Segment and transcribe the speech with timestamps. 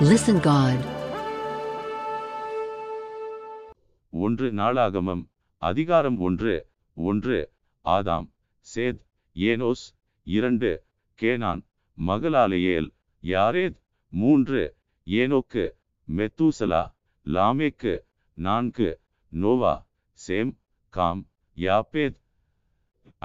[0.00, 0.78] Listen God.
[4.12, 5.22] ஒன்று நாளாகமம்
[5.62, 6.54] அதிகாரம் ஒன்று
[6.96, 7.38] ஒன்று
[7.84, 8.26] ஆதாம்
[8.66, 9.00] சேத்
[9.36, 9.84] ஏனோஸ்
[10.26, 10.70] இரண்டு
[11.18, 11.62] கேனான்
[11.98, 12.88] மகளாலேயேல்
[13.22, 13.78] யாரேத்
[14.12, 14.62] மூன்று
[15.06, 15.64] ஏனோக்கு
[16.08, 16.82] மெத்தூசலா
[17.26, 17.94] லாமேக்கு
[18.38, 18.90] நான்கு
[19.32, 19.74] நோவா
[20.18, 20.52] சேம்
[20.94, 21.22] காம்
[21.56, 22.18] யாப்பேத்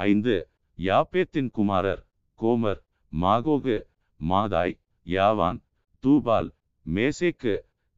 [0.03, 0.38] ஐந்து
[0.77, 2.03] யாப்பேத்தின் குமாரர்
[2.39, 2.81] கோமர்
[3.13, 3.77] மாகோகு
[4.19, 4.75] மாதாய்
[5.07, 5.61] யாவான்
[6.03, 6.49] தூபால்
[6.85, 7.53] மேசேக்கு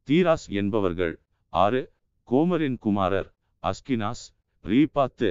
[0.07, 1.15] தீராஸ் என்பவர்கள்.
[1.49, 1.81] ஆறு
[2.27, 3.29] கோமரின் குமாரர்
[3.63, 4.25] அஸ்கினாஸ்
[4.65, 5.29] ரீபாத்து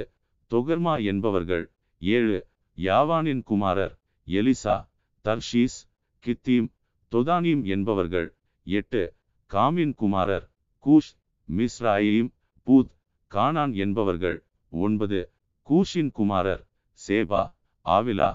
[0.51, 1.65] தொகர்மா என்பவர்கள்.
[2.01, 2.47] ஏழு
[2.77, 4.77] யாவானின் குமாரர் எலிசா
[5.25, 5.77] தர்ஷீஸ்
[6.23, 6.69] கித்தீம்
[7.11, 8.35] தொதானீம் என்பவர்கள்.
[8.63, 9.13] எட்டு
[9.51, 10.51] காமின் குமாரர்
[10.85, 11.13] கூஷ்
[11.49, 12.31] மிஸ்ராயிம்
[12.67, 12.91] பூத்
[13.31, 14.45] கானான் என்பவர்கள்.
[14.69, 15.19] ஒன்பது
[15.67, 16.67] கூஷின் குமாரர்
[17.07, 17.43] சேபா
[17.85, 18.31] ஆவிலா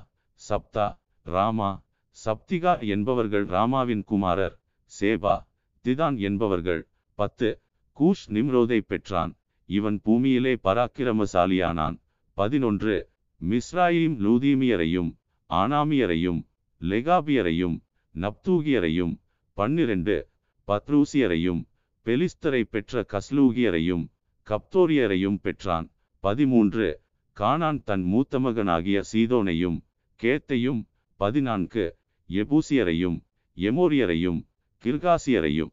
[0.49, 0.87] சப்தா
[1.23, 1.71] ராமா
[2.25, 3.47] சப்திகா என்பவர்கள்.
[3.47, 4.61] ராமாவின் குமாரர்
[5.01, 5.47] சேபா
[5.85, 6.89] திதான் என்பவர்கள்.
[7.15, 7.61] பத்து
[8.01, 9.37] கூஷ் நிம்ரோதை பெற்றான்.
[9.67, 12.01] இவன் பூமியிலே பராக்கிரமசாலியானான்.
[12.33, 13.11] பதினொன்று
[13.49, 15.17] மிஸ்ராயிம் லூதீமியரையும்
[15.51, 16.47] ஆனாமியரையும்
[16.81, 17.81] லெகாபியரையும்
[18.15, 19.21] நப்தூகியரையும்.
[19.53, 20.29] பன்னிரண்டு
[20.67, 21.65] பத்ரூசியரையும்
[22.05, 24.09] பெலிஸ்தரை பெற்ற கஸ்லூகியரையும்
[24.47, 25.91] கப்தோரியரையும் பெற்றான்.
[26.19, 27.01] பதிமூன்று
[27.37, 29.81] கானான் தன் மூத்த மகனாகிய சீதோனையும்
[30.23, 30.85] கேத்தையும்.
[31.17, 31.97] பதினான்கு
[32.29, 33.21] எபூசியரையும்
[33.57, 34.48] எமோரியரையும்
[34.85, 35.73] கிர்காசியரையும்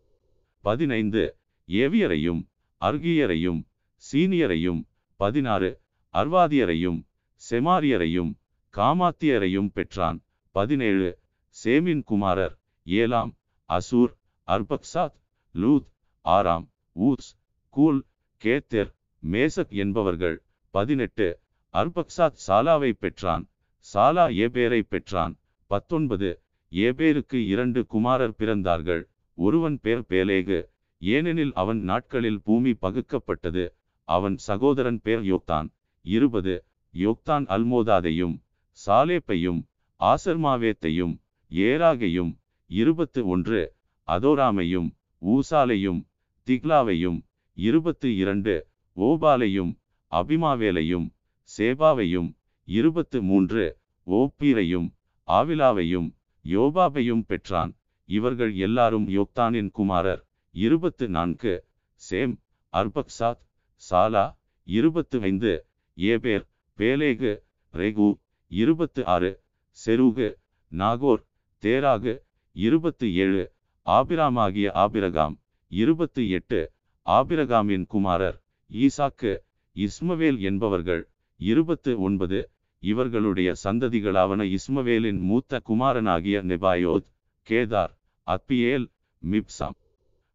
[0.62, 2.42] பதினைந்து ஏவியரையும்
[2.82, 3.60] அர்கியரையும்
[4.04, 4.82] சீனியரையும்
[5.20, 5.82] பதினாறு
[6.14, 7.00] அர்வாதியரையும்
[7.50, 8.32] செமாரியரையும்
[8.74, 10.18] காமாத்தியரையும் பெற்றான்.
[10.52, 11.20] பதினேழு
[11.64, 13.32] சேமின் குமாரர் Elam
[13.70, 14.14] Asshur
[14.48, 15.18] Arphaxad
[15.56, 15.88] Lud
[16.22, 17.32] Aram Uz
[17.70, 18.06] Hul
[18.42, 18.92] Gether
[19.24, 20.38] Meshech என்பவர்கள்.
[20.70, 21.40] பதினெட்டு
[21.74, 23.46] அர்பக்சாத் சாலாவை பெற்றான்.
[23.94, 25.34] சாலா ஏபேரை பெற்றான்.
[25.72, 26.30] பத்தொன்பது
[26.76, 29.04] ஏபேருக்கு இரண்டு குமாரர் பிறந்தார்கள்.
[29.38, 30.58] ஒருவன் பேர் பேலேகு
[31.02, 33.64] ஏனெனில் அவன் நாட்களில் பூமி பகுக்கப்பட்டது.
[34.08, 35.68] அவன் சகோதரன் பேர் யோக்தான்.
[36.06, 36.56] இருபது
[36.94, 38.36] யோக்தான் அல்மோதாதையும்
[38.78, 39.62] சாலேப்பையும்
[40.00, 41.14] ஆசர்மாவேத்தையும்
[41.52, 42.34] ஏராகையும்.
[42.70, 43.62] இருபத்து ஒன்று
[44.08, 44.90] அதோராமையும்
[45.22, 46.02] ஊசாலையும்
[46.48, 47.20] திக்லாவையும்.
[47.58, 48.56] இருபத்து இரண்டு
[48.98, 49.72] ஓபாலையும்
[50.12, 51.08] அபிமாவேலையும்
[51.58, 52.30] சேபாவையும்.
[52.68, 53.66] இருபத்து மூன்று
[54.08, 54.90] ஓப்பீரையும்
[55.28, 56.10] ஆவிலாவையும்.
[56.46, 57.72] யோபாபையும் பெற்றான்.
[58.10, 60.22] இவர்கள் எல்லாரும் யோக்தானின் குமாரர்.
[60.56, 61.54] இருபத்து நான்கு
[62.02, 62.34] சேம்
[62.74, 63.42] அர்பக்சாத்
[63.82, 64.26] சாலா
[64.68, 65.54] இருபத்து ஐந்து
[65.98, 66.46] ஏபேர்
[66.80, 67.32] பேலேகு
[67.74, 68.08] ரெகு
[68.52, 69.32] இருபத்து ஆறு
[69.78, 70.28] செருகு
[70.72, 71.24] நாகோர்
[71.64, 72.14] தேராகு
[72.56, 73.44] இருபத்து ஏழு
[73.86, 75.36] ஆபிராமாகிய ஆபிரகாம்
[75.72, 76.62] இருபத்து எட்டு
[77.06, 78.38] ஆபிரகாமின் குமாரர்.
[78.72, 79.32] ஈசாக்கு
[79.76, 81.04] இஸ்மவேல் என்பவர்கள்
[81.40, 82.40] இருபத்து ஒன்பது
[82.80, 87.08] இவர்களுடைய சந்ததிகளாவன இஸ்மவேலின் மூத்த குமாரனாகிய நெபாயோத்
[87.50, 87.94] கேதார்
[88.28, 88.86] அத்பியேல்
[89.26, 89.78] மிப்சாம்.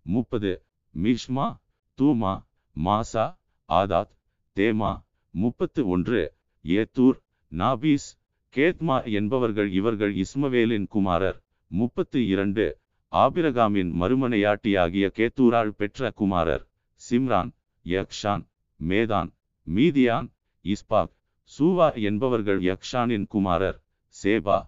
[0.03, 0.63] முப்பது
[1.03, 1.57] மிஷ்மா
[2.03, 2.43] தூமா
[2.85, 4.15] மாசா ஆதாத்
[4.57, 5.05] தேமா.
[5.31, 6.35] முப்பத்து ஒன்று
[6.65, 7.19] ஏத்தூர்
[7.51, 8.09] நாபீஸ்
[8.49, 11.43] கேத்மா என்பவர்கள் இவர்கள் இஸ்மவேலின் குமாரர்.
[11.67, 12.79] முப்பத்து இரண்டு
[13.13, 16.69] ஆபிரகாமின் மறுமனையாட்டியாகிய கேத்தூரால் பெற்ற குமாரர்.
[17.11, 17.51] சிம்ரான்
[17.85, 18.45] யக்ஷான்
[18.89, 19.31] மேதான்
[19.75, 20.29] மீதியான்
[20.65, 21.15] இஸ்பாக்.
[21.51, 23.79] சூவா என்பவர்கள் யக்ஷானின் குமாரர்
[24.15, 24.59] சேபா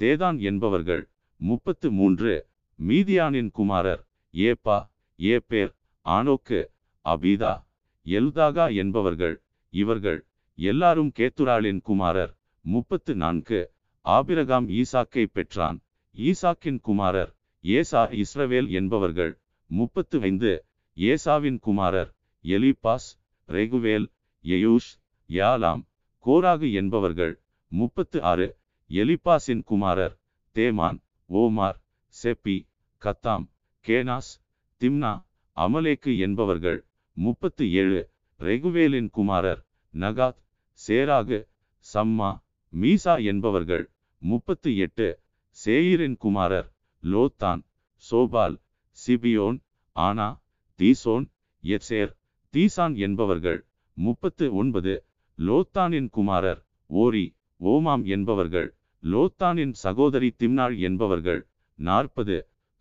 [0.00, 1.02] தேதான் என்பவர்கள்
[1.40, 2.32] முப்பத்து மூன்று
[2.78, 4.02] மீதியானின் குமாரர்
[4.34, 4.78] ஏப்பா
[5.18, 5.72] ஏப்பேர்
[6.06, 6.60] ஆனோக்கு
[7.04, 7.52] அபீதா
[8.06, 9.36] எல்தாகா என்பவர்கள்
[9.72, 10.20] இவர்கள்
[10.58, 12.32] எல்லாரும் கேத்துராளின் குமாரர்
[12.64, 13.60] முப்பத்து நான்கு
[14.04, 15.78] ஆபிரகாம் ஈசாக்கை பெற்றான்
[16.14, 17.30] ஈசாக்கின் குமாரர்
[17.64, 19.32] ஏசா இஸ்ரவேல் என்பவர்கள்
[19.70, 20.52] முப்பத்து ஐந்து
[20.96, 22.10] ஏசாவின் குமாரர்
[22.44, 23.08] எலிபாஸ்
[23.48, 24.08] ரெகுவேல்
[24.44, 24.90] எயூஷ்
[25.30, 25.82] யாலாம்
[26.26, 27.42] கோராகு என்பவர்கள்.
[27.68, 28.58] முப்பத்து ஆறு.
[28.90, 30.20] எலிபாஸின் குமாரர்.
[30.54, 30.98] தேமான்.
[31.26, 31.84] ஓமார்.
[32.22, 32.68] செப்பி.
[33.02, 33.48] கத்தாம்.
[33.86, 34.30] கேனாஸ்.
[34.80, 35.26] திம்னா.
[35.56, 36.84] அமலேக்கு என்பவர்கள்.
[37.12, 38.10] முப்பத்து ஏழு.
[38.38, 39.66] ரெகுவேலின் குமாரர்.
[39.94, 40.40] நகாத்.
[40.88, 41.48] சேராகு.
[41.94, 42.30] சம்மா.
[42.72, 43.90] மீசா என்பவர்கள்.
[44.18, 45.20] முப்பத்து எட்டு.
[45.48, 46.74] சேயிரின் குமாரர்.
[47.02, 47.62] லோத்தான்.
[48.10, 48.56] சோபால்.
[49.06, 49.62] சிபியோன்.
[49.96, 50.42] ஆனா.
[50.78, 51.26] தீசோன்.
[51.62, 52.16] எத்சேர்.
[52.54, 53.66] தீசான் என்பவர்கள்.
[53.94, 55.06] முப்பத்து ஒன்பது.
[55.38, 57.24] லோத்தானின் குமாரர் ஓரி
[57.60, 58.68] ஓமாம் என்பவர்கள்
[59.02, 61.40] லோத்தானின் சகோதரி திம்னாள் என்பவர்கள்
[61.78, 62.36] நாற்பது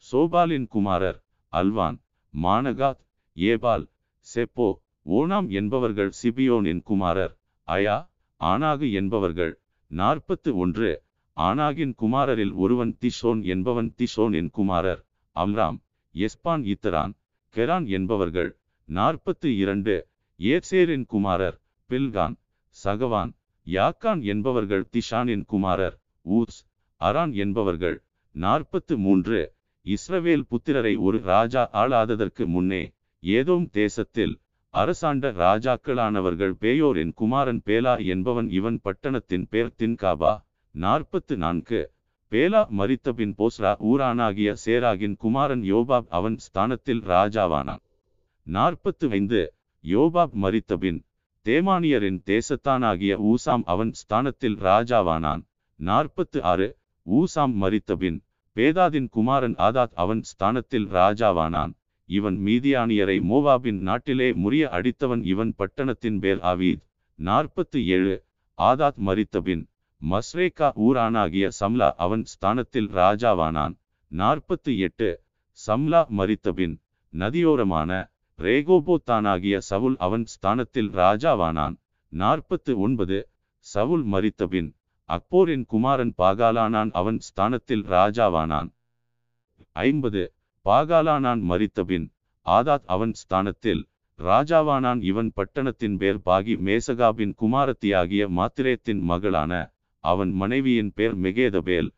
[0.06, 1.19] சோபாலின் குமாரர்
[1.53, 1.98] Alvan
[2.33, 3.01] Manahath
[3.38, 3.86] Ebal
[4.27, 4.69] Shepho
[5.12, 7.33] Onam என்பவர்கள் சிபியோனின் குமாரர்
[7.68, 7.98] அயா
[8.42, 9.53] ஆனாகு என்பவர்கள்
[9.92, 10.92] நாற்பத்து ஒன்று
[11.38, 15.01] ஆனாகின் குமாரரில் ஒருவன் திஷோன் என்பவன் திஷோனின் குமாரர்
[15.36, 15.80] அம்ராம்
[16.15, 17.13] எஸ்பான் இத்தரான்
[17.56, 18.51] கெரான் என்பவர்கள்
[18.89, 19.95] நாற்பத்து இரண்டு
[20.39, 21.57] ஏசேரின் குமாரர்
[21.89, 22.36] பில்கான்
[22.78, 23.32] சகவான்
[23.68, 25.96] யாக்கான் என்பவர்கள் திஷானின் குமாரர்
[26.26, 26.62] ஊர்ஸ்
[27.02, 27.98] அரான் என்பவர்கள்.
[28.36, 29.40] நாற்பத்து மூன்று
[29.86, 32.84] இஸ்ரவேல் புத்திரரை ஒரு ராஜா ஆளாததற்கு முன்னே
[33.24, 34.34] ஏதோம் தேசத்தில்
[34.74, 40.34] அரசாண்ட ராஜாக்களானவர்கள் பேயோரின் குமாரன் பேலா என்பவன் இவன் பட்டணத்தின் பேர் தின்காபா.
[40.76, 41.82] நாற்பத்து நான்கு
[42.32, 47.84] பேலா மறித்தபின் போஸ்ரா ஊரானாகிய சேராகின் குமாரன் யோபாப் அவன் ஸ்தானத்தில் ராஜாவானான்.
[48.48, 49.42] நாற்பத்து ஐந்து
[49.84, 51.00] யோபாப் மரித்தபின்
[51.46, 55.44] தேமானியரின் தேசத்தானாகிய ஊசாம் அவன் ஸ்தானத்தில் ராஜாவானான்.
[55.76, 56.78] நாற்பத்து ஆறு.
[57.06, 58.22] ஊசாம் மரித்தபின்
[58.56, 61.74] பேதாதின் குமாரன் ஆதாத் அவன் ஸ்தானத்தில் ராஜாவானான்.
[62.06, 66.84] இவன் மீதியானியரை மோவாபின் நாட்டிலே முறிய அடித்தவன் இவன் பட்டணத்தின் பேர் ஆவீத்.
[67.16, 68.24] நாற்பத்து ஏழு.
[68.58, 69.68] ஆதாத் மரித்தபின்
[70.10, 73.78] மஸ்ரேகா ஊரானாகிய சம்லா அவன் ஸ்தானத்தில் ராஜாவானான்.
[74.08, 75.22] நாற்பத்து எட்டு.
[75.68, 76.82] சம்லா மரித்தபின்
[77.14, 78.11] நதியோரமான
[78.42, 81.76] ரேகோபோத்தானாகிய சவுல் அவன் ஸ்தானத்தில் ராஜாவானான்.
[82.10, 83.30] நாற்பத்து ஒன்பது.
[83.58, 84.70] சவுல் மரித்தபின்
[85.10, 88.70] அக்போரின் குமாரன் பாகாலானான் அவன் ஸ்தானத்தில் ராஜாவானான்.
[89.72, 90.24] ஐம்பது.
[90.66, 92.08] பாகாலானான் மரித்தபின்
[92.46, 93.88] ஆதாத் அவன் ஸ்தானத்தில்
[94.20, 95.04] ராஜாவானான்.
[95.04, 99.74] இவன் பட்டணத்தின் பேர் பாகி மேசகாபின் குமாரத்தியாகிய மாத்திரேத்தின் மகளான
[100.04, 101.90] அவன் மனைவியின் பேர் மெகேதபேல்.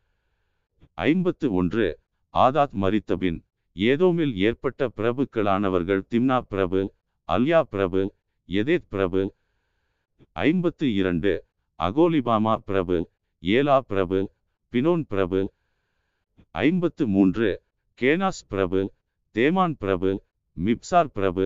[0.93, 1.99] ஐம்பத்து ஒன்று.
[2.33, 3.39] ஆதாத் மறித்தபின்
[3.75, 6.81] ஏதோமில் ஏற்பட்ட பிரபுக்களானவர்கள் திம்னா பிரபு
[7.29, 8.01] அல்யா பிரபு
[8.49, 9.21] எதேத் பிரபு
[10.43, 11.31] ஐம்பத்து இரண்டு
[11.79, 12.97] அகோலிபாமா பிரபு
[13.43, 14.19] ஏலா பிரபு
[14.73, 15.39] பினோன் பிரபு
[16.55, 17.49] ஐம்பத்து மூன்று
[17.99, 18.81] கேனாஸ் பிரபு
[19.35, 20.11] தேமான் பிரபு
[20.57, 21.45] மிப்சார் பிரபு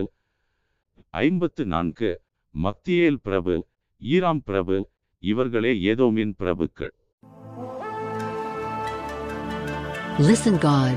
[1.19, 2.11] ஐம்பத்து நான்கு
[2.55, 3.55] மக்தியேல் பிரபு
[4.01, 4.77] ஈராம் பிரபு
[5.23, 6.93] இவர்களே ஏதோமின் பிரபுக்கள்
[10.21, 10.95] Listen God.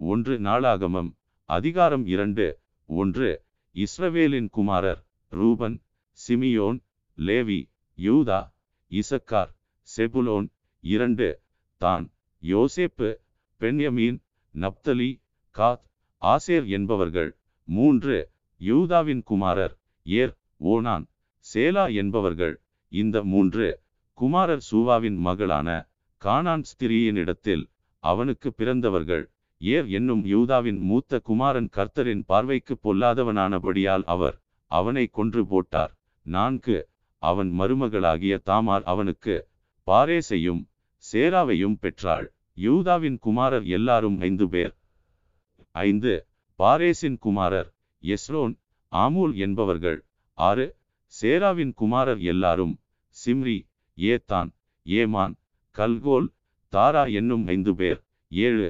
[0.00, 1.08] ஒன்று நாளாகமம்
[1.48, 2.46] அதிகாரம் இரண்டு.
[2.88, 3.28] ஒன்று
[3.74, 5.00] இஸ்ரவேலின் குமாரர்
[5.32, 5.76] ரூபன்
[6.18, 6.78] சிமியோன்
[7.18, 7.60] லேவி
[7.98, 8.40] யூதா
[8.92, 9.52] இசக்கார்
[9.88, 10.46] செபுலோன்.
[10.84, 11.28] இரண்டு
[11.80, 12.04] தான்
[12.42, 13.08] யோசேப்பு
[13.60, 14.18] பென்யமீன்
[14.54, 15.10] நப்தலி
[15.54, 15.84] காத்
[16.22, 17.30] ஆசேர் என்பவர்கள்.
[17.68, 19.74] மூன்று யூதாவின் குமாரர்
[20.06, 21.06] ஏர் ஓனான்
[21.46, 22.54] சேலா என்பவர்கள்.
[22.92, 23.66] இந்த மூன்று
[24.18, 25.68] குமாரர் சூவாவின் மகளான
[26.22, 27.64] கானான் ஸ்திரீயினிடத்தில்
[28.04, 29.24] அவனுக்கு பிறந்தவர்கள்.
[29.60, 34.36] ஏர் என்னும் யூதாவின் மூத்த குமாரன் கர்த்தரின் பார்வைக்கு பொல்லாதவனானபடியால் அவர்
[34.70, 35.92] அவனை கொன்று போட்டார்.
[36.26, 36.88] நான்கு
[37.22, 39.48] அவன் மருமகளாகிய தாமார் அவனுக்கு
[39.86, 40.62] பாரேசையும்
[41.12, 42.26] சேராவையும் பெற்றாள்.
[42.54, 44.74] யூதாவின் குமாரர் எல்லாரும் ஐந்து பேர்.
[45.70, 46.26] ஐந்து
[46.58, 48.54] பாரேசின் குமாரர் எஸ்ரோன்
[48.92, 49.98] ஆமூல் என்பவர்கள்.
[50.38, 50.66] ஆறு
[51.12, 52.74] சேராவின் குமாரர் எல்லாரும்
[53.16, 53.58] சிம்ரி
[53.98, 54.50] ஏத்தான்
[54.86, 55.34] ஏமான்
[55.76, 56.28] கல்கோல்
[56.72, 58.00] தாரா என்னும் ஐந்து பேர்.
[58.32, 58.68] ஏழு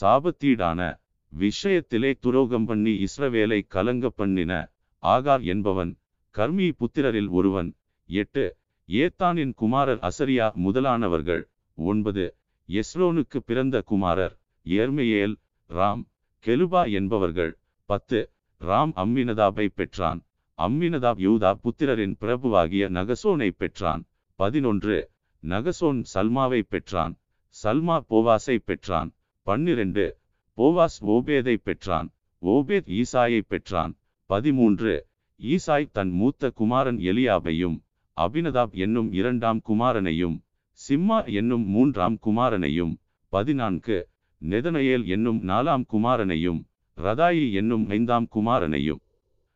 [0.00, 1.00] சாபத்தீடான
[1.38, 4.70] விஷயத்திலே துரோகம் பண்ணி இஸ்ரவேலை கலங்க பண்ணின
[5.02, 5.96] ஆகார் என்பவன்
[6.34, 7.76] கர்மி புத்திரரில் ஒருவன்.
[8.06, 8.56] எட்டு
[8.88, 11.42] ஏத்தானின் குமாரர் அசரியா முதலானவர்கள்.
[11.74, 12.36] ஒன்பது
[12.68, 15.34] எஸ்ரோனுக்கு பிறந்த குமாரர் ஏர்மையேல்
[15.68, 16.04] ராம்
[16.44, 17.58] கெலுபா என்பவர்கள்.
[17.84, 18.30] பத்து
[18.60, 20.26] ராம் அம்மினதாபை பெற்றான்.
[20.58, 24.04] அம்மினதாப் யூதா புத்திரரின் பிரபுவாகிய நகசோனை பெற்றான்.
[24.34, 25.10] பதினொன்று
[25.42, 27.16] நகசோன் சல்மாவை பெற்றான்.
[27.62, 29.14] சல்மா போவாசை பெற்றான்.
[29.44, 30.16] பன்னிரண்டு.
[30.56, 32.12] போவாஸ் ஓபேதை பெற்றான்.
[32.42, 33.96] ஓபேத் ஈசாயை பெற்றான்.
[34.26, 35.06] பதிமூன்று.
[35.38, 37.80] ஈசாய் தன் மூத்த குமாரன் எலியாபையும்
[38.20, 40.40] அபினதாப் என்னும் இரண்டாம் குமாரனையும்
[40.88, 42.96] சிம்மா என்னும் மூன்றாம் குமாரனையும்
[43.28, 44.08] பதினான்கு.
[44.48, 46.64] நெதனயேல் என்னும் நாலாம் குமாரனையும்
[46.96, 49.02] ரதாயி என்னும் ஐந்தாம் குமாரனையும்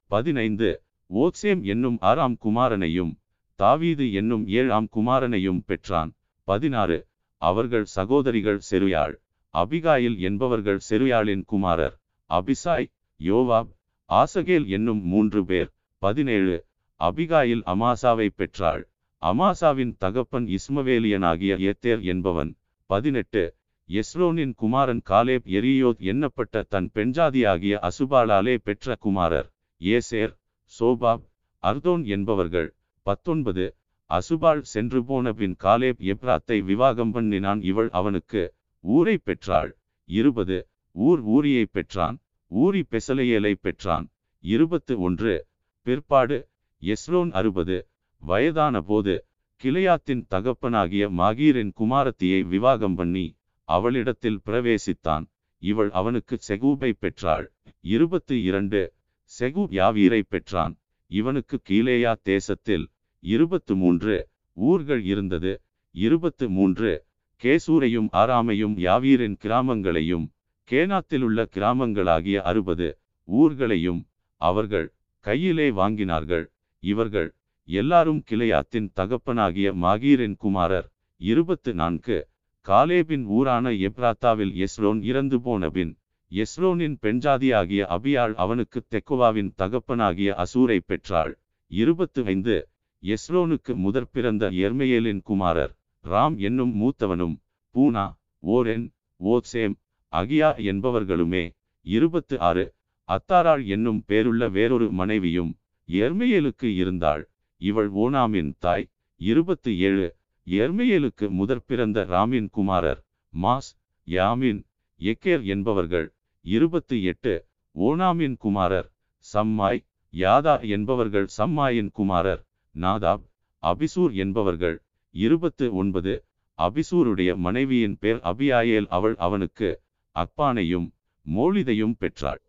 [0.07, 0.83] பதினைந்து.
[1.15, 3.15] ஓத்சேம் என்னும் ஆறாம் குமாரனையும்
[3.55, 6.13] தாவீது என்னும் ஏழாம் குமாரனையும் பெற்றான்.
[6.45, 7.07] பதினாறு.
[7.37, 9.15] அவர்கள் சகோதரிகள் செருயாள்.
[9.55, 11.95] அபிகாயில் என்பவர்கள் செருயாளின் குமாரர்.
[12.31, 12.89] அபிசாய்
[13.21, 13.71] யோவாப்
[14.11, 15.71] ஆசகேல் என்னும் மூன்று பேர்.
[15.99, 16.57] பதினேழு.
[17.01, 18.83] அபிகாயில் அமாசாவை பெற்றாள்.
[19.23, 22.51] அமாசாவின் தகப்பன் இஸ்மவேலியனாகிய எத்தேர் என்பவன்.
[22.87, 23.55] பதினெட்டு.
[23.91, 29.49] எஸ்ரோனின் குமாரன் காலேப் எரியோத் எண்ணப்பட்ட தன் பெண்ஜாதியாகிய அசுபாலாலே பெற்ற குமாரர்.
[29.81, 30.35] ஏசேர்
[30.73, 31.25] சோபாப்
[31.63, 32.69] அர்தோன் என்பவர்கள்.
[33.07, 33.67] பத்தொன்பது.
[34.11, 38.43] அசுபால் சென்று போன பின் காலேப் எப்ராத்தை விவாகம் பண்ணினான் இவள் அவனுக்கு
[38.81, 39.79] ஊரை பெற்றாள்.
[40.05, 40.69] இருபது.
[40.93, 42.21] ஊர் ஊரியை பெற்றான்.
[42.51, 44.11] ஊரி பெசலையலை பெற்றான்.
[44.39, 45.47] இருபத்து ஒன்று.
[45.83, 46.49] பிற்பாடு.
[46.83, 47.89] எஸ்ரோன் அறுபது.
[48.19, 49.27] வயதான போது
[49.65, 55.27] கிளையாத்தின் தகப்பனாகிய மாகீரின் குமாரத்தியை விவாகம் பண்ணி அவளிடத்தில் பிரவேசித்தான்.
[55.59, 57.53] இவள் அவனுக்கு செகூபை பெற்றாள்.
[57.81, 58.93] இருபத்து இரண்டு.
[59.41, 60.79] செகூப் யாவீரை பெற்றான்.
[61.07, 64.29] இவனுக்கு கீழேயா தேசத்தில் இருபத்து மூன்று.
[64.53, 65.63] ஊர்கள் இருந்தது.
[65.91, 67.07] இருபத்து மூன்று.
[67.43, 70.27] கேசூரையும் ஆராமையும் யாவீரின் கிராமங்களையும்
[70.71, 74.01] கேனாத்திலுள்ள கிராமங்களாகிய அறுபது ஊர்களையும்
[74.37, 76.45] அவர்கள் கையிலே வாங்கினார்கள்.
[76.81, 82.29] இவர்கள் எல்லாரும் கிளையாத்தின் தகப்பனாகிய மாகீரின் குமாரர் இருபத்து நான்கு.
[82.61, 85.93] காலேபின் ஊரான எப்ராத்தாவில் எஸ்ரோன் இறந்து போனபின்
[86.33, 91.33] எஸ்ரோனின் பெண்ஜாதியாகிய அபியாள் அவனுக்கு தெக்குவாவின் தகப்பனாகிய அசூரை பெற்றாள்.
[91.67, 92.69] இருபத்து ஐந்து.
[93.03, 95.78] எஸ்ரோனுக்கு முதற் பிறந்த எர்மையேலின் குமாரர்
[96.11, 97.37] ராம் என்னும் மூத்தவனும்
[97.75, 98.07] பூனா
[98.47, 98.87] ஓரென்
[99.21, 99.75] ஓத்சேம்
[100.13, 101.45] அகியா என்பவர்களுமே
[101.87, 102.65] இருபத்து ஆறு
[103.09, 105.53] அத்தாராள் என்னும் பேருள்ள வேறொரு மனைவியும்
[105.89, 107.23] எர்மையலுக்கு இருந்தாள்.
[107.61, 108.87] இவள் ஓனாமின் தாய்
[109.21, 110.07] இருபத்து ஏழு
[110.47, 113.01] எர்மையலுக்கு முதற் பிறந்த ராமின் குமாரர்
[113.35, 113.71] மாஸ்
[114.09, 114.61] யாமின்
[115.01, 116.07] எக்கேர் என்பவர்கள்.
[116.45, 117.35] இருபத்து எட்டு
[117.75, 118.89] ஓனாமின் குமாரர்
[119.25, 119.81] சம்மாய்
[120.15, 121.27] யாதா என்பவர்கள்.
[121.39, 122.43] சம்மாயின் குமாரர்
[122.75, 123.25] நாதாப்
[123.63, 124.77] அபிசூர் என்பவர்கள்.
[125.19, 126.13] இருபத்து ஒன்பது
[126.59, 128.87] அபிசூருடைய மனைவியின் பேர் அபியாயேல்.
[128.89, 129.69] அவள் அவனுக்கு
[130.17, 130.87] அப்பானையும்
[131.27, 132.41] மோளிதையும் பெற்றாள்.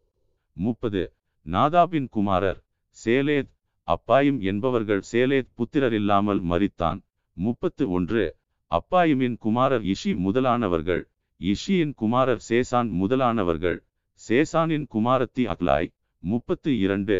[0.58, 1.02] முப்பது
[1.46, 2.60] நாதாபின் குமாரர்
[3.06, 3.52] சேலேத்.
[3.88, 7.00] அப்பாயும் என்பவர்கள் சேலேத் புத்திரரில்லாமல் மறித்தான்
[7.38, 8.26] முப்பத்து ஒன்று
[8.72, 11.04] அப்பாயுமின் குமாரர் இஷி முதலானவர்கள்.
[11.42, 13.80] இஷியின் குமாரர் சேசான் முதலானவர்கள்.
[14.28, 15.90] சேசானின் குமாரத்தி அக்லாய்.
[16.24, 17.18] முப்பத்து இரண்டு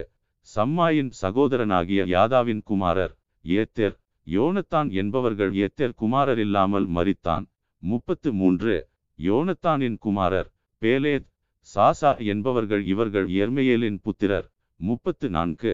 [0.48, 3.14] சம்மாயின் சகோதரனாகிய யாதாவின் குமாரர்
[3.46, 3.98] ஏத்தெர்.
[4.32, 7.46] யோனத்தான் என்பவர்கள் ஏத்தேர் குமாரரில்லாமல் மறித்தான்
[7.78, 8.90] முப்பத்து மூன்று.
[9.20, 11.28] யோனத்தானின் குமாரர் பேலேத்
[11.76, 14.52] சாசா என்பவர்கள் இவர்கள் எர்மையேலின் புத்திரர்.
[14.76, 15.74] முப்பத்து நான்கு.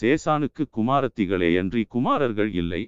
[0.00, 2.82] சேசானுக்கு குமாரத்திகளேயன்றி குமாரர்கள் இல்லை.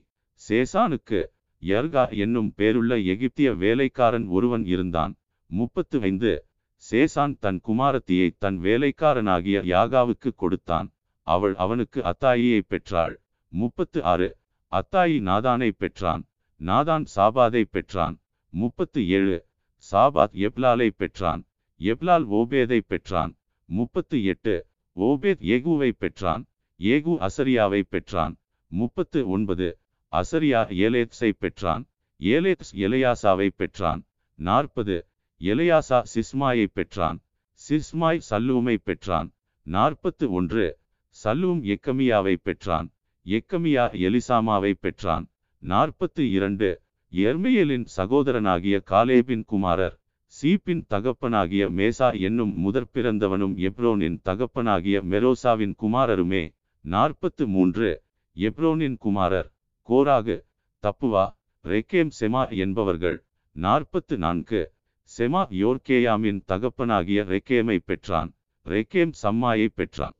[0.48, 1.20] சேசானுக்கு
[1.62, 5.12] யர்கா என்னும் பேருள்ள எகிப்திய வேலைக்காரன் ஒருவன் இருந்தான்.
[5.46, 6.46] முப்பத்து ஐந்து.
[6.90, 10.88] சேசான் தன் குமாரத்தியை தன் வேலைக்காரனாகிய யாகாவுக்கு கொடுத்தான்.
[11.26, 13.20] அவள் அவனுக்கு அத்தாயியை பெற்றாள்.
[13.48, 14.36] முப்பத்து ஆறு.
[14.72, 16.26] அத்தாயி நாதானை பெற்றான்.
[16.60, 18.20] நாதான் சாபாதை பெற்றான்.
[18.50, 19.46] முப்பத்து ஏழு.
[19.92, 21.44] சாபாத் எப்லாலை பெற்றான்.
[21.78, 23.36] எப்லால் ஓபேதை பெற்றான்.
[23.64, 24.66] முப்பத்து எட்டு.
[24.96, 26.46] ஓபேத் ஏகுவை பெற்றான்.
[26.78, 28.36] ஏகு அசரியாவை பெற்றான்.
[28.66, 29.78] முப்பத்து ஒன்பது.
[30.12, 31.86] அசரியா ஏலேத்ஸை பெற்றான்.
[32.20, 34.04] ஏலேத்ஸ் எலையாசாவை பெற்றான்.
[34.34, 35.06] நாற்பது.
[35.40, 37.20] எலையாசா சிஸ்மாயை பெற்றான்.
[37.68, 39.32] சிஸ்மாய் சல்லூமை பெற்றான்.
[39.62, 40.78] நாற்பத்து ஒன்று.
[41.24, 42.92] சல்லூம் எக்கமியாவை பெற்றான்.
[43.26, 45.30] எக்கமியா எலிசாமாவை பெற்றான்.
[45.58, 46.80] நாற்பத்து இரண்டு.
[47.12, 50.00] எர்மியலின் சகோதரனாகிய காலேபின் குமாரர்
[50.42, 56.54] சீப்பின் தகப்பனாகிய மேசா என்னும் முதற் பிறந்தவனும் எப்ரோனின் தகப்பனாகிய மெரோசாவின் குமாரருமே.
[56.80, 58.02] நாற்பத்து மூன்று.
[58.36, 59.52] எப்ரோனின் குமாரர்
[59.88, 60.44] கோராகு
[60.82, 63.24] தப்புவா ரெக்கேம் செமா என்பவர்கள்.
[63.52, 64.72] நாற்பத்து நான்கு.
[65.18, 68.34] செமா யோர்கேயாமின் தகப்பனாகிய ரெக்கேமை பெற்றான்.
[68.64, 70.12] ரெக்கேம் சம்மாயை பெற்றான்.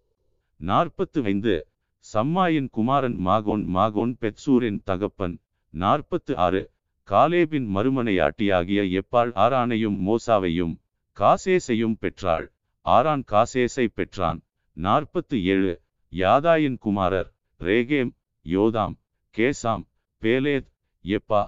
[0.56, 1.66] நாற்பத்து ஐந்து.
[2.12, 5.38] சம்மாயின் குமாரன் மாகோன் மாகோன் பெட்சூரின் தகப்பன்.
[5.74, 6.62] நாற்பத்து ஆறு.
[7.08, 10.74] காலேபின் மறுமனையாட்டியாகிய எப்பாள் ஆரானையும் மோசாவையும்
[11.16, 12.52] காசேசையும் பெற்றாள்.
[12.80, 14.40] ஆரான் காசேசை பெற்றான்.
[14.72, 15.80] நாற்பத்து ஏழு.
[16.12, 18.12] யாதாயின் குமாரர் ரேகேம்
[18.44, 18.94] யோதாம்
[19.34, 19.84] கேசாம்
[20.22, 20.68] பேலேத்
[21.04, 21.42] எப்பா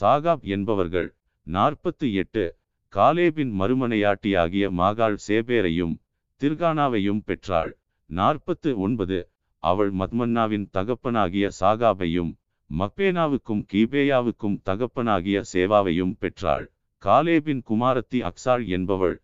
[0.00, 1.16] சாகாப் என்பவர்கள்.
[1.42, 2.56] நாற்பத்து எட்டு.
[2.88, 5.96] காலேபின் மறுமனையாட்டியாகிய மாகாள் சேபேரையும்
[6.40, 7.78] திர்கானாவையும் பெற்றாள்.
[8.10, 9.30] நாற்பத்து ஒன்பது.
[9.66, 12.32] அவள் மத்மன்னாவின் தகப்பனாகிய சாகாபையும்
[12.78, 16.66] மக்பேனாவுக்கும் கீபேயாவுக்கும் தகப்பனாகிய சேவாவையும் பெற்றாள்.
[17.02, 19.16] காலேபின் குமாரத்தி அக்சாள் என்பவள்.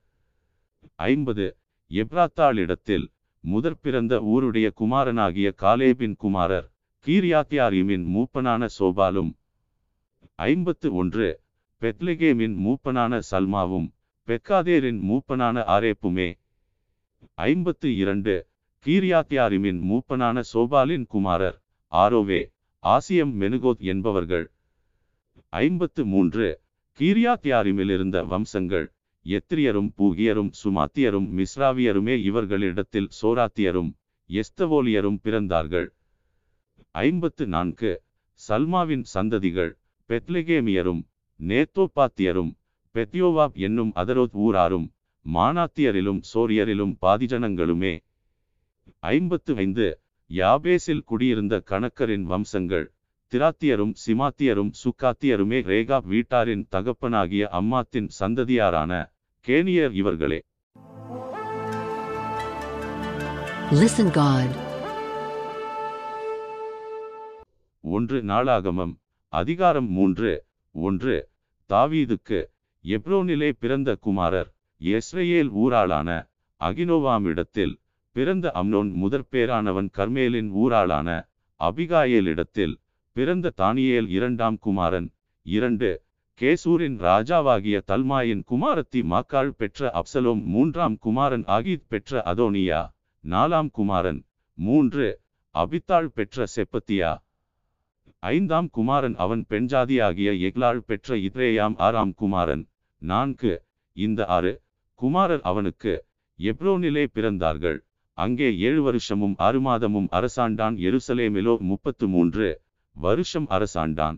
[0.95, 1.47] ஐம்பது.
[1.91, 3.07] எப்ராத்தாளிடத்தில்
[3.41, 6.67] முதற் பிறந்த ஊருடைய குமாரனாகிய காலேபின் குமாரர்
[7.07, 9.33] கீரியாத்தியாரிமின் மூப்பனான சோபாலும்.
[10.35, 11.31] ஐம்பத்து ஒன்று.
[11.81, 13.89] பெத்லகேமின் மூப்பனான சல்மாவும்
[14.27, 16.29] பெக்காதேரின் மூப்பனான ஆரேப்புமே.
[17.35, 18.37] ஐம்பத்து இரண்டு.
[18.87, 21.63] கீரியாத்தியாரிமின் மூப்பனான சோபாலின் குமாரர்
[21.93, 22.39] ஆரோவே
[22.83, 24.47] ஆசியம் மெனுகோத் என்பவர்கள்.
[25.49, 26.61] ஐம்பத்து மூன்று.
[26.99, 28.93] கீரியாத்தியாரிமிலிருந்த வம்சங்கள்
[29.27, 33.91] எத்திரியரும் பூகியரும் சுமாத்தியரும் மிஸ்ராவியருமே இவர்களிடத்தில் சோராத்தியரும்
[34.31, 35.89] எஸ்தவோலியரும் பிறந்தார்கள்.
[36.91, 38.03] ஐம்பத்து நான்கு.
[38.49, 39.73] சல்மாவின் சந்ததிகள்
[40.09, 41.03] பெத்லெகேமியரும்
[41.41, 42.53] நேத்தோபாத்தியரும்
[42.95, 44.89] பெத்யோவாப் என்னும் அதரோத் ஊராரும்
[45.27, 47.99] மானாத்தியரிலும் சோரியரிலும் பாதிஜனங்களுமே
[49.03, 49.87] ஐம்பத்து ஐந்து
[50.31, 52.87] யாபேசில் குடியிருந்த கணக்கரின் வம்சங்கள்
[53.33, 58.93] திராத்தியரும் சிமாத்தியரும் சுக்காத்தியருமே ரேகா வீட்டாரின் தகப்பனாகிய அம்மாத்தின் சந்ததியாரான
[59.47, 60.41] கேனியர் இவர்களே
[63.75, 64.49] Listen God.
[67.85, 68.93] ஒன்று நாளாகமம்
[69.33, 70.33] அதிகாரம் மூன்று
[70.75, 71.15] ஒன்று
[71.71, 72.41] தாவீதுக்கு
[72.85, 76.09] எப்ரோனிலே பிறந்த குமாரர் எஸ்ரேல் ஊராளான
[76.61, 77.75] அகினோவாமிடத்தில்
[78.17, 81.09] பிறந்த அம்னோன் முதற்பேரானவன் கர்மேலின் ஊராளான
[81.61, 82.75] அபிகாயேலிடத்தில்
[83.17, 85.09] பிறந்த தானியேல் இரண்டாம் குமாரன்.
[85.47, 85.91] இரண்டு
[86.41, 92.81] கேசூரின் ராஜாவாகிய தல்மாயின் குமாரத்தி மாக்காள் பெற்ற அப்சலோம் மூன்றாம் குமாரன் ஆகீத் பெற்ற அதோனியா
[93.25, 94.21] நாலாம் குமாரன்.
[94.59, 95.07] மூன்று
[95.55, 97.13] அபித்தாள் பெற்ற செப்பத்தியா
[98.23, 102.65] ஐந்தாம் குமாரன் அவன் பெண்ஜாதியாகிய எக்லாள் பெற்ற இத்ரேயாம் ஆறாம் குமாரன்.
[103.03, 103.55] நான்கு
[103.97, 104.53] இந்த ஆறு
[104.95, 105.95] குமாரர் அவனுக்கு
[106.39, 107.79] எப்ரோனிலே பிறந்தார்கள்.
[108.25, 110.75] அங்கே ஏழு வருஷமும் ஆறு மாதமும் அரசாண்டான்.
[110.89, 112.49] எருசலேமிலோ முப்பத்து மூன்று
[112.97, 114.17] வருஷம் அரசாண்டான்.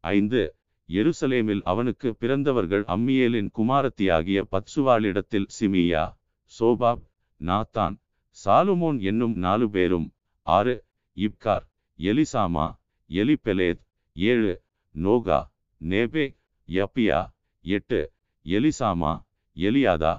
[0.00, 0.42] ஐந்து
[0.88, 6.04] எருசலேமில் அவனுக்கு பிறந்தவர்கள் அம்மியேலின் குமாரத்தியாகிய பத்சுவாளிடத்தில் சிமியா
[6.58, 7.02] சோபாப்
[7.40, 7.94] நாத்தான்
[8.44, 10.06] சாலுமோன் என்னும் நாலு பேரும்.
[10.46, 10.74] ஆறு
[11.16, 11.64] இப்கார்
[11.98, 12.66] எலிசாமா
[13.10, 13.82] எலிபெலேத்
[14.16, 14.52] ஏழு
[14.94, 15.40] நோகா
[15.80, 16.26] நேபே
[16.68, 17.20] யப்பியா.
[17.64, 18.00] எட்டு
[18.44, 19.12] எலிசாமா
[19.56, 20.14] எலியாதா.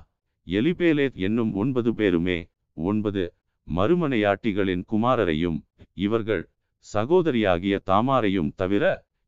[0.48, 2.38] எலிபேலேத் என்னும் ஒன்பது பேருமே
[2.76, 3.34] ஒன்பது
[3.76, 5.60] மறுமனையாட்டிகளின் குமாரரையும்
[5.94, 6.50] இவர்கள்
[6.94, 8.84] சகோதரியாகிய தாமாரையும் தவிர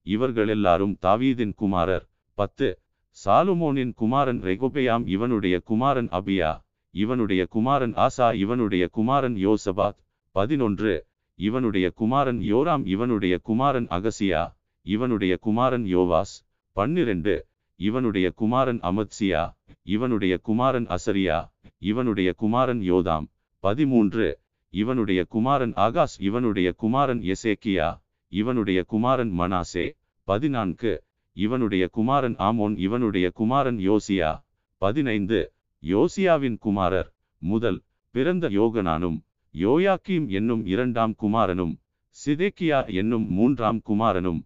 [0.05, 2.05] இவர்கள் எல்லாரும் தாவீதின் குமாரர்.
[2.33, 2.79] பத்து
[3.25, 6.51] சாலுமோனின் குமாரன் ரெகோபயாம் இவனுடைய குமாரன் அபியா
[6.93, 9.99] இவனுடைய குமாரன் ஆசா இவனுடைய குமாரன் யோசபாத்.
[10.31, 10.93] பதினொன்று
[11.39, 14.43] இவனுடைய குமாரன் யோராம் இவனுடைய குமாரன் அகசியா
[14.85, 16.35] இவனுடைய குமாரன் யோவாஸ்.
[16.71, 17.35] பன்னிரண்டு
[17.79, 19.43] இவனுடைய குமாரன் அமத்சியா
[19.83, 21.39] இவனுடைய குமாரன் அசரியா
[21.77, 23.25] இவனுடைய குமாரன் யோதாம்.
[23.65, 24.39] பதிமூன்று
[24.73, 27.87] இவனுடைய குமாரன் ஆகாஸ் இவனுடைய குமாரன் எசேக்கியா
[28.31, 29.85] இவனுடைய குமாரன் மனாசே.
[30.27, 30.91] பதினான்கு
[31.33, 34.31] இவனுடைய குமாரன் ஆமோன் இவனுடைய குமாரன் யோசியா.
[34.77, 35.39] பதினைந்து
[35.83, 37.79] யோசியாவின் குமாரர் முதல்
[38.15, 39.17] பிறந்த யோகனானும்
[39.55, 41.73] யோயாக்கீம் என்னும் இரண்டாம் குமாரனும்
[42.15, 44.41] சிதேக்கியா என்னும் மூன்றாம் குமாரனும்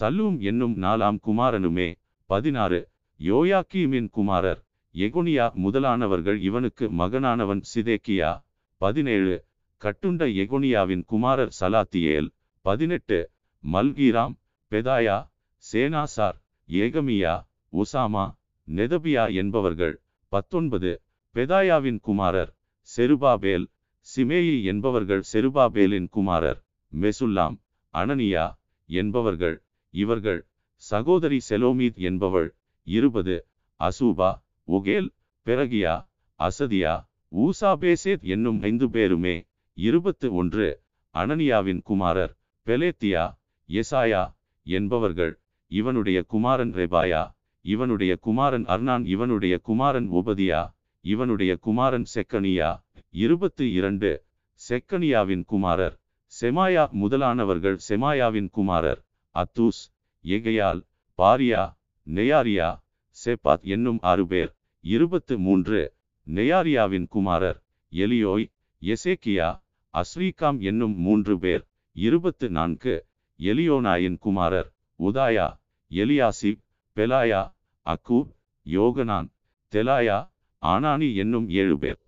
[0.00, 1.88] சல்லூம் என்னும் நாலாம் குமாரனுமே.
[2.30, 2.80] பதினாறு
[3.20, 4.60] யோயாக்கீமின் குமாரர்
[4.94, 8.32] எகுனியா முதலானவர்கள் இவனுக்கு மகனானவன் சிதேக்கியா.
[8.84, 9.34] பதினேழு
[9.82, 12.28] கட்டுண்ட எகோனியாவின் குமாரர் சலாத்தியேல்
[12.64, 13.18] பதினெட்டு
[13.64, 14.34] மல்கீராம்
[14.72, 15.16] பெதாயா
[15.64, 16.38] சேனாசார்
[16.68, 17.34] ஏகமியா
[17.72, 18.24] உசாமா
[18.68, 19.94] நெதபியா என்பவர்கள்
[20.32, 20.90] பத்தொன்பது
[21.34, 22.50] பெதாயாவின் குமாரர்
[22.88, 23.66] செருபாபேல்
[24.06, 26.60] சிமேயி என்பவர்கள் செருபாபேலின் குமாரர்
[26.92, 27.56] மெசுல்லாம்
[27.94, 28.46] அனனியா
[28.88, 29.56] என்பவர்கள்
[29.94, 30.40] இவர்கள்
[30.82, 32.48] சகோதரி செலோமீத் என்பவள்
[32.86, 33.36] இருபது
[33.80, 34.30] அசூபா
[34.68, 35.10] உகேல்
[35.46, 35.94] பெரகியா
[36.40, 36.94] அசதியா
[37.34, 39.34] ஊசாபேசேத் என்னும் ஐந்து பேருமே
[39.78, 40.66] இருபத்து ஒன்று
[41.14, 42.32] அனனியாவின் குமாரர்
[42.66, 43.24] பெலேத்தியா
[43.68, 44.22] எசாயா
[44.66, 45.32] என்பவர்கள்
[45.70, 47.22] இவனுடைய குமாரன் ரெபாயா
[47.64, 50.62] இவனுடைய குமாரன் அர்னான் இவனுடைய குமாரன் உபதியா
[51.04, 52.70] இவனுடைய குமாரன் செக்கனியா
[53.14, 54.10] இருபத்து இரண்டு
[54.60, 55.96] செக்கனியாவின் குமாரர்
[56.32, 59.00] செமாயா முதலானவர்கள் செமாயாவின் குமாரர்
[59.34, 59.82] அத்தூஸ்
[60.24, 60.82] எகையால்
[61.18, 61.62] பாரியா
[62.06, 62.70] நெயாரியா
[63.16, 64.52] செப்பாத் என்னும் ஆறு பேர்
[64.84, 65.80] இருபத்து மூன்று
[66.26, 67.58] நெயாரியாவின் குமாரர்
[67.92, 68.46] எலியோய்
[68.82, 69.48] எசேக்கியா
[69.94, 71.64] அஸ்ரீகாம் என்னும் மூன்று பேர்
[71.96, 72.94] இருபத்து நான்கு
[73.40, 75.48] எலியோனாயின் குமாரர் உதாயா
[75.90, 76.62] எலியாசிப்
[76.96, 77.42] பெலாயா
[77.86, 78.30] அக்கூப்
[78.66, 79.28] யோகனான்
[79.72, 80.18] தெலாயா
[80.62, 82.00] ஆனானி என்னும் ஏழு பேர்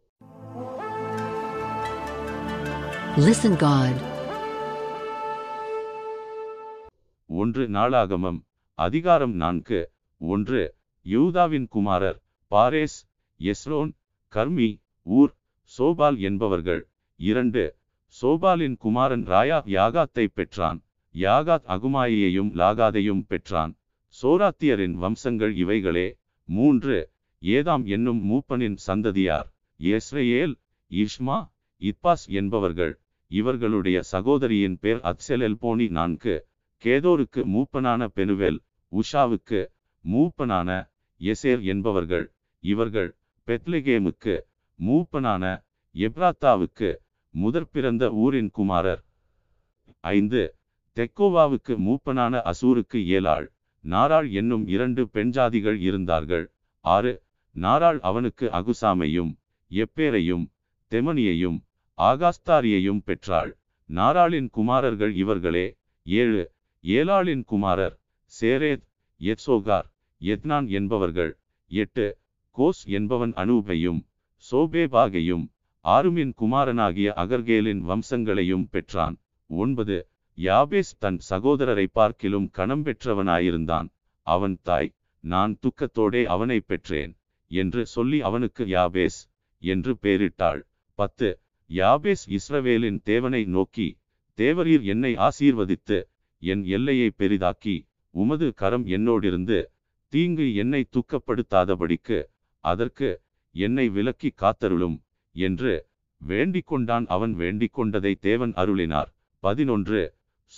[3.19, 3.95] Listen God.
[7.31, 8.41] ஒன்று நாளாகமம்
[8.79, 9.79] அதிகாரம் நான்கு
[10.21, 10.63] ஒன்று
[11.07, 12.19] யூதாவின் குமாரர்
[12.51, 12.99] பாரேஸ்
[13.41, 13.91] எஸ்ரோன்
[14.29, 15.35] கர்மி ஊர்
[15.79, 16.89] சோபால் என்பவர்கள்.
[17.17, 17.77] இரண்டு
[18.23, 20.83] சோபாலின் குமாரன் ராயா யாகாத்தை பெற்றான்.
[21.15, 23.73] யாகாத் அகுமாயையும் லாகாதையும் பெற்றான்.
[24.23, 26.19] சோராத்தியரின் வம்சங்கள் இவைகளே.
[26.45, 27.11] மூன்று
[27.43, 29.49] ஏதாம் என்னும் மூப்பனின் சந்ததியார்
[29.81, 30.55] எஸ்ரேல்
[30.91, 31.39] இஷ்மா
[31.81, 33.01] இத்பாஸ் என்பவர்கள்.
[33.31, 36.47] இவர்களுடைய சகோதரியின் பேர் அத்செல் எல்போனி நான்கு.
[36.85, 38.59] கேதோருக்கு மூப்பனான பெனுவெல்
[38.93, 39.61] உஷாவுக்கு
[40.05, 42.33] மூப்பனான எசேர் என்பவர்கள்.
[42.65, 44.35] இவர்கள் பெத்லிகேமுக்கு
[44.87, 45.45] மூப்பனான
[45.95, 46.89] எப்ராத்தாவுக்கு
[47.35, 49.05] முதற் பிறந்த ஊரின் குமாரர்.
[50.01, 50.43] ஐந்து
[50.97, 53.47] தெக்கோவாவுக்கு மூப்பனான அசூருக்கு ஏலாள்
[53.85, 56.45] நாராள் என்னும் இரண்டு பெண்ஜாதிகள் இருந்தார்கள்.
[56.85, 57.13] ஆறு
[57.57, 59.33] நாராள் அவனுக்கு அகுசாமையும்
[59.71, 60.45] எப்பேரையும்
[60.91, 61.59] தெமனியையும்
[61.99, 63.59] ஆகாஸ்தாரியையும் பெற்றாள்.
[63.89, 65.67] நாராளின் குமாரர்கள் இவர்களே.
[66.07, 66.53] ஏழு
[66.85, 67.97] ஏலாளின் குமாரர்
[68.41, 68.87] சேரேத்
[69.21, 69.89] எத்சோகார்
[70.21, 71.33] எத்னான் என்பவர்கள்.
[71.71, 72.07] எட்டு
[72.59, 74.01] கோஸ் என்பவன் அனூபையும்
[74.45, 75.45] சோபேபாகையும்
[75.85, 79.17] ஆருமின் குமாரனாகிய அகர்கேலின் வம்சங்களையும் பெற்றான்.
[79.51, 79.97] ஒன்பது.
[80.39, 83.89] யாபேஸ் தன் சகோதரரை பார்க்கிலும் கணம் பெற்றவனாயிருந்தான்.
[84.27, 84.91] அவன் தாய்
[85.25, 87.13] நான் துக்கத்தோடே அவனை பெற்றேன்
[87.51, 89.21] என்று சொல்லி அவனுக்கு யாபேஸ்
[89.63, 90.61] என்று பெயரிட்டாள்.
[90.99, 91.29] பத்து.
[91.71, 93.89] யாபேஸ் இஸ்ரவேலின் தேவனை நோக்கி
[94.39, 95.99] தேவரீர் என்னை ஆசீர்வதித்து
[96.43, 97.77] என் எல்லையை பெரிதாக்கி
[98.15, 99.59] உமது கரம் என்னோடிருந்து
[100.13, 102.19] தீங்கு என்னை துக்கப்படுத்தாதபடிக்கு
[102.73, 103.09] அதற்கு
[103.55, 104.97] என்னை விலக்கி காத்தருளும்
[105.35, 105.73] என்று
[106.21, 109.11] வேண்டிக் கொண்டான் அவன் வேண்டிக் கொண்டதை தேவன் அருளினார்.
[109.43, 110.01] பதினொன்று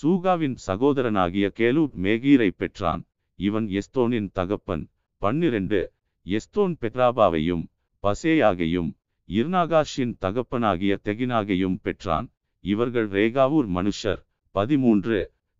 [0.02, 3.02] சூகாவின் சகோதரனாகிய கேலூப் மேகீரை பெற்றான்.
[3.38, 4.84] இவன் எஸ்தோனின் தகப்பன்.
[5.22, 5.80] பன்னிரண்டு
[6.26, 7.64] எஸ்தோன் பெட்ராபாவையும்
[8.02, 8.90] பசேயாகையும்
[9.28, 12.28] இர்நாகாஷின் தகப்பனாகிய தெகினாகையும் பெற்றான்.
[12.64, 14.20] இவர்கள் ரேகாவூர் மனுஷர்.
[14.54, 15.18] பதிமூன்று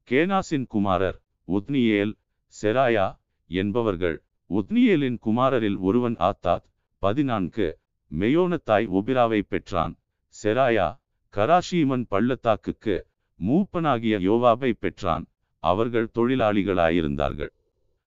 [0.08, 1.18] கேனாசின் குமாரர்.
[1.48, 2.14] உத்னியேல்
[2.54, 3.08] செராயா
[3.50, 4.16] என்பவர்கள்.
[4.50, 6.64] உத்னியேலின் குமாரரில் ஒருவன் ஆத்தாத்
[6.98, 7.78] பதினான்கு.
[8.18, 9.98] மெயோனத்தாய் ஒபிராவை பெற்றான்.
[10.42, 11.00] செராயா
[11.32, 13.06] கராஷீமன் பள்ளத்தாக்குக்கு
[13.46, 15.26] மூப்பனாகிய யோவாபை பெற்றான்.
[15.58, 17.50] அவர்கள் தொழிலாளிகளாயிருந்தார்கள்.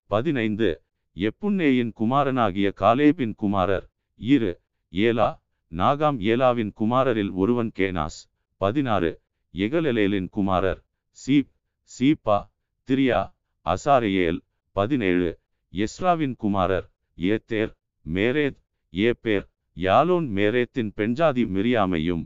[0.05, 0.83] பதினைந்து.
[1.15, 4.61] எப்புன்னேயின் குமாரனாகிய காலேபின் குமாரர் இரு.
[4.89, 8.19] ஏலா நாகாம் ஏலாவின் குமாரரில் ஒருவன் கேனாஸ்.
[8.57, 9.21] பதினாறு.
[9.53, 10.85] எகலலேலின் குமாரர்
[11.27, 11.51] சீப்
[11.99, 12.49] சீப்பா
[12.87, 13.33] திரியா
[13.65, 14.39] அசாரியேல்.
[14.71, 15.40] பதினேழு.
[15.73, 17.71] எஸ்ராவின் குமாரர் ஏத்தேர்
[18.05, 18.57] மேரேத்
[18.93, 19.45] ஏப்பேர்
[19.77, 22.23] யாலோன் மேரேத்தின் பெண்ஜாதி மிரியாமையும்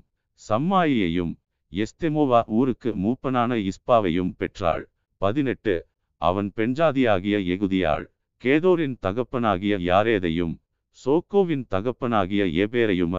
[0.50, 1.34] சம்மாயியையும்
[1.72, 4.84] எஸ்தெமோவா ஊருக்கு மூப்பனான இஸ்பாவையும் பெற்றாள்.
[5.22, 5.88] பதினெட்டு.
[6.22, 8.06] அவன் பெண்ஜாதியாகிய எகுதியாள்
[8.44, 10.56] கேதோரின் தகப்பனாகிய யாரேதையும்
[10.98, 13.16] சோக்கோவின் தகப்பனாகிய ஏபேரையும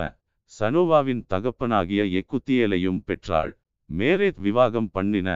[0.52, 3.52] சனோவாவின் தகப்பனாகிய எக்குத்தியேலையும் பெற்றாள்.
[3.90, 5.28] மேரேத் விவாகம் பண்ணின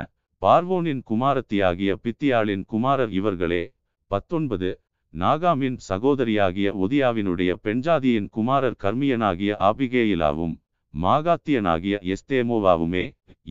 [0.43, 3.63] பார்வோனின் குமாரத்தியாகிய பித்தியாளின் குமாரர் இவர்களே
[4.11, 4.71] பத்தொன்பது
[5.15, 10.55] நாகாமின் சகோதரியாகிய ஒதியாவினுடைய பெண்ஜாதியின் குமாரர் கர்மியனாகிய ஆபிகேயிலாவும்
[10.95, 13.05] மாகாத்தியனாகிய எஸ்தேமோவாவுமே.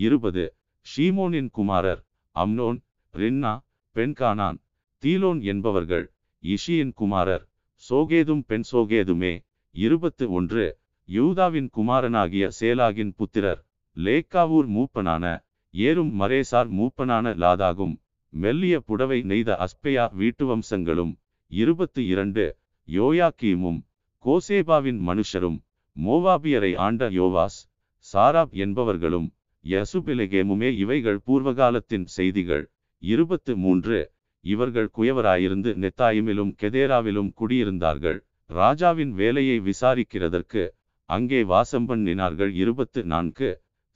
[0.06, 0.43] இருபது
[0.88, 2.02] ஷீமோனின் குமாரர்
[2.36, 2.80] அம்னோன்
[3.13, 3.54] ரின்னா
[3.95, 4.58] பெண்கானான்
[5.04, 6.06] தீலோன் என்பவர்கள்
[6.43, 7.45] இஷியின் குமாரர்
[7.84, 9.34] சோகேதும் பெண் சோகேதுமே.
[9.76, 10.67] இருபத்து ஒன்று
[11.10, 13.62] யூதாவின் குமாரனாகிய சேலாகின் புத்திரர்
[13.98, 15.26] லேக்காவூர் மூப்பனான
[15.74, 17.95] ஏறும் மரேசார் மூப்பனான லாதாகும்.
[18.34, 21.13] மெல்லிய புடவை நெய்த அஸ்பெயா வீட்டு வம்சங்களும்
[21.52, 22.44] இருபத்து இரண்டு
[22.88, 23.80] யோயாக்கீமும்
[24.26, 25.58] கோசேபாவின் மனுஷரும்
[25.96, 27.60] மோவாபியரை ஆண்ட யோவாஸ்
[28.06, 29.28] சாராப் என்பவர்களும்
[29.65, 32.63] யசுபிலகேமுமே இவைகள் பூர்வகாலத்தின் செய்திகள்.
[33.04, 33.98] இருபத்து மூன்று
[34.46, 38.20] இவர்கள் குயவராயிருந்து நெத்தாயுமிலும் கெதேராவிலும் குடியிருந்தார்கள்.
[38.50, 40.63] ராஜாவின் வேலையை விசாரிக்கிறதற்கு
[41.10, 42.52] அங்கே வாசம் பண்ணினார்கள்.
[42.54, 43.50] இருபத்து நான்கு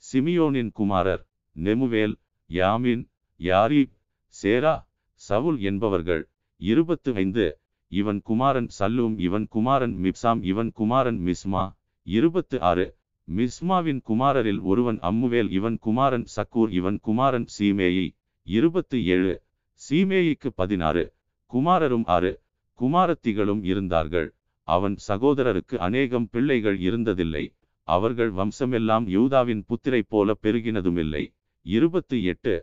[0.04, 1.22] சிமியோனின் குமாரர்
[1.56, 2.16] நெமுவேல்
[2.50, 3.04] யாமின்
[3.40, 3.94] யாரீப்
[4.42, 4.74] சேரா
[5.20, 6.22] சவுல் என்பவர்கள்.
[6.60, 7.46] இருபத்து ஐந்து
[7.92, 11.64] இவன் குமாரன் சல்லூம் இவன் குமாரன் மிப்சாம் இவன் குமாரன் மிஸ்மா.
[12.06, 12.86] இருபத்து ஆறு
[13.28, 18.06] மிஸ்மாவின் குமாரரில் ஒருவன் அம்முவேல் இவன் குமாரன் சக்கூர் இவன் குமாரன் சீமேயி.
[18.46, 19.34] இருபத்து ஏழு
[19.80, 21.04] சீமேயிக்கு பதினாறு
[21.52, 22.32] குமாரரும் ஆறு
[22.78, 24.28] குமாரத்திகளும் இருந்தார்கள்.
[24.68, 27.44] அவன் சகோதரருக்கு அநேகம் பிள்ளைகள் இருந்ததில்லை.
[27.88, 31.24] அவர்கள் வம்சமெல்லாம் யூதாவின் புத்திரை போல பெருகினதுமில்லை.
[31.66, 32.54] இருபத்து எட்டு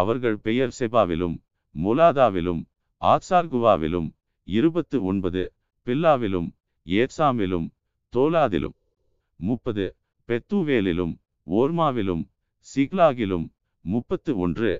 [0.00, 1.36] அவர்கள் பெயர் செபாவிலும்
[1.74, 2.62] முலாதாவிலும்
[3.02, 4.08] ஆக்சார்குவாவிலும்
[4.48, 5.42] இருபத்து ஒன்பது
[5.86, 6.48] பில்லாவிலும்
[6.86, 7.66] ஏத்சாமிலும்
[8.12, 8.76] தோலாதிலும்
[9.40, 9.86] முப்பது
[10.28, 11.14] பெத்துவேலிலும்
[11.46, 12.24] ஓர்மாவிலும்
[12.66, 13.46] சிக்லாகிலும்
[13.84, 14.72] முப்பத்து ஒன்று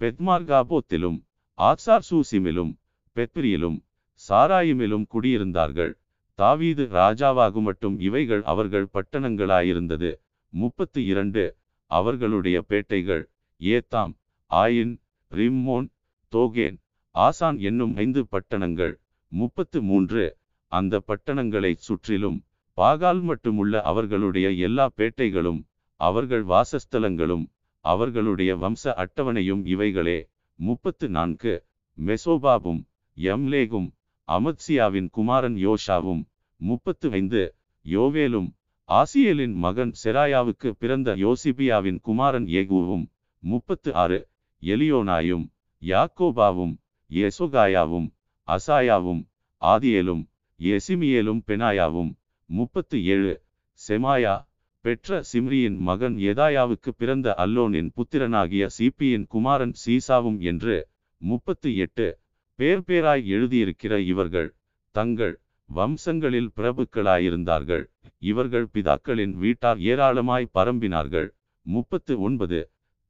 [0.00, 1.18] பெத்மார்காபோத்திலும்
[1.58, 2.72] ஆக்சார் சூசிமிலும்
[3.16, 3.78] பெத்ரியிலும்
[4.20, 5.92] சாராயிமிலும் குடியிருந்தார்கள்.
[6.38, 10.10] தாவீது ராஜாவாகும் மட்டும் இவைகள் அவர்கள் பட்டணங்களாயிருந்தது.
[10.52, 11.44] முப்பத்து இரண்டு
[11.90, 13.24] அவர்களுடைய பேட்டைகள்
[13.60, 14.12] ஏத்தாம்
[14.52, 14.94] ஆயின்
[15.30, 15.86] ரிம்மோன்
[16.32, 16.76] தோகேன்
[17.14, 18.94] ஆசான் என்னும் ஐந்து பட்டணங்கள்.
[19.32, 20.36] முப்பத்து மூன்று
[20.72, 22.38] அந்த பட்டணங்களைச் சுற்றிலும்
[22.78, 25.60] பாகால் மட்டுமுள்ள அவர்களுடைய எல்லா பேட்டைகளும்
[26.00, 27.44] அவர்கள் வாசஸ்தலங்களும்
[27.84, 30.18] அவர்களுடைய வம்ச அட்டவணையும் இவைகளே.
[30.58, 31.54] முப்பத்து நான்கு
[31.98, 32.82] மெசோபாபும்
[33.16, 33.88] எம்லேகும்
[34.28, 36.22] அமத்சியாவின் குமாரன் யோஷாவும்.
[36.60, 37.42] முப்பத்து ஐந்து
[37.84, 38.50] யோவேலும்
[38.88, 43.06] ஆசியலின் மகன் செராயாவுக்கு பிறந்த யோசிபியாவின் குமாரன் ஏகுவும்
[43.42, 44.18] முப்பத்து ஆறு
[44.62, 45.44] எலியோனாயும்
[45.82, 46.74] யாக்கோபாவும்
[47.10, 48.08] எசோகாயாவும்
[48.48, 49.22] அசாயாவும்
[49.62, 50.22] ஆதியேலும்
[50.60, 52.12] எசிமியேலும் பெனாயாவும்.
[52.50, 53.34] முப்பத்து ஏழு.
[53.80, 54.34] செமாயா
[54.80, 62.08] பெற்ற சிம்ரியின் மகன் எதாயாவுக்கு பிறந்த அல்லோனின் புத்திரனாகிய சிபியின் குமாரன் சீசாவும் என்று முப்பத்து எட்டு.
[62.54, 64.48] பேர் பேராய் எழுதியிருக்கிற இவர்கள்
[64.94, 65.34] தங்கள்
[65.68, 67.84] வம்சங்களில் பிரபுக்களாயிருந்தார்கள்.
[68.18, 71.28] இவர்கள் பிதாக்களின் வீட்டார் ஏராளமாய் பரம்பினார்கள்.
[71.66, 72.60] முப்பத்து ஒன்பது.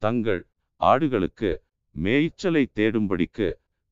[0.01, 0.41] தங்கள்
[0.83, 1.51] ஆடுகளுக்கு
[1.95, 3.47] மேய்ச்சலை தேடும்படிக்கு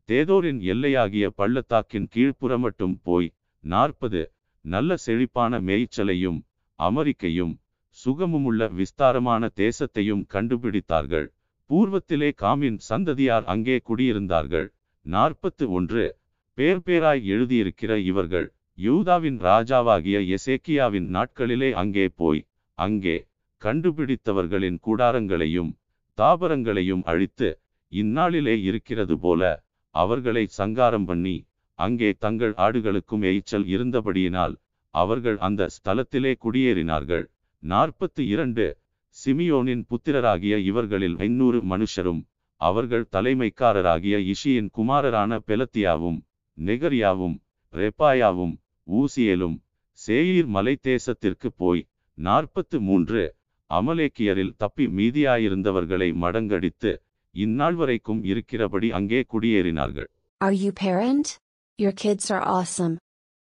[0.09, 3.29] தேதோரின் எல்லையாகிய பள்ளத்தாக்கின் கீழ்ப்புறமட்டும் போய்
[3.63, 4.21] நாற்பது
[4.65, 6.39] நல்ல செழிப்பான மேய்ச்சலையும்
[6.79, 7.53] அமெரிக்கையும்
[7.97, 11.27] சுகமுமுள்ள விஸ்தாரமான தேசத்தையும் கண்டுபிடித்தார்கள்.
[11.69, 14.67] பூர்வத்திலே காமின் சந்ததியார் அங்கே குடியிருந்தார்கள்.
[15.05, 16.03] நாற்பத்து ஒன்று
[16.57, 22.41] பேர் பேராய் எழுதியிருக்கிற இவர்கள் யூதாவின் ராஜாவாகிய எசேக்கியாவின் நாட்களிலே அங்கே போய்
[22.77, 23.17] அங்கே
[23.61, 25.71] கண்டுபிடித்தவர்களின் கூடாரங்களையும்
[26.21, 27.49] தாபரங்களையும் அழித்து
[27.91, 29.41] இந்நாளிலே இருக்கிறது போல
[29.95, 31.35] அவர்களை சங்காரம் பண்ணி
[31.79, 34.55] அங்கே தங்கள் ஆடுகளுக்கும் எய்ச்சல் இருந்தபடியினால்
[34.93, 37.25] அவர்கள் அந்த ஸ்தலத்திலே குடியேறினார்கள்.
[37.63, 38.65] நாற்பத்து இரண்டு
[39.17, 42.21] சிமியோனின் புத்திரராகிய இவர்களில் ஐநூறு மனுஷரும்
[42.61, 46.19] அவர்கள் தலைமைக்காரராகிய இஷியின் குமாரரான பெலத்தியாவும்
[46.57, 47.35] நெகரியாவும்
[47.73, 48.53] ரெப்பாயாவும்
[48.87, 49.57] ஊசியலும்
[49.99, 51.81] சேயீர் மலை தேசத்திற்கு போய்
[52.17, 53.23] நாற்பத்து மூன்று
[53.70, 56.92] அமலேக்கியரில் தப்பி மீதியாயிருந்தவர்களை மடங்கடித்து
[57.34, 60.08] இந்நாள் வரைக்கும் இருக்கிறபடி அங்கே குடியேறினார்கள்
[60.40, 61.26] Are you parent?
[61.78, 62.94] Your kids are awesome.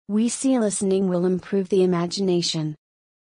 [0.08, 2.66] We see listening will improve the imagination.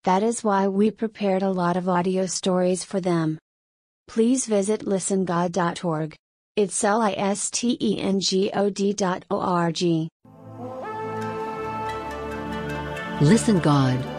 [0.05, 3.39] That is why we prepared a lot of audio stories for them.
[4.09, 6.11] Please visit listengod.org.
[6.57, 10.09] It's L I S T E N G O D dot O R G.
[13.23, 14.14] Listen God.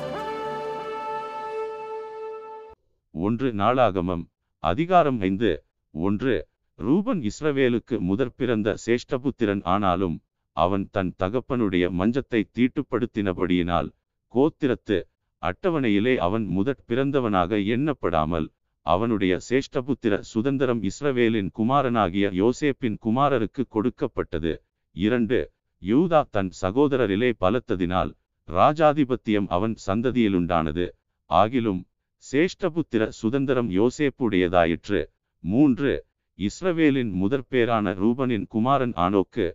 [3.25, 4.25] ஒன்று நாளாகமம்
[4.63, 5.51] அதிகாரம் ஐந்து.
[5.95, 6.35] ஒன்று
[6.79, 10.17] ரூபன் இஸ்ரவேலுக்கு முதற் பிறந்த சேஷ்டபுத்திரன் ஆனாலும்
[10.57, 13.89] அவன் தன் தகப்பனுடைய மஞ்சத்தை தீட்டுப்படுத்தினபடியினால்
[14.35, 14.99] கோத்திரத்து
[15.43, 18.49] அட்டவணையிலே அவன் முதற் பிறந்தவனாக எண்ணப்படாமல்
[18.87, 24.55] அவனுடைய சேஷ்டபுத்திர சுதந்திரம் இஸ்ரவேலின் குமாரனாகிய யோசேப்பின் குமாரருக்கு கொடுக்கப்பட்டது.
[24.97, 25.39] இரண்டு
[25.83, 28.13] யூதா தன் சகோதரரிலே பலத்ததினால்
[28.49, 30.87] ராஜாதிபத்தியம் அவன் சந்ததியிலுண்டானது.
[31.31, 31.83] ஆகிலும்
[32.31, 35.01] சேஷ்டபுத்திர சுதந்திரம் யோசேப்புடையதாயிற்று.
[35.45, 35.93] மூன்று
[36.39, 39.47] இஸ்ரவேலின் முதற்பேரான ரூபனின் குமாரன் ஆனோக்கு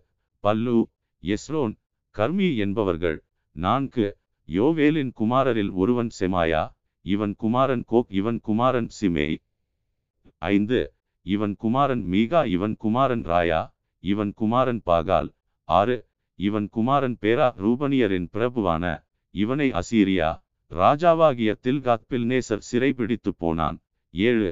[0.44, 0.78] பல்லு
[1.22, 1.74] எஸ்ரோன்
[2.14, 3.18] கர்மி என்பவர்கள்.
[3.56, 4.06] நான்கு
[4.48, 6.62] யோவேலின் குமாரரில் ஒருவன் செமாயா
[7.06, 9.28] இவன் குமாரன் கோக் இவன் குமாரன் சிமே
[10.38, 10.80] ஐந்து
[11.26, 13.60] இவன் குமாரன் மீகா இவன் குமாரன் ராயா
[14.04, 15.28] இவன் குமாரன் பாகால்.
[15.68, 15.96] ஆறு
[16.38, 18.84] இவன் குமாரன் பேரா ரூபனியரின் பிரபுவான
[19.34, 20.30] இவனை அசீரியா
[20.80, 23.78] ராஜாவாகிய தில்காத்பில் நேசர் சிறைபிடித்து போனான்.
[24.14, 24.50] ஏழு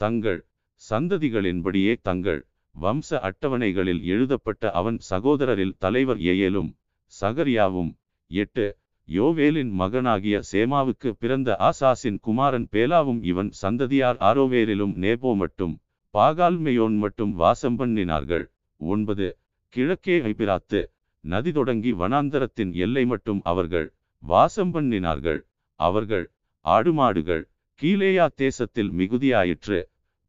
[0.00, 0.40] தங்கள்
[0.82, 2.40] சந்ததிகளின்படியே தங்கள்
[2.74, 6.70] வம்ச அட்டவணைகளில் எழுதப்பட்ட அவன் சகோதரரில் தலைவர் ஏயலும்
[7.12, 7.90] சகரியாவும்.
[8.30, 8.66] எட்டு
[9.08, 15.74] யோவேலின் மகனாகிய சேமாவுக்கு பிறந்த ஆசாசின் குமாரன் பேலாவும் இவன் சந்ததியார் ஆரோவேரிலும் நேபோ மட்டும்
[16.14, 18.44] பாகால்மையோன் மட்டும் வாசம் பண்ணினார்கள்.
[18.80, 19.28] ஒன்பது
[19.74, 20.80] கிழக்கே ஐபிராத்து
[21.24, 23.88] நதி தொடங்கி வனாந்தரத்தின் எல்லை மட்டும் அவர்கள்
[24.22, 25.40] வாசம் பண்ணினார்கள்.
[25.88, 26.26] அவர்கள்
[26.64, 27.44] ஆடுமாடுகள்
[27.80, 29.78] கீழேயா தேசத்தில் மிகுதியாயிற்று.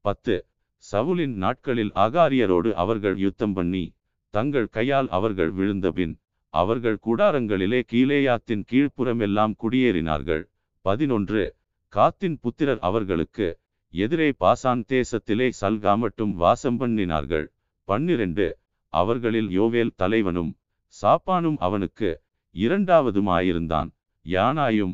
[0.05, 0.35] பத்து
[0.83, 3.83] சவுலின் நாட்களில் ஆகாரியரோடு அவர்கள் யுத்தம் பண்ணி
[4.33, 6.13] தங்கள் கையால் அவர்கள் விழுந்தபின்
[6.53, 10.43] அவர்கள் கூடாரங்களிலே கீழேயாத்தின் கீழ்ப்புறமெல்லாம் குடியேறினார்கள்.
[10.85, 11.43] பதினொன்று
[11.93, 13.47] காத்தின் புத்திரர் அவர்களுக்கு
[13.93, 17.45] எதிரே பாசான் தேசத்திலே சல்கா மட்டும் வாசம் பண்ணினார்கள்.
[17.87, 18.47] பன்னிரண்டு
[18.93, 20.51] அவர்களில் யோவேல் தலைவனும்
[20.93, 22.09] சாப்பானும் அவனுக்கு
[22.55, 23.89] இரண்டாவதுமாயிருந்தான்.
[24.25, 24.93] யானாயும்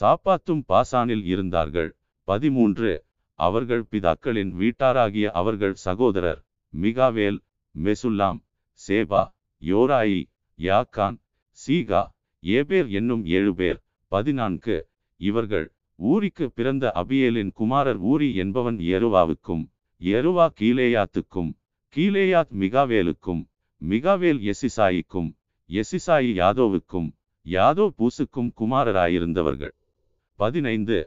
[0.00, 1.90] சாப்பாத்தும் பாசானில் இருந்தார்கள்.
[2.28, 2.92] பதிமூன்று.
[3.38, 6.40] அவர்கள் பிதாக்களின் வீட்டாராகிய அவர்கள் சகோதரர்
[6.74, 7.38] மிகாவேல்
[7.74, 8.38] மெசுல்லாம்
[8.80, 9.22] சேபா
[9.62, 10.20] யோராயி
[10.58, 11.16] யாக்கான்
[11.58, 12.02] சீகா
[12.42, 13.78] ஏபேர் என்னும் ஏழு பேர்.
[14.12, 14.76] பதினான்கு.
[15.20, 15.66] இவர்கள்
[15.98, 19.64] ஊரிக்கு பிறந்த அபியேலின் குமாரர் ஊரி என்பவன் எருவாவுக்கும்
[20.00, 21.50] எருவா கீலேயாத்துக்கும்
[21.96, 23.42] கீலேயாத் மிகாவேலுக்கும்
[23.82, 25.30] மிகாவேல் எசிசாயிக்கும்
[25.70, 27.08] எசிசாயி யாதோவுக்கும்
[27.46, 29.74] யாதோ பூசுக்கும் குமாரராயிருந்தவர்கள்.
[30.38, 30.98] பதினைந்து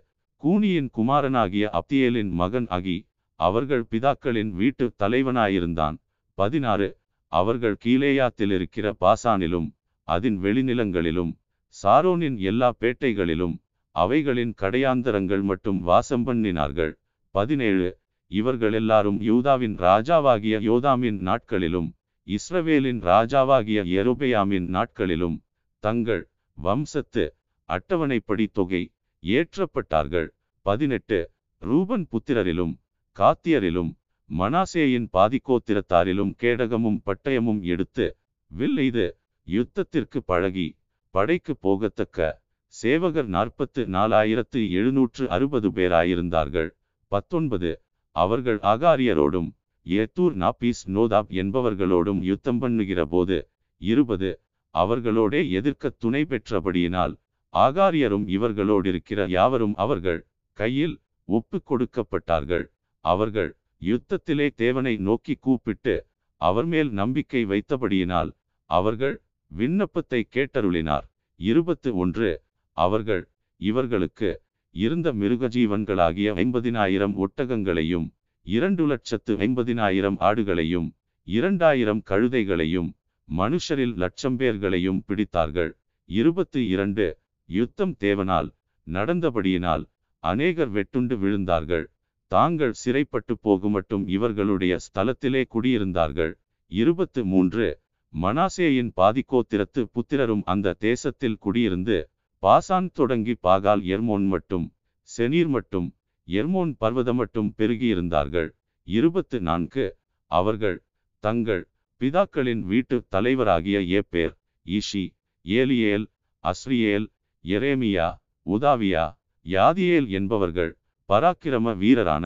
[0.44, 2.98] கூனியின் குமாரனாகிய அப்தியேலின் மகன் அகி
[3.40, 5.96] அவர்கள் பிதாக்களின் வீட்டு தலைவனாயிருந்தான்.
[6.38, 6.88] பதினாறு
[7.32, 9.68] அவர்கள் கீழேயாத்தில் இருக்கிற பாசானிலும்
[10.08, 11.32] அதன் வெளிநிலங்களிலும்
[11.76, 13.56] சாரோனின் எல்லா பேட்டைகளிலும்
[13.96, 16.94] அவைகளின் கடையாந்தரங்கள் மட்டும் வாசம் பண்ணினார்கள்.
[17.36, 17.90] பதினேழு
[18.32, 21.90] இவர்கள் எல்லாரும் யூதாவின் ராஜாவாகிய யோதாமின் நாட்களிலும்
[22.28, 25.38] இஸ்ரவேலின் ராஜாவாகிய எருபெயாமின் நாட்களிலும்
[25.84, 26.24] தங்கள்
[26.58, 27.26] வம்சத்து
[27.70, 28.84] அட்டவணைப்படி தொகை
[29.24, 30.28] ஏற்றப்பட்டார்கள்.
[30.66, 31.20] பதினெட்டு.
[31.62, 32.74] ரூபன் புத்திரரிலும்
[33.18, 33.92] காத்தியரிலும்
[34.30, 38.06] மனாசேயின் பாதிக்கோத்திரத்தாரிலும் கேடகமும் பட்டயமும் எடுத்து
[38.52, 39.06] வில்லெய்து
[39.48, 40.68] யுத்தத்திற்கு பழகி
[41.14, 42.30] படைக்கு போகத்தக்க
[42.74, 46.70] சேவகர் நாற்பத்து நாலாயிரத்து எழுநூற்று அறுபது பேராயிருந்தார்கள்.
[47.12, 47.72] பத்தொன்பது.
[48.16, 49.50] அவர்கள் அகாரியரோடும்
[49.86, 53.38] ஏத்தூர் நாபீஸ் நோதாப் என்பவர்களோடும் யுத்தம் பண்ணுகிற போது
[53.82, 54.32] இருபது.
[54.76, 57.14] அவர்களோடே எதிர்க்க துணை பெற்றபடியினால்
[57.54, 60.20] ஆகாரியரும் இவர்களோடிருக்கிற யாவரும் அவர்கள்
[60.58, 60.96] கையில்
[61.30, 62.66] ஒப்பு கொடுக்கப்பட்டார்கள்.
[63.06, 65.96] அவர்கள் யுத்தத்திலே தேவனை நோக்கி கூப்பிட்டு
[66.42, 68.32] அவர் மேல் நம்பிக்கை வைத்தபடியினால்
[68.70, 69.16] அவர்கள்
[69.52, 71.06] விண்ணப்பத்தை கேட்டருளினார்.
[71.40, 72.32] இருபத்து ஒன்று
[72.78, 73.24] அவர்கள்
[73.62, 74.30] இவர்களுக்கு
[74.76, 78.08] இருந்த மிருகஜீவன்களாகிய ஐம்பதினாயிரம் ஒட்டகங்களையும்
[78.46, 80.88] இரண்டு லட்சத்து ஐம்பதினாயிரம் ஆடுகளையும்
[81.28, 82.90] இரண்டாயிரம் கழுதைகளையும்
[83.30, 85.72] மனுஷரில் லட்சம் பேர்களையும் பிடித்தார்கள்.
[86.10, 87.06] இருபத்து இரண்டு
[87.54, 88.50] யுத்தம் தேவனால்
[88.88, 89.84] நடந்தபடியினால்
[90.24, 91.86] அநேகர் வெட்டுண்டு விழுந்தார்கள்.
[92.32, 96.34] தாங்கள் சிறைப்பட்டு போகுமட்டும் இவர்களுடைய ஸ்தலத்திலே குடியிருந்தார்கள்.
[96.72, 97.68] இருபத்து மூன்று
[98.14, 101.98] மனாசேயின் பாதிக்கோத்திரத்து புத்திரரும் அந்த தேசத்தில் குடியிருந்து
[102.44, 104.66] பாசான் தொடங்கி பாகால் எர்மோன் மட்டும்
[105.10, 105.88] செனீர் மட்டும்
[106.28, 108.50] எர்மோன் பர்வதம் மட்டும் பெருகியிருந்தார்கள்.
[108.88, 109.86] இருபத்து நான்கு
[110.32, 110.78] அவர்கள்
[111.24, 111.64] தங்கள்
[112.02, 114.34] பிதாக்களின் வீட்டு தலைவராகிய ஏப்பேர்
[114.66, 115.04] ஈஷி
[115.46, 116.06] ஏலியேல்
[116.44, 117.08] அஸ்ரியேல்
[117.46, 118.08] எரேமியா
[118.46, 119.06] உதாவியா
[119.46, 120.72] யாதியேல் என்பவர்கள்
[121.10, 122.26] பராக்கிரம வீரரான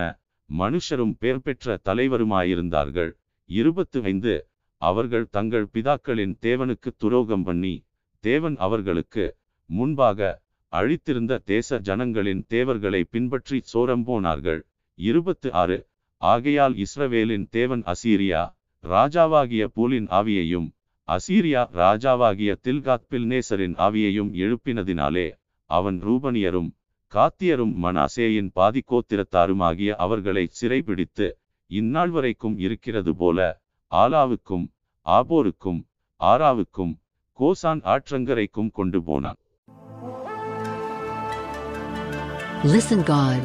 [0.49, 3.11] மனுஷரும் பெயர் பெற்ற தலைவருமாயிருந்தார்கள்.
[3.49, 4.33] இருபத்து ஐந்து
[4.81, 7.75] அவர்கள் தங்கள் பிதாக்களின் தேவனுக்கு துரோகம் பண்ணி
[8.23, 9.25] தேவன் அவர்களுக்கு
[9.69, 10.19] முன்பாக
[10.73, 14.61] அழித்திருந்த தேச ஜனங்களின் தேவர்களை பின்பற்றி சோரம்போனார்கள்
[14.99, 15.77] இருபத்து ஆறு
[16.21, 18.41] ஆகையால் இஸ்ரவேலின் தேவன் அசீரியா
[18.83, 20.67] ராஜாவாகிய பூலின் ஆவியையும்
[21.07, 25.27] அசீரியா ராஜாவாகிய தில்காத் பில்நேசரின் ஆவியையும் எழுப்பினதினாலே
[25.69, 26.69] அவன் ரூபனியரும்
[27.11, 31.27] காத்தியரும் மனாசேயின் பாதிக்கோத்திரத்தாருமாகிய அவர்களை சிறைபிடித்து
[31.71, 33.39] இந்நாள் வரைக்கும் இருக்கிறது போல
[33.91, 34.65] ஆலாவுக்கும்
[35.05, 35.81] ஆபோருக்கும்
[36.21, 36.93] ஆராவுக்கும்
[37.39, 39.39] கோசான் ஆற்றங்கரைக்கும் கொண்டு போனான்
[42.67, 43.41] Listen God.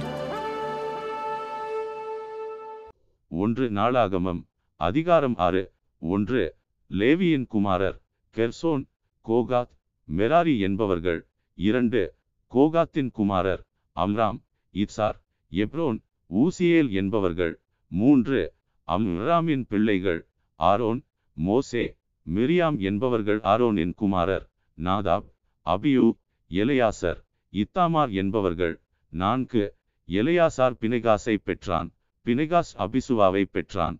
[3.30, 4.40] ஒன்று நாளாகமம்
[4.80, 5.62] அதிகாரம் ஆறு
[6.02, 6.42] ஒன்று
[6.90, 7.98] லேவியின் குமாரர்
[8.34, 8.84] கெர்சோன்
[9.24, 9.74] கோகாத்
[10.08, 11.20] மெராரி என்பவர்கள்.
[11.58, 12.14] இரண்டு
[12.52, 13.62] கோகாத்தின் குமாரர்
[13.96, 14.38] அம்ராம்
[14.74, 15.18] இப்சார்
[15.52, 15.98] எப்ரோன்
[16.30, 17.54] ஊசியேல் என்பவர்கள்.
[17.88, 18.54] மூன்று
[18.88, 20.20] அம்ராமின் பிள்ளைகள்
[20.60, 21.84] ஆரோன் மோசே
[22.26, 23.40] மிரியாம் என்பவர்கள்.
[23.40, 25.28] ஆரோனின் குமாரர் நாதாப்
[25.66, 26.06] அபியூ
[26.50, 27.20] எலையாசர்
[27.52, 28.80] இத்தாமார் என்பவர்கள்.
[29.08, 29.74] நான்கு
[30.08, 31.88] எலையாசார் பினெகாசை பெற்றான்
[32.24, 33.96] பினெகாஸ் அபிசுவாவை பெற்றான்.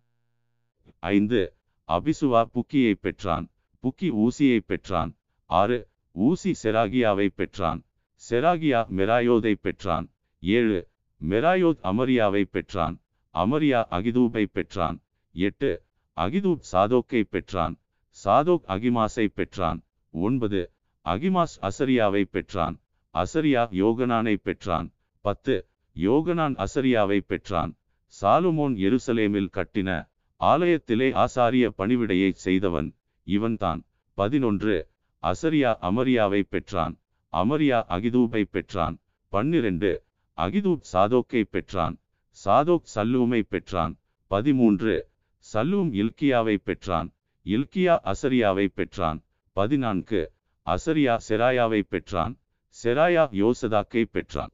[0.99, 1.55] ஐந்து
[1.91, 3.49] அபிசுவா புக்கியை பெற்றான்.
[3.83, 5.17] புக்கி ஊசியை பெற்றான்.
[5.45, 5.89] ஆறு.
[6.13, 7.85] ஊசி செராகியாவை பெற்றான்.
[8.31, 10.13] செராகியா மெராயோதை பெற்றான்.
[10.41, 10.89] ஏழு.
[11.29, 13.01] மெராயோத் அமரியாவை பெற்றான்.
[13.35, 15.03] அமரியா அகிதூபை பெற்றான்.
[15.33, 15.83] எட்டு.
[16.17, 17.81] அகிதூப் சாதோக்கை பெற்றான்.
[18.25, 19.83] சாதோக் அகிமாஸை பெற்றான்.
[20.11, 20.73] ஒன்பது.
[21.05, 22.81] அகிமாஸ் அசரியாவை பெற்றான்.
[23.15, 24.95] அசரியா யோகனானை பெற்றான்.
[25.21, 25.69] பத்து.
[25.95, 27.77] யோகனான் அசரியாவை பெற்றான்.
[28.23, 30.10] சாலுமோன் எருசலேமில் கட்டின
[30.41, 33.85] ஆலயத்திலே ஆசாரிய பணிவிடையை செய்தவன் இவன்தான்.
[34.15, 34.89] பதினொன்று.
[35.23, 36.99] அசரியா அமரியாவை பெற்றான்.
[37.33, 38.99] அமரியா அகிதூபை பெற்றான்.
[39.29, 40.03] பன்னிரண்டு.
[40.37, 41.99] அகிதூப் சாதோக்கை பெற்றான்.
[42.45, 43.99] சாதோக் சல்லூமை பெற்றான்.
[44.27, 45.09] பதிமூன்று.
[45.53, 47.13] சல்லூம் இல்கியாவை பெற்றான்.
[47.45, 49.23] இல்கியா அசரியாவை பெற்றான்.
[49.53, 50.33] பதினான்கு.
[50.67, 52.39] அசரியா செராயாவை பெற்றான்.
[52.85, 54.51] செராயா யோசதாக்கை பெற்றான்.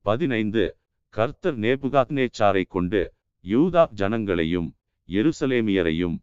[0.00, 0.76] பதினைந்து.
[1.08, 3.12] கர்த்தர் நேபுகாத்னேச்சாரை கொண்டு
[3.44, 4.76] யூதா ஜனங்களையும்
[5.08, 6.16] எருசலேமியரையும்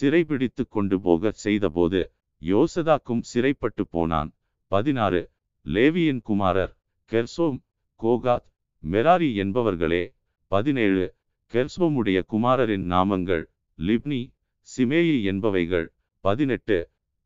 [0.00, 4.30] சிறைபிடித்து கொண்டு போகச் செய்தபோது யோசதாக்கும் சிறைப்பட்டு போனான்.
[4.66, 5.30] பதினாறு.
[5.66, 6.72] லேவியின் குமாரர்
[7.10, 7.58] கெர்சோம்
[8.00, 8.46] கோகாத்
[8.82, 10.02] மெராரி என்பவர்களே.
[10.46, 11.14] பதினேழு.
[11.52, 13.44] கெர்சோமுடைய குமாரரின் நாமங்கள்
[13.78, 14.20] லிப்னி
[14.68, 15.86] சிமேயி என்பவைகள்.
[16.24, 16.78] பதினெட்டு.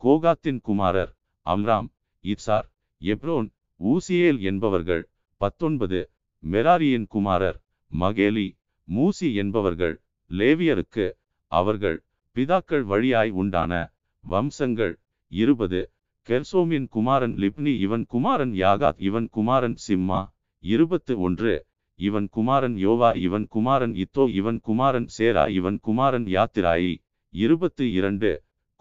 [0.02, 1.12] கோகாத்தின் குமாரர்
[1.46, 1.88] அம்ராம்
[2.24, 2.66] இப்சார்
[3.00, 3.48] எப்ரோன்
[3.80, 5.02] ஊசியேல் என்பவர்கள்.
[5.40, 6.00] பத்தொன்பது.
[6.42, 7.58] மெராரியின் குமாரர்
[7.92, 8.48] மகேலி
[8.88, 9.94] மூசி என்பவர்கள்.
[10.30, 11.06] லேவியருக்கு
[11.52, 11.98] அவர்கள்
[12.36, 13.72] பிதாக்கள் வழியாய் உண்டான
[14.24, 14.94] வம்சங்கள்
[15.32, 15.80] இருபது.
[16.28, 20.20] கெர்சோமின் குமாரன் லிப்னி இவன் குமாரன் யாகாத் இவன் குமாரன் சிம்மா
[20.64, 21.54] இருபத்து ஒன்று
[21.98, 26.94] இவன் குமாரன் யோவா இவன் குமாரன் இத்தோ இவன் குமாரன் சேரா இவன் குமாரன் யாத்திராயி
[27.34, 28.30] இருபத்து இரண்டு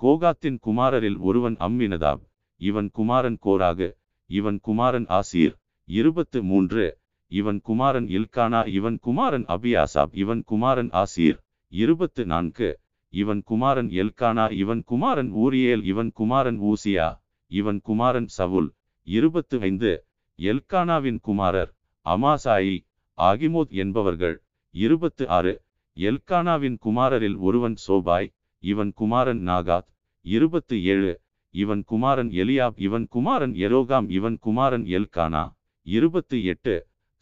[0.01, 2.23] கோகாத்தின் குமாரரில் ஒருவன் அம்மினதாப்
[2.61, 3.89] இவன் குமாரன் கோராகு
[4.29, 5.55] இவன் குமாரன் ஆசீர்
[5.87, 6.85] இருபத்து மூன்று.
[7.33, 11.37] இவன் குமாரன் இல்கானா இவன் குமாரன் அபியாசாப் இவன் குமாரன் ஆசீர்
[11.71, 12.69] இருபத்து நான்கு
[13.13, 17.07] இவன் குமாரன் எல்கானா இவன் குமாரன் ஊரியேல் இவன் குமாரன் ஊசியா
[17.51, 18.69] இவன் குமாரன் சவுல்
[19.07, 19.91] இருபத்து ஐந்து
[20.39, 21.71] எல்கானாவின் குமாரர்
[22.05, 22.75] அமாசாயி
[23.17, 24.37] ஆகிமோத் என்பவர்கள்
[24.75, 25.53] இருபத்து ஆறு
[25.97, 28.29] எல்கானாவின் குமாரரில் ஒருவன் சோபாய்
[28.63, 29.89] இவன் குமாரன் நாகாத்
[30.25, 31.11] இருபத்து ஏழு
[31.53, 35.43] இவன் குமாரன் எலியாப் இவன் குமாரன் எரோகாம் இவன் குமாரன் எல்கானா
[35.87, 36.75] இருபத்து எட்டு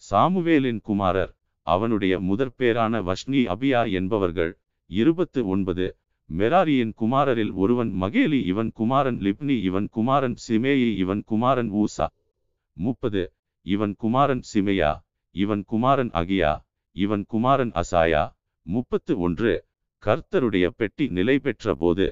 [0.09, 1.31] சாமுவேலின் குமாரர்
[1.67, 4.53] அவனுடைய முதற்பேரான வஷ்னி அபியா என்பவர்கள்.
[4.89, 5.85] இருபத்து ஒன்பது
[6.29, 12.07] மெராரியின் குமாரரில் ஒருவன் மகேலி இவன் குமாரன் லிப்னி இவன் குமாரன் சிமேயி இவன் குமாரன் ஊசா.
[12.77, 13.23] முப்பது
[13.65, 14.91] இவன் குமாரன் சிமையா
[15.35, 16.53] இவன் குமாரன் அகியா
[16.95, 18.23] இவன் குமாரன் அசாயா.
[18.65, 19.53] முப்பத்து ஒன்று
[20.03, 22.07] கர்த்தருடைய பெட்டி நிலை பெற்ற போது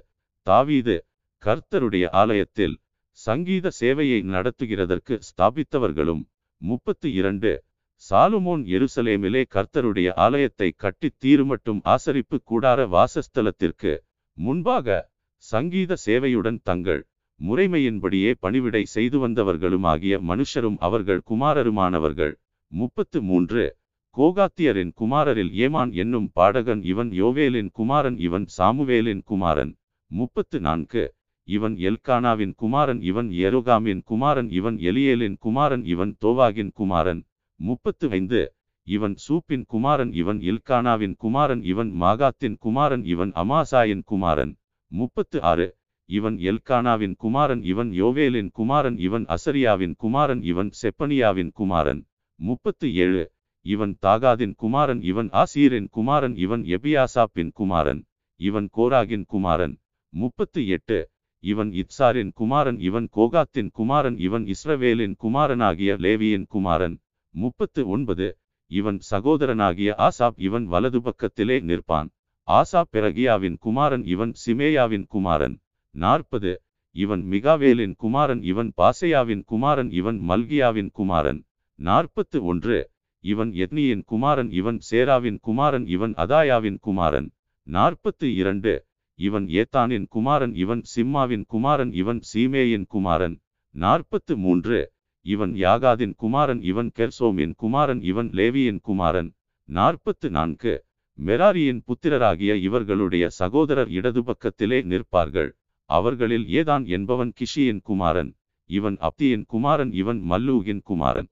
[0.47, 0.95] தாவீது
[1.43, 2.75] கர்த்தருடைய ஆலயத்தில்
[3.11, 6.23] சங்கீத சேவையை நடத்துகிறதற்கு ஸ்தாபித்தவர்களும்.
[6.61, 7.51] முப்பத்து இரண்டு
[7.99, 13.99] சாலுமோன் எருசலேமிலே கர்த்தருடைய ஆலயத்தை கட்டித் தீருமட்டும் ஆசரிப்பு கூடார வாசஸ்தலத்திற்கு
[14.33, 17.07] முன்பாக சங்கீத சேவையுடன் தங்கள்
[17.41, 22.33] முறைமையின்படியே பணிவிடை செய்து வந்தவர்களுமாகிய மனுஷரும் அவர்கள் குமாரருமானவர்கள்.
[22.67, 23.77] முப்பத்து மூன்று.
[24.17, 29.77] கோகாத்தியரின் குமாரரில் ஏமான் என்னும் பாடகன் இவன் யோவேலின் குமாரன் இவன் சாமுவேலின் குமாரன்.
[30.11, 31.13] முப்பத்து நான்கு.
[31.47, 37.21] இவன் எல்கானாவின் குமாரன் இவன் எரோகாமின் குமாரன் இவன் எலியேலின் குமாரன் இவன் தோவாகின் குமாரன்.
[37.59, 38.41] முப்பத்து ஐந்து
[38.87, 44.53] இவன் சூப்பின் குமாரன் இவன் இல்கானாவின் குமாரன் இவன் மாகாத்தின் குமாரன் இவன் அமாசாயின் குமாரன்
[44.91, 45.67] முப்பத்து ஆறு
[46.09, 52.01] இவன் எல்கானாவின் குமாரன் இவன் யோவேலின் குமாரன் இவன் அசரியாவின் குமாரன் இவன் செப்பனியாவின் குமாரன்
[52.39, 53.23] முப்பத்து ஏழு
[53.65, 58.01] இவன் தாகாதின் குமாரன் இவன் ஆசீரின் குமாரன் இவன் எபியாசாப்பின் குமாரன்
[58.39, 59.75] இவன் கோராகின் குமாரன்
[60.13, 60.99] முப்பத்து எட்டு
[61.43, 66.95] இவன் இத்சாரின் குமாரன் இவன் கோகாத்தின் குமாரன் இவன் இஸ்ரவேலின் குமாரனாகிய லேவியின் குமாரன்
[67.33, 68.27] முப்பத்து ஒன்பது
[68.71, 72.09] இவன் சகோதரனாகிய ஆசாப் இவன் வலது பக்கத்திலே நிற்பான்.
[72.47, 75.55] ஆசாப் பிரகியாவின் குமாரன் இவன் சிமேயாவின் குமாரன்.
[75.95, 76.51] நாற்பது
[76.95, 81.39] இவன் மிகாவேலின் குமாரன் இவன் பாசையாவின் குமாரன் இவன் மல்கியாவின் குமாரன்.
[81.79, 82.79] நாற்பத்து ஒன்று
[83.23, 87.27] இவன் எத்னியின் குமாரன் இவன் சேராவின் குமாரன் இவன் அதாயாவின் குமாரன்.
[87.67, 88.73] நாற்பத்து இரண்டு
[89.19, 93.35] இவன் ஏத்தானின் குமாரன் இவன் சிம்மாவின் குமாரன் இவன் சீமேயின் குமாரன்.
[93.75, 94.79] நாற்பத்து மூன்று
[95.25, 99.29] இவன் யாகாதின் குமாரன் இவன் கெர்சோமின் குமாரன் இவன் லேவியின் குமாரன்.
[99.69, 100.85] நாற்பத்து நான்கு
[101.19, 105.49] மெராரியின் புத்திரராகிய இவர்களுடைய சகோதரர் இடது பக்கத்திலே நிற்பார்கள்.
[105.89, 108.31] அவர்களில் ஏதான் என்பவன் கிஷியின் குமாரன்
[108.69, 111.29] இவன் அப்தியின் குமாரன் இவன் மல்லூகின் குமாரன்.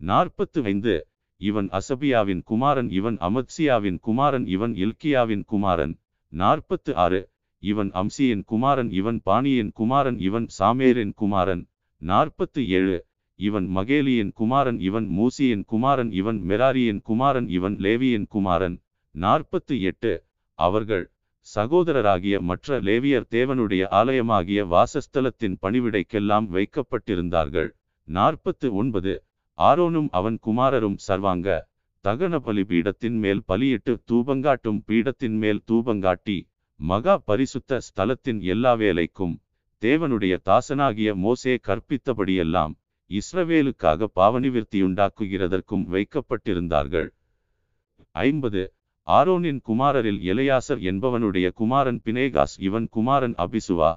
[0.00, 1.08] நாற்பத்து ஐந்து
[1.40, 5.94] இவன் அசபியாவின் குமாரன் இவன் அமத்சியாவின் குமாரன் இவன் இல்கியாவின் குமாரன்.
[6.32, 7.30] நாற்பத்து ஆறு
[7.62, 11.62] இவன் அம்சியின் குமாரன் இவன் பாணியின் குமாரன் இவன் சாமேரின் குமாரன்.
[12.02, 13.06] நாற்பத்து ஏழு
[13.40, 18.76] இவன் மகேலியின் குமாரன் இவன் மூசியின் குமாரன் இவன் மெராரியின் குமாரன் இவன் லேவியின் குமாரன்.
[19.14, 20.12] நாற்பத்து எட்டு.
[20.58, 21.04] அவர்கள்
[21.46, 27.70] சகோதரராகிய மற்ற லேவியர் தேவனுடைய ஆலயமாகிய வாசஸ்தலத்தின் பணிவிடைக்கெல்லாம் வைக்கப்பட்டிருந்தார்கள்.
[28.08, 29.14] நாற்பத்து ஒன்பது.
[29.58, 31.48] ஆரோனும் அவன் குமாரரும் சர்வாங்க
[32.04, 36.38] தகன பலி பீடத்தின் மேல் பலியிட்டு தூபங்காட்டும் பீடத்தின் மேல் தூபங்காட்டி
[36.80, 39.34] மகா பரிசுத்த ஸ்தலத்தின் எல்லா வேலைக்கும்
[39.82, 42.74] தேவனுடைய தாசனாகிய மோசே கற்பித்தபடியெல்லாம்
[43.08, 47.08] இஸ்ரவேலுக்காக பாவனிவிருத்தியுண்டாக்குகிறதற்கும் வைக்கப்பட்டிருந்தார்கள்.
[48.10, 48.74] ஐம்பது.
[49.06, 53.96] ஆரோனின் குமாரரில் எலையாசர் என்பவனுடைய குமாரன் பினேகாஸ் இவன் குமாரன் அபிசுவா.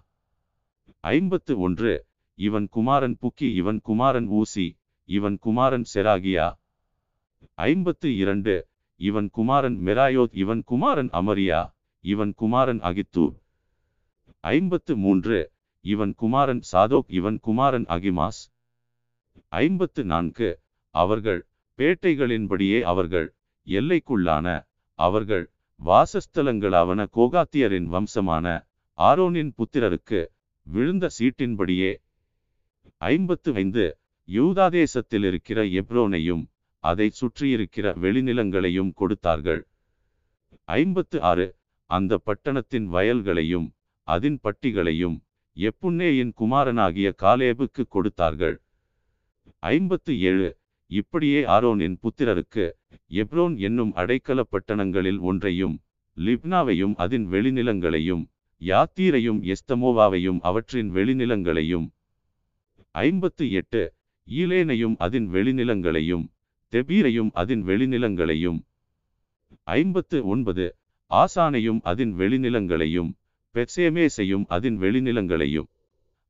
[1.00, 2.06] ஐம்பத்து ஒன்று.
[2.34, 6.60] இவன் குமாரன் புக்கி இவன் குமாரன் ஊசி இவன் குமாரன் செராகியா.
[7.54, 8.68] ஐம்பத்து இரண்டு.
[8.96, 11.62] இவன் குமாரன் மெராயோத் இவன் குமாரன் அமரியா
[12.00, 13.42] இவன் குமாரன் அகித்து
[14.40, 15.52] ஐம்பத்து மூன்று.
[15.82, 18.42] இவன் குமாரன் சாதோக் இவன் குமாரன் அகிமாஸ்.
[19.52, 20.50] ஐம்பத்து நான்கு.
[20.96, 21.42] அவர்கள்
[21.80, 23.28] பேட்டைகளின்படியே அவர்கள்
[23.68, 24.48] எல்லைக்குள்ளான
[25.00, 25.46] அவர்கள்
[25.80, 28.46] வாசஸ்தலங்களாவன கோகாத்தியரின் வம்சமான
[28.98, 30.22] ஆரோனின் புத்திரருக்கு
[30.68, 31.92] விழுந்த சீட்டின்படியே
[32.98, 33.86] ஐம்பத்து ஐந்து.
[34.30, 36.44] யூதாதேசத்தில் இருக்கிற எப்ரோனையும்
[36.84, 39.62] அதை சுற்றியிருக்கிற வெளிநிலங்களையும் கொடுத்தார்கள்.
[40.64, 41.48] ஐம்பத்து ஆறு.
[41.90, 43.68] அந்த பட்டணத்தின் வயல்களையும்
[44.08, 45.18] அதன் பட்டிகளையும்
[45.58, 48.58] எப்புன்னேயின் குமாரனாகிய காலேபுக்கு கொடுத்தார்கள்.
[49.70, 50.50] ஐம்பத்து ஏழு.
[50.92, 52.66] இப்படியே ஆரோனின் புத்திரருக்கு
[53.12, 55.76] எப்ரோன் என்னும் அடைக்கல பட்டணங்களில் ஒன்றையும்
[56.18, 58.24] லிப்னாவையும் அதன் வெளிநிலங்களையும்
[58.62, 61.88] யாத்தீரையும் எஸ்தமோவாவையும் அவற்றின் வெளிநிலங்களையும்.
[62.96, 63.84] ஐம்பத்து எட்டு.
[64.28, 66.26] ஈலேனையும் அதன் வெளிநிலங்களையும்
[66.74, 68.60] தெபீரையும் அதன் வெளிநிலங்களையும்.
[69.64, 70.66] ஐம்பத்து ஒன்பது.
[71.12, 73.12] ஆசானையும் அதன் வெளிநிலங்களையும்
[73.56, 75.70] பெட்சேமேசையும் அதன் வெளிநிலங்களையும்.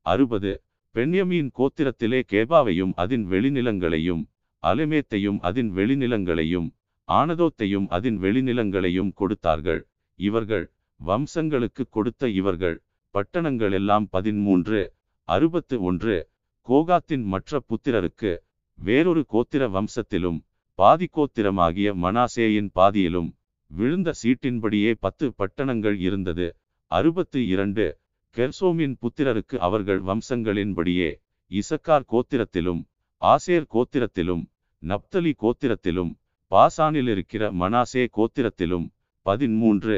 [0.06, 0.54] அறுபது.
[0.98, 4.24] பெண்யமீன் கோத்திரத்திலே கேபாவையும் அதன் வெளிநிலங்களையும்
[4.64, 6.68] அலமேத்தையும் அதன் வெளிநிலங்களையும்
[7.10, 9.82] ஆனதோத்தையும் அதன் வெளிநிலங்களையும் கொடுத்தார்கள்.
[10.20, 10.66] இவர்கள்
[11.00, 12.78] வம்சங்களுக்கு கொடுத்த இவர்கள்
[13.16, 14.80] பட்டணங்கள் எல்லாம் பதிமூன்று
[15.28, 16.16] அறுபத்து ஒன்று
[16.68, 18.32] கோகாத்தின் மற்ற புத்திரருக்கு
[18.80, 20.40] வேறொரு கோத்திர வம்சத்திலும்
[20.80, 23.30] பாதி கோத்திரமாகிய மனாசேயின் பாதியிலும்
[23.72, 26.48] விழுந்த சீட்டின்படியே பத்து பட்டணங்கள் இருந்தது.
[26.92, 27.86] அறுபத்து இரண்டு
[28.38, 31.10] கெர்சோமின் புத்திரருக்கு அவர்கள் வம்சங்களின்படியே
[31.52, 32.82] இசக்கார் கோத்திரத்திலும்
[33.22, 34.44] ஆசேர் கோத்திரத்திலும்
[34.84, 36.12] நப்தலி கோத்திரத்திலும்
[36.52, 38.86] பாசானில் இருக்கிற மனாசே கோத்திரத்திலும்
[39.26, 39.96] பதிமூன்று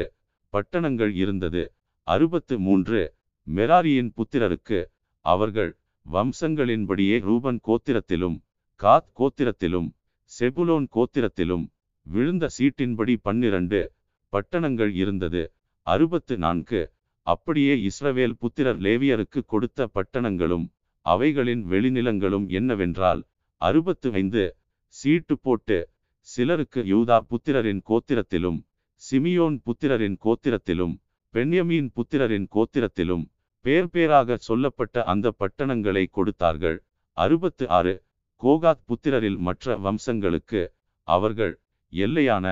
[0.52, 1.62] பட்டணங்கள் இருந்தது.
[2.06, 3.00] அறுபத்து மூன்று
[3.46, 4.78] மெராரியின் புத்திரருக்கு
[5.24, 5.72] அவர்கள்
[6.06, 8.38] வம்சங்களின்படியே ரூபன் கோத்திரத்திலும்
[8.80, 9.88] காத் கோத்திரத்திலும்
[10.30, 11.66] செபுலோன் கோத்திரத்திலும்
[12.06, 13.80] விழுந்த சீட்டின்படி பன்னிரண்டு
[14.32, 15.42] பட்டணங்கள் இருந்தது.
[15.86, 16.80] அறுபத்து நான்கு
[17.30, 20.66] அப்படியே இஸ்ரவேல் புத்திரர் லேவியருக்கு கொடுத்த பட்டணங்களும்
[21.06, 23.20] அவைகளின் வெளிநிலங்களும் என்னவென்றால்
[23.60, 24.44] அறுபத்து ஐந்து
[24.94, 25.78] சீட்டு போட்டு
[26.28, 28.58] சிலருக்கு யூதா புத்திரரின் கோத்திரத்திலும்
[29.02, 30.94] சிமியோன் புத்திரரின் கோத்திரத்திலும்
[31.34, 33.24] பெண்யமீன் புத்திரரின் கோத்திரத்திலும்
[33.64, 36.78] பேர் பேராக சொல்லப்பட்ட அந்த பட்டணங்களை கொடுத்தார்கள்.
[37.16, 37.94] அறுபத்து ஆறு
[38.42, 40.60] கோகாத் புத்திரரில் மற்ற வம்சங்களுக்கு
[41.08, 41.54] அவர்கள்
[41.92, 42.46] எல்லையான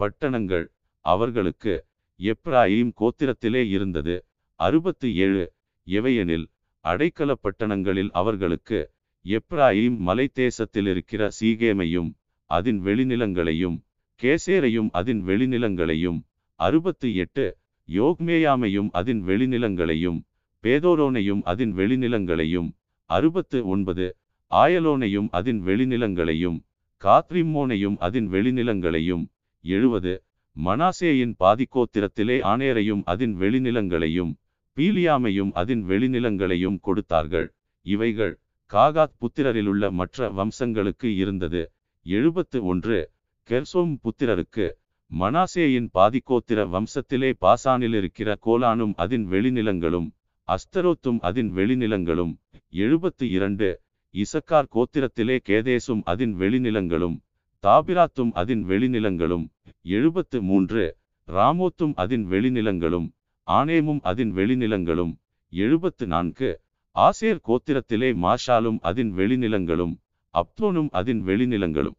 [0.00, 0.66] பட்டணங்கள்
[1.04, 1.74] அவர்களுக்கு
[2.20, 4.16] எப்ராயிம் கோத்திரத்திலே இருந்தது.
[4.60, 5.44] அறுபத்து ஏழு
[5.86, 6.46] எவையெனில்
[6.84, 8.78] அடைக்கல பட்டணங்களில் அவர்களுக்கு
[9.24, 12.10] எப்ராயிம் மலை தேசத்தில் இருக்கிற சீகேமையும்
[12.50, 13.76] அதன் வெளிநிலங்களையும்
[14.20, 16.18] கேசேரையும் அதன் வெளிநிலங்களையும்
[16.60, 17.44] அறுபத்து எட்டு
[17.88, 20.18] யோக்மேயாமையும் அதன் வெளிநிலங்களையும்
[20.64, 22.68] பேதோரோனையும் அதன் வெளிநிலங்களையும்
[23.10, 24.06] அறுபத்து ஒன்பது
[24.50, 26.58] ஆயலோனையும் அதன் வெளிநிலங்களையும்
[27.02, 29.24] காத்ரிம்மோனையும் அதன் வெளிநிலங்களையும்
[29.64, 30.14] எழுபது
[30.56, 34.32] மனாசேயின் பாதிக்கோத்திரத்திலே ஆனேரையும் அதன் வெளிநிலங்களையும்
[34.76, 37.48] பீலியாமையும் அதன் வெளிநிலங்களையும் கொடுத்தார்கள்.
[37.86, 38.34] இவைகள்
[38.70, 41.62] காகாத் புத்திரரிலுள்ள மற்ற வம்சங்களுக்கு இருந்தது.
[42.06, 43.10] எழுபத்து ஒன்று
[43.48, 44.66] கெர்சோம் புத்திரருக்கு
[45.10, 50.08] மனாசேயின் பாதிக்கோத்திர வம்சத்திலே பாசானில் இருக்கிற கோலானும் அதன் வெளிநிலங்களும்
[50.48, 52.32] அஸ்தரோத்தும் அதன் வெளிநிலங்களும்.
[52.68, 53.68] எழுபத்து இரண்டு
[54.14, 57.16] இசக்கார் கோத்திரத்திலே கேதேசும் அதன் வெளிநிலங்களும்.
[57.64, 59.44] தாபிராத்தும் அதன் வெளிநிலங்களும்
[59.92, 60.82] எழுபத்து மூன்று
[61.28, 63.06] ராமோத்தும் அதன் வெளிநிலங்களும்
[63.48, 65.12] ஆனேமும் அதன் வெளிநிலங்களும்
[65.52, 66.50] எழுபத்து நான்கு
[66.96, 69.94] ஆசேர் கோத்திரத்திலே மாஷாலும் அதன் வெளிநிலங்களும்
[70.34, 71.96] அப்தோனும் அதன் வெளிநிலங்களும்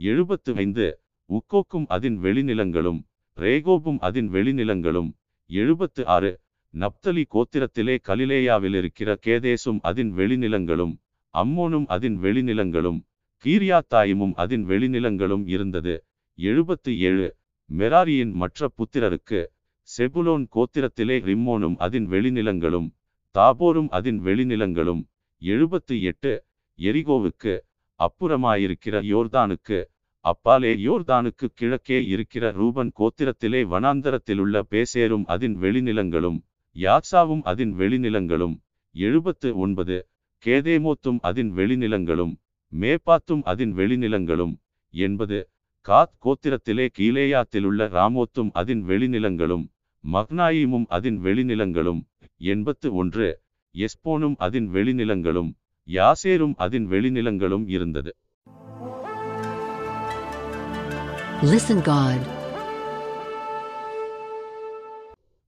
[0.00, 0.86] எழுபத்து ஐந்து
[1.30, 3.00] உக்கோக்கும் அதன் வெளிநிலங்களும்
[3.38, 5.10] ரேகோபும் அதன் வெளிநிலங்களும்
[5.50, 6.30] எழுபத்து ஆறு
[6.74, 10.94] நப்தலி கோத்திரத்திலே கலிலேயாவில் இருக்கிற கேதேசும் அதன் வெளிநிலங்களும்
[11.34, 13.00] அம்மோனும் அதன் வெளிநிலங்களும்
[13.44, 16.04] கீரியாத்தாயிமும் அதன் வெளிநிலங்களும் இருந்தது.
[16.38, 17.36] எழுபத்து ஏழு.
[17.70, 19.40] மெராரியின் மற்ற புத்திரருக்கு
[19.98, 22.88] செபுலோன் கோத்திரத்திலே ரிம்மோனும் அதன் வெளிநிலங்களும்
[23.34, 25.02] தாபோரும் அதன் வெளிநிலங்களும்.
[25.42, 26.44] எழுபத்து எட்டு.
[26.78, 27.54] எரிகோவுக்கு
[27.98, 29.84] அப்புறமாயிருக்கிற யோர்தானுக்கு
[30.24, 36.38] அப்பாலே யோர்தானுக்கு கிழக்கே இருக்கிற ரூபன் கோத்திரத்திலே வனாந்தரத்திலுள்ள பேசேரும் அதன் வெளிநிலங்களும்
[36.76, 38.56] யாக்சாவும் அதன் வெளிநிலங்களும்.
[38.94, 40.08] எழுபத்து ஒன்பது.
[40.44, 42.34] கேதேமோத்தும் அதன் வெளிநிலங்களும்.
[42.72, 44.54] மேப்பாத்தும் அதன் வெளிநிலங்களும்
[44.94, 45.38] என்பது
[45.86, 49.64] காத் கோத்திரத்திலே கீலேயாத்திலுள்ள ராமோத்தும் அதன் வெளிநிலங்களும்
[50.04, 52.00] மக்னாயிமும் அதன் வெளிநிலங்களும்
[52.46, 53.28] எண்பத்து ஒன்று
[53.74, 55.50] எஸ்போனும் அதன் வெளிநிலங்களும்
[55.88, 58.12] யாசேரும் அதன் வெளிநிலங்களும் இருந்தது
[61.44, 62.18] Listen God.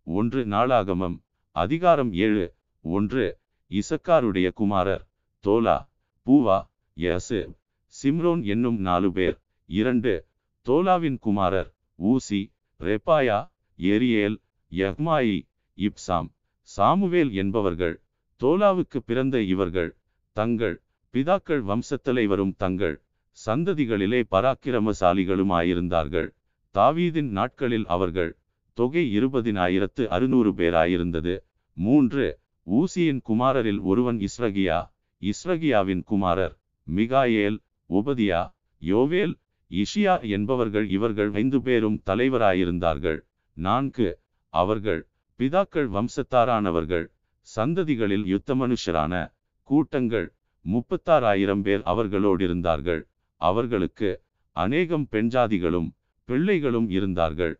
[0.06, 1.16] ஒன்று நாளாகமம்
[1.56, 2.44] அதிகாரம் ஏழு
[2.84, 3.24] ஒன்று
[3.70, 5.04] இசக்காருடைய குமாரர்
[5.44, 5.76] தோலா
[6.26, 6.56] பூவா
[6.94, 7.40] யசு
[7.94, 9.36] சிம்ரோன் என்னும் நாலு பேர்.
[9.68, 10.26] இரண்டு
[10.66, 12.40] தோலாவின் குமாரர் ஊசி
[12.80, 13.38] ரெப்பாயா
[13.78, 14.36] எரியேல்
[14.72, 15.38] யக்மாயி
[15.78, 16.28] இப்சாம்.
[16.68, 17.96] சாமுவேல் என்பவர்கள்
[18.40, 19.90] தோலாவுக்கு பிறந்த இவர்கள்
[20.36, 20.76] தங்கள்
[21.14, 23.02] பிதாக்கள் வம்சத்தலைவரும் தங்கள்
[23.38, 26.28] சந்ததிகளிலே பராக்கிரமசாலிகளுமாயிருந்தார்கள்.
[26.74, 28.32] தாவீதின் நாட்களில் அவர்கள்
[28.78, 31.34] தொகை இருபதினாயிரத்து அறுநூறு பேராயிருந்தது.
[31.76, 32.26] மூன்று
[32.66, 34.78] ஊசியின் குமாரரில் ஒருவன் இஸ்ரகியா
[35.22, 36.54] இஸ்ரகியாவின் குமாரர்
[36.86, 37.58] மிகாயேல்
[37.90, 38.42] உபதியா
[38.82, 39.34] யோவேல்
[39.70, 43.20] இஷியா என்பவர்கள் இவர்கள் ஐந்து பேரும் தலைவராயிருந்தார்கள்.
[43.56, 44.08] நான்கு
[44.54, 45.00] அவர்கள்
[45.38, 47.06] பிதாக்கள் வம்சத்தாரானவர்கள்
[47.48, 49.14] சந்ததிகளில் யுத்த மனுஷரான
[49.68, 50.28] கூட்டங்கள்
[50.64, 53.02] முப்பத்தாறாயிரம் பேர் அவர்களோடிருந்தார்கள்.
[53.40, 54.10] அவர்களுக்கு
[54.56, 55.88] அநேகம் பெண்ஜாதிகளும்
[56.28, 57.54] பிள்ளைகளும் இருந்தார்கள்.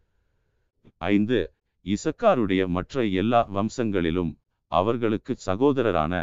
[0.96, 1.38] ஐந்து
[1.86, 4.32] இசக்காருடைய மற்ற எல்லா வம்சங்களிலும்
[4.72, 6.14] அவர்களுக்கு சகோதரரான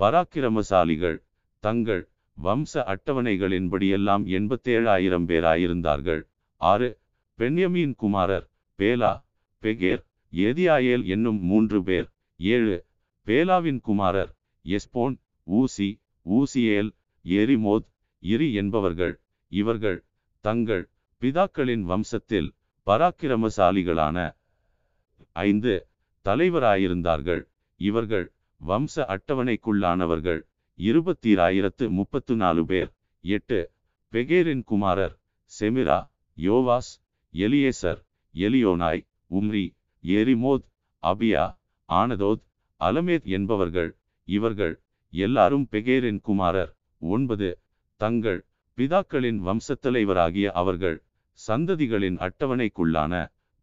[0.00, 1.18] பராக்கிரமசாலிகள்
[1.64, 2.02] தங்கள்
[2.42, 6.22] வம்ச அட்டவணைகளின்படியெல்லாம் எண்பத்தேழாயிரம் பேராயிருந்தார்கள்.
[6.56, 6.88] ஆறு
[7.38, 9.12] பென்யமீன் குமாரர் பேலா
[9.62, 12.08] பெகேர் எதியாயேல் என்னும் மூன்று பேர்.
[12.36, 12.86] ஏழு
[13.26, 14.32] பேலாவின் குமாரர்
[14.64, 15.88] எஸ்போன் ஊசி
[16.26, 16.90] ஊசியேல்
[17.24, 17.88] எரிமோத்
[18.22, 19.14] இரி என்பவர்கள்.
[19.52, 20.04] இவர்கள்
[20.40, 20.88] தங்கள்
[21.20, 22.48] பிதாக்களின் வம்சத்தில்
[22.86, 24.36] பராக்கிரமசாலிகளான
[25.32, 25.74] ஐந்து
[26.24, 27.42] தலைவராயிருந்தார்கள்.
[27.80, 30.40] இவர்கள் வம்ச அட்டவணைக்குள்ளானவர்கள்.
[30.78, 32.90] இருபத்தீராயிரத்து முப்பத்து நாலு பேர்.
[33.24, 33.70] எட்டு
[34.12, 35.14] பெகேரின் குமாரர்
[35.60, 35.98] செமிரா
[36.36, 36.92] யோவாஸ்
[37.34, 38.00] எலியேசர்
[38.34, 39.66] எலியோனாய் உம்ரி
[40.04, 40.66] எரிமோத்
[41.02, 41.44] அபியா
[41.88, 42.42] ஆனதோத்
[42.80, 43.90] அலமேத் என்பவர்கள்.
[44.28, 44.74] இவர்கள்
[45.12, 46.72] எல்லாரும் பெகேரின் குமாரர்.
[46.98, 47.58] ஒன்பது
[48.00, 48.40] தங்கள்
[48.78, 50.96] பிதாக்களின் வம்சத்தலைவராகிய அவர்கள்
[51.48, 53.12] சந்ததிகளின் அட்டவணைக்குள்ளான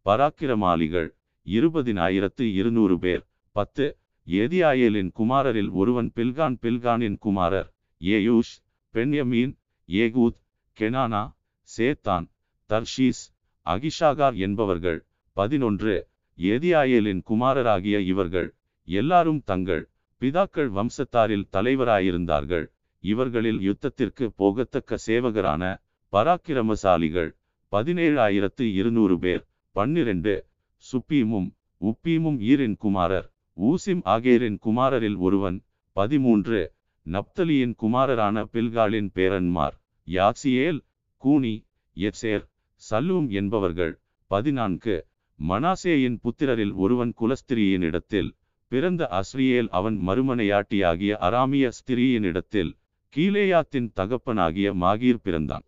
[0.06, 1.08] பராக்கிரமாளிகள்.
[1.46, 3.24] இருபதினாயிரத்து இருநூறு பேர்.
[3.56, 3.86] பத்து
[4.26, 8.54] ஏதியாயேலின் குமாரரில் ஒருவன் பில்கான் பில்கானின் குமாரர் ஏயூஷ்
[8.94, 9.56] பென்யமீன்
[9.88, 10.38] ஏகூத்
[10.80, 11.34] கெனானா
[11.76, 12.28] சேத்தான்
[12.68, 13.22] தர்ஷீஸ்
[13.66, 15.06] அகிஷாகார் என்பவர்கள்.
[15.32, 16.08] பதினொன்று.
[16.34, 18.54] ஏதியாயேலின் குமாரராகிய இவர்கள்
[18.84, 22.66] எல்லாரும் தங்கள் பிதாக்கள் வம்சத்தாரில் தலைவராயிருந்தார்கள்.
[23.00, 27.30] இவர்களில் யுத்தத்திற்கு போகத்தக்க சேவகரான பராக்கிரமசாலிகள்
[27.72, 29.44] பதினேழாயிரத்து இருநூறு பேர்.
[29.70, 30.46] பன்னிரண்டு.
[30.92, 31.50] சுப்பீமும்
[31.80, 36.74] உப்பீமும் ஈரின் குமாரர் ஊசிம் ஆகேரின் குமாரரில் ஒருவன் பதிமூன்று
[37.06, 39.74] நப்தலியின் குமாரரான பில்காலின் பேரன்மார்
[40.04, 40.80] யாசியேல்
[41.16, 42.44] கூனி எட்சேர்
[42.90, 45.06] சல்லூம் என்பவர்கள் பதினான்கு
[45.48, 48.30] மனாசேயின் புத்திரரில் ஒருவன் குலஸ்திரியினிடத்தில்
[48.68, 52.72] பிறந்த அஸ்ரியேல் அவன் மறுமனையாட்டியாகிய அராமிய ஸ்திரியினிடத்தில்
[53.16, 55.64] கீலேயாத்தின் தகப்பனாகிய மாகீர் பிறந்தான்.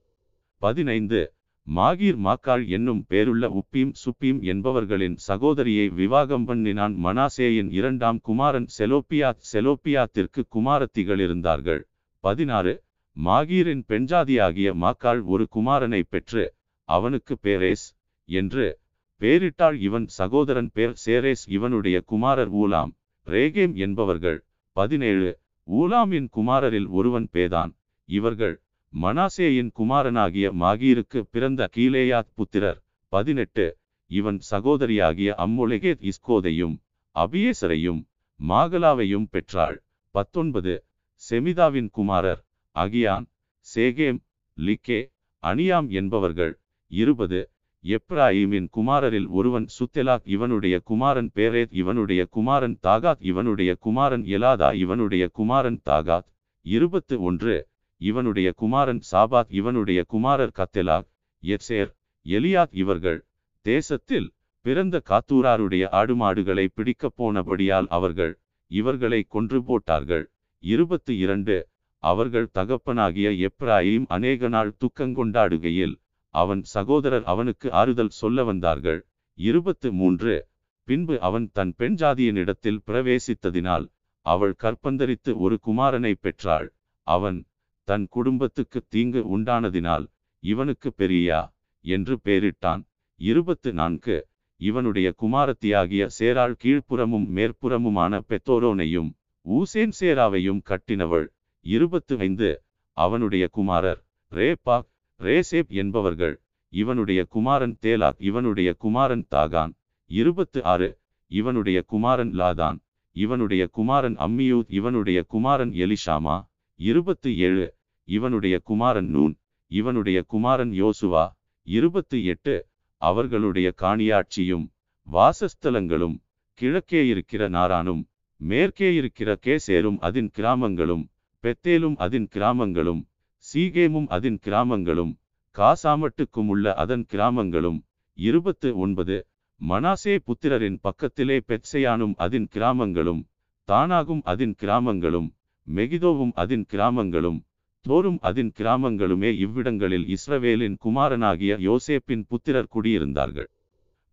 [0.59, 1.34] பதினைந்து
[1.67, 7.05] மாகீர் மாக்காள் என்னும் பேருள்ள உப்பீம் சுப்பீம் என்பவர்களின் சகோதரியை விவாகம் பண்ணினான்.
[7.05, 11.89] மனாசேயின் இரண்டாம் குமாரன் செலோப்பியாத் செலோப்பியாத்திற்கு குமாரத்திகள் இருந்தார்கள்.
[12.21, 12.85] பதினாறு.
[13.25, 16.55] மாகீரின் பெண்ஜாதியாகிய மாக்காள் ஒரு குமாரனை பெற்று
[16.85, 17.87] அவனுக்கு பேரேஸ்
[18.25, 18.79] என்று
[19.21, 19.77] பேரிட்டாள்.
[19.81, 22.93] இவன் சகோதரன் பேர் சேரேஸ் இவனுடைய குமாரர் ஊலாம்
[23.27, 24.45] ரேகேம் என்பவர்கள்.
[24.73, 25.39] பதினேழு.
[25.67, 27.73] ஊலாமின் குமாரரில் ஒருவன் பேதான்.
[28.09, 28.61] இவர்கள்
[29.03, 32.85] மனாசேயின் குமாரனாகிய மாகீருக்கு பிறந்த கீலேயாத் புத்திரர்.
[33.09, 33.77] பதினெட்டு.
[34.07, 36.77] இவன் சகோதரியாகிய அம்முலகேத் இஸ்கோதையும்
[37.15, 38.05] அபியேசரையும்
[38.49, 39.83] மாகலாவையும் பெற்றாள்.
[40.11, 40.85] பத்தொன்பது.
[41.31, 43.27] செமிதாவின் குமாரர் அகியான்
[43.75, 44.21] சேகேம்
[44.57, 45.01] லிக்கே
[45.43, 46.61] அனியாம் என்பவர்கள்.
[46.87, 47.51] இருபது.
[47.85, 55.81] எப்ராஹிமின் குமாரரில் ஒருவன் சுத்தெலாக் இவனுடைய குமாரன் பேரேத் இவனுடைய குமாரன் தாகாத் இவனுடைய குமாரன் எலாதா இவனுடைய குமாரன்
[55.91, 56.29] தாகாத்.
[56.63, 57.69] இருபத்து ஒன்று.
[58.01, 61.09] இவனுடைய குமாரன் சாபாத் இவனுடைய குமாரர் கத்தெலாக்
[61.43, 61.93] எத்சேர்
[62.27, 63.25] எலியாத் இவர்கள்
[63.67, 64.29] தேசத்தில்
[64.61, 68.39] பிறந்த காத்தூராருடைய ஆடுமாடுகளை பிடிக்கப் போனபடியால் அவர்கள்
[68.71, 70.25] இவர்களை கொன்று போட்டார்கள்.
[70.59, 71.69] இருபத்து இரண்டு.
[72.03, 75.95] அவர்கள் தகப்பனாகிய எப்ராயிம் அநேக நாள் துக்கங்கொண்டாடுகையில்
[76.35, 79.01] அவன் சகோதரர் அவனுக்கு ஆறுதல் சொல்ல வந்தார்கள்.
[79.39, 80.49] இருபத்து மூன்று.
[80.89, 83.87] பின்பு அவன் தன் பெண் ஜாதியினிடத்தில் பிரவேசித்ததினால்
[84.27, 86.69] அவள் கற்பந்தரித்து ஒரு குமாரனை பெற்றாள்.
[87.07, 87.39] அவன்
[87.85, 90.07] தன் குடும்பத்துக்கு தீங்கு உண்டானதினால்
[90.41, 94.29] இவனுக்கு பெரியா என்று பெயரிட்டான் இருபத்து நான்கு.
[94.57, 99.11] இவனுடைய குமாரத்தியாகிய சேராள் கீழ்ப்புறமும் மேற்புறமுமான பெத்தோரோனையும்
[99.49, 101.27] ஊசேன் சேராவையும் கட்டினவள்.
[101.61, 102.63] இருபத்து ஐந்து.
[102.93, 106.41] அவனுடைய குமாரர் ரேபாக் ரேசேப் என்பவர்கள்.
[106.69, 109.75] இவனுடைய குமாரன் தேலாக் இவனுடைய குமாரன் தாகான்.
[110.07, 110.99] இருபத்து ஆறு.
[111.27, 112.79] இவனுடைய குமாரன் லாதான்.
[113.13, 116.47] இவனுடைய குமாரன் அம்மியூத் இவனுடைய குமாரன் எலிஷாமா.
[116.81, 117.67] இருபத்து ஏழு
[118.09, 119.35] இவனுடைய குமாரன் நூன்
[119.71, 121.25] இவனுடைய குமாரன் யோசுவா.
[121.63, 122.67] இருபத்து எட்டு
[122.97, 124.65] அவர்களுடைய காணியாட்சியும்
[125.09, 126.17] வாசஸ்தலங்களும்
[126.53, 128.03] கிழக்கே இருக்கிற நாரானும்
[128.41, 131.05] மேற்கே இருக்கிற கேசேரும் அதன் கிராமங்களும்
[131.45, 133.03] பெத்தேலும் அதன் கிராமங்களும்
[133.45, 135.13] சீகேமும் அதன் கிராமங்களும்
[135.57, 137.79] காசாமட்டுக்கும் உள்ள அதன் கிராமங்களும்.
[138.19, 139.17] இருபத்து ஒன்பது
[139.61, 143.23] மனாசே புத்திரரின் பக்கத்திலே பெட்சையானும் அதன் கிராமங்களும்
[143.69, 145.29] தானாகும் அதன் கிராமங்களும்.
[145.67, 147.45] மெகிதோவும் அதன் கிராமங்களும்
[147.81, 153.49] தோறும் அதன் கிராமங்களுமே இவ்விடங்களில் இஸ்ரவேலின் குமாரனாகிய யோசேப்பின் புத்திரர் குடியிருந்தார்கள்.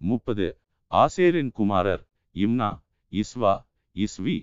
[0.01, 0.47] முப்பது.
[0.91, 2.03] ஆசேரின் குமாரர்
[2.35, 2.69] இம்னா
[3.11, 3.53] இஸ்வா
[3.95, 4.37] இஸ்வி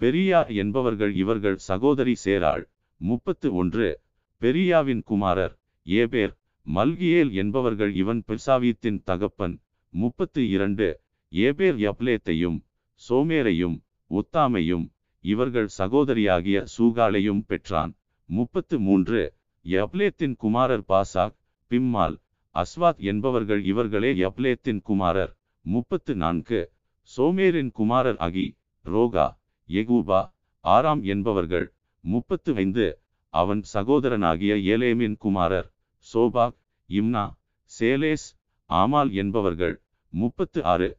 [0.00, 2.64] பெரியா என்பவர்கள் இவர்கள் சகோதரி சேராள்.
[3.00, 4.00] முப்பத்து ஒன்று.
[4.42, 5.54] பெரியாவின் குமாரர்
[5.86, 6.34] ஏபேர்
[6.66, 9.56] மல்கியேல் என்பவர்கள் இவன் பெர்சாவீத்தின் தகப்பன்.
[9.92, 11.00] முப்பத்து இரண்டு.
[11.32, 12.58] ஏபேர் யப்லேத்தையும்
[13.00, 13.76] சோமேரையும்
[14.10, 14.84] உத்தாமையும்
[15.24, 17.92] இவர்கள் சகோதரியாகிய சூகாலையும் பெற்றான்.
[18.28, 19.20] முப்பத்து மூன்று.
[19.64, 21.36] யப்லேத்தின் குமாரர் பாசாக்
[21.70, 22.16] பிம்மால்
[22.54, 25.32] அஸ்வாத் என்பவர்கள் இவர்களே யப்லேத்தின் குமாரர்.
[25.64, 26.60] முப்பத்து நான்கு.
[27.16, 28.46] சோமேரின் குமாரர் அகி
[28.84, 29.26] ரோகா
[29.68, 30.20] எகூபா
[30.64, 31.66] ஆராம் என்பவர்கள்.
[32.04, 32.86] முப்பத்து ஐந்து.
[33.34, 35.68] அவன் சகோதரனாகிய ஏலேமின் குமாரர்.
[36.12, 36.56] சோபாக்
[36.88, 37.24] இம்னா
[37.70, 38.26] சேலேஸ்
[38.70, 39.74] ஆமால் என்பவர்கள்.
[40.12, 40.90] முப்பத்து ஆறு.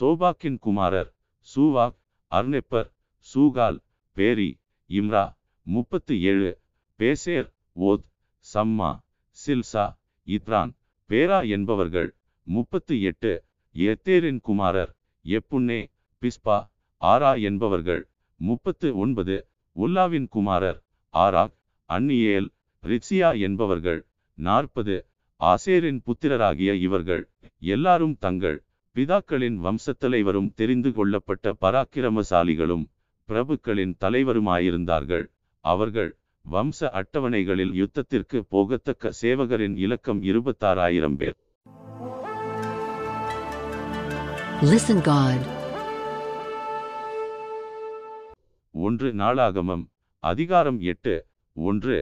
[0.00, 1.10] சோபாக்கின் குமாரர்.
[1.54, 1.96] சூவாக்
[2.30, 2.88] அர்னெப்பர்
[3.26, 3.78] சூகால்
[4.16, 4.50] பேரி
[4.90, 5.24] இம்ரா
[5.66, 6.50] முப்பத்து ஏழு
[7.00, 7.48] பேசேர்
[7.82, 8.06] ஓத்
[8.46, 8.90] சம்மா
[9.36, 9.86] சில்சா
[10.26, 10.72] இத்ரான்
[11.10, 12.08] பேரா என்பவர்கள்
[12.46, 13.32] முப்பத்து எட்டு
[13.74, 14.92] எத்தேரின் குமாரர்
[15.24, 15.80] எப்புன்னே
[16.22, 16.58] பிஸ்பா
[17.02, 18.02] ஆரா என்பவர்கள்
[18.40, 19.36] முப்பத்து ஒன்பது
[19.76, 20.78] உல்லாவின் குமாரர்
[21.14, 21.54] ஆராக்
[21.90, 22.48] அன்னியேல்
[22.82, 24.00] ரிட்சியா என்பவர்கள்
[24.38, 24.94] நாற்பது
[25.40, 27.22] ஆசேரின் புத்திரராகிய இவர்கள்
[27.68, 28.58] எல்லாரும் தங்கள்
[28.96, 32.84] பிதாக்களின் வம்சத்தலைவரும் தெரிந்து கொள்ளப்பட்ட பராக்கிரமசாலிகளும்
[33.30, 35.26] பிரபுக்களின் தலைவருமாயிருந்தார்கள்
[35.64, 36.10] அவர்கள்
[36.44, 41.38] வம்ச அட்டவணைகளில் யுத்தத்திற்கு போகத்தக்க சேவகரின் இலக்கம் இருபத்தாறாயிரம் பேர்
[44.64, 45.38] Listen God.
[48.74, 49.84] ஒன்று நாளாகமம்
[50.22, 51.14] அதிகாரம் எட்டு
[51.56, 51.96] ஒன்று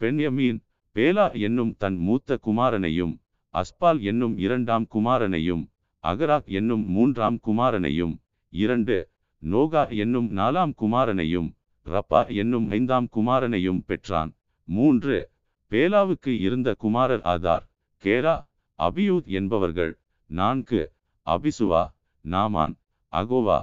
[0.00, 0.58] பெண்யமீன்
[0.96, 3.14] பேலா என்னும் தன் மூத்த குமாரனையும்
[3.54, 5.62] அஸ்பால் என்னும் இரண்டாம் குமாரனையும்
[6.04, 8.14] அகராக் என்னும் மூன்றாம் குமாரனையும்
[8.52, 8.96] இரண்டு
[9.40, 14.36] நோகா என்னும் நாலாம் குமாரனையும் ரப்பா என்னும் ஐந்தாம் குமாரனையும் பெற்றான்.
[14.64, 15.30] மூன்று
[15.70, 17.64] பேலாவுக்கு இருந்த குமாரர் ஆதார்
[18.04, 19.98] கேரா அபியூத் என்பவர்கள்.
[20.26, 20.92] நான்கு
[21.26, 21.88] அபிசுவா
[22.24, 22.74] நாமான்
[23.12, 23.62] அகோவா.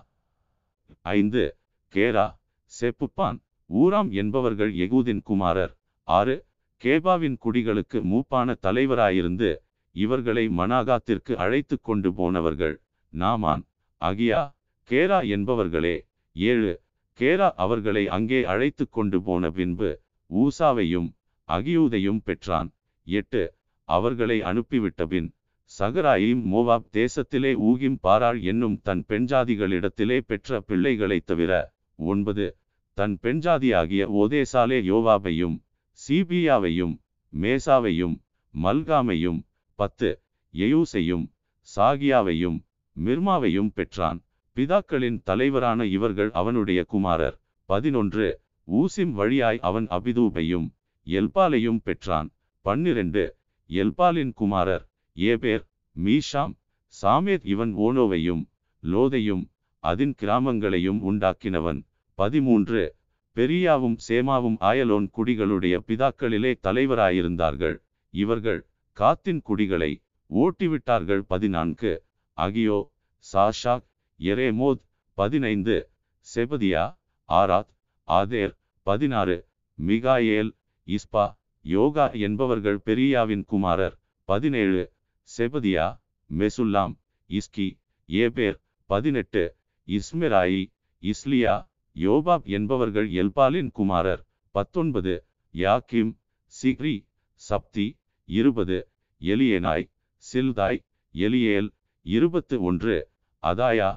[1.02, 1.58] ஐந்து
[1.94, 2.40] கேரா
[2.80, 3.40] செப்புப்பான்
[3.74, 5.78] ஊராம் என்பவர்கள் எகூதின் குமாரர்.
[6.04, 6.46] ஆறு
[6.84, 9.58] கேபாவின் குடிகளுக்கு மூப்பான தலைவராயிருந்து
[9.92, 12.82] இவர்களை மனாகாத்திற்கு அழைத்து கொண்டு போனவர்கள்.
[13.14, 13.64] நாமான்
[14.02, 14.57] அகியா
[14.92, 16.82] கேரா என்பவர்களே ஏழு.
[17.20, 21.14] கேரா அவர்களை அங்கே அழைத்து கொண்டு போன பின்பு ஊசாவையும்
[21.48, 22.74] அகியூதையும் பெற்றான்.
[23.04, 23.54] எட்டு.
[23.84, 25.34] அவர்களை அனுப்பிவிட்ட பின்
[25.80, 32.58] சகராயிம் மோவாப் தேசத்திலே ஊகிம் பாராள் என்னும் தன் பெண்ஜாதிகளிடத்திலே பெற்ற பிள்ளைகளைத் தவிர ஒன்பது.
[32.94, 35.60] தன் பெண்ஜாதியாகிய ஓதேசாலே யோவாவையும்
[36.08, 36.98] சீபியாவையும்
[37.34, 38.16] மேசாவையும்
[38.64, 39.44] மல்காமையும்
[39.76, 40.22] பத்து.
[40.54, 41.26] எயூசையும்
[41.76, 42.60] சாகியாவையும்
[43.06, 44.27] மிர்மாவையும் பெற்றான்.
[44.58, 47.36] பிதாக்களின் தலைவரான இவர்கள் அவனுடைய குமாரர்.
[47.66, 48.28] பதினொன்று.
[48.68, 50.68] ஊசிம் வழியாய் அவன் அபிதூபையும்
[51.08, 52.30] எல்பாலையும் பெற்றான்.
[52.62, 53.24] பன்னிரண்டு.
[53.70, 55.64] எல்பாலின் குமாரர் ஏபேர்
[55.96, 56.54] மீஷாம்
[57.02, 58.44] சாமேத் இவன் ஓனோவையும்
[58.84, 59.44] லோதையும்
[59.84, 61.84] அதின் கிராமங்களையும் உண்டாக்கினவன்.
[62.14, 62.96] பதிமூன்று.
[63.36, 67.78] பெரியாவும் சேமாவும் ஆயலோன் குடிகளுடைய பிதாக்களிலே தலைவராயிருந்தார்கள்.
[68.14, 69.92] இவர்கள் காத்தின் குடிகளை
[70.30, 71.22] ஓட்டிவிட்டார்கள்.
[71.22, 72.04] பதினான்கு.
[72.38, 72.80] அகியோ
[73.34, 73.86] சாஷாக்
[74.20, 74.82] எரேமோத்
[75.18, 75.76] பதினைந்து
[76.28, 76.84] செபதியா
[77.30, 77.72] ஆராத்
[78.08, 78.54] ஆதேர்
[78.88, 79.36] பதினாறு
[79.80, 80.52] மிகாயேல்
[80.88, 81.26] இஸ்பா
[81.66, 83.96] யோகா என்பவர்கள் பெரியாவின் குமாரர்
[84.30, 84.82] பதினேழு
[85.30, 85.86] செபதியா
[86.30, 86.94] மெசுல்லாம்
[87.30, 87.68] இஸ்கி
[88.10, 88.58] ஏபேர்
[88.90, 89.44] பதினெட்டு
[89.88, 90.64] இஸ்மெராயி
[91.04, 91.56] இஸ்லியா
[91.96, 94.24] யோபாப் என்பவர்கள் எல்பாலின் குமாரர்
[94.56, 95.14] பத்தொன்பது
[95.54, 96.12] யாக்கிம்
[96.54, 96.96] சிக்ரி
[97.42, 97.88] சப்தி
[98.30, 98.78] இருபது
[99.22, 99.88] எலியனாய்
[100.24, 100.82] சில்தாய்
[101.16, 101.70] எலியேல்
[102.06, 102.98] இருபத்து ஒன்று
[103.44, 103.90] அதாயா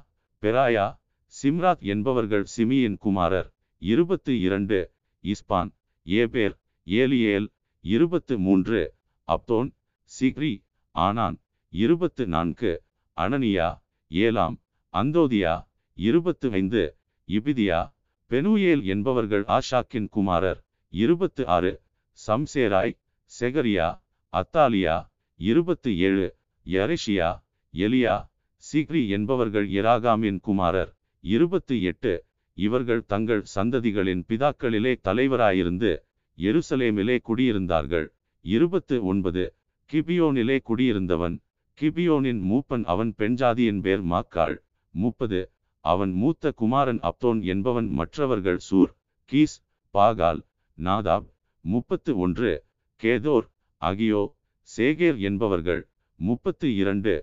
[0.45, 0.99] பெராயா
[1.43, 3.55] சிம்ராத் என்பவர்கள் சிமியின் குமாரர்.
[3.79, 5.71] இருபத்து இரண்டு இஸ்பான்.
[6.07, 7.53] ஏபேர் ஏலியேல்.
[7.81, 8.95] இருபத்து மூன்று
[9.29, 9.73] அப்தோன்.
[10.21, 11.41] சிக்ரி ஆனான்.
[11.69, 12.83] இருபத்து நான்கு
[13.17, 13.83] அனனியா.
[14.11, 14.57] ஏலாம்
[14.93, 15.69] அந்தோதியா.
[15.95, 16.97] இருபத்து ஐந்து
[17.29, 17.95] இபிதியா.
[18.29, 20.65] பெனுயேல் என்பவர்கள் ஆஷாக்கின் குமாரர்.
[20.89, 21.83] இருபத்து ஆறு
[22.27, 22.99] சம்சேராய்.
[23.41, 25.11] செகரியா அத்தாலியா.
[25.37, 28.30] இருபத்து ஏழு யரிஷியா எலியா.
[28.63, 30.91] சீக்ரி என்பவர்கள் எராகாமின் குமாரர்.
[31.21, 32.25] இருபத்து எட்டு.
[32.55, 35.91] இவர்கள் தங்கள் சந்ததிகளின் பிதாக்களிலே தலைவராயிருந்து
[36.39, 38.07] எருசலேமிலே குடியிருந்தார்கள்.
[38.41, 39.45] இருபத்து ஒன்பது.
[39.91, 41.37] கிபியோனிலே குடியிருந்தவன்.
[41.81, 44.57] கிபியோனின் மூப்பன் அவன் பெண்ஜாதியின் பேர் மாக்காள்.
[44.91, 45.41] முப்பது.
[45.85, 48.93] அவன் மூத்த குமாரன் அப்தோன் என்பவன் மற்றவர்கள் சூர்
[49.33, 49.57] கீஸ்
[49.95, 50.41] பாகால்
[50.79, 51.29] நாதாப்.
[51.65, 52.53] முப்பத்து ஒன்று.
[52.97, 53.47] கேதோர்
[53.83, 54.23] அகியோ
[54.69, 55.83] சேகேர் என்பவர்கள்.
[56.21, 57.15] முப்பத்து இரண்டு.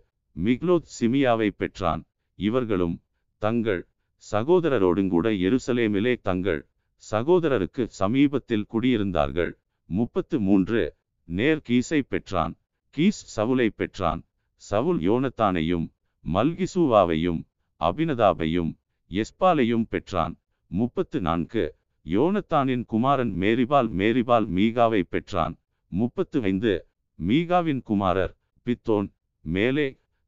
[0.43, 2.01] மிக்லோத் சிமியாவை பெற்றான்.
[2.35, 3.01] இவர்களும்
[3.37, 3.87] தங்கள்
[4.31, 6.67] சகோதரரோடுங்கூட எருசலேமிலே தங்கள்
[7.11, 9.51] சகோதரருக்கு சமீபத்தில் குடியிருந்தார்கள்.
[9.85, 12.53] முப்பத்து மூன்று நேர் கீஸை பெற்றான்.
[12.97, 14.21] கீஸ் சவுலை பெற்றான்.
[14.55, 15.87] சவுல் யோனத்தானையும்
[16.33, 17.41] மல்கிசூவாவையும்
[17.79, 18.71] அபினதாபையும்
[19.11, 20.35] எஸ்பாலையும் பெற்றான்.
[20.71, 21.75] முப்பத்து நான்கு
[22.05, 25.55] யோனத்தானின் குமாரன் மேரிபால் மேரிபால் மீகாவை பெற்றான்.
[25.87, 26.73] முப்பத்து ஐந்து
[27.19, 29.07] மீகாவின் குமாரர் பித்தோன்
[29.41, 29.87] மேலே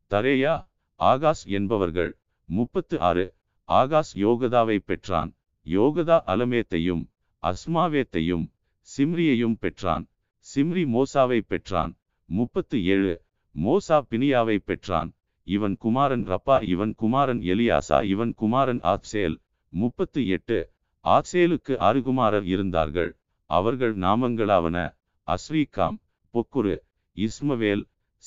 [0.09, 0.69] தரேயா?
[0.95, 2.19] ஆகாஷ் என்பவர்கள்.
[2.45, 3.35] முப்பத்து ஆறு.
[3.67, 5.35] ஆகாஷ் யோகதாவை பெற்றான்.
[5.65, 7.07] யோகதா அலமேத்தையும்
[7.43, 8.51] அஸ்மாவேத்தையும்
[8.97, 10.07] சிம்ரியையும் பெற்றான்.
[10.55, 11.99] சிம்ரி மோசாவை பெற்றான்.
[12.25, 13.21] முப்பத்து ஏழு.
[13.55, 15.13] மோசா பினியாவை பெற்றான்.
[15.43, 19.37] இவன் குமாரன் ரப்பா இவன் குமாரன் எலியாசா இவன் குமாரன் ஆத்சேல்.
[19.69, 20.71] முப்பத்து எட்டு.
[21.03, 23.17] ஆக்சேலுக்கு ஆறு குமாரர் இருந்தார்கள்.
[23.45, 24.95] அவர்கள் நாமங்களாவன.
[25.27, 25.97] அஸ்ரீகாம்
[26.33, 26.79] பொக்குரு
[27.15, 27.83] இஸ்மவேல்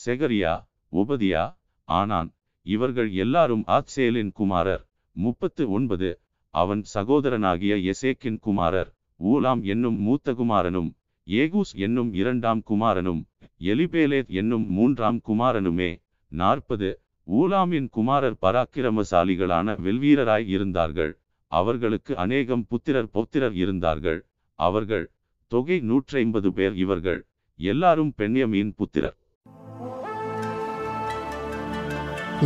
[0.06, 4.88] செகரியா உபதியா ஆனான் இவர்கள் எல்லாரும் ஆத்சேலின் குமாரர்.
[5.12, 6.20] முப்பத்து ஒன்பது.
[6.50, 8.94] அவன் சகோதரனாகிய எசேக்கின் குமாரர்.
[9.18, 10.94] ஊலாம் என்னும் மூத்த குமாரனும்
[11.26, 13.24] ஏகூஸ் என்னும் இரண்டாம் குமாரனும்
[13.60, 16.02] எலிபேலேத் என்னும் மூன்றாம் குமாரனுமே.
[16.28, 17.00] நாற்பது.
[17.26, 21.18] ஊலாமின் குமாரர் பராக்கிரமசாலிகளான வெல்வீரராய் இருந்தார்கள்.
[21.46, 24.26] அவர்களுக்கு அநேகம் புத்திரர் பொத்திரர் இருந்தார்கள்.
[24.54, 25.10] அவர்கள்
[25.46, 27.26] தொகை நூற்றைம்பது பேர் இவர்கள்.
[27.56, 29.16] எல்லாரும் பெண்யமியின் புத்திரர்.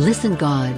[0.05, 0.75] Listen God.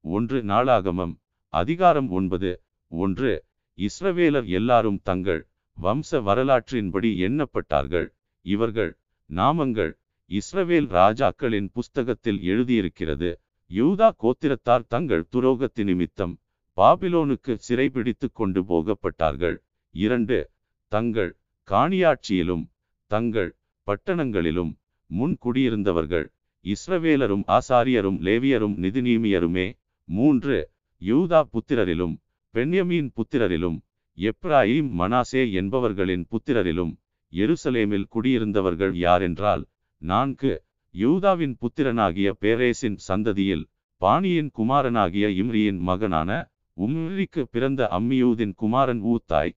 [0.00, 1.18] ஒன்று நாளாகமம்
[1.48, 2.62] அதிகாரம் ஒன்பது.
[2.88, 3.44] ஒன்று
[3.76, 5.48] இஸ்ரவேலர் எல்லாரும் தங்கள்
[5.82, 8.08] வம்ச வரலாற்றின்படி எண்ணப்பட்டார்கள்.
[8.42, 8.98] இவர்கள்
[9.30, 9.92] நாமங்கள்
[10.30, 13.40] இஸ்ரவேல் ராஜாக்களின் புஸ்தகத்தில் எழுதியிருக்கிறது.
[13.70, 16.38] யூதா கோத்திரத்தார் தங்கள் துரோகத்து நிமித்தம்
[16.76, 19.56] பாபிலோனுக்கு சிறைபிடித்து கொண்டு போகப்பட்டார்கள்.
[19.90, 20.50] இரண்டு
[20.88, 21.36] தங்கள்
[21.70, 22.64] காணியாட்சியிலும்
[23.06, 24.80] தங்கள் பட்டணங்களிலும்
[25.12, 26.26] முன் குடியிருந்தவர்கள்
[26.64, 29.66] இஸ்ரவேலரும் ஆசாரியரும் லேவியரும் நிதிநீமியருமே
[30.08, 30.56] மூன்று
[31.02, 32.14] யூதா புத்திரரிலும்
[32.54, 33.78] பென்யமீன் புத்திரரிலும்
[34.18, 36.92] எப்ராயிம் மனாசே என்பவர்களின் புத்திரரிலும்
[37.32, 39.62] எருசலேமில் குடியிருந்தவர்கள் யாரென்றால்
[40.02, 40.52] நான்கு
[40.94, 43.64] யூதாவின் புத்திரனாகிய பேரேசின் சந்ததியில்
[44.00, 46.30] பாணியின் குமாரனாகிய இம்ரியின் மகனான
[46.76, 49.52] உம்ரிக்கு பிறந்த அம்மியூதின் குமாரன் ஊத்தாய்.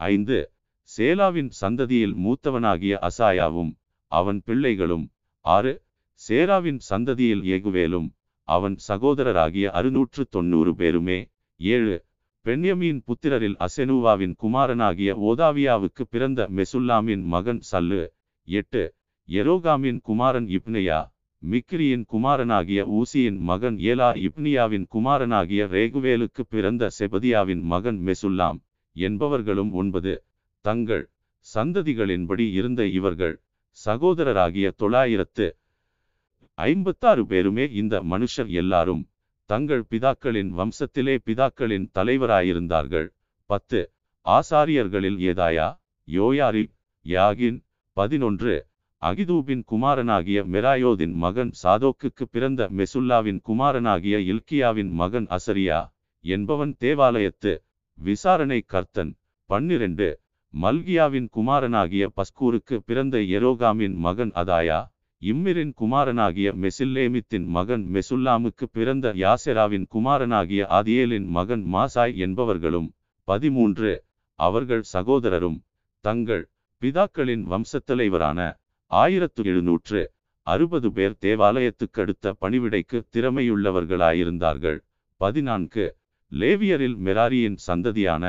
[0.00, 0.38] ஐந்து
[0.90, 3.72] சேலாவின் சந்ததியில் மூத்தவனாகிய அசாயாவும்
[4.16, 5.06] அவன் பிள்ளைகளும்
[5.44, 5.72] ஆறு
[6.20, 8.08] சேராவின் சந்ததியில் ஏகுவேலும்
[8.48, 11.18] அவன் சகோதரராகிய அறுநூற்று தொண்ணூறு பேருமே
[11.60, 11.96] ஏழு
[12.44, 18.02] பெண்யமியின் புத்திரரில் அசெனுவாவின் குமாரனாகிய ஓதாவியாவுக்கு பிறந்த மெசுல்லாமின் மகன் சல்லு
[18.48, 18.82] எட்டு
[19.28, 20.98] எரோகாமின் குமாரன் இப்னியா
[21.42, 28.60] மிக்ரியின் குமாரனாகிய ஊசியின் மகன் ஏலா இப்னியாவின் குமாரனாகிய ரேகுவேலுக்கு பிறந்த செபதியாவின் மகன் மெசுல்லாம்
[28.96, 30.14] என்பவர்களும் ஒன்பது
[30.64, 31.04] தங்கள்
[31.46, 33.34] சந்ததிகளின்படி இருந்த இவர்கள்
[33.84, 35.46] சகோதரராகிய தொள்ளாயிரத்து
[36.58, 39.02] ஐம்பத்தாறு பேருமே இந்த மனுஷர் எல்லாரும்
[39.50, 43.08] தங்கள் பிதாக்களின் வம்சத்திலே பிதாக்களின் தலைவராயிருந்தார்கள்.
[43.50, 43.80] பத்து
[44.26, 45.68] ஆசாரியர்களில் ஏதாயா?
[46.08, 46.64] யோயாரி
[47.06, 47.58] யாகின்
[47.96, 48.54] பதினொன்று
[49.02, 55.80] அகிதூபின் குமாரனாகிய மெராயோதின் மகன் சாதோக்குக்கு பிறந்த மெசுல்லாவின் குமாரனாகிய இல்கியாவின் மகன் அசரியா
[56.24, 57.52] என்பவன் தேவாலயத்து
[57.98, 59.12] விசாரணை கர்த்தன்.
[59.50, 60.08] பன்னிரண்டு
[60.56, 64.78] மல்கியாவின் குமாரனாகிய பஸ்கூருக்கு பிறந்த எரோகாமின் மகன் அதாயா
[65.22, 72.88] இம்மிரின் குமாரனாகிய மெசில்லேமித்தின் மகன் மெசுல்லாமுக்கு பிறந்த யாசெராவின் குமாரனாகிய ஆதியேலின் மகன் மாசாய் என்பவர்களும்
[73.28, 73.92] பதிமூன்று
[74.38, 75.58] அவர்கள் சகோதரரும்
[76.04, 76.44] தங்கள்
[76.82, 78.40] பிதாக்களின் வம்சத்தலைவரான
[78.90, 80.00] ஆயிரத்து எழுநூற்று
[80.46, 84.78] அறுபது பேர் தேவாலயத்துக்கு அடுத்த பணிவிடைக்கு திறமையுள்ளவர்களாயிருந்தார்கள்.
[85.20, 85.84] பதினான்கு
[86.32, 88.24] லேவியரில் மெராரியின் சந்ததியான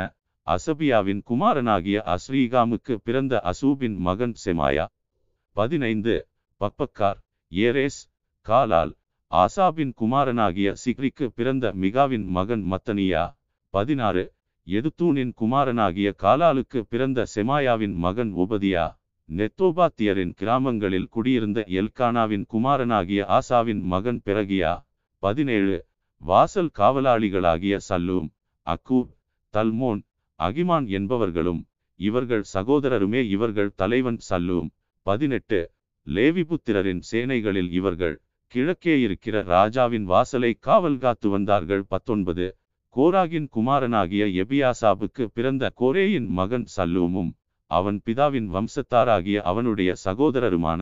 [0.47, 4.85] அசபியாவின் குமாரனாகிய அஸ்ரீகாமுக்கு பிறந்த அசூபின் மகன் செமாயா.
[5.51, 6.27] பதினைந்து.
[6.61, 7.19] பப்பக்கார்
[7.51, 7.99] ஏரேஸ்
[8.41, 8.95] காலால்
[9.31, 13.23] ஆசாபின் குமாரனாகிய சிக்ரிக்கு பிறந்த மிகாவின் மகன் மத்தனியா.
[13.69, 14.23] பதினாறு.
[14.67, 18.85] எதுத்தூனின் குமாரனாகிய காலாலுக்கு பிறந்த செமாயாவின் மகன் உபதியா
[19.29, 24.73] நெத்தோபாத்தியரின் கிராமங்களில் குடியிருந்த எல்கானாவின் குமாரனாகிய ஆசாவின் மகன் பிறகியா
[25.23, 25.85] பதினேழு.
[26.21, 28.29] வாசல் காவலாளிகளாகிய சல்லூம்
[28.67, 29.11] அக்கூப்
[29.53, 30.01] தல்மோன்
[30.39, 31.61] அகிமான் என்பவர்களும்
[31.99, 34.69] இவர்கள் சகோதரருமே இவர்கள் தலைவன் சல்லூம்.
[35.05, 35.59] பதினெட்டு.
[36.07, 38.15] லேவிபுத்திரரின் சேனைகளில் இவர்கள்
[38.47, 41.83] கிழக்கே இருக்கிற ராஜாவின் வாசலை காவல் காத்து வந்தார்கள்.
[41.87, 42.47] பத்தொன்பது.
[42.95, 47.31] கோராகின் குமாரனாகிய எபியாசாபுக்கு பிறந்த கோரேயின் மகன் சல்லூமும்
[47.71, 50.81] அவன் பிதாவின் வம்சத்தாராகிய அவனுடைய சகோதரருமான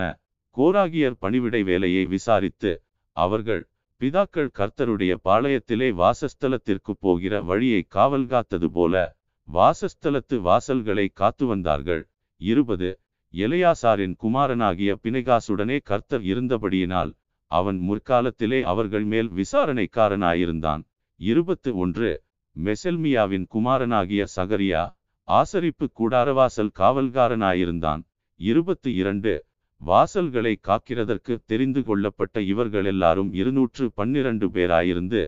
[0.58, 2.72] கோராகியர் பணிவிடை வேலையை விசாரித்து
[3.18, 3.64] அவர்கள்
[4.01, 9.14] பிதாக்கள் கர்த்தருடைய பாளையத்திலே வாசஸ்தலத்திற்கு போகிற வழியை காவல் காத்தது போல
[9.48, 12.04] வாசஸ்தலத்து வாசல்களை காத்து வந்தார்கள்.
[12.41, 12.89] இருபது.
[13.34, 17.12] எலையாசாரின் குமாரனாகிய பிணைகாசுடனே கர்த்தர் இருந்தபடியினால்
[17.52, 20.84] அவன் முற்காலத்திலே அவர்கள் மேல் விசாரணைக்காரனாயிருந்தான்.
[21.20, 22.12] இருபத்து ஒன்று.
[22.56, 24.84] மெசெல்மியாவின் குமாரனாகிய சகரியா
[25.28, 28.02] ஆசரிப்பு கூடாரவாசல் காவல்காரனாயிருந்தான்.
[28.39, 29.34] இருபத்து இரண்டு.
[29.82, 35.22] வாசல்களை காக்கிறதற்கு தெரிந்து கொள்ளப்பட்ட இவர்கள் எல்லாரும் இருநூற்று பன்னிரண்டு பேராயிருந்து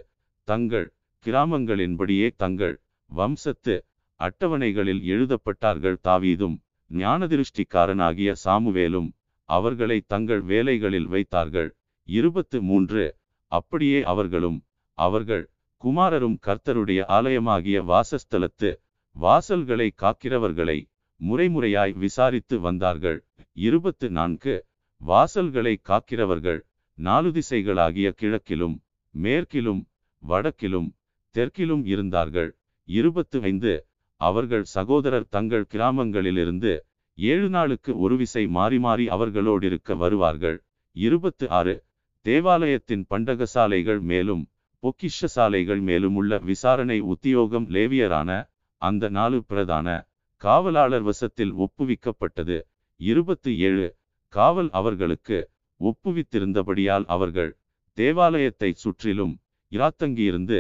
[0.48, 0.88] தங்கள்
[1.26, 2.76] கிராமங்களின்படியே தங்கள்
[3.12, 3.76] வம்சத்து
[4.20, 6.56] அட்டவணைகளில் எழுதப்பட்டார்கள் தாவீதும்
[6.92, 9.10] ஞானதிருஷ்டிக்காரனாகிய சாமுவேலும்
[9.50, 11.70] அவர்களை தங்கள் வேலைகளில் வைத்தார்கள்.
[12.04, 13.06] இருபத்து மூன்று.
[13.52, 14.58] அப்படியே அவர்களும்
[14.98, 15.44] அவர்கள்
[15.84, 18.70] குமாரரும் கர்த்தருடைய ஆலயமாகிய வாசஸ்தலத்து
[19.16, 20.78] வாசல்களை காக்கிறவர்களை
[21.22, 23.20] முறைமுறையாய் விசாரித்து வந்தார்கள்.
[23.52, 24.56] இருபத்து நான்கு.
[25.02, 26.60] வாசல்களை காக்கிறவர்கள்
[26.98, 28.76] நாலு திசைகளாகிய கிழக்கிலும்
[29.14, 29.82] மேற்கிலும்
[30.24, 30.90] வடக்கிலும்
[31.36, 32.50] தெற்கிலும் இருந்தார்கள்.
[32.90, 33.74] இருபத்து ஐந்து.
[34.22, 36.72] அவர்கள் சகோதரர் தங்கள் கிராமங்களிலிருந்து
[37.18, 40.58] ஏழு நாளுக்கு ஒரு விசை மாறி மாறி அவர்களோடிருக்க வருவார்கள்.
[40.96, 41.76] இருபத்து ஆறு
[42.26, 44.44] தேவாலயத்தின் பண்டகசாலைகள் மேலும்
[44.84, 48.32] பொக்கிஷ சாலைகள் மேலும் உள்ள விசாரணை உத்தியோகம் லேவியரான
[48.82, 49.88] அந்த நாலு பிரதான
[50.42, 52.58] காவலாளர் வசத்தில் ஒப்புவிக்கப்பட்டது.
[53.00, 53.88] இருபத்து ஏழு
[54.34, 55.38] காவல் அவர்களுக்கு
[55.80, 57.52] ஒப்புவித்திருந்தபடியால் அவர்கள்
[57.98, 59.34] தேவாலயத்தை சுற்றிலும்
[59.72, 60.60] இராத்தங்கியிருந்து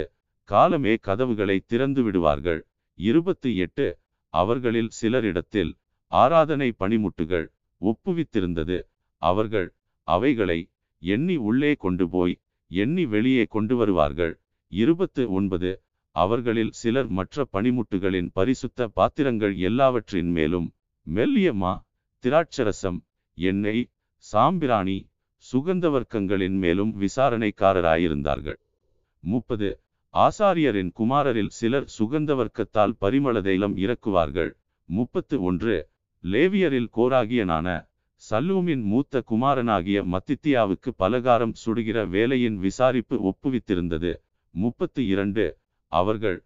[0.49, 2.61] காலமே கதவுகளை திறந்து விடுவார்கள்
[2.99, 3.87] இருபத்து எட்டு
[4.33, 5.71] அவர்களில் சிலரிடத்தில்
[6.11, 7.47] ஆராதனை பணிமுட்டுகள்
[7.81, 8.77] ஒப்புவித்திருந்தது.
[9.21, 9.67] அவர்கள்
[10.07, 10.59] அவைகளை
[11.01, 12.35] எண்ணி உள்ளே கொண்டு போய்
[12.71, 14.33] எண்ணி வெளியே கொண்டு வருவார்கள்
[14.71, 15.71] இருபத்து ஒன்பது
[16.15, 20.67] அவர்களில் சிலர் மற்ற பணிமுட்டுகளின் பரிசுத்த பாத்திரங்கள் எல்லாவற்றின் மேலும்
[21.07, 21.73] மெல்லியமா
[22.23, 22.99] திராட்சரசம்
[23.37, 23.83] எண்ணெய்
[24.25, 24.97] சாம்பிராணி
[25.45, 28.59] சுகந்தவர்க்கங்களின் மேலும் விசாரணைக்காரராயிருந்தார்கள்.
[29.23, 29.69] முப்பது
[30.13, 34.51] ஆசாரியரின் குமாரரில் சிலர் சுகந்தவர்க்கத்தால் பரிமள தைலம் இறக்குவார்கள்.
[34.89, 35.89] முப்பத்து ஒன்று.
[36.23, 37.67] லேவியரில் கோராகியனான
[38.21, 44.11] சல்லூமின் மூத்த குமாரனாகிய மத்தித்தியாவுக்கு பலகாரம் சுடுகிற வேலையின் விசாரிப்பு ஒப்புவித்திருந்தது.
[44.55, 45.45] முப்பத்து இரண்டு.
[45.91, 46.39] அவர்கள்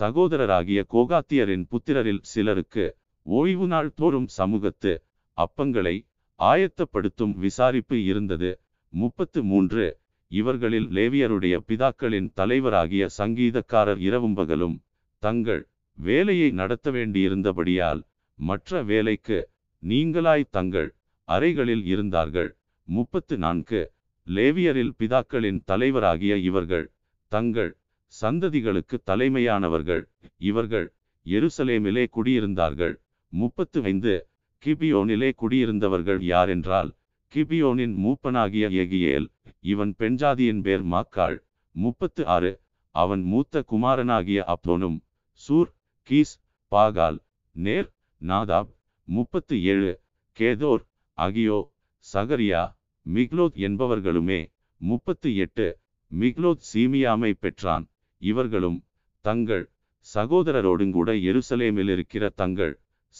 [0.00, 2.86] சகோதரராகிய கோகாத்தியரின் புத்திரரில் சிலருக்கு
[3.22, 4.92] ஓய்வு நாள் தோறும் சமூகத்து
[5.36, 5.96] அப்பங்களை
[6.38, 8.50] ஆயத்தப்படுத்தும் விசாரிப்பு இருந்தது.
[8.92, 9.86] முப்பத்து மூன்று.
[10.30, 14.76] இவர்களில் லேவியருடைய பிதாக்களின் தலைவராகிய சங்கீதக்காரர் இரவும் பகலும்
[15.22, 15.62] தங்கள்
[15.98, 18.00] வேலையை நடத்த வேண்டியிருந்தபடியால்
[18.38, 19.38] மற்ற வேலைக்கு
[19.82, 20.88] நீங்களாய் தங்கள்
[21.28, 22.50] அறைகளில் இருந்தார்கள்.
[22.88, 23.80] முப்பத்து நான்கு.
[24.26, 26.86] லேவியரில் பிதாக்களின் தலைவராகிய இவர்கள்
[27.32, 27.72] தங்கள்
[28.22, 30.02] சந்ததிகளுக்கு தலைமையானவர்கள்.
[30.36, 30.86] இவர்கள்
[31.26, 32.94] எருசலேமிலே குடியிருந்தார்கள்.
[33.32, 34.14] முப்பத்து ஐந்து.
[34.62, 36.90] கிபியோனிலே குடியிருந்தவர்கள் யாரென்றால்
[37.34, 39.26] கிபியோனின் மூப்பனாகிய எகியேல்
[39.60, 41.36] இவன் பெண்ஜாதியின் பேர் மாக்காள்.
[41.74, 42.52] முப்பத்து ஆறு.
[42.94, 44.96] அவன் மூத்த குமாரனாகிய அப்தோனும்
[45.40, 45.70] சூர்
[46.08, 46.32] கீஸ்
[46.72, 47.18] பாகால்
[47.56, 47.88] நேர்
[48.22, 48.70] நாதாப்.
[49.08, 49.92] முப்பத்து ஏழு.
[50.36, 50.82] கேதோர்
[51.18, 51.58] அகியோ
[52.04, 52.62] சகரியா
[53.06, 54.40] மிக்லோத் என்பவர்களுமே.
[54.80, 55.68] முப்பத்து எட்டு.
[56.10, 57.84] மிக்லோத் சீமியாமை பெற்றான்.
[58.22, 58.78] இவர்களும்
[59.24, 59.64] தங்கள்
[60.06, 62.74] சகோதரரோடுங்கூட எருசலேமில் இருக்கிற தங்கள்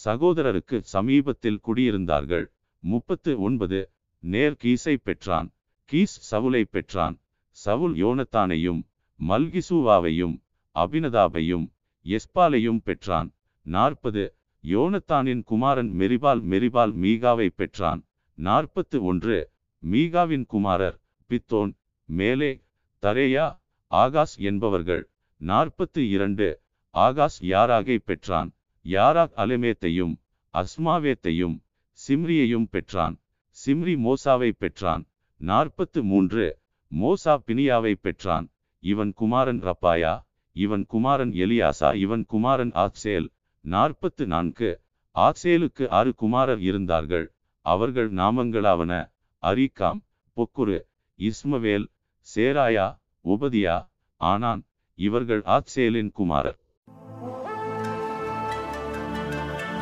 [0.05, 2.45] சகோதரருக்கு சமீபத்தில் குடியிருந்தார்கள்.
[2.83, 3.79] முப்பத்து ஒன்பது.
[4.19, 5.51] நேர் கீஸை பெற்றான்
[5.85, 8.83] கீஸ் சவுலை பெற்றான் சவுல் யோனத்தானையும்
[9.27, 10.41] மல்கிசூவாவையும்
[10.75, 11.71] அபினதாபையும்
[12.05, 13.33] எஸ்பாலையும் பெற்றான்.
[13.61, 14.35] நாற்பது.
[14.63, 18.07] யோனத்தானின் குமாரன் மெரிபால் மெரிபால் மீகாவை பெற்றான்.
[18.33, 19.51] நாற்பத்து ஒன்று.
[19.91, 21.73] மீகாவின் குமாரர் பித்தோன்
[22.05, 22.63] மேலே
[23.01, 23.59] தரேயா
[23.91, 25.09] ஆகாஸ் என்பவர்கள்.
[25.37, 26.61] நாற்பத்து இரண்டு.
[26.93, 28.53] ஆகாஸ் யாராகை பெற்றான்?
[28.83, 30.15] யாராக் அலமேத்தையும்
[30.53, 31.59] அஸ்மாவேத்தையும்
[32.07, 33.19] சிம்ரியையும் பெற்றான்.
[33.51, 35.03] சிம்ரி மோசாவை பெற்றான்.
[35.37, 36.59] நாற்பத்து மூன்று
[37.01, 38.49] மோசா பினியாவை பெற்றான்.
[38.79, 43.27] இவன் குமாரன் ரப்பாயா இவன் குமாரன் எலியாசா இவன் குமாரன் ஆக்சேல்
[43.61, 44.81] நாற்பத்து நான்கு
[45.15, 47.35] ஆக்சேலுக்கு ஆறு குமாரர் இருந்தார்கள்.
[47.61, 49.11] அவர்கள் நாமங்களாவன.
[49.43, 50.01] அரிகாம்
[50.35, 50.79] பொக்குரு
[51.17, 51.87] இஸ்மவேல்
[52.35, 54.63] சேராயா உபதியா ஆனான்.
[54.95, 56.59] இவர்கள் ஆக்சேலின் குமாரர்.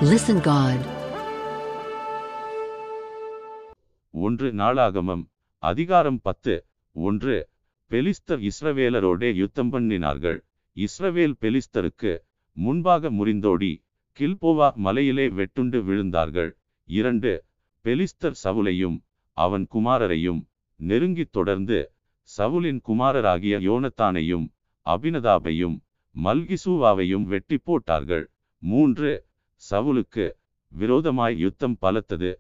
[0.02, 0.97] Listen God.
[4.14, 5.24] ஒன்று நாளாகமம்
[5.64, 6.54] அதிகாரம் பத்து.
[6.96, 7.36] ஒன்று
[7.92, 10.40] பெலிஸ்தர் இஸ்ரவேலரோடே யுத்தம் பண்ணினார்கள்.
[10.78, 12.14] இஸ்ரவேல் பெலிஸ்தருக்கு
[12.58, 13.72] முன்பாக முறிந்தோடி
[14.20, 16.52] கில்போவா மலையிலே வெட்டுண்டு விழுந்தார்கள்.
[16.90, 17.46] இரண்டு
[17.86, 18.98] பெலிஸ்தர் சவுலையும்
[19.38, 20.42] அவன் குமாரரையும்
[20.80, 21.80] நெருங்கித் தொடர்ந்து
[22.30, 24.48] சவுலின் குமாரராகிய யோனத்தானையும்
[24.86, 25.78] அபினதாபையும்
[26.16, 28.26] மல்கிசூவாவையும் வெட்டி போட்டார்கள்.
[28.62, 29.12] மூன்று
[29.72, 30.26] சவுலுக்கு
[30.72, 32.32] விரோதமாய் யுத்தம் பலத்தது.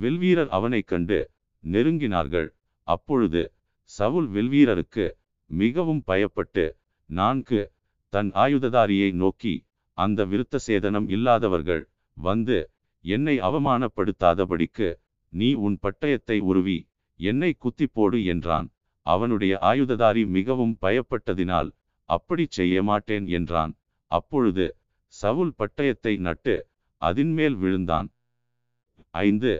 [0.00, 1.18] வில்வீரர் அவனைக் கண்டு
[1.64, 2.48] நெருங்கினார்கள்.
[2.88, 3.42] அப்பொழுது
[3.90, 5.06] சவுல் வில்வீரருக்கு
[5.50, 6.64] மிகவும் பயப்பட்டு
[7.10, 7.60] நான்கு
[8.12, 9.54] தன் ஆயுததாரியை நோக்கி
[9.98, 11.82] அந்த விருத்த சேதனம் இல்லாதவர்கள்
[12.16, 12.58] வந்து
[13.04, 14.88] என்னை அவமானப்படுத்தாதபடிக்கு
[15.32, 16.78] நீ உன் பட்டயத்தை உருவி
[17.20, 18.68] என்னை குத்தி போடு என்றான்.
[19.06, 21.70] அவனுடைய ஆயுததாரி மிகவும் பயப்பட்டதினால்
[22.08, 23.72] அப்படி செய்ய மாட்டேன் என்றான்.
[24.10, 24.66] அப்பொழுது
[25.14, 26.54] சவுல் பட்டயத்தை நட்டு
[27.02, 28.08] அதின்மேல் விழுந்தான்.
[29.14, 29.52] ஐந்து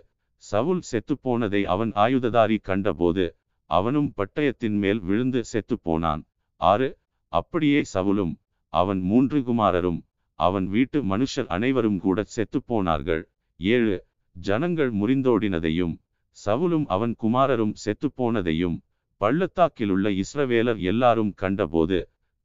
[0.42, 3.24] சவுல் செத்துப்போனதை அவன் ஆயுததாரி கண்டபோது
[3.70, 6.22] அவனும் பட்டயத்தின் மேல் விழுந்து செத்துப்போனான்.
[6.60, 6.88] ஆறு
[7.32, 8.34] அப்படியே சவுலும்
[8.72, 10.00] அவன் மூன்று குமாரரும்
[10.38, 13.22] அவன் வீட்டு மனுஷர் அனைவரும் கூட செத்துப்போனார்கள்.
[13.60, 13.96] ஏழு
[14.36, 15.94] ஜனங்கள் முறிந்தோடினதையும்
[16.36, 18.76] சவுலும் அவன் குமாரரும் செத்துப்போனதையும்
[19.20, 21.98] பள்ளத்தாக்கிலுள்ள இஸ்ரவேலர் எல்லாரும் கண்டபோது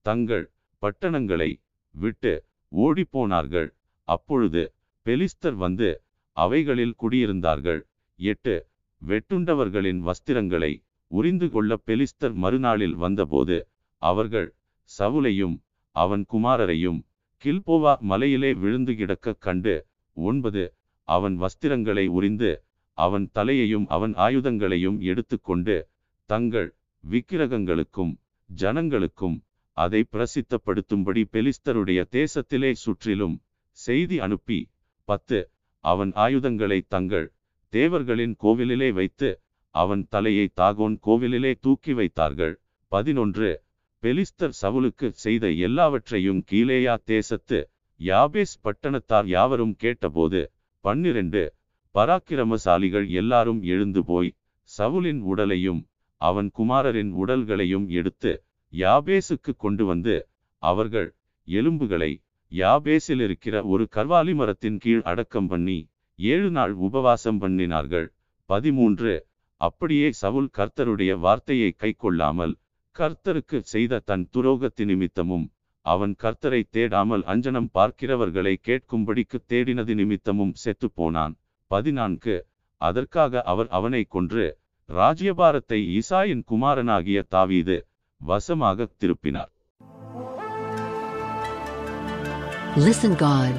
[0.05, 0.45] தங்கள்
[0.83, 1.49] பட்டணங்களை
[1.95, 2.33] விட்டு
[2.71, 3.69] ஓடிப்போனார்கள்.
[4.07, 4.61] அப்பொழுது
[5.05, 5.89] பெலிஸ்தர் வந்து
[6.43, 7.81] அவைகளில் குடியிருந்தார்கள்.
[8.19, 8.55] எட்டு.
[9.01, 10.71] வெட்டுண்டவர்களின் வஸ்திரங்களை
[11.11, 13.57] உரிந்து கொள்ள பெலிஸ்தர் மறுநாளில் வந்தபோது
[14.01, 14.49] அவர்கள்
[14.89, 15.55] சவுலையும்
[15.95, 16.99] அவன் குமாரரையும்
[17.43, 19.75] கில்போவா மலையிலே விழுந்து கிடக்க கண்டு
[20.17, 20.63] ஒன்பது.
[21.07, 22.51] அவன் வஸ்திரங்களை உறிந்து
[22.97, 25.75] அவன் தலையையும் அவன் ஆயுதங்களையும் எடுத்துக்கொண்டு
[26.29, 26.69] தங்கள்
[27.03, 28.13] விக்கிரகங்களுக்கும்
[28.49, 29.37] ஜனங்களுக்கும்
[29.77, 33.35] அதை பிரசித்தப்படுத்தும்படி பெலிஸ்தருடைய தேசத்திலே சுற்றிலும்
[33.77, 34.59] செய்தி அனுப்பி
[35.09, 35.39] பத்து.
[35.83, 37.27] அவன் ஆயுதங்களை தங்கள்
[37.73, 39.29] தேவர்களின் கோவிலிலே வைத்து
[39.75, 42.55] அவன் தலையை தாகோன் கோவிலிலே தூக்கி வைத்தார்கள்.
[42.91, 43.49] பதினொன்று.
[44.03, 47.59] பெலிஸ்தர் சவுலுக்கு செய்த எல்லாவற்றையும் கீழேயா தேசத்து
[47.99, 50.41] யாபேஸ் பட்டணத்தார் யாவரும் கேட்டபோது
[50.85, 51.43] பன்னிரண்டு.
[51.95, 54.31] பராக்கிரமசாலிகள் எல்லாரும் எழுந்து போய்
[54.69, 55.81] சவுலின் உடலையும்
[56.21, 58.31] அவன் குமாரரின் உடல்களையும் எடுத்து
[58.73, 60.15] யாபேசுக்கு கொண்டு வந்து
[60.63, 61.09] அவர்கள்
[61.47, 62.11] எலும்புகளை
[62.51, 65.77] யாபேசில் இருக்கிற ஒரு கர்வாலி மரத்தின் கீழ் அடக்கம் பண்ணி
[66.19, 68.07] ஏழு நாள் உபவாசம் பண்ணினார்கள்.
[68.49, 69.13] பதிமூன்று.
[69.61, 72.53] அப்படியே சவுல் கர்த்தருடைய வார்த்தையை கைக்கொள்ளாமல்
[72.95, 75.45] கர்த்தருக்கு செய்த தன் துரோகத்து நிமித்தமும்
[75.85, 81.35] அவன் கர்த்தரை தேடாமல் அஞ்சனம் பார்க்கிறவர்களை கேட்கும்படிக்கு தேடினது நிமித்தமும் செத்துப்போனான்
[81.71, 82.35] பதினான்கு.
[82.81, 84.45] அதற்காக அவர் அவனை கொன்று
[84.89, 87.77] ராஜ்யபாரத்தை ஈசாயின் குமாரனாகிய தாவீது
[88.21, 89.51] வசமாக திருப்பினார்.
[92.75, 93.55] Listen God.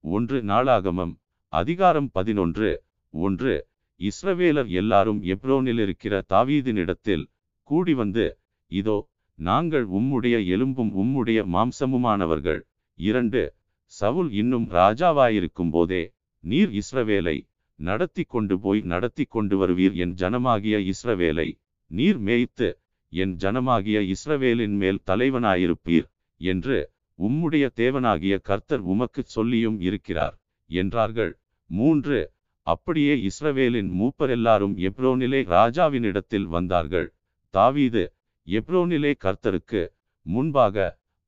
[0.00, 1.12] ஒன்று நாளாகமம்
[1.48, 2.82] அதிகாரம் பதினொன்று.
[3.10, 3.68] ஒன்று
[4.00, 7.24] இஸ்ரவேலர் எல்லாரும் எப்ரோனில் இருக்கிற தாவீதினிடத்தில்
[7.62, 12.60] கூடி வந்து இதோ நாங்கள் உம்முடைய எலும்பும் உம்முடைய மாம்சமுமானவர்கள்.
[12.94, 20.92] இரண்டு சவுல் இன்னும் ராஜாவாயிருக்கும் போதே நீர் இஸ்ரவேலை நடத்தி கொண்டு போய் நடத்தி கொண்டு வருவீர் என் ஜனமாகிய
[20.92, 21.48] இஸ்ரவேலை.
[21.86, 22.80] நீர் மேய்த்து
[23.16, 26.06] என் ஜனமாகிய இஸ்ரவேலின் மேல் தலைவனாயிருப்பீர்
[26.40, 26.76] என்று
[27.18, 30.34] உம்முடைய தேவனாகிய கர்த்தர் உமக்குச் சொல்லியும் இருக்கிறார்
[30.70, 31.32] என்றார்கள்.
[31.70, 32.18] மூன்று
[32.66, 37.08] அப்படியே இஸ்ரவேலின் மூப்பரெல்லாரும் எப்ரோனிலே ராஜாவினிடத்தில் வந்தார்கள்.
[37.54, 38.04] தாவீது
[38.46, 39.82] எப்ரோனிலே கர்த்தருக்கு
[40.26, 40.76] முன்பாக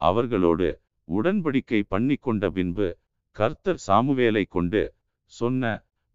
[0.00, 0.68] அவர்களோடு
[1.08, 2.88] உடன்படிக்கை பண்ணிக்கொண்ட பின்பு
[3.36, 4.82] கர்த்தர் சாமுவேலை கொண்டு
[5.32, 5.62] சொன்ன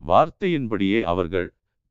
[0.01, 1.47] வார்த்தையின்படியே அவர்கள்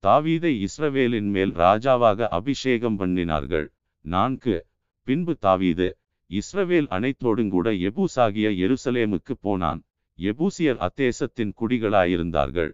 [0.06, 3.66] தாவீதை இஸ்ரவேலின் மேல் ராஜாவாக அபிஷேகம் பண்ணினார்கள்.
[4.00, 4.66] நான்கு.
[5.02, 5.98] பின்பு தாவீது
[6.30, 9.84] இஸ்ரவேல் அனைத்தோடுங்கூட எபூசாகிய எருசலேமுக்கு போனான்.
[10.18, 12.72] எபூசியர் அத்தேசத்தின் குடிகளாயிருந்தார்கள்.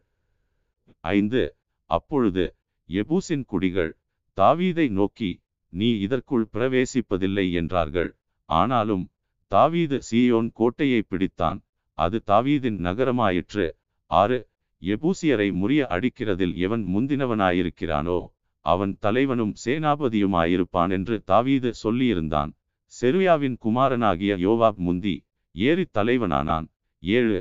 [1.00, 1.56] ஐந்து.
[1.84, 2.56] அப்பொழுது
[2.88, 3.96] எபூசின் குடிகள்
[4.36, 8.16] தாவீதை நோக்கி நீ இதற்குள் பிரவேசிப்பதில்லை என்றார்கள்.
[8.44, 9.10] ஆனாலும்
[9.46, 11.60] தாவீது சீயோன் கோட்டையை பிடித்தான்.
[11.98, 13.72] அது தாவீதின் நகரமாயிற்று.
[14.06, 14.48] ஆறு.
[14.82, 18.18] எபூசியரை முறிய அடிக்கிறதில் எவன் முந்தினவனாயிருக்கிறானோ
[18.64, 22.50] அவன் தலைவனும் சேனாபதியுமாயிருப்பான் என்று தாவீது சொல்லியிருந்தான்.
[22.92, 25.14] செருயாவின் குமாரனாகிய யோவாப் முந்தி
[25.54, 26.66] ஏறி தலைவனானான்.
[27.02, 27.38] ஏழு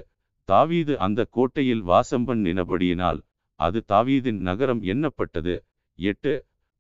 [0.50, 3.20] தாவீது அந்த கோட்டையில் வாசம் பண்ணினபடியினால்
[3.60, 5.56] அது தாவீதின் நகரம் எண்ணப்பட்டது.
[6.00, 6.34] எட்டு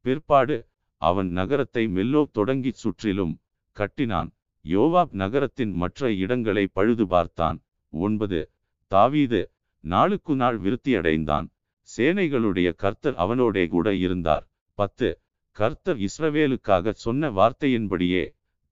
[0.05, 0.57] பிற்பாடு
[1.01, 3.33] அவன் நகரத்தை மெல்லோ தொடங்கி சுற்றிலும்
[3.77, 4.29] கட்டினான்.
[4.65, 7.57] யோவாப் நகரத்தின் மற்ற இடங்களை பழுது பார்த்தான்.
[7.93, 8.39] ஒன்பது
[8.91, 9.41] தாவீது
[9.93, 11.47] நாளுக்கு நாள் விருத்தியடைந்தான்.
[11.89, 14.45] சேனைகளுடைய கர்த்தர் அவனோடே கூட இருந்தார்.
[14.77, 15.09] பத்து
[15.57, 18.23] கர்த்தர் இஸ்ரவேலுக்காக சொன்ன வார்த்தையின்படியே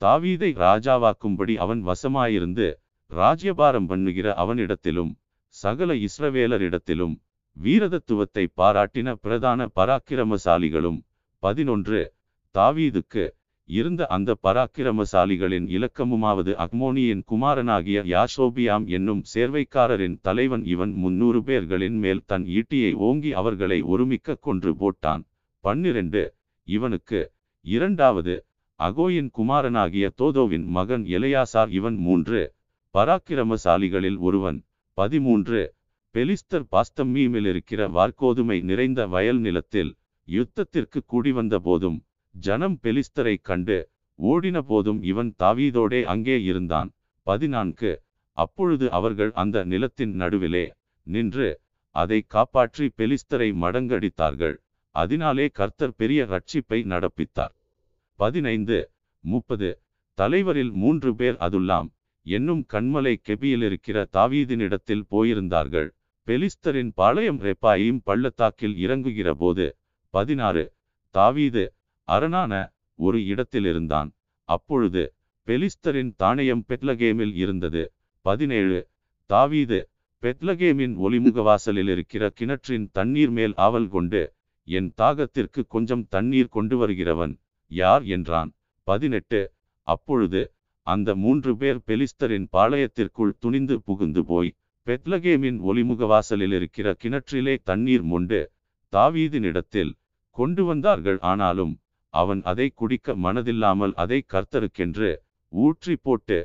[0.01, 2.67] தாவீதை ராஜாவாக்கும்படி அவன் வசமாயிருந்து
[3.11, 5.11] ராஜ்யபாரம் பண்ணுகிற அவனிடத்திலும்
[5.55, 7.15] சகல இஸ்ரவேலரிடத்திலும்
[7.57, 10.99] வீரதத்துவத்தை பாராட்டின பிரதான பராக்கிரமசாலிகளும்.
[11.43, 11.99] பதினொன்று
[12.55, 13.23] தாவீதுக்கு
[13.69, 22.45] இருந்த அந்த பராக்கிரமசாலிகளின் இலக்கமுமாவது அக்மோனியின் குமாரனாகிய யாஷோபியாம் என்னும் சேர்வைக்காரரின் தலைவன் இவன் முன்னூறு பேர்களின் மேல் தன்
[22.57, 25.23] ஈட்டியை ஓங்கி அவர்களை ஒருமிக்க கொன்று போட்டான்.
[25.63, 26.23] பன்னிரண்டு
[26.67, 27.21] இவனுக்கு
[27.65, 28.35] இரண்டாவது
[28.79, 32.41] அகோயின் குமாரனாகிய தோதோவின் மகன் எலையாசார் இவன் மூன்று
[32.95, 34.59] பராக்கிரமசாலிகளில் ஒருவன்.
[34.97, 35.61] பதிமூன்று
[36.15, 39.91] பெலிஸ்தர் பாஸ்தம்மீமில் இருக்கிற வார்கோதுமை நிறைந்த வயல் நிலத்தில்
[40.27, 41.97] யுத்தத்திற்கு கூடி வந்த போதும்
[42.35, 43.77] ஜனம் பெலிஸ்தரை கண்டு
[44.19, 46.89] ஓடின போதும் இவன் தாவீதோடே அங்கே இருந்தான்.
[47.27, 47.91] பதினான்கு.
[48.37, 50.65] அப்பொழுது அவர்கள் அந்த நிலத்தின் நடுவிலே
[51.07, 51.49] நின்று
[51.95, 54.55] அதை காப்பாற்றி பெலிஸ்தரை மடங்கடித்தார்கள்.
[54.95, 57.53] அதனாலே கர்த்தர் பெரிய ரட்சிப்பை நடப்பித்தார்.
[58.19, 58.79] பதினைந்து.
[59.23, 59.69] முப்பது.
[60.17, 61.87] தலைவரில் மூன்று பேர் அதுல்லாம்
[62.25, 65.89] என்னும் கண்மலை கெபியில் இருக்கிற தாவீதினிடத்தில் போயிருந்தார்கள்.
[66.27, 69.65] பெலிஸ்தரின் பாளையம் ரெப்பாயும் பள்ளத்தாக்கில் இறங்குகிற போது
[70.13, 70.63] பதினாறு.
[71.15, 71.63] தாவீது
[72.07, 72.53] அரணான
[72.99, 74.09] ஒரு இடத்தில் இருந்தான்
[74.49, 75.03] அப்பொழுது
[75.47, 77.83] பெலிஸ்தரின் தானியம் பெத்லகேமில் இருந்தது.
[78.25, 78.79] பதினேழு.
[79.29, 79.79] தாவீது
[80.23, 84.21] பெத்லகேமின் ஒளிமுகவாசலில் இருக்கிற கிணற்றின் தண்ணீர் மேல் ஆவல் கொண்டு
[84.67, 87.33] என் தாகத்திற்கு கொஞ்சம் தண்ணீர் கொண்டு வருகிறவன்
[87.71, 88.03] யார்?
[88.05, 88.51] என்றான்.
[88.87, 89.41] பதினெட்டு.
[89.87, 90.41] அப்பொழுது
[90.87, 94.51] அந்த மூன்று பேர் பெலிஸ்தரின் பாளையத்திற்குள் துணிந்து புகுந்து போய்
[94.87, 98.51] பெத்லகேமின் ஒளிமுகவாசலில் இருக்கிற கிணற்றிலே தண்ணீர் மொண்டு
[98.93, 99.93] தாவீதினிடத்தில்
[100.35, 101.19] கொண்டு வந்தார்கள்.
[101.31, 101.73] ஆனாலும்
[102.21, 105.11] அவன் அதை குடிக்க மனதில்லாமல் அதை கர்த்தருக்கென்று
[105.53, 106.39] ஊற்றி போட்டு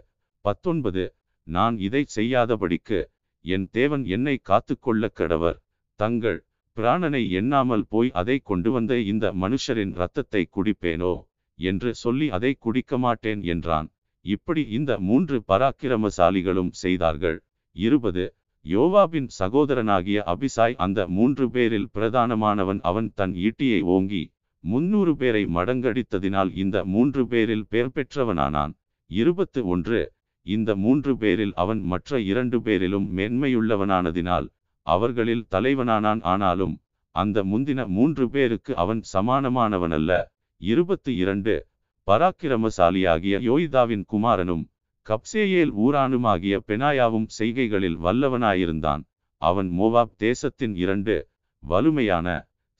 [0.44, 1.04] பத்தொன்பது
[1.46, 2.98] நான் இதை செய்யாதபடிக்கு
[3.44, 5.58] என் தேவன் என்னை காத்துக்கொள்ள கடவர்.
[6.00, 6.38] தங்கள்
[6.76, 11.14] பிராணனை எண்ணாமல் போய் அதை கொண்டு வந்த இந்த மனுஷரின் இரத்தத்தை குடிப்பேனோ?
[11.58, 13.88] என்று சொல்லி அதை குடிக்க மாட்டேன் என்றான்.
[14.24, 17.38] இப்படி இந்த மூன்று பராக்கிரமசாலிகளும் செய்தார்கள்.
[17.76, 18.24] இருபது
[18.66, 24.22] யோவாபின் சகோதரனாகிய அபிசாய் அந்த மூன்று பேரில் பிரதானமானவன் அவன் தன் ஈட்டியை ஓங்கி
[24.64, 28.72] முன்னூறு பேரை மடங்கடித்ததினால் இந்த மூன்று பேரில் பெயர் பெற்றவனானான்.
[29.06, 30.12] இருபத்து ஒன்று
[30.42, 34.46] இந்த மூன்று பேரில் அவன் மற்ற இரண்டு பேரிலும் மேன்மையுள்ளவனானதினால்
[34.82, 36.20] அவர்களில் தலைவனானான்.
[36.22, 36.80] ஆனாலும்
[37.10, 40.24] அந்த முந்தின மூன்று பேருக்கு அவன் சமானமானவனல்ல.
[40.56, 41.66] இருபத்து இரண்டு
[42.06, 44.64] பராக்கிரமசாலியாகிய யோய்தாவின் குமாரனும்
[45.06, 49.02] கப்சேயேல் ஊரானுமாகிய பெனாயாவும் செய்கைகளில் வல்லவனாயிருந்தான்.
[49.36, 51.28] அவன் மோவாப் தேசத்தின் இரண்டு
[51.62, 52.28] வலுமையான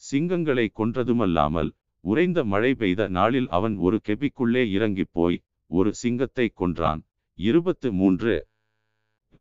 [0.03, 1.71] சிங்கங்களை கொன்றதுமல்லாமல்
[2.05, 5.37] உறைந்த மழை பெய்த நாளில் அவன் ஒரு கெபிக்குள்ளே இறங்கிப் போய்
[5.71, 7.01] ஒரு சிங்கத்தை கொன்றான்.
[7.39, 8.35] இருபத்து மூன்று.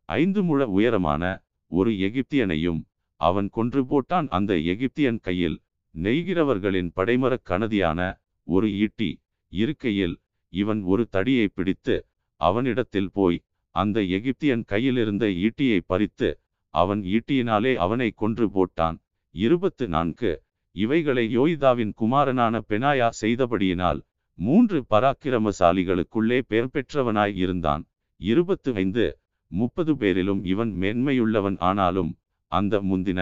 [0.08, 1.22] ஐந்து முழ உயரமான
[1.70, 2.80] ஒரு எகிப்தியனையும்
[3.20, 4.28] அவன் கொன்று போட்டான்.
[4.28, 5.56] அந்த எகிப்தியன் கையில்
[5.94, 8.00] நெய்கிறவர்களின் படைமரக் கனதியான
[8.48, 9.10] ஒரு ஈட்டி
[9.52, 10.16] இருக்கையில்
[10.52, 11.96] இவன் ஒரு தடியை பிடித்து
[12.40, 13.38] அவனிடத்தில் போய்
[13.74, 16.28] அந்த எகிப்தியன் கையிலிருந்த ஈட்டியை பறித்து
[16.74, 18.96] அவன் ஈட்டியினாலே அவனை கொன்று போட்டான்.
[19.34, 20.30] இருபத்து நான்கு.
[20.76, 24.00] இவைகளை யோய்தாவின் குமாரனான பெனாயா செய்தபடியினால்
[24.38, 27.82] மூன்று பராக்கிரமசாலிகளுக்குள்ளே பெயர் பெற்றவனாய் இருந்தான்.
[28.20, 29.06] இருபத்து ஐந்து
[29.50, 32.12] முப்பது பேரிலும் இவன் மேன்மையுள்ளவன் ஆனாலும்
[32.52, 33.20] அந்த முந்தின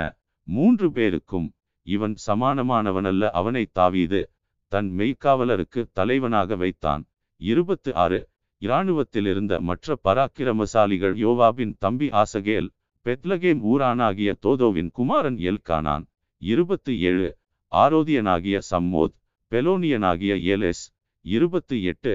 [0.48, 1.48] மூன்று பேருக்கும்
[1.86, 4.20] இவன் சமானமானவனல்ல அவனை தாவீது
[4.72, 7.02] தன் மெய்க்காவலருக்கு தலைவனாக வைத்தான்.
[7.40, 8.20] இருபத்து ஆறு
[8.62, 12.68] இராணுவத்திலிருந்த மற்ற பராக்கிரமசாலிகள் யோவாபின் தம்பி ஆசகேல்
[13.06, 16.04] பெத்லகேம் ஊரானாகிய தோதோவின் குமாரன் எல்கானான்.
[16.42, 17.28] இருபத்து ஏழு
[17.72, 19.14] ஆரோதியனாகிய சம்மோத்
[19.52, 20.82] பெலோனியனாகிய ஏலெஸ்
[21.24, 22.14] இருபத்து எட்டு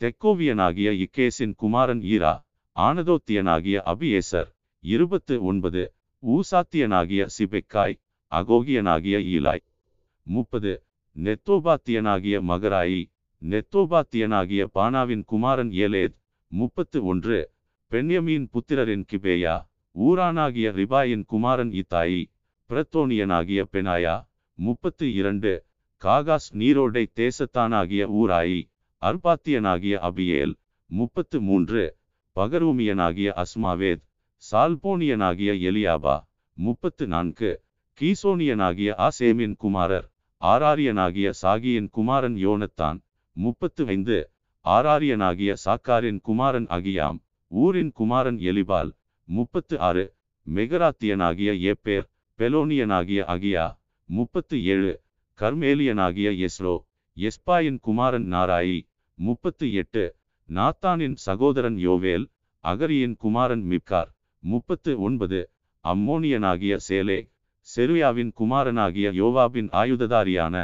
[0.00, 2.32] தெக்கோவியனாகிய இக்கேசின் குமாரன் ஈரா
[2.76, 4.50] ஆனதோத்தியனாகிய அபியேசர்
[4.84, 5.82] இருபத்து ஒன்பது
[6.22, 7.96] ஊசாத்தியனாகிய சிபெக்காய்
[8.32, 9.64] அகோகியனாகிய ஈலாய்
[10.26, 10.72] முப்பது
[11.16, 13.02] நெத்தோபாத்தியனாகிய மகராயி
[13.42, 16.16] நெத்தோபாத்தியனாகிய பானாவின் குமாரன் ஏலேத்
[16.52, 17.38] முப்பத்து ஒன்று
[17.90, 19.54] பெண்யமீன் புத்திரரின் கிபேயா
[19.94, 22.22] ஊரானாகிய ரிபாயின் குமாரன் இத்தாயி
[22.72, 24.12] பிரத்தோனியனாகிய பெனாயா
[24.58, 25.50] முப்பத்து இரண்டு
[26.02, 28.60] காகாஸ் நீரோடை தேசத்தானாகிய ஊராயி
[29.02, 30.54] அர்பாத்தியனாகிய அபியேல்
[30.90, 31.82] முப்பத்து மூன்று
[32.36, 34.02] பகரூமியனாகிய அஸ்மாவேத்
[34.42, 36.16] சால்போனியனாகிய எலியாபா
[36.56, 37.50] முப்பத்து நான்கு
[37.98, 40.06] கீசோனியனாகிய ஆசேமின் குமாரர்
[40.42, 43.00] ஆராரியனாகிய சாகியின் குமாரன் யோனத்தான்
[43.36, 44.18] முப்பத்து ஐந்து
[44.64, 47.20] ஆராரியனாகிய சாக்காரின் குமாரன் அகியாம்
[47.50, 48.92] ஊரின் குமாரன் எலிபால்
[49.28, 50.06] முப்பத்து ஆறு
[50.46, 52.08] மெகராத்தியனாகிய ஏப்பேர்
[52.42, 53.64] பெலோனியனாகிய அகியா
[54.08, 54.92] முப்பத்து ஏழு.
[55.38, 56.72] கர்மேலியனாகிய எஸ்ரோ
[57.16, 58.78] எஸ்பாயின் குமாரன் நாராயி
[59.18, 60.04] முப்பத்து எட்டு.
[60.48, 62.24] நாத்தானின் சகோதரன் யோவேல்
[62.64, 64.10] அகரியின் குமாரன் மிப்கார்
[64.42, 65.40] முப்பத்து ஒன்பது.
[65.84, 67.18] அம்மோனியனாகிய சேலே
[67.68, 70.56] செருயாவின் குமாரனாகிய யோவாபின் ஆயுததாரியான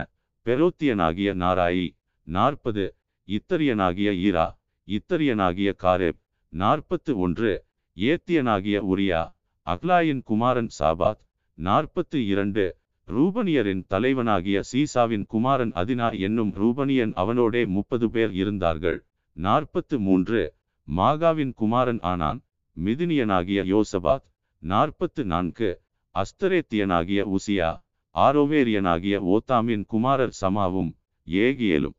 [0.47, 1.87] பெரோத்தியனாகிய நாராயி
[2.29, 2.87] நாற்பது.
[3.29, 4.49] இத்தரியனாகிய ஈரா
[4.89, 6.21] இத்தரியனாகிய காரேப்
[6.53, 7.55] நாற்பத்து ஒன்று.
[7.97, 9.23] ஏத்தியனாகிய உரியா
[9.67, 11.23] அக்லாயின் குமாரன் சாபாத்
[11.59, 12.77] நாற்பத்து இரண்டு.
[13.07, 19.07] ரூபனியரின் தலைவனாகிய சீசாவின் குமாரன் அதினா என்னும் ரூபனியன் அவனோடே முப்பது பேர் இருந்தார்கள்.
[19.33, 20.55] நாற்பத்து மூன்று.
[20.97, 22.41] மாகாவின் குமாரன் ஆனான்.
[22.85, 24.23] மிதினியனாகிய யோசபாத்.
[24.59, 25.81] நாற்பத்து நான்கு.
[26.15, 27.83] அஸ்தரேத்தியனாகிய உசியா.
[28.15, 31.95] ஆரோவேரியனாகிய ஓத்தாமின் குமாரர் சமாவும் ஏகியலும்.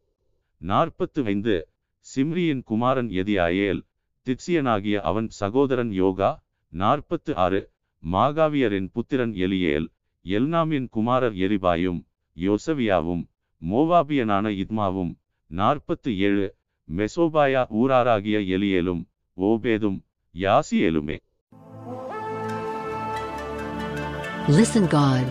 [0.58, 1.70] நாற்பத்து ஐந்து.
[2.16, 3.82] சிம்ரியின் குமாரன் எதியாயேல்.
[4.26, 6.44] தித்சியனாகிய அவன் சகோதரன் யோகா.
[6.70, 7.72] நாற்பத்து ஆறு.
[8.04, 9.88] மாகாவியரின் புத்திரன் எலியேல்
[10.26, 12.00] எல்நாமின் குமாரர் எரிபாயும்
[12.38, 13.24] யோசவியாவும்
[13.62, 15.12] மோவாபியனான இத்மாவும்
[15.52, 16.46] நாற்பத்து ஏழு
[16.90, 19.04] மெசோபாயா ஊராராகிய எலியேலும்
[19.38, 20.00] ஓபேதும்
[20.36, 21.18] யாசியேலுமே
[24.52, 25.26] Listen God.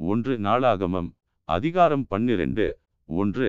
[0.00, 1.08] ஒன்று நாளாகமம்
[1.48, 2.66] அதிகாரம் பன்னிரண்டு
[3.08, 3.48] ஒன்று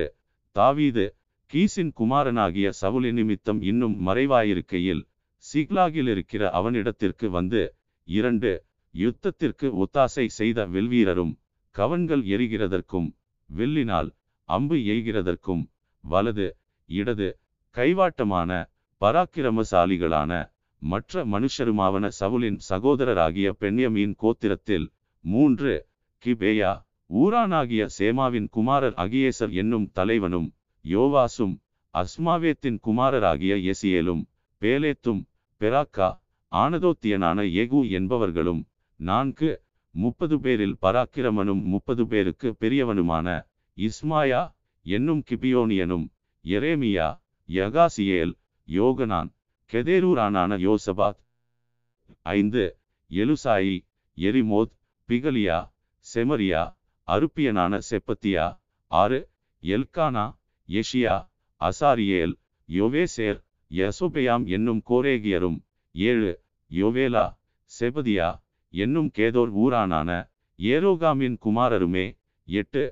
[0.56, 1.04] தாவீது
[1.50, 5.02] கீசின் குமாரனாகிய சவுலி நிமித்தம் இன்னும் மறைவாயிருக்கையில்
[5.44, 7.60] சிக்லாகில் இருக்கிற அவனிடத்திற்கு வந்து
[8.08, 8.50] இரண்டு
[8.94, 11.32] யுத்தத்திற்கு ஒத்தாசை செய்த வெல்வீரரும்
[11.74, 13.08] கவன்கள் எரிகிறதற்கும்
[13.50, 14.10] வில்லினால்
[14.48, 15.62] அம்பு எய்கிறதற்கும்
[16.04, 16.46] வலது
[16.88, 17.28] இடது
[17.74, 18.50] கைவாட்டமான
[19.00, 20.32] பராக்கிரமசாலிகளான
[20.82, 24.86] மற்ற மனுஷருமாவன சவுலின் சகோதரராகிய பெண்யமீன் கோத்திரத்தில்
[25.24, 25.72] மூன்று
[26.22, 26.72] கிபேயா
[27.14, 30.48] ஊரானாகிய சேமாவின் குமாரர் அகியேசர் என்னும் தலைவனும்
[30.84, 31.54] யோவாசும்
[31.94, 34.22] அஸ்மாவேத்தின் குமாரராகிய எசியேலும்
[34.62, 35.22] பேலேத்தும்
[35.60, 36.08] பெராக்கா
[36.52, 38.62] ஆனதோத்தியனான எகு என்பவர்களும்
[39.00, 39.50] நான்கு
[39.94, 43.26] முப்பது பேரில் பராக்கிரமனும் முப்பது பேருக்கு பெரியவனுமான
[43.78, 44.42] இஸ்மாயா
[44.86, 46.06] என்னும் கிபியோனியனும்
[46.44, 47.08] எரேமியா
[47.48, 48.34] யகாசியேல்
[48.68, 49.30] யோகனான்
[49.70, 51.20] கெதேரூரானான யோசபாத்.
[52.22, 52.64] ஐந்து
[53.10, 53.76] எலுசாயி
[54.18, 54.72] எரிமோத்
[55.08, 55.58] பிகலியா
[56.06, 56.62] செமரியா
[57.08, 58.46] அருப்பியனான செப்பத்தியா.
[58.90, 59.20] ஆறு
[59.62, 60.26] எல்கானா
[60.68, 61.16] எஷியா
[61.60, 62.34] அசாரியேல்
[62.68, 65.58] யோவேசேர் யசோபெயாம் என்னும் கோரேகியரும்
[65.94, 66.30] ஏழு
[66.70, 67.26] யோவேலா
[67.70, 68.28] செபதியா
[68.74, 70.10] என்னும் கேதோர் ஊரானான
[70.58, 72.06] ஏரோகாமின் குமாரருமே
[72.48, 72.82] எட்டு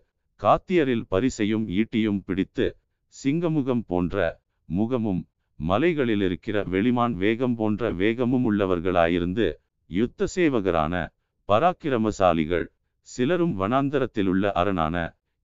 [0.40, 2.66] காத்தியரில் பரிசையும் ஈட்டியும் பிடித்து
[3.14, 4.16] சிங்கமுகம் போன்ற
[4.68, 5.22] முகமும்
[5.58, 9.46] மலைகளில் இருக்கிற வெளிமான் வேகம் போன்ற வேகமும் உள்ளவர்களாயிருந்து
[9.90, 10.94] யுத்த சேவகரான
[11.48, 12.66] பராக்கிரமசாலிகள்
[13.08, 14.96] சிலரும் வனாந்தரத்திலுள்ள அரணான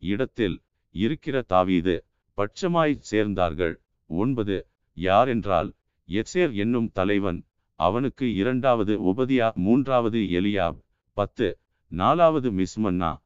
[0.03, 0.57] இடத்தில்
[0.95, 1.95] இருக்கிற தாவீது
[2.39, 3.75] பட்சமாய்ச் சேர்ந்தார்கள்.
[4.11, 4.57] ஒன்பது
[4.97, 5.73] யாரென்றால்
[6.09, 7.47] எத்சேர் என்னும் தலைவன்.
[7.75, 10.79] அவனுக்கு இரண்டாவது உபதியா மூன்றாவது எலியாப்.
[11.13, 11.59] பத்து.
[11.89, 13.17] நாலாவது மிஸ்மன்னா.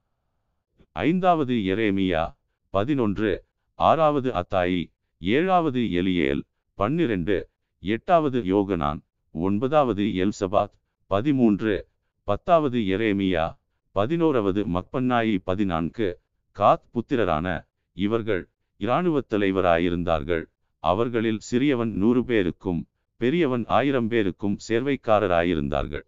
[0.92, 2.36] ஐந்தாவது எரேமியா.
[2.70, 3.44] பதினொன்று.
[3.74, 4.92] ஆறாவது அத்தாயி.
[5.18, 6.42] ஏழாவது எலியேல்.
[6.74, 7.48] பன்னிரண்டு.
[7.78, 9.00] எட்டாவது யோகனான்.
[9.30, 10.72] ஒன்பதாவது எல்சபாத்.
[11.06, 11.88] பதிமூன்று.
[12.24, 13.58] பத்தாவது எரேமியா.
[13.92, 15.38] பதினோராவது மக்பன்னாயி.
[15.44, 16.20] பதினான்கு.
[16.58, 20.44] காத் புத்திரரான இவர்கள் இராணுவத் தலைவராயிருந்தார்கள்.
[20.82, 26.04] அவர்களில் சிறியவன் நூறு பேருக்கும் பெரியவன் ஆயிரம் பேருக்கும் சேர்வைக்காரராயிருந்தார்கள்.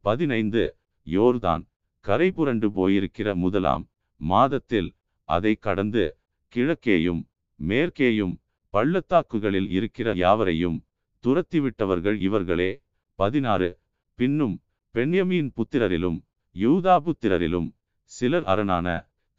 [0.00, 0.76] பதினைந்து
[1.06, 1.62] யோர்தான்
[2.00, 3.84] கரை புரண்டு போயிருக்கிற முதலாம்
[4.16, 4.94] மாதத்தில்
[5.24, 6.16] அதை கடந்து
[6.52, 7.22] கிழக்கேயும்
[7.60, 8.34] மேற்கேயும்
[8.74, 10.78] பள்ளத்தாக்குகளில் இருக்கிற யாவரையும்
[11.24, 12.82] துரத்திவிட்டவர்கள் இவர்களே.
[13.14, 13.78] பதினாறு
[14.14, 14.62] பின்னும்
[14.94, 16.18] பெண்யமீன் புத்திரரிலும்
[16.56, 17.68] யூதா புத்திரரிலும்
[18.04, 18.86] சிலர் அரணான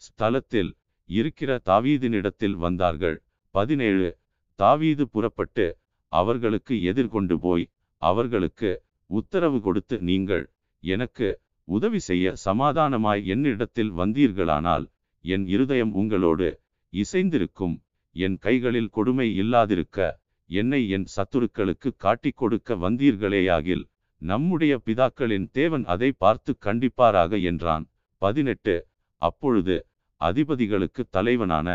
[0.03, 0.71] ஸ்தலத்தில்
[1.09, 3.17] இருக்கிற தாவீதினிடத்தில் வந்தார்கள்.
[3.55, 4.07] பதினேழு
[4.59, 5.65] தாவீது புறப்பட்டு
[6.11, 7.65] அவர்களுக்கு எதிர்கொண்டு போய்
[8.01, 8.71] அவர்களுக்கு
[9.09, 10.43] உத்தரவு கொடுத்து நீங்கள்
[10.83, 11.27] எனக்கு
[11.67, 14.85] உதவி செய்ய சமாதானமாய் என்னிடத்தில் வந்தீர்களானால்
[15.25, 16.49] என் இருதயம் உங்களோடு
[16.93, 17.75] இசைந்திருக்கும்
[18.15, 19.99] என் கைகளில் கொடுமை இல்லாதிருக்க
[20.49, 23.83] என்னை என் சத்துருக்களுக்கு காட்டிக் கொடுக்க வந்தீர்களேயாகில்
[24.21, 27.85] நம்முடைய பிதாக்களின் தேவன் அதை பார்த்து கண்டிப்பாராக என்றான்.
[28.21, 28.75] பதினெட்டு.
[29.21, 29.75] அப்பொழுது
[30.21, 31.67] அதிபதிகளுக்கு தலைவனான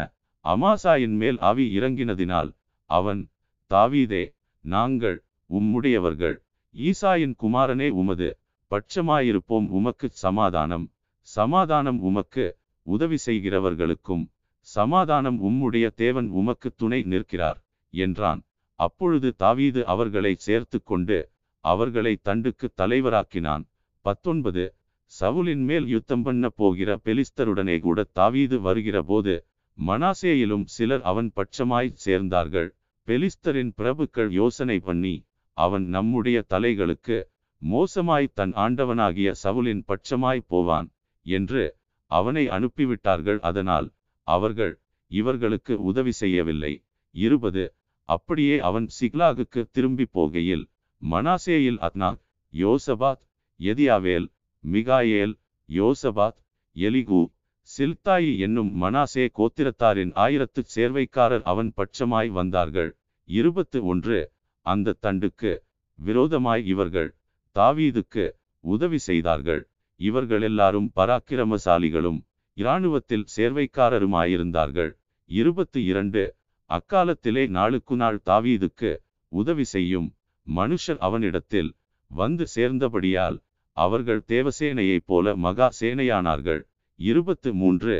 [0.44, 2.50] அமாசாயின் மேல் ஆவி இறங்கினதினால்
[2.88, 3.22] அவன்
[3.70, 4.24] தாவீதே
[4.64, 6.36] நாங்கள் உம்முடையவர்கள்.
[6.74, 8.28] ஈசாயின் குமாரனே உமது
[8.70, 10.86] பட்சமாயிருப்போம் உமக்குச் சமாதானம்.
[11.20, 12.46] சமாதானம் உமக்கு
[12.86, 14.24] உதவி செய்கிறவர்களுக்கும்
[14.60, 17.60] சமாதானம் உம்முடைய தேவன் உமக்கு துணை நிற்கிறார்
[17.94, 18.40] என்றான்.
[18.78, 21.18] அப்பொழுது தாவீது அவர்களை சேர்த்து கொண்டு
[21.64, 23.64] அவர்களை தண்டுக்கு தலைவராக்கினான்.
[24.04, 24.64] பத்தொன்பது
[25.12, 29.34] சவுலின் மேல் யுத்தம் பண்ண போகிற பெலிஸ்தருடனே கூட தாவீது வருகிற போது
[29.78, 32.70] மனாசேயிலும் சிலர் அவன் பட்சமாய் சேர்ந்தார்கள்.
[33.08, 37.22] பெலிஸ்தரின் பிரபுக்கள் யோசனை பண்ணி அவன் நம்முடைய தலைகளுக்கு
[37.62, 40.88] மோசமாய் தன் ஆண்டவனாகிய சவுலின் பட்சமாய் போவான்
[41.22, 41.76] என்று
[42.06, 43.40] அவனை அனுப்பிவிட்டார்கள்.
[43.40, 43.88] அதனால்
[44.22, 44.74] அவர்கள்
[45.06, 46.84] இவர்களுக்கு உதவி செய்யவில்லை.
[47.14, 47.74] இருபது
[48.04, 50.64] அப்படியே அவன் சிக்லாகுக்கு திரும்பி போகையில்
[51.02, 52.10] மனாசேயில் அத்னா
[52.54, 53.22] யோசபாத்
[53.60, 54.28] எதியாவேல்
[54.64, 55.34] மிகாயேல்
[55.68, 56.38] யோசபாத்
[56.76, 57.22] எலிகு
[57.68, 62.97] சில்தாயி என்னும் மனாசே கோத்திரத்தாரின் ஆயிரத்து சேர்வைக்காரர் அவன் பட்சமாய் வந்தார்கள்.
[63.28, 64.18] இருபத்து ஒன்று
[64.66, 65.52] அந்த தண்டுக்கு
[65.98, 67.10] விரோதமாய் இவர்கள்
[67.56, 68.24] தாவீதுக்கு
[68.64, 69.62] உதவி செய்தார்கள்.
[70.00, 72.20] இவர்கள் எல்லாரும் பராக்கிரமசாலிகளும்
[72.56, 74.90] இராணுவத்தில் சேர்வைக்காரருமாயிருந்தார்கள்.
[75.30, 76.22] இருபத்து இரண்டு
[76.70, 78.90] அக்காலத்திலே நாளுக்கு நாள் தாவீதுக்கு
[79.32, 80.08] உதவி செய்யும்
[80.46, 81.70] மனுஷர் அவனிடத்தில்
[82.10, 83.38] வந்து சேர்ந்தபடியால்
[83.76, 86.62] அவர்கள் தேவசேனையைப் போல மகா சேனையானார்கள்.
[86.98, 87.96] இருபத்து மூன்று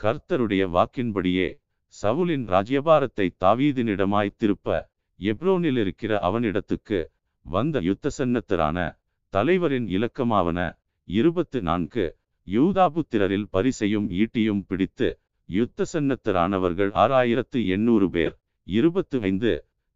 [0.00, 1.48] கர்த்தருடைய வாக்கின்படியே
[1.94, 4.68] சவுலின் ராஜ்யபாரத்தை தாவீதினிடமாய் திருப்ப
[5.20, 7.00] எப்ரோனில் இருக்கிற அவனிடத்துக்கு
[7.46, 8.78] வந்த யுத்த சன்னத்தரான
[9.32, 10.58] தலைவரின் இலக்கமாவன
[11.08, 12.04] இருபத்து நான்கு
[12.48, 15.08] யூதாபுத்திரரில் பரிசையும் ஈட்டியும் பிடித்து
[15.48, 18.34] யுத்த சன்னத்தரானவர்கள் ஆறாயிரத்து எண்ணூறு பேர்
[18.66, 19.52] இருபத்து ஐந்து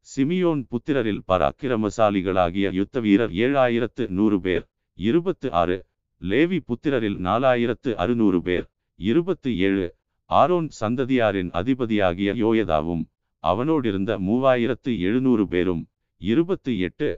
[0.06, 4.64] சிமியோன் புத்திரரில் பராக்கிரமசாலிகளாகிய யுத்த வீரர் ஏழாயிரத்து நூறு பேர்
[4.98, 5.76] இருபத்து ஆறு
[6.20, 8.66] லேவி புத்திரரில் நாலாயிரத்து அறுநூறு பேர்
[8.98, 9.86] இருபத்து ஏழு
[10.30, 13.04] ஆரோன் சந்ததியாரின் அதிபதியாகிய யோயதாவும்
[13.44, 15.82] அவனோடிருந்த மூவாயிரத்து எழுநூறு பேரும்
[16.20, 17.08] இருபத்து எட்டு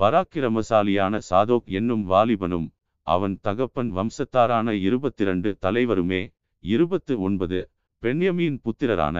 [0.00, 2.68] பராக்கிரமசாலியான சாதோக் என்னும் வாலிபனும்
[3.06, 6.22] அவன் தகப்பன் வம்சத்தாரான இருபத்திரண்டு தலைவருமே
[6.64, 7.58] இருபத்து ஒன்பது
[8.02, 9.18] பெண்யமியின் புத்திரரான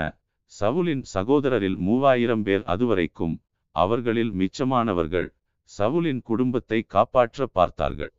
[0.53, 3.35] சவுலின் சகோதரரில் மூவாயிரம் பேர் அதுவரைக்கும்
[3.77, 5.29] அவர்களில் மிச்சமானவர்கள்
[5.71, 8.13] சவுலின் குடும்பத்தை காப்பாற்ற பார்த்தார்கள்.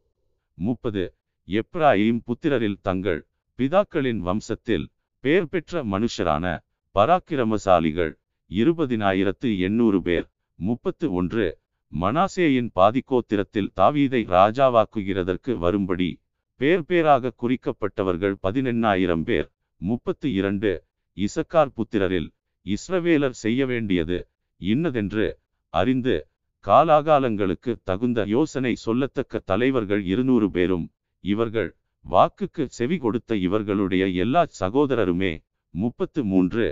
[0.57, 1.03] முப்பது
[1.47, 3.21] எப்ராயிம் புத்திரரில் தங்கள்
[3.59, 4.85] பிதாக்களின் வம்சத்தில்
[5.25, 6.45] பெயர் பெற்ற மனுஷரான
[6.95, 8.11] பராக்கிரமசாலிகள்
[8.51, 10.25] இருபதினாயிரத்து எண்ணூறு பேர்.
[10.59, 11.45] முப்பத்து ஒன்று.
[11.91, 16.09] மனாசேயின் பாதிக்கோத்திரத்தில் தாவீதை ராஜாவாக்குகிறதற்கு வரும்படி
[16.59, 19.47] பேர் பேராக குறிக்கப்பட்டவர்கள் பதினெண்ணாயிரம் பேர்.
[19.81, 20.73] முப்பத்து இரண்டு.
[21.17, 22.29] இசக்கார் புத்திரரில்
[22.65, 24.19] இஸ்ரவேலர் செய்ய வேண்டியது
[24.61, 25.27] இன்னதென்று
[25.73, 26.15] அறிந்து
[26.65, 30.85] காலாகாலங்களுக்கு தகுந்த யோசனை சொல்லத்தக்க தலைவர்கள் இருநூறு பேரும்.
[31.23, 31.71] இவர்கள்
[32.05, 35.33] வாக்குக்கு செவி கொடுத்த இவர்களுடைய எல்லா சகோதரருமே
[35.73, 36.65] முப்பத்து மூன்று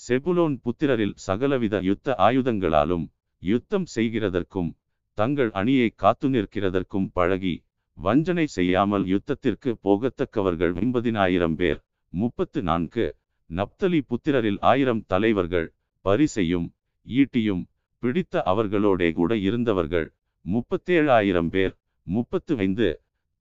[0.00, 3.04] செபுலோன் புத்திரரில் சகலவித யுத்த ஆயுதங்களாலும்
[3.42, 4.70] யுத்தம் செய்கிறதற்கும்
[5.18, 7.54] தங்கள் அணியை காத்து நிற்கிறதற்கும் பழகி
[7.96, 11.80] வஞ்சனை செய்யாமல் யுத்தத்திற்கு போகத்தக்கவர்கள் ஐம்பதினாயிரம் பேர்
[12.12, 13.06] முப்பத்து நான்கு
[13.50, 15.68] நப்தலி புத்திரரில் ஆயிரம் தலைவர்கள்
[16.04, 16.68] பரிசையும்
[17.06, 17.64] ஈட்டியும்
[18.02, 20.08] பிடித்த அவர்களோடே கூட இருந்தவர்கள்
[20.44, 21.74] முப்பத்தேழாயிரம் பேர்
[22.06, 22.88] முப்பத்து ஐந்து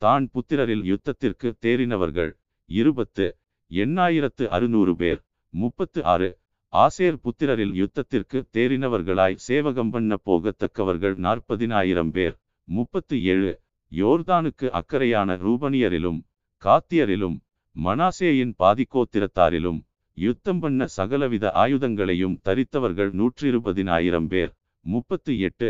[0.01, 2.31] தான் புத்திரரில் யுத்தத்திற்கு தேறினவர்கள்.
[2.69, 3.25] இருபத்து
[3.71, 5.19] எண்ணாயிரத்து அறுநூறு பேர்.
[5.53, 6.29] முப்பத்து ஆறு
[6.73, 12.35] ஆசேர் புத்திரரில் யுத்தத்திற்கு தேறினவர்களாய் சேவகம் பண்ண போகத்தக்கவர்கள் நாற்பதினாயிரம் பேர்.
[12.67, 13.51] முப்பத்து ஏழு
[13.91, 16.19] யோர்தானுக்கு அக்கறையான ரூபனியரிலும்
[16.63, 17.37] காத்தியரிலும்
[17.75, 19.79] மனாசேயின் பாதிக்கோத்திரத்தாரிலும்
[20.17, 24.51] யுத்தம் பண்ண சகலவித ஆயுதங்களையும் தரித்தவர்கள் நூற்றிருபதினாயிரம் பேர்.
[24.85, 25.69] முப்பத்து எட்டு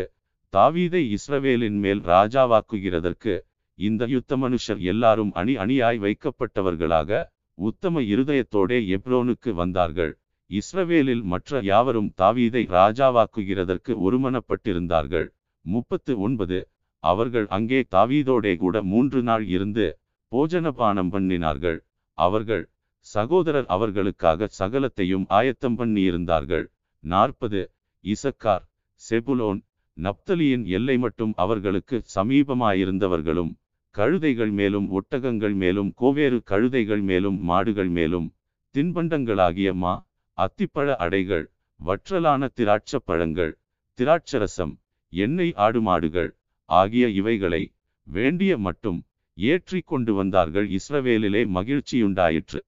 [0.54, 3.34] தாவீதை இஸ்ரவேலின் மேல் ராஜாவாக்குகிறதற்கு
[3.80, 7.20] இந்த யுத்த மனுஷர் எல்லாரும் அணி அணியாய் வைக்கப்பட்டவர்களாக
[7.58, 10.14] உத்தம இருதயத்தோடே எப்ரோனுக்கு வந்தார்கள்.
[10.49, 15.28] இஸ்ரவேலில் மற்ற யாவரும் தாவீதை ராஜாவாக்குகிறதற்கு ஒருமனப்பட்டிருந்தார்கள்.
[15.66, 16.60] முப்பத்து ஒன்பது
[17.04, 19.86] அவர்கள் அங்கே தாவீதோடே கூட மூன்று நாள் இருந்து
[20.32, 21.80] போஜனபானம் பண்ணினார்கள்.
[22.18, 22.64] அவர்கள்
[23.08, 26.66] சகோதரர் அவர்களுக்காக சகலத்தையும் ஆயத்தம் பண்ணியிருந்தார்கள்.
[27.04, 27.62] நாற்பது.
[28.06, 28.66] இசக்கார்
[29.02, 29.60] செபுலோன்
[29.98, 33.52] நப்தலியின் எல்லை மட்டும் அவர்களுக்கு சமீபமாயிருந்தவர்களும்
[33.98, 38.28] கழுதைகள் மேலும் ஒட்டகங்கள் மேலும் கோவேறு கழுதைகள் மேலும் மாடுகள் மேலும்
[38.76, 39.94] தின்பண்டங்களாகிய மா
[40.38, 41.45] அத்திப்பழ அடைகள்
[41.80, 43.53] வற்றலான திராட்சப் பழங்கள்
[43.99, 44.74] திராட்சரசம்
[45.14, 46.30] எண்ணெய் ஆடு மாடுகள்
[46.69, 47.61] ஆகிய இவைகளை
[48.07, 48.99] வேண்டிய மட்டும்
[49.38, 52.61] ஏற்றி கொண்டு வந்தார்கள் இஸ்ரவேலிலே மகிழ்ச்சியுண்டாயிற்று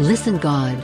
[0.00, 0.78] Listen God.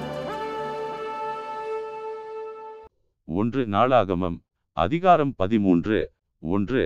[3.28, 4.38] ஒன்று நாளாகமம்
[4.76, 5.98] அதிகாரம் பதிமூன்று
[6.42, 6.82] ஒன்று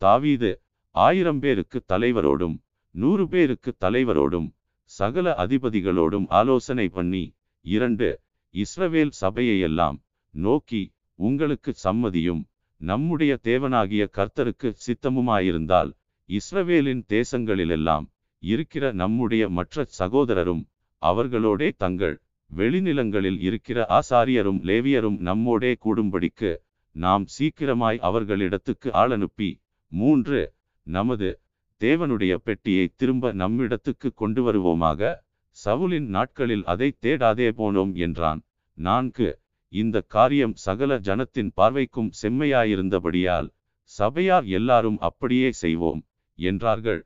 [0.00, 0.50] தாவீது
[0.94, 2.56] ஆயிரம் பேருக்கு தலைவரோடும்
[2.94, 4.48] நூறு பேருக்கு தலைவரோடும்
[4.90, 7.24] சகல அதிபதிகளோடும் ஆலோசனை பண்ணி
[7.64, 8.08] இரண்டு
[8.54, 9.96] இஸ்ரவேல் சபையையெல்லாம்
[10.34, 10.82] நோக்கி
[11.18, 12.42] உங்களுக்கு சம்மதியும்
[12.80, 15.90] நம்முடைய தேவனாகிய கர்த்தருக்கு சித்தமுமாயிருந்தால்
[16.28, 18.06] இஸ்ரவேலின் தேசங்களிலெல்லாம்
[18.42, 20.62] இருக்கிற நம்முடைய மற்ற சகோதரரும்
[21.02, 22.16] அவர்களோடே தங்கள்
[22.50, 26.50] வெளிநிலங்களில் இருக்கிற ஆசாரியரும் லேவியரும் நம்மோடே கூடும்படிக்கு
[26.96, 29.48] நாம் சீக்கிரமாய் அவர்களிடத்துக்கு ஆளனுப்பி
[29.92, 30.40] மூன்று
[30.86, 31.28] நமது
[31.80, 35.00] தேவனுடைய பெட்டியை திரும்ப நம்மிடத்துக்கு கொண்டு வருவோமாக
[35.56, 38.40] சவுலின் நாட்களில் அதை தேடாதே போனோம் என்றான்.
[38.78, 39.28] நான்கு
[39.68, 43.48] இந்த காரியம் சகல ஜனத்தின் பார்வைக்கும் செம்மையாயிருந்தபடியால்
[43.92, 46.00] சபையார் எல்லாரும் அப்படியே செய்வோம்
[46.38, 47.00] என்றார்கள்.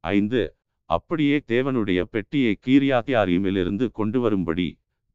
[0.00, 0.42] ஐந்து
[0.90, 4.68] அப்படியே தேவனுடைய பெட்டியை கீரியாத்தியாரியுமிலிருந்து கொண்டு வரும்படி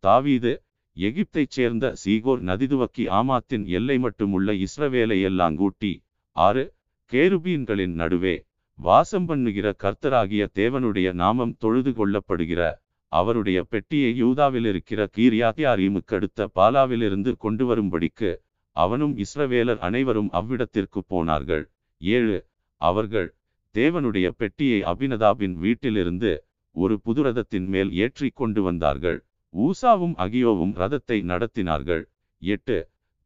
[0.04, 0.54] தாவீது
[0.98, 5.92] எகிப்தைச் சேர்ந்த சீகோர் நதிதுவக்கி ஆமாத்தின் எல்லை மட்டுமுள்ள இஸ்ரவேலை எல்லாம் கூட்டி
[6.38, 6.64] ஆறு
[7.12, 8.36] கேருபீன்களின் நடுவே
[8.80, 12.62] வாசம் பண்ணுகிற கர்த்தராகிய தேவனுடைய நாமம் தொழுது கொள்ளப்படுகிற
[13.12, 18.32] அவருடைய பெட்டியை யூதாவில் இருக்கிற கீரியாத்தியாரீமுக்கு அடுத்த பாலாவிலிருந்து கொண்டு வரும்படிக்கு
[18.76, 21.64] அவனும் இஸ்ரவேலர் அனைவரும் அவ்விடத்திற்கு போனார்கள்.
[22.02, 22.38] ஏழு
[22.82, 23.30] அவர்கள்
[23.76, 26.32] தேவனுடைய பெட்டியை அபினதாபின் வீட்டிலிருந்து
[26.76, 29.18] ஒரு புதுரதத்தின் மேல் ஏற்றி கொண்டு வந்தார்கள்.
[29.54, 32.04] ஊசாவும் அகியோவும் ரதத்தை நடத்தினார்கள்.
[32.42, 32.78] எட்டு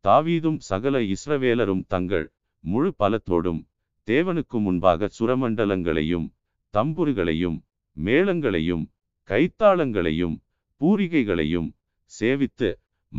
[0.05, 2.27] தாவீதும் சகல இஸ்ரவேலரும் தங்கள்
[2.63, 3.61] முழு பலத்தோடும்
[4.07, 6.27] தேவனுக்கு முன்பாக சுரமண்டலங்களையும்
[6.73, 7.57] தம்புருகளையும்
[7.97, 8.83] மேளங்களையும்
[9.29, 10.35] கைத்தாளங்களையும்
[10.81, 11.69] பூரிகைகளையும்
[12.19, 12.69] சேவித்து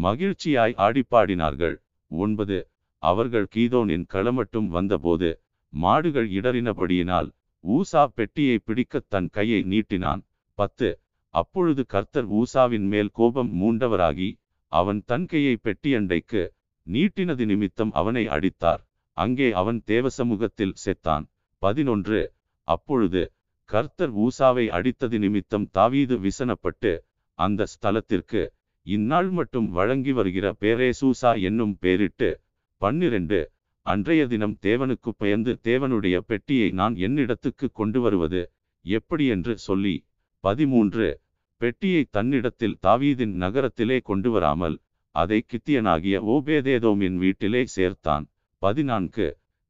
[0.02, 1.77] மகிழ்ச்சியாய் ஆடிப்பாடினார்கள்.
[2.10, 2.59] ஒன்பது.
[3.02, 5.43] அவர்கள் கீதோனின் களமட்டும் வந்தபோது
[5.73, 7.28] மாடுகள் இடறினபடியினால்
[7.64, 10.23] ஊசா பெட்டியை பிடிக்கத் தன் கையை நீட்டினான்.
[10.59, 11.01] பத்து.
[11.35, 14.31] அப்பொழுது கர்த்தர் ஊசாவின் மேல் கோபம் மூண்டவராகி
[14.73, 16.43] அவன் தன் கையை பெட்டியண்டைக்கு
[16.86, 18.82] நீட்டினது நிமித்தம் அவனை அடித்தார்.
[19.16, 21.24] அங்கே அவன் தேவசமூகத்தில் செத்தான்.
[21.62, 22.20] பதினொன்று.
[22.68, 23.22] அப்பொழுது
[23.64, 26.93] கர்த்தர் ஊசாவை அடித்தது நிமித்தம் தாவீது விசனப்பட்டு
[27.39, 28.43] அந்த ஸ்தலத்திற்கு
[28.86, 32.30] இந்நாள் மட்டும் வழங்கி வருகிற பேரேசூசா என்னும் பேரிட்டு
[32.82, 33.40] பன்னிரண்டு.
[33.86, 38.43] அன்றைய தினம் தேவனுக்கு பயந்து தேவனுடைய பெட்டியை நான் என்னிடத்துக்கு கொண்டு வருவது
[38.84, 39.94] எப்படியென்று சொல்லி
[40.44, 41.09] பதிமூன்று.
[41.60, 44.76] பெட்டியை தன்னிடத்தில் தாவீதின் நகரத்திலே கொண்டு வராமல்
[45.14, 48.24] அதை கித்தியனாகிய ஓபேதேதோமின் வீட்டிலே சேர்த்தான்.
[48.64, 49.26] பதினான்கு.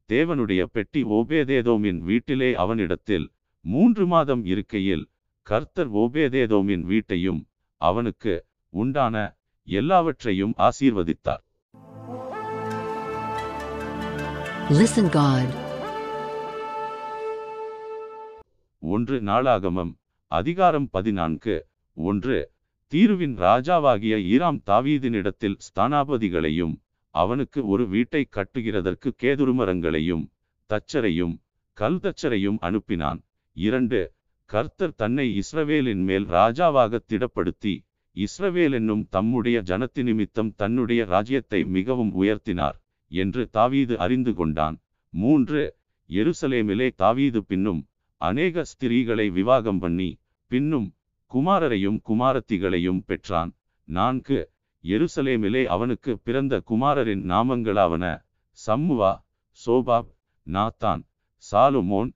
[0.09, 3.27] தேவனுடைய பெட்டி ஓபேதேதோமின் வீட்டிலே அவனிடத்தில்
[3.60, 5.05] மூன்று மாதம் இருக்கையில்
[5.43, 7.40] கர்த்தர் ஓபேதேதோமின் வீட்டையும்
[7.81, 8.35] அவனுக்கு
[8.69, 9.16] உண்டான
[9.69, 11.43] எல்லாவற்றையும் ஆசீர்வதித்தார்.
[14.78, 15.51] Listen God.
[18.78, 19.93] ஒன்று நாளாகமம்
[20.27, 21.56] அதிகாரம் பதினான்கு.
[21.94, 22.39] ஒன்று
[22.93, 26.74] தீருவின் ராஜாவாகிய ஈராம் தாவீதினிடத்தில் ஸ்தானாபதிகளையும்
[27.14, 30.24] அவனுக்கு ஒரு வீட்டை கட்டுகிறதற்கு கேதுருமரங்களையும்
[30.70, 31.34] தச்சரையும்
[31.78, 33.20] கல்தச்சரையும் அனுப்பினான்.
[33.56, 34.14] இரண்டு
[34.51, 37.74] கர்த்தர் தன்னை இஸ்ரவேலின் மேல் ராஜாவாக திடப்படுத்தி
[38.16, 42.76] இஸ்ரவேல் என்னும் தம்முடைய ஜனத்தி நிமித்தம் தன்னுடைய ராஜ்யத்தை மிகவும் உயர்த்தினார்
[43.12, 44.76] என்று தாவீது அறிந்து கொண்டான்.
[45.12, 45.62] மூன்று
[46.10, 47.80] எருசலேமிலே தாவீது பின்னும்
[48.20, 50.10] அநேக ஸ்திரீகளை விவாகம் பண்ணி
[50.51, 50.89] பின்னும்
[51.32, 53.52] குமாரரையும் குமாரத்திகளையும் பெற்றான்.
[53.89, 54.39] நான்கு
[54.85, 58.05] எருசலேமிலே அவனுக்கு பிறந்த குமாரரின் நாமங்களாவன.
[58.59, 59.13] சம்முவா
[59.61, 60.11] சோபாப்
[60.47, 61.03] நாத்தான்
[61.45, 62.11] சாலுமோன்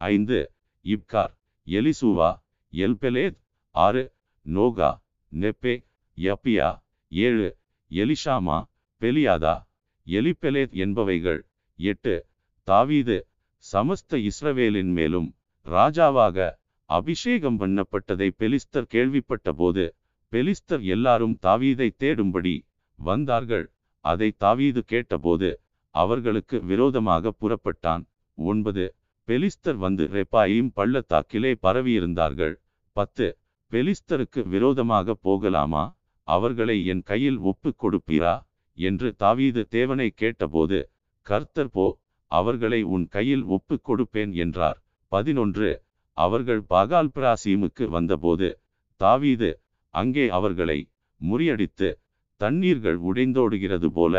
[0.00, 0.38] ஐந்து
[0.84, 1.32] இப்கார்
[1.66, 2.30] எலிசூவா
[2.72, 3.38] எல்பெலேத்
[3.74, 4.02] ஆறு
[4.46, 4.90] நோகா
[5.32, 5.74] நெப்பே
[6.18, 6.68] யப்பியா
[7.12, 7.48] ஏழு
[7.90, 8.58] எலிஷாமா
[9.00, 9.54] பெலியாதா
[10.06, 11.40] எலிபெலேத் என்பவைகள்
[11.78, 12.14] எட்டு
[12.68, 13.16] தாவீது
[13.64, 15.28] சமஸ்த இஸ்ரவேலின் மேலும்
[15.66, 16.36] ராஜாவாக
[16.90, 19.84] அபிஷேகம் பண்ணப்பட்டதை பெலிஸ்தர் கேள்விப்பட்டபோது
[20.32, 22.54] பெலிஸ்தர் எல்லாரும் தாவீதை தேடும்படி
[22.98, 23.66] வந்தார்கள்.
[24.04, 25.48] அதை தாவீது கேட்டபோது
[25.94, 28.02] அவர்களுக்கு விரோதமாக புறப்பட்டான்.
[28.38, 28.84] ஒன்பது
[29.28, 32.54] பெலிஸ்தர் வந்து ரெப்பாயும் பள்ளத்தாக்கிலே பரவியிருந்தார்கள்.
[32.96, 33.26] பத்து
[33.72, 35.84] பெலிஸ்தருக்கு விரோதமாக போகலாமா?
[36.28, 38.34] அவர்களை என் கையில் ஒப்புக் கொடுப்பீரா?
[38.78, 40.78] என்று தாவீது தேவனை கேட்டபோது
[41.26, 41.86] கர்த்தர் போ
[42.30, 44.78] அவர்களை உன் கையில் ஒப்புக் கொடுப்பேன் என்றார்.
[45.12, 45.70] பதினொன்று
[46.16, 48.48] அவர்கள் பாகால் பிராசீமுக்கு வந்தபோது
[49.00, 49.50] தாவீது
[49.98, 50.78] அங்கே அவர்களை
[51.20, 51.88] முறியடித்து
[52.40, 54.14] தண்ணீர்கள் உடைந்தோடுகிறது போல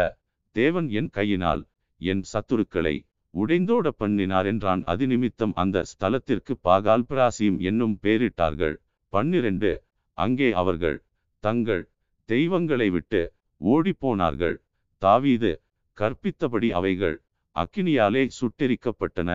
[0.55, 1.61] தேவன் என் கையினால்
[2.01, 2.95] என் சத்துருக்களை
[3.33, 4.81] உடைந்தோட பண்ணினார் என்றான்.
[4.91, 8.75] அது நிமித்தம் அந்த ஸ்தலத்திற்கு பாகால் பிராசீம் என்னும் பேரிட்டார்கள்.
[9.13, 9.71] பன்னிரண்டு
[10.17, 10.97] அங்கே அவர்கள்
[11.43, 11.83] தங்கள்
[12.29, 13.21] தெய்வங்களை விட்டு
[13.61, 14.55] ஓடிப்போனார்கள்.
[15.01, 15.51] தாவீது
[15.97, 17.17] கற்பித்தபடி அவைகள்
[17.55, 19.29] அக்கினியாலே சுட்டெரிக்கப்பட்டன.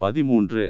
[0.00, 0.64] பதிமூன்று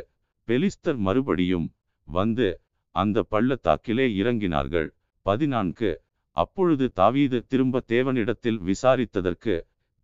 [0.49, 1.67] பெலிஸ்தர் மறுபடியும்
[2.09, 2.49] வந்து
[2.95, 4.89] அந்த பள்ளத்தாக்கிலே இறங்கினார்கள்.
[5.27, 5.91] பதினான்கு.
[6.37, 9.55] அப்பொழுது தாவீது திரும்ப தேவனிடத்தில் விசாரித்ததற்கு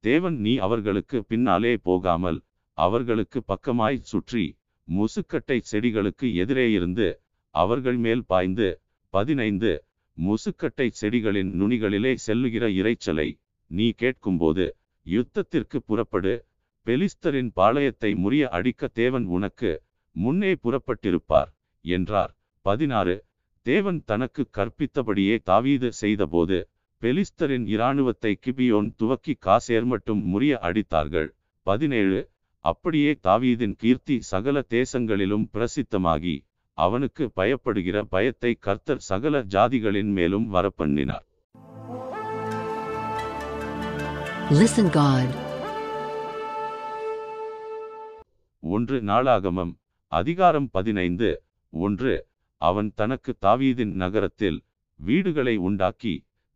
[0.04, 2.38] தேவன் நீ அவர்களுக்கு பின்னாலே போகாமல்
[2.78, 4.44] அவர்களுக்கு பக்கமாய் சுற்றி
[4.88, 7.08] முசுக்கட்டை செடிகளுக்கு எதிரே இருந்து
[7.54, 8.68] அவர்கள் மேல் பாய்ந்து
[9.14, 9.72] பதினைந்து.
[10.16, 13.28] முசுக்கட்டை செடிகளின் நுனிகளிலே செல்லுகிற இரைச்சலை
[13.70, 14.64] நீ கேட்கும்போது
[15.06, 16.34] யுத்தத்திற்கு புறப்படு.
[16.86, 19.70] பெலிஸ்தரின் பாளையத்தை முறிய அடிக்க தேவன் உனக்கு
[20.16, 21.50] முன்னே புறப்பட்டிருப்பார்
[21.84, 22.32] என்றார்.
[22.66, 23.16] பதினாறு.
[23.62, 26.68] தேவன் தனக்கு கற்பித்தபடியே தாவீது செய்தபோது
[27.02, 31.28] பெலிஸ்தரின் இராணுவத்தை கிபியோன் துவக்கி காசேர் மட்டும் முறிய அடித்தார்கள்.
[31.62, 32.28] பதினேழு.
[32.58, 41.28] அப்படியே தாவீதின் கீர்த்தி சகல தேசங்களிலும் பிரசித்தமாகி அவனுக்கு பயப்படுகிற பயத்தை கர்த்தர் சகல ஜாதிகளின் மேலும் வரப்பண்ணினார்.
[44.50, 45.28] Listen God.
[48.60, 49.76] ஒன்று நாளாகமம்
[50.08, 51.42] அதிகாரம் பதினைந்து.
[51.70, 52.28] ஒன்று.
[52.60, 54.58] அவன் தனக்கு தாவீதின் நகரத்தில்
[55.00, 56.14] வீடுகளை உண்டாக்கி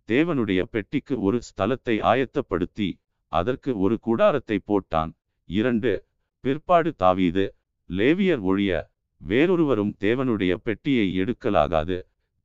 [0.08, 2.88] தேவனுடைய பெட்டிக்கு ஒரு ஸ்தலத்தை ஆயத்தப்படுத்தி
[3.32, 5.12] அதற்கு ஒரு கூடாரத்தை போட்டான்.
[5.48, 5.92] இரண்டு
[6.44, 7.44] பிற்பாடு தாவீது
[7.90, 8.72] லேவியர் ஒழிய
[9.20, 11.98] வேறொருவரும் தேவனுடைய பெட்டியை எடுக்கலாகாது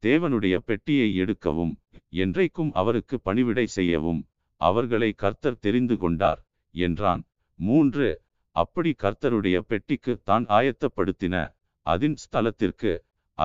[0.04, 1.74] தேவனுடைய பெட்டியை எடுக்கவும்
[2.16, 4.22] என்றைக்கும் அவருக்கு பணிவிடை செய்யவும்
[4.62, 6.40] அவர்களை கர்த்தர் தெரிந்து கொண்டார்
[6.76, 7.22] என்றான்.
[7.60, 8.08] மூன்று
[8.56, 11.36] அப்படி கர்த்தருடைய பெட்டிக்கு தான் ஆயத்தப்படுத்தின
[11.86, 12.92] அதின் ஸ்தலத்திற்கு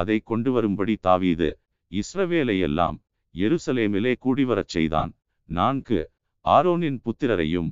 [0.00, 1.48] அதை கொண்டு வரும்படி தாவீது
[1.92, 2.96] இஸ்ரவேலையெல்லாம்
[3.34, 5.10] எருசலேமிலே கூடிவரச் செய்தான்.
[5.48, 6.00] நான்கு
[6.44, 7.70] ஆரோனின் புத்திரரையும்.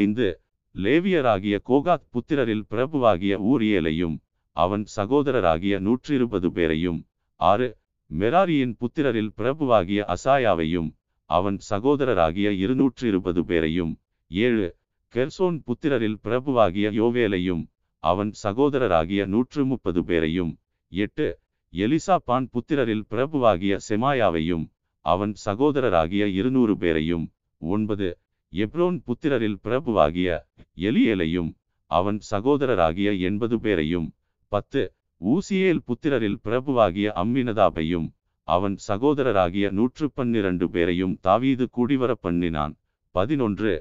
[0.00, 0.26] ஐந்து
[0.74, 4.16] லேவியராகிய கோகாத் புத்திரரில் பிரபுவாகிய ஊரியலையும்
[4.56, 6.98] அவன் சகோதரராகிய நூற்றிருபது பேரையும்.
[7.40, 7.68] ஆறு
[8.10, 10.90] மெராரியின் புத்திரரில் பிரபுவாகிய அசாயாவையும்
[11.30, 13.92] அவன் சகோதரராகிய இருநூற்றி இருபது பேரையும்.
[14.30, 14.68] ஏழு
[15.14, 17.64] கெர்சோன் புத்திரரில் பிரபுவாகிய யோவேலையும்
[18.04, 20.52] அவன் சகோதரராகிய நூற்று முப்பது பேரையும்.
[20.92, 21.26] எட்டு
[21.72, 24.64] எலிசாபான் புத்திரரில் பிரபுவாகிய செமாயாவையும்
[25.04, 27.24] அவன் சகோதரராகிய இருநூறு பேரையும்.
[27.62, 28.08] ஒன்பது
[28.52, 30.38] எப்ரோன் புத்திரரில் பிரபுவாகிய
[30.78, 31.50] எலியேலையும்
[31.90, 34.08] அவன் சகோதரராகிய எண்பது பேரையும்.
[34.52, 34.82] பத்து
[35.20, 38.08] ஊசியேல் புத்திரரில் பிரபுவாகிய அம்மினதாபையும்
[38.48, 42.74] அவன் சகோதரராகிய நூற்று பன்னிரண்டு பேரையும் தாவீது கூடிவர பண்ணினான்.
[43.14, 43.72] பதினொன்று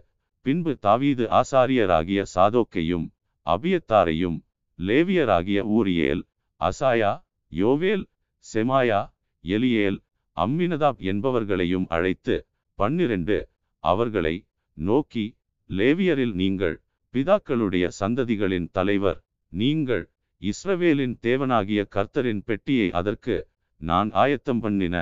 [0.45, 3.05] பின்பு தாவீது ஆசாரியராகிய சாதோக்கையும்
[3.47, 4.37] அபியத்தாரையும்
[4.79, 6.23] லேவியராகிய ஊரியேல்
[6.61, 7.11] அசாயா
[7.51, 8.05] யோவேல்
[8.45, 8.99] செமாயா
[9.43, 9.99] எலியேல்
[10.37, 12.35] அம்மினதாப் என்பவர்களையும் அழைத்து
[12.79, 13.37] பன்னிரண்டு
[13.83, 14.35] அவர்களை
[14.77, 15.25] நோக்கி
[15.69, 16.75] லேவியரில் நீங்கள்
[17.13, 19.19] பிதாக்களுடைய சந்ததிகளின் தலைவர்
[19.51, 20.03] நீங்கள்
[20.41, 23.35] இஸ்ரவேலின் தேவனாகிய கர்த்தரின் பெட்டியை அதற்கு
[23.81, 24.95] நான் ஆயத்தம் பண்ணின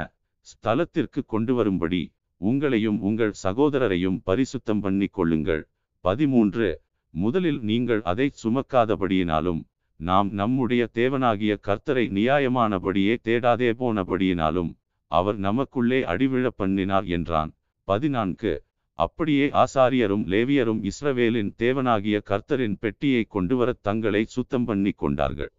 [0.47, 2.01] ஸ்தலத்திற்கு கொண்டு வரும்படி
[2.41, 5.63] உங்களையும் உங்கள் சகோதரரையும் பரிசுத்தம் பண்ணிக் கொள்ளுங்கள்
[6.05, 6.67] பதிமூன்று
[7.13, 9.61] முதலில் நீங்கள் அதை சுமக்காதபடியினாலும்
[10.03, 14.71] நாம் நம்முடைய தேவனாகிய கர்த்தரை நியாயமானபடியே தேடாதே போனபடியினாலும்
[15.11, 17.51] அவர் நமக்குள்ளே அடிவிழ பண்ணினார் என்றான்.
[17.87, 18.53] பதினான்கு.
[18.99, 25.51] அப்படியே ஆசாரியரும் லேவியரும் இஸ்ரவேலின் தேவனாகிய கர்த்தரின் பெட்டியை கொண்டுவர தங்களை சுத்தம் பண்ணி கொண்டார்கள்.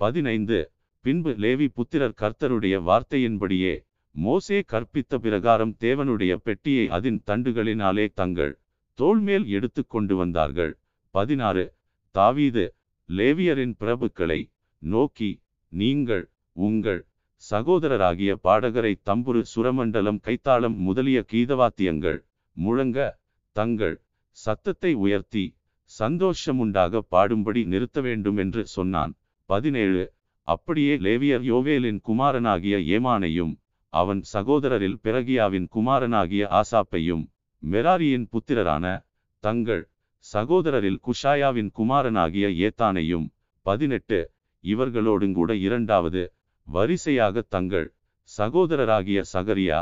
[0.00, 0.58] பதினைந்து.
[1.04, 3.74] பின்பு லேவி புத்திரர் கர்த்தருடைய வார்த்தையின்படியே
[4.14, 8.58] மோசே கற்பித்த பிரகாரம் தேவனுடைய பெட்டியை அதன் தண்டுகளினாலே தங்கள்
[8.98, 10.72] தோள்மேல் எடுத்து கொண்டு வந்தார்கள்.
[11.10, 11.64] பதினாறு.
[12.10, 12.74] தாவீது
[13.08, 14.40] லேவியரின் பிரபுக்களை
[14.82, 15.30] நோக்கி
[15.72, 16.24] நீங்கள்
[16.56, 17.00] உங்கள்
[17.42, 22.18] சகோதரராகிய பாடகரை தம்புரு சுரமண்டலம் கைத்தாளம் முதலிய கீதவாத்தியங்கள்
[22.56, 22.98] முழங்க
[23.56, 23.96] தங்கள்
[24.36, 25.44] சத்தத்தை உயர்த்தி
[25.90, 29.12] சந்தோஷமுண்டாக பாடும்படி நிறுத்த வேண்டும் என்று சொன்னான்.
[29.48, 30.04] பதினேழு.
[30.48, 33.54] அப்படியே லேவியர் யோவேலின் குமாரனாகிய ஏமானையும்
[33.92, 37.24] அவன் சகோதரரில் பிறகியாவின் குமாரனாகிய ஆசாப்பையும்
[37.62, 38.86] மெராரியின் புத்திரரான
[39.44, 39.82] தங்கள்
[40.24, 43.26] சகோதரரில் குஷாயாவின் குமாரனாகிய ஏத்தானையும்
[43.66, 44.18] பதினெட்டு
[44.64, 46.22] இவர்களோடுங்கூட இரண்டாவது
[46.68, 47.88] வரிசையாக தங்கள்
[48.30, 49.80] சகோதரராகிய சகரியா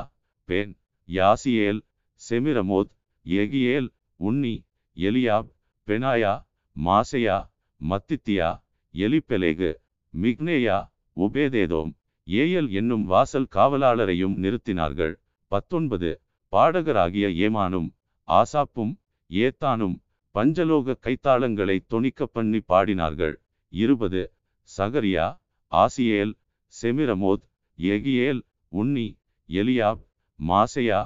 [0.48, 0.72] பேன்
[1.08, 1.80] யாசியேல்
[2.20, 2.92] செமிரமோத்
[3.26, 3.88] எகியேல்
[4.20, 4.54] உன்னி
[4.96, 5.48] எலியாப்
[5.88, 6.34] பெனாயா
[6.76, 7.38] மாசையா
[7.80, 8.50] மத்தித்தியா
[8.94, 9.70] எலிப்பெலேகு
[10.14, 10.78] மிக்னேயா
[11.16, 11.92] உபேதேதோம்
[12.26, 15.14] ஏயல் என்னும் வாசல் காவலாளரையும் நிறுத்தினார்கள்.
[15.52, 16.10] பத்தொன்பது
[16.52, 17.88] பாடகராகிய ஏமானும்
[18.28, 18.92] ஆசாப்பும்
[19.30, 19.96] ஏத்தானும்
[20.34, 23.34] பஞ்சலோக கைத்தாளங்களை தொணிக்க பண்ணி பாடினார்கள்.
[23.72, 24.22] இருபது
[24.70, 25.26] Zechariah
[25.72, 26.32] Aziel
[26.74, 27.44] Shemiramoth
[27.78, 28.40] Jehiel
[28.72, 29.06] Unni
[29.48, 30.02] Eliab
[30.40, 31.00] Maaseiah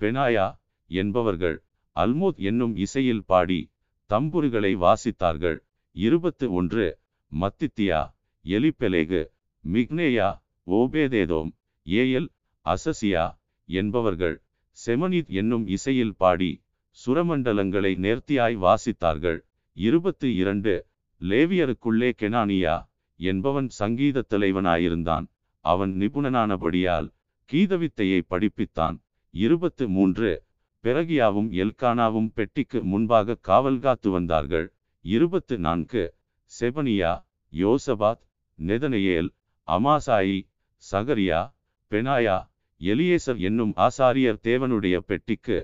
[0.00, 0.46] Benaiah
[0.90, 1.56] என்பவர்கள்
[1.96, 3.60] அல்மோத் என்னும் இசையில் பாடி
[4.10, 5.58] தம்புருகளை வாசித்தார்கள்.
[5.96, 6.86] இருபத்து ஒன்று
[7.32, 8.00] மத்தித்தியா
[8.44, 9.20] எலிப்பெலேகு
[9.64, 10.28] மிக்னேயா
[10.66, 11.50] ஓபேதேதோம்
[11.86, 12.28] ஏயல்
[12.66, 13.24] அசசியா
[13.68, 14.36] என்பவர்கள்
[14.78, 16.50] செமனித் என்னும் இசையில் பாடி
[16.98, 19.38] சுரமண்டலங்களை நேர்த்தியாய் வாசித்தார்கள்.
[19.76, 20.86] இருபத்து இரண்டு
[21.20, 22.76] லேவியருக்குள்ளே கெனானியா
[23.20, 25.26] என்பவன் சங்கீத தலைவனாயிருந்தான்.
[25.64, 27.08] அவன் நிபுணனானபடியால்
[27.50, 28.96] கீதவித்தையை படிப்பித்தான்.
[29.34, 30.30] இருபத்து மூன்று
[30.84, 34.66] பெரகியாவும் எல்கானாவும் பெட்டிக்கு முன்பாக காவல் காத்து வந்தார்கள்.
[35.04, 36.04] இருபத்து நான்கு
[36.50, 37.12] செபனியா
[37.52, 38.22] யோசபாத்
[38.58, 39.30] நெதனையேல்
[39.68, 40.38] அமாசாயி
[40.82, 41.40] சகரியா
[41.90, 42.38] பெனாயா
[42.80, 45.58] எலியேசர் என்னும் ஆசாரியர் தேவனுடைய பெட்டிக்கு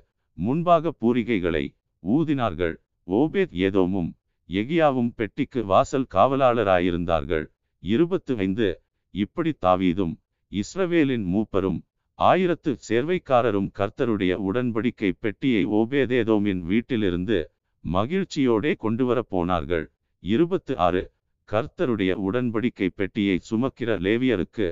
[0.44, 1.64] முன்பாக பூரிகைகளை
[2.02, 2.74] ஊதினார்கள்.
[3.06, 4.10] ஓபேத் ஏதோமும்
[4.48, 7.46] எகியாவும் பெட்டிக்கு வாசல் காவலாளராயிருந்தார்கள்.
[7.82, 8.68] இருபத்து ஐந்து
[9.14, 10.14] இப்படி தாவீதும்
[10.52, 11.78] இஸ்ரவேலின் மூப்பரும்
[12.18, 17.38] ஆயிரத்து சேர்வைக்காரரும் கர்த்தருடைய உடன்படிக்கை பெட்டியை ஓபேதேதோமின் வீட்டிலிருந்து
[17.84, 19.86] மகிழ்ச்சியோடே கொண்டுவரப் போனார்கள்.
[20.22, 21.02] இருபத்து ஆறு
[21.48, 24.66] கர்த்தருடைய உடன்படிக்கை பெட்டியை சுமக்கிற லேவியருக்கு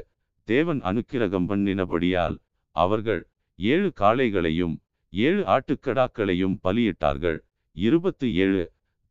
[0.48, 2.36] தேவன் அனுக்கிரகம் பண்ணினபடியால்
[2.76, 3.22] அவர்கள்
[3.58, 4.74] ஏழு காளைகளையும்
[5.12, 7.38] ஏழு ஆட்டுக்கடாக்களையும் பலியிட்டார்கள்.
[7.76, 8.64] இருபத்து ஏழு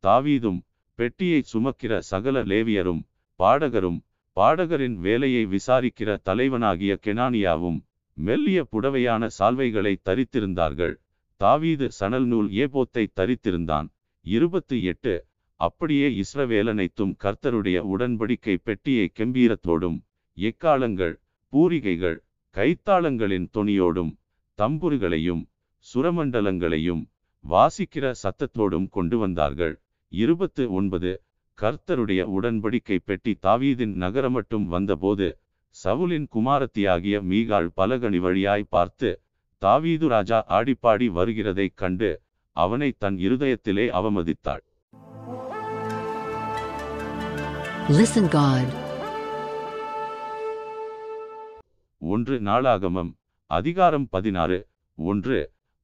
[0.04, 0.60] தாவீதும்
[0.98, 3.02] பெட்டியை சுமக்கிற சகல லேவியரும்
[3.40, 3.98] பாடகரும்
[4.36, 7.78] பாடகரின் வேலையை விசாரிக்கிற தலைவனாகிய கெனானியாவும்
[8.16, 10.94] மெல்லிய புடவையான சால்வைகளை தரித்திருந்தார்கள்.
[11.40, 13.88] தாவீது சணல் நூல் ஏபோத்தை தரித்திருந்தான்.
[14.24, 15.14] இருபத்து எட்டு
[15.60, 19.98] அப்படியே இஸ்ரவேலனைத்தும் கர்த்தருடைய உடன்படிக்கை பெட்டியை கெம்பீரத்தோடும்
[20.38, 21.14] எக்காலங்கள்
[21.52, 22.18] பூரிகைகள்
[22.54, 24.12] கைத்தாளங்களின் தொனியோடும்
[24.58, 25.42] தம்புருகளையும்
[25.86, 27.02] சுரமண்டலங்களையும்
[27.44, 29.74] வாசிக்கிற சத்தத்தோடும் கொண்டு வந்தார்கள்
[30.12, 31.10] இருபத்து ஒன்பது
[31.58, 35.28] கர்த்தருடைய உடன்படிக்கை பெட்டி தாவீதின் நகரமட்டும் வந்தபோது
[35.76, 39.10] சவுலின் குமாரத்தியாகிய மீகாள் பலகனி வழியாய் பார்த்து
[39.62, 42.10] தாவீது ராஜா ஆடிப்பாடி வருகிறதைக் கண்டு
[42.56, 44.64] அவனை தன் இருதயத்திலே அவமதித்தாள்
[47.90, 48.66] Listen God.
[52.02, 53.12] ஒன்று நாளாகமம்
[53.50, 54.58] அதிகாரம் பதினாறு
[54.98, 55.38] ஒன்று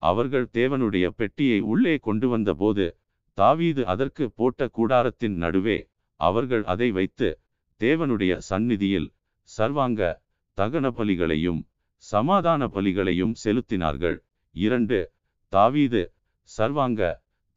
[0.05, 2.87] அவர்கள் தேவனுடைய பெட்டியை உள்ளே கொண்டு வந்தபோது
[3.39, 5.79] தாவீது அதற்கு போட்ட கூடாரத்தின் நடுவே
[6.21, 7.29] அவர்கள் அதை வைத்து
[7.81, 9.09] தேவனுடைய சந்நிதியில்
[9.51, 10.03] சர்வாங்க
[10.59, 11.61] தகன பலிகளையும்
[12.05, 14.17] சமாதான பலிகளையும் செலுத்தினார்கள்.
[14.55, 14.99] இரண்டு
[15.53, 16.03] தாவீது
[16.51, 17.01] சர்வாங்க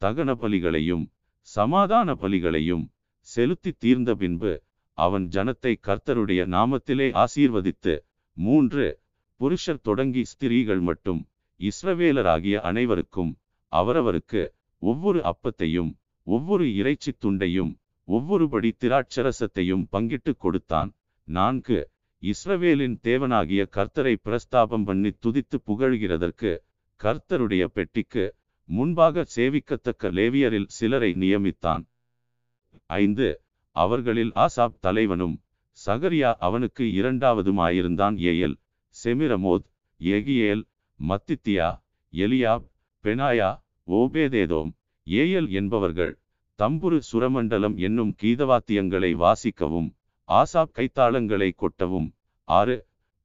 [0.02, 1.04] தகன பலிகளையும்
[1.48, 2.84] சமாதான பலிகளையும்
[3.28, 4.52] செலுத்தி தீர்ந்த பின்பு
[4.98, 7.94] அவன் ஜனத்தை கர்த்தருடைய நாமத்திலே ஆசீர்வதித்து
[8.36, 8.86] மூன்று
[9.40, 11.20] புருஷர் தொடங்கி ஸ்திரீகள் மட்டும்
[11.60, 13.30] இஸ்ரவேலராகிய அனைவருக்கும்
[13.72, 14.42] அவரவருக்கு
[14.82, 15.90] ஒவ்வொரு அப்பத்தையும்
[16.26, 17.72] ஒவ்வொரு இறைச்சி துண்டையும்
[18.08, 20.90] ஒவ்வொருபடி திராட்சரசத்தையும் பங்கிட்டு கொடுத்தான்.
[21.28, 21.78] நான்கு
[22.22, 26.52] இஸ்ரவேலின் தேவனாகிய கர்த்தரை பிரஸ்தாபம் பண்ணி துதித்து புகழ்கிறதற்கு
[27.00, 28.24] கர்த்தருடைய பெட்டிக்கு
[28.68, 31.82] முன்பாக சேவிக்கத்தக்க லேவியரில் சிலரை நியமித்தான்.
[33.00, 33.28] ஐந்து
[33.76, 35.36] அவர்களில் ஆசாப் தலைவனும்
[35.78, 38.56] சகரியா அவனுக்கு இரண்டாவதுமாயிருந்தான் ஏயல்
[38.96, 39.66] செமிரமோத்
[40.00, 40.64] எகியேல்
[41.00, 41.68] மத்தித்தியா
[42.12, 42.64] எலியாப்
[43.04, 43.50] பெனாயா
[43.88, 44.70] ஓபேதேதோம்
[45.06, 46.12] ஏயல் என்பவர்கள்
[46.58, 49.90] தம்புரு சுரமண்டலம் என்னும் கீதவாத்தியங்களை வாசிக்கவும்
[50.28, 52.08] ஆசாப் கைத்தாளங்களை கொட்டவும்.
[52.48, 52.76] ஆறு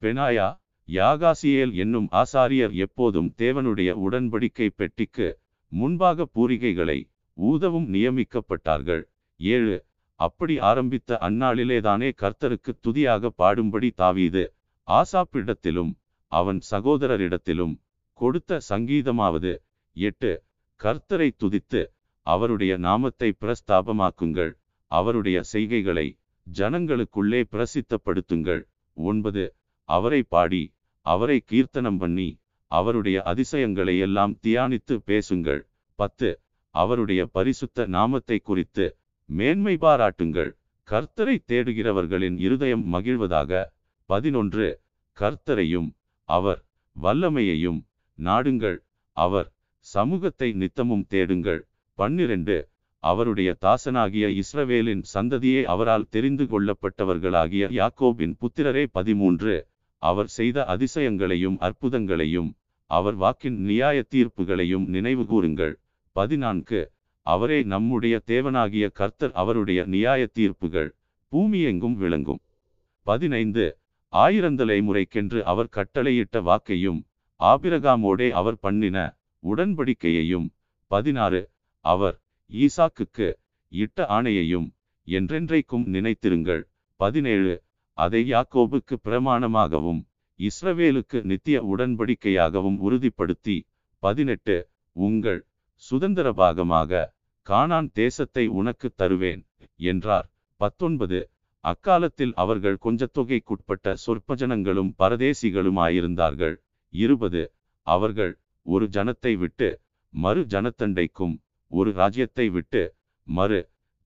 [0.02, 0.48] பெனாயா
[0.88, 5.28] யாகாசியேல் என்னும் ஆசாரியர் எப்போதும் தேவனுடைய உடன்படிக்கை பெட்டிக்கு
[5.72, 6.98] முன்பாக பூரிகைகளை
[7.36, 9.02] ஊதவும் நியமிக்கப்பட்டார்கள்.
[9.40, 9.76] ஏழு
[10.20, 14.44] அப்படி ஆரம்பித்த அந்நாளிலேதானே கர்த்தருக்கு துதியாக பாடும்படி தாவீது
[14.88, 15.92] ஆசாப்பிடத்திலும்
[16.38, 17.74] அவன் சகோதரரிடத்திலும்
[18.20, 19.52] கொடுத்த சங்கீதமாவது
[19.96, 20.32] எட்டு
[20.80, 21.82] கர்த்தரை துதித்து
[22.26, 24.52] அவருடைய நாமத்தை பிரஸ்தாபமாக்குங்கள்.
[24.90, 26.06] அவருடைய செய்கைகளை
[26.46, 28.62] ஜனங்களுக்குள்ளே பிரசித்தப்படுத்துங்கள்.
[28.96, 29.44] ஒன்பது
[29.88, 30.62] அவரை பாடி
[31.06, 32.28] அவரை கீர்த்தனம் பண்ணி
[32.70, 35.62] அவருடைய அதிசயங்களை எல்லாம் தியானித்து பேசுங்கள்.
[35.98, 36.30] பத்து
[36.74, 38.86] அவருடைய பரிசுத்த நாமத்தை குறித்து
[39.28, 40.50] மேன்மை பாராட்டுங்கள்.
[40.88, 43.52] கர்த்தரை தேடுகிறவர்களின் இருதயம் மகிழ்வதாக.
[44.10, 44.66] பதினொன்று
[45.16, 45.88] கர்த்தரையும்
[46.28, 46.60] அவர்
[46.96, 47.80] வல்லமையையும்
[48.18, 48.78] நாடுங்கள்.
[49.16, 49.48] அவர்
[49.86, 51.60] சமூகத்தை நித்தமும் தேடுங்கள்.
[51.98, 52.56] பன்னிரண்டு
[53.04, 58.84] அவருடைய தாசனாகிய இஸ்ரவேலின் சந்ததியே அவரால் தெரிந்து கொள்ளப்பட்டவர்களாகிய யாக்கோபின் புத்திரரே.
[58.92, 59.54] பதிமூன்று
[60.02, 62.50] அவர் செய்த அதிசயங்களையும் அற்புதங்களையும்
[62.90, 65.74] அவர் வாக்கின் நியாய தீர்ப்புகளையும் நினைவு கூறுங்கள்
[66.16, 66.80] பதினான்கு
[67.26, 70.90] அவரே நம்முடைய தேவனாகிய கர்த்தர் அவருடைய நியாய தீர்ப்புகள்
[71.32, 72.40] பூமியெங்கும் விளங்கும்.
[73.06, 73.64] பதினைந்து
[74.14, 77.00] ஆயிரந்தலை முறைக்கென்று அவர் கட்டளையிட்ட வாக்கையும்
[77.40, 78.98] ஆபிரகாமோடே அவர் பண்ணின
[79.42, 80.46] உடன்படிக்கையையும்
[80.90, 81.40] பதினாறு
[81.84, 82.16] அவர்
[82.50, 83.28] ஈசாக்குக்கு
[83.72, 84.68] இட்ட ஆணையையும்
[85.08, 86.62] என்றென்றைக்கும் நினைத்திருங்கள்.
[87.00, 87.54] பதினேழு
[87.98, 90.00] அதை யாக்கோபுக்கு பிரமாணமாகவும்
[90.40, 93.56] இஸ்ரவேலுக்கு நித்திய உடன்படிக்கையாகவும் உறுதிப்படுத்தி.
[94.02, 94.56] பதினெட்டு
[94.96, 95.40] உங்கள்
[95.82, 97.02] சுதந்திர பாகமாக
[97.46, 99.42] கானான் தேசத்தை உனக்கு தருவேன்
[99.82, 100.26] என்றார்.
[100.60, 101.18] பத்தொன்பது
[101.64, 106.56] அக்காலத்தில் அவர்கள் கொஞ்ச தொகைக்குட்பட்ட சொற்பஜனங்களும் பரதேசிகளுமாயிருந்தார்கள்.
[106.94, 107.42] இருபது.
[107.86, 108.32] அவர்கள்
[108.66, 109.68] ஒரு ஜனத்தை விட்டு
[110.14, 111.34] மறு ஜனத்தண்டைக்கும்
[111.70, 112.82] ஒரு ராஜ்யத்தை விட்டு
[113.28, 113.60] மறு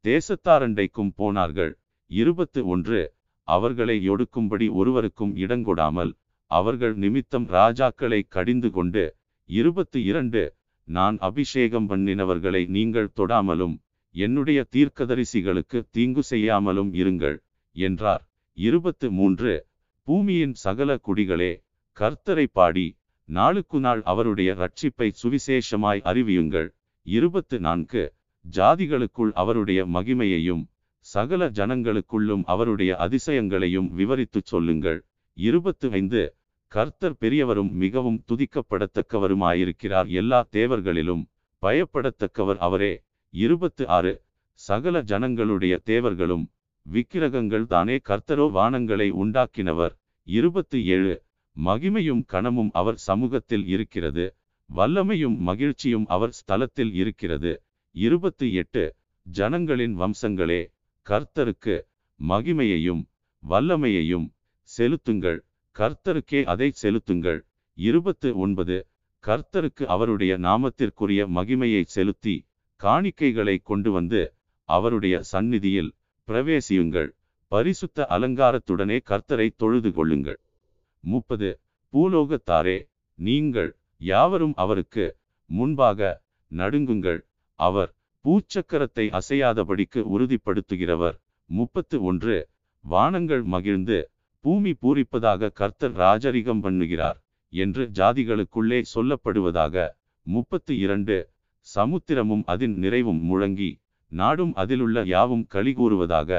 [0.04, 1.72] தேசத்தாரண்டைக்கும் போனார்கள்.
[2.10, 3.00] இருபத்து ஒன்று.
[3.48, 6.12] அவர்களை ஒடுக்கும்படி ஒருவருக்கும் இடங்கொடாமல்
[6.50, 9.04] அவர்கள் நிமித்தம் ராஜாக்களை கடிந்து கொண்டு
[9.50, 10.42] இருபத்து இரண்டு.
[10.88, 13.76] நான் அபிஷேகம் பண்ணினவர்களை நீங்கள் தொடாமலும்
[14.14, 17.36] என்னுடைய தீர்க்கதரிசிகளுக்கு தீங்கு செய்யாமலும் இருங்கள்.
[17.78, 18.22] என்றார்.
[18.58, 19.66] இருபத்து மூன்று.
[20.02, 21.52] பூமியின் சகல குடிகளே
[21.96, 22.86] கர்த்தரை பாடி
[23.28, 26.68] நாளுக்கு நாள் அவருடைய ரட்சிப்பை சுவிசேஷமாய் அறிவியுங்கள்.
[27.06, 28.04] இருபத்து நான்கு.
[28.44, 30.64] ஜாதிகளுக்குள் அவருடைய மகிமையையும்
[30.98, 34.98] சகல ஜனங்களுக்குள்ளும் அவருடைய அதிசயங்களையும் விவரித்துச் சொல்லுங்கள்.
[35.36, 36.22] இருபத்து ஐந்து.
[36.72, 41.22] கர்த்தர் பெரியவரும் மிகவும் துதிக்கப்படத்தக்கவருமாயிருக்கிறார் எல்லா தேவர்களிலும்
[41.62, 42.92] பயப்படத்தக்கவர் அவரே.
[43.34, 44.14] இருபத்து ஆறு.
[44.58, 46.44] சகல ஜனங்களுடைய தேவர்களும்
[46.92, 49.94] விக்கிரகங்கள் தானே கர்த்தரோ வானங்களை உண்டாக்கினவர்.
[50.26, 51.14] இருபத்து ஏழு
[51.56, 54.24] மகிமையும் கணமும் அவர் சமூகத்தில் இருக்கிறது.
[54.70, 57.52] வல்லமையும் மகிழ்ச்சியும் அவர் ஸ்தலத்தில் இருக்கிறது.
[57.94, 58.84] இருபத்து எட்டு
[59.26, 60.60] ஜனங்களின் வம்சங்களே
[61.06, 61.76] கர்த்தருக்கு
[62.20, 63.02] மகிமையையும்
[63.42, 64.26] வல்லமையையும்
[64.68, 65.38] செலுத்துங்கள்.
[65.76, 67.40] கர்த்தருக்கே அதை செலுத்துங்கள்.
[67.78, 68.76] இருபத்து ஒன்பது
[69.24, 72.34] கர்த்தருக்கு அவருடைய நாமத்திற்குரிய மகிமையை செலுத்தி
[72.80, 74.20] காணிக்கைகளை கொண்டு வந்து
[74.68, 75.90] அவருடைய சந்நிதியில்
[76.28, 77.10] பிரவேசியுங்கள்.
[77.52, 80.40] பரிசுத்த அலங்காரத்துடனே கர்த்தரை தொழுது கொள்ளுங்கள்.
[81.04, 81.50] முப்பது.
[81.92, 82.78] பூலோகத்தாரே
[83.18, 85.06] நீங்கள் யாவரும் அவருக்கு
[85.50, 87.20] முன்பாக நடுங்குங்கள்.
[87.58, 87.90] அவர்
[88.24, 91.16] பூச்சக்கரத்தை அசையாதபடிக்கு உறுதிப்படுத்துகிறவர்.
[91.50, 92.36] முப்பத்து ஒன்று.
[92.84, 93.98] வானங்கள் மகிழ்ந்து
[94.44, 97.18] பூமி பூரிப்பதாக கர்த்தர் ராஜரிகம் பண்ணுகிறார்
[97.52, 99.88] என்று ஜாதிகளுக்குள்ளே சொல்லப்படுவதாக.
[100.26, 101.16] முப்பத்து இரண்டு.
[101.66, 103.70] சமுத்திரமும் அதன் நிறைவும் முழங்கி
[104.12, 106.30] நாடும் அதிலுள்ள யாவும் கலிகூறுவதாக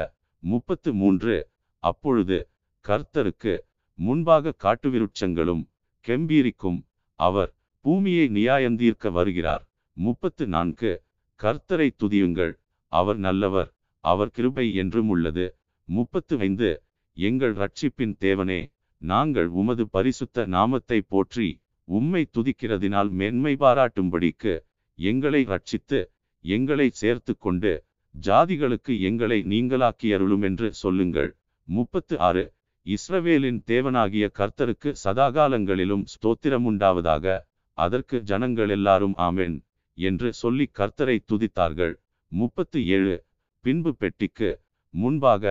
[0.42, 1.36] முப்பத்து மூன்று.
[1.84, 2.38] அப்பொழுது
[2.84, 3.54] கர்த்தருக்கு
[3.98, 5.62] முன்பாக காட்டுவிருட்சங்களும்
[6.04, 6.80] கெம்பீரிக்கும்
[7.20, 7.50] அவர்
[7.84, 9.64] பூமியை நியாயந்தீர்க்க வருகிறார்.
[9.96, 10.92] முப்பத்து நான்கு.
[11.40, 12.52] கர்த்தரை துதியுங்கள்.
[12.92, 13.70] அவர் நல்லவர்.
[14.04, 15.46] அவர் கிருபை என்றும் உள்ளது.
[15.88, 16.70] முப்பத்து ஐந்து.
[17.16, 18.60] எங்கள் ரட்சிப்பின் தேவனே
[19.02, 21.48] நாங்கள் உமது பரிசுத்த நாமத்தை போற்றி
[21.88, 24.52] உம்மை துதிக்கிறதினால் மேன்மை பாராட்டும்படிக்கு
[24.98, 26.00] எங்களை ரட்சித்து
[26.44, 27.72] எங்களை சேர்த்து கொண்டு
[28.14, 31.30] ஜாதிகளுக்கு எங்களை நீங்களாக்கியருளும் என்று சொல்லுங்கள்.
[31.68, 32.44] முப்பத்து ஆறு
[32.86, 37.36] இஸ்ரவேலின் தேவனாகிய கர்த்தருக்கு சதாகாலங்களிலும் ஸ்தோத்திரம் உண்டாவதாக
[37.78, 39.56] அதற்கு ஜனங்கள் எல்லாரும் ஆமென்
[39.98, 41.94] என்று சொல்லி கர்த்தரை துதித்தார்கள்.
[42.32, 43.16] முப்பத்து ஏழு
[43.64, 44.50] பின்பு பெட்டிக்கு
[44.94, 45.44] முன்பாக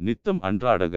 [0.00, 0.96] நித்தம் அன்றாடக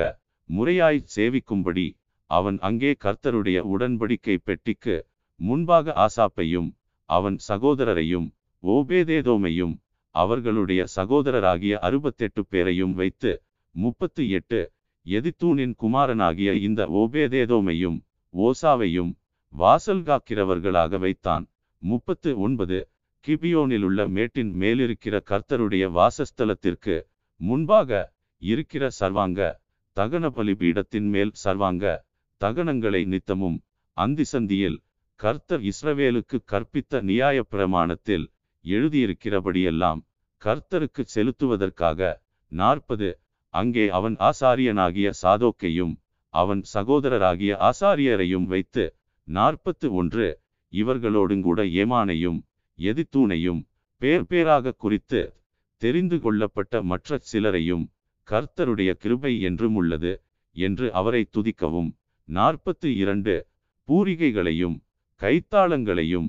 [0.50, 1.88] முறையாய் சேவிக்கும்படி
[2.30, 4.96] அவன் அங்கே கர்த்தருடைய உடன்படிக்கை பெட்டிக்கு
[5.40, 6.70] முன்பாக ஆசாப்பையும்
[7.10, 8.28] அவன் சகோதரரையும்
[8.64, 9.76] ஓபேதேதோமையும்
[10.16, 13.32] அவர்களுடைய சகோதரராகிய அறுபத்தெட்டு பேரையும் வைத்து
[13.76, 14.72] முப்பத்து எட்டு
[15.06, 17.98] எதித்தூனின் குமாரனாகிய இந்த ஓபேதேதோமையும்
[18.34, 19.12] ஓசாவையும்
[19.54, 21.46] வாசல் காக்கிறவர்களாக வைத்தான்.
[21.82, 22.78] முப்பத்து ஒன்பது
[23.26, 26.96] கிபியோனிலுள்ள மேட்டின் மேலிருக்கிற கர்த்தருடைய வாசஸ்தலத்திற்கு
[27.42, 27.90] முன்பாக
[28.42, 29.40] இருக்கிற சர்வாங்க
[29.98, 31.86] தகன பலிபீடத்தின் மேல் சர்வாங்க
[32.42, 33.58] தகனங்களை நித்தமும்
[33.98, 34.78] அந்திசந்தியில்
[35.20, 38.26] கர்த்தர் இஸ்ரவேலுக்கு கற்பித்த நியாய பிரமாணத்தில்
[38.72, 40.02] எழுதியிருக்கிறபடியெல்லாம்
[40.42, 42.00] கர்த்தருக்கு செலுத்துவதற்காக
[42.52, 43.10] நாற்பது.
[43.54, 45.94] அங்கே அவன் ஆசாரியனாகிய சாதோக்கையும்
[46.34, 48.86] அவன் சகோதரராகிய ஆசாரியரையும் வைத்து
[49.28, 50.28] நாற்பத்து ஒன்று.
[50.74, 52.40] இவர்களோடுங்கூட ஏமானையும்
[52.80, 53.62] எதித்தூனையும்
[54.02, 55.22] பேர் பேராக குறித்து
[55.82, 57.86] தெரிந்து கொள்ளப்பட்ட மற்ற சிலரையும்
[58.28, 60.14] கர்த்தருடைய கிருபை என்றும் உள்ளது
[60.56, 61.90] என்று அவரை துதிக்கவும்.
[62.30, 63.36] நாற்பத்து இரண்டு.
[63.90, 64.76] பூரிகைகளையும்
[65.22, 66.28] கைத்தாளங்களையும்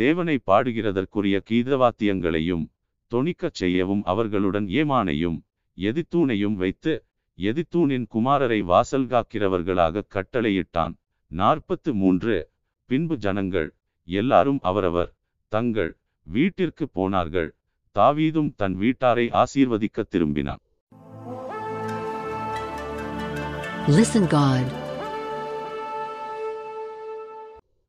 [0.00, 2.64] தேவனை பாடுகிறதற்குரிய கீதவாத்தியங்களையும்
[3.10, 5.38] தொனிக்கச் செய்யவும் அவர்களுடன் ஏமானையும்
[5.76, 7.04] எதித்தூனையும் வைத்து
[7.38, 10.94] எதித்தூனின் குமாரரை வாசல் காக்கிறவர்களாக கட்டளையிட்டான்.
[11.26, 12.50] நாற்பத்து மூன்று
[12.84, 13.74] பின்பு ஜனங்கள்
[14.04, 15.14] எல்லாரும் அவரவர்
[15.48, 17.54] தங்கள் வீட்டிற்கு போனார்கள்.
[17.94, 20.62] தாவீதும் தன் வீட்டாரை ஆசீர்வதிக்க திரும்பினான்.
[23.86, 24.66] Listen God.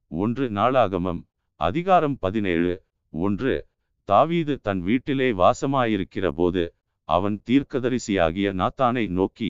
[0.07, 1.29] ஒன்று நாளாகமம்.
[1.61, 2.73] அதிகாரம் பதினேழு.
[3.13, 3.55] ஒன்று.
[4.09, 6.63] தாவீது தன் வீட்டிலே வாசமாயிருக்கிற போது
[7.09, 9.49] அவன் தீர்க்கதரிசியாகிய நாத்தானை நோக்கி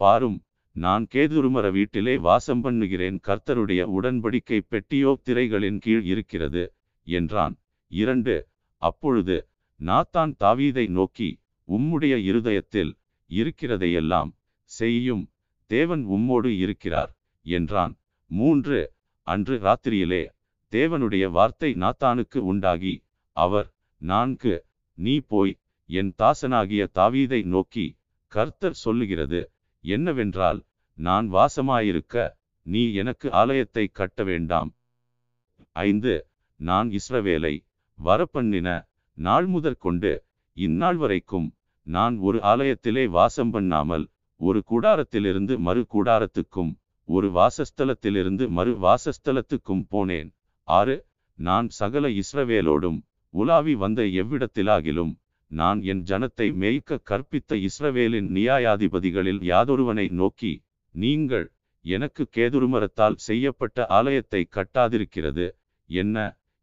[0.00, 0.38] பாரும்
[0.76, 6.64] நான் கேதுருமர வீட்டிலே வாசம் பண்ணுகிறேன் கர்த்தருடைய உடன்படிக்கை பெட்டியோ திரைகளின் கீழ் இருக்கிறது
[7.06, 7.54] என்றான்.
[7.90, 8.36] இரண்டு.
[8.82, 9.36] அப்பொழுது
[9.80, 11.30] நாத்தான் தாவீதை நோக்கி
[11.68, 12.92] உம்முடைய இருதயத்தில்
[13.30, 14.30] இருக்கிறதையெல்லாம்
[14.64, 15.24] செய்யும்
[15.70, 17.14] தேவன் உம்மோடு இருக்கிறார்
[17.46, 17.94] என்றான்.
[18.30, 18.80] மூன்று.
[19.26, 20.22] அன்று ராத்திரியிலே
[20.72, 22.94] தேவனுடைய வார்த்தை நாத்தானுக்கு உண்டாகி
[23.36, 23.68] அவர்
[24.02, 24.54] நான்கு
[24.98, 25.54] நீ போய்
[25.90, 27.86] என் தாசனாகிய தாவீதை நோக்கி
[28.32, 29.40] கர்த்தர் சொல்லுகிறது
[29.84, 30.60] என்னவென்றால்
[30.98, 32.16] நான் வாசமாயிருக்க
[32.66, 34.70] நீ எனக்கு ஆலயத்தை கட்ட வேண்டாம்.
[35.82, 36.14] ஐந்து
[36.60, 37.54] நான் இஸ்ரவேலை
[37.98, 38.68] வரப்பண்ணின
[39.18, 40.12] நாள் முதற்கொண்டு
[40.56, 41.48] இந்நாள் வரைக்கும்
[41.86, 44.04] நான் ஒரு ஆலயத்திலே வாசம் பண்ணாமல்
[44.40, 46.72] ஒரு கூடாரத்திலிருந்து மறு கூடாரத்துக்கும்
[47.08, 50.30] ஒரு வாசஸ்தலத்திலிருந்து மறு வாசஸ்தலத்துக்கும் போனேன்.
[50.68, 50.96] ஆறு
[51.38, 52.98] நான் சகல இஸ்ரவேலோடும்
[53.34, 55.12] உலாவி வந்த எவ்விடத்திலாகிலும்
[55.50, 60.52] நான் என் ஜனத்தை மேய்க்க கற்பித்த இஸ்ரவேலின் நியாயாதிபதிகளில் யாதொருவனை நோக்கி
[60.94, 61.46] நீங்கள்
[61.84, 65.46] எனக்கு கேதுருமரத்தால் செய்யப்பட்ட ஆலயத்தை கட்டாதிருக்கிறது
[65.88, 66.16] என்ன?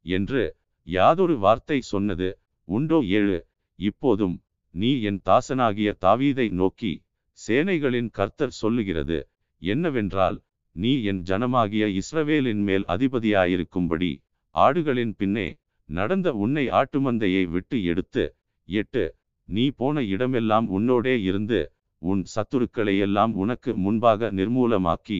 [0.05, 0.43] என்று
[0.87, 2.29] யாதொரு வார்த்தை சொன்னது.
[2.67, 3.37] உண்டோ ஏழு
[3.79, 4.35] இப்போதும்
[4.75, 6.91] நீ என் தாசனாகிய தாவீதை நோக்கி
[7.39, 9.17] சேனைகளின் கர்த்தர் சொல்லுகிறது
[9.61, 10.37] என்னவென்றால்
[10.79, 14.11] நீ என் ஜனமாகிய இஸ்ரவேலின் மேல் அதிபதியாயிருக்கும்படி
[14.55, 15.47] ஆடுகளின் பின்னே
[15.89, 18.23] நடந்த உன்னை ஆட்டுமந்தையை விட்டு எடுத்து
[18.69, 19.03] எட்டு
[19.49, 21.59] நீ போன இடமெல்லாம் உன்னோடே இருந்து
[22.01, 25.19] உன் சத்துருக்களையெல்லாம் உனக்கு முன்பாக நிர்மூலமாக்கி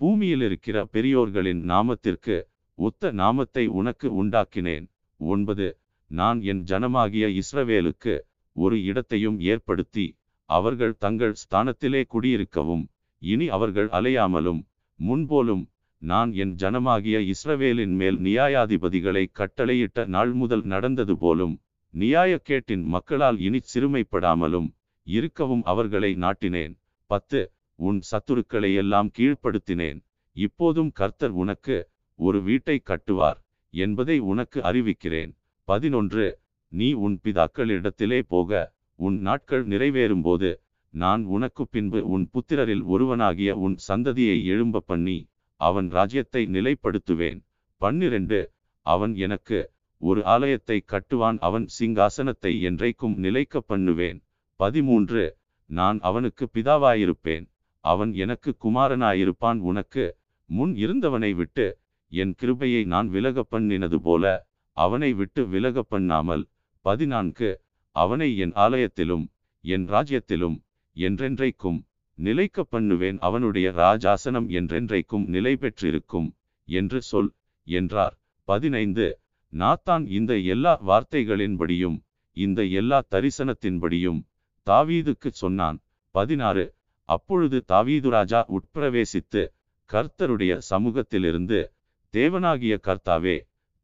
[0.00, 2.36] பூமியில் இருக்கிற பெரியோர்களின் நாமத்திற்கு
[2.78, 4.86] ஒத்த நாமத்தை உனக்கு உண்டாக்கினேன்.
[5.20, 5.66] ஒன்பது
[6.10, 8.14] நான் என் ஜனமாகிய இஸ்ரவேலுக்கு
[8.56, 10.06] ஒரு இடத்தையும் ஏற்படுத்தி
[10.50, 12.84] அவர்கள் தங்கள் ஸ்தானத்திலே குடியிருக்கவும்
[13.22, 14.60] இனி அவர்கள் அலையாமலும்
[15.00, 15.62] முன்போலும்
[16.02, 21.54] நான் என் ஜனமாகிய இஸ்ரவேலின் மேல் நியாயாதிபதிகளை கட்டளையிட்ட நாள் முதல் நடந்தது போலும்
[21.94, 24.68] நியாயக்கேட்டின் மக்களால் இனி சிறுமைப்படாமலும்
[25.06, 26.74] இருக்கவும் அவர்களை நாட்டினேன்.
[27.10, 27.40] பத்து
[27.78, 29.98] உன் சத்துருக்களை எல்லாம் கீழ்ப்படுத்தினேன்.
[30.36, 31.76] இப்போதும் கர்த்தர் உனக்கு
[32.18, 33.38] ஒரு வீட்டை கட்டுவார்
[33.74, 35.32] என்பதை உனக்கு அறிவிக்கிறேன்.
[35.68, 36.26] பதினொன்று
[36.72, 38.50] நீ உன் பிதாக்களிடத்திலே போக
[38.98, 40.50] உன் நாட்கள் நிறைவேறும்போது
[40.94, 45.18] நான் உனக்கு பின்பு உன் புத்திரரில் ஒருவனாகிய உன் சந்ததியை எழும்ப பண்ணி
[45.60, 47.38] அவன் ராஜ்யத்தை நிலைப்படுத்துவேன்.
[47.80, 48.40] பன்னிரண்டு
[48.86, 49.58] அவன் எனக்கு
[50.02, 54.18] ஒரு ஆலயத்தை கட்டுவான் அவன் சிங்காசனத்தை என்றைக்கும் நிலைக்க பண்ணுவேன்.
[54.60, 55.24] பதிமூன்று
[55.70, 57.44] நான் அவனுக்கு பிதாவாயிருப்பேன்
[57.84, 60.04] அவன் எனக்கு குமாரனாயிருப்பான் உனக்கு
[60.50, 61.66] முன் இருந்தவனை விட்டு
[62.12, 64.24] என் கிருபையை நான் விலக பண்ணினது போல
[64.76, 66.42] அவனை விட்டு விலக பண்ணாமல்.
[66.84, 67.50] பதினான்கு
[67.96, 69.24] அவனை என் ஆலயத்திலும்
[69.64, 70.56] என் ராஜ்யத்திலும்
[70.96, 71.84] என்றென்றைக்கும்
[72.14, 73.18] நிலைக்க பண்ணுவேன்.
[73.18, 76.34] அவனுடைய ராஜாசனம் என்றென்றைக்கும் நிலை பெற்றிருக்கும்
[76.64, 77.32] என்று சொல்
[77.64, 78.18] என்றார்.
[78.44, 79.20] பதினைந்து.
[79.52, 82.00] நாத்தான் இந்த எல்லா வார்த்தைகளின்படியும்
[82.32, 84.20] இந்த எல்லா தரிசனத்தின்படியும்
[84.66, 85.78] தாவீதுக்கு சொன்னான்.
[86.10, 86.74] பதினாறு.
[87.04, 89.42] அப்பொழுது தாவீது ராஜா உட்பிரவேசித்து
[89.90, 91.72] கர்த்தருடைய சமூகத்திலிருந்து
[92.14, 93.36] தேவனாகிய கர்த்தாவே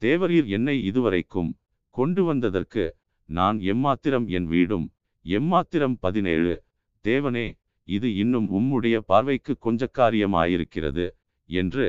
[0.03, 1.51] தேவரீர் என்னை இதுவரைக்கும்
[1.91, 4.87] கொண்டு வந்ததற்கு நான் எம்மாத்திரம் என் வீடும்?
[5.25, 6.65] எம்மாத்திரம் பதினேழு.
[7.07, 7.47] தேவனே
[7.89, 11.07] இது இன்னும் உம்முடைய பார்வைக்கு கொஞ்ச காரியமாயிருக்கிறது
[11.49, 11.87] என்று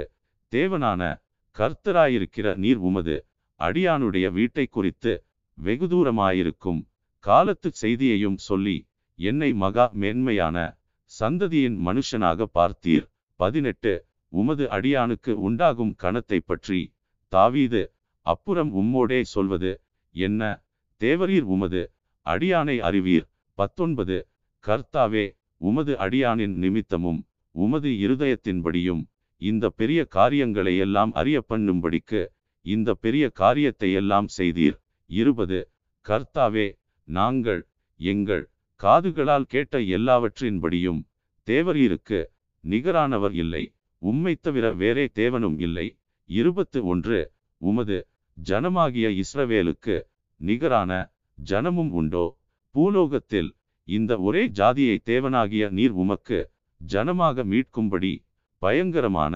[0.51, 1.01] தேவனான
[1.55, 3.15] கர்த்தராயிருக்கிற நீர் உமது
[3.59, 5.13] அடியானுடைய வீட்டை குறித்து
[5.57, 6.81] வெகு தூரமாயிருக்கும்
[7.23, 8.77] காலத்து செய்தியையும் சொல்லி
[9.19, 10.57] என்னை மகா மேன்மையான
[11.11, 13.05] சந்ததியின் மனுஷனாக பார்த்தீர்.
[13.39, 13.93] பதினெட்டு.
[14.33, 16.79] உமது அடியானுக்கு உண்டாகும் கணத்தை பற்றி
[17.31, 17.81] தாவீது
[18.25, 19.71] அப்புறம் உம்மோடே சொல்வது
[20.15, 20.41] என்ன?
[21.01, 21.81] தேவரீர் உமது
[22.25, 23.25] அடியானை அறிவீர்.
[23.57, 24.17] பத்தொன்பது.
[24.67, 25.25] கர்த்தாவே
[25.61, 27.21] உமது அடியானின் நிமித்தமும்
[27.55, 29.03] உமது இருதயத்தின்படியும்
[29.41, 32.21] இந்த பெரிய காரியங்களை எல்லாம் அறிய பண்ணும்படிக்கு
[32.65, 34.77] இந்த பெரிய காரியத்தை எல்லாம் செய்தீர்.
[35.09, 35.59] இருபது
[36.05, 36.67] கர்த்தாவே
[37.07, 37.61] நாங்கள்
[37.99, 38.43] எங்கள்
[38.81, 40.99] காதுகளால் கேட்ட எல்லாவற்றின்படியும்
[41.47, 42.19] தேவரீருக்கு
[42.63, 43.63] நிகரானவர் இல்லை
[44.01, 45.87] உம்மை தவிர வேறே தேவனும் இல்லை.
[46.29, 47.19] இருபத்து ஒன்று
[47.61, 47.97] உமது
[48.37, 49.95] ஜனமாகிய இஸ்ரவேலுக்கு
[50.41, 50.91] நிகரான
[51.37, 52.25] ஜனமும் உண்டோ?
[52.75, 53.49] பூலோகத்தில்
[53.87, 56.39] இந்த ஒரே ஜாதியை தேவனாகிய நீர் உமக்கு
[56.81, 58.13] ஜனமாக மீட்கும்படி
[58.61, 59.35] பயங்கரமான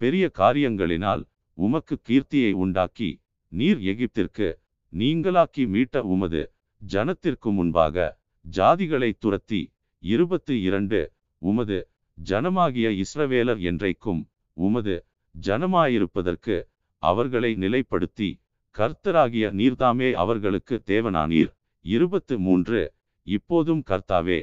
[0.00, 1.22] பெரிய காரியங்களினால்
[1.58, 3.10] உமக்கு கீர்த்தியை உண்டாக்கி
[3.52, 4.48] நீர் எகிப்திற்கு
[4.92, 6.42] நீங்களாக்கி மீட்ட உமது
[6.82, 8.06] ஜனத்திற்கு முன்பாக
[8.44, 9.60] ஜாதிகளை துரத்தி
[10.02, 11.00] இருபத்து இரண்டு
[11.42, 11.78] உமது
[12.18, 14.22] ஜனமாகிய இஸ்ரவேலர் என்றைக்கும்
[14.56, 14.94] உமது
[15.34, 16.56] ஜனமாயிருப்பதற்கு
[17.02, 18.28] அவர்களை நிலைப்படுத்தி
[18.76, 21.50] கர்த்தராகிய நீர்தாமே அவர்களுக்கு தேவனானீர்.
[21.84, 22.80] இருபத்து மூன்று
[23.28, 24.38] இப்போதும் கர்த்தாவே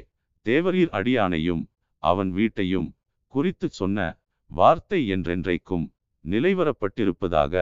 [0.46, 1.64] தேவரீர் அடியானையும்
[2.04, 2.90] அவன் வீட்டையும்
[3.34, 4.00] குறித்து சொன்ன
[4.52, 5.86] வார்த்தை என்றென்றைக்கும்
[6.26, 7.54] நிலைவரப்பட்டிருப்பதாக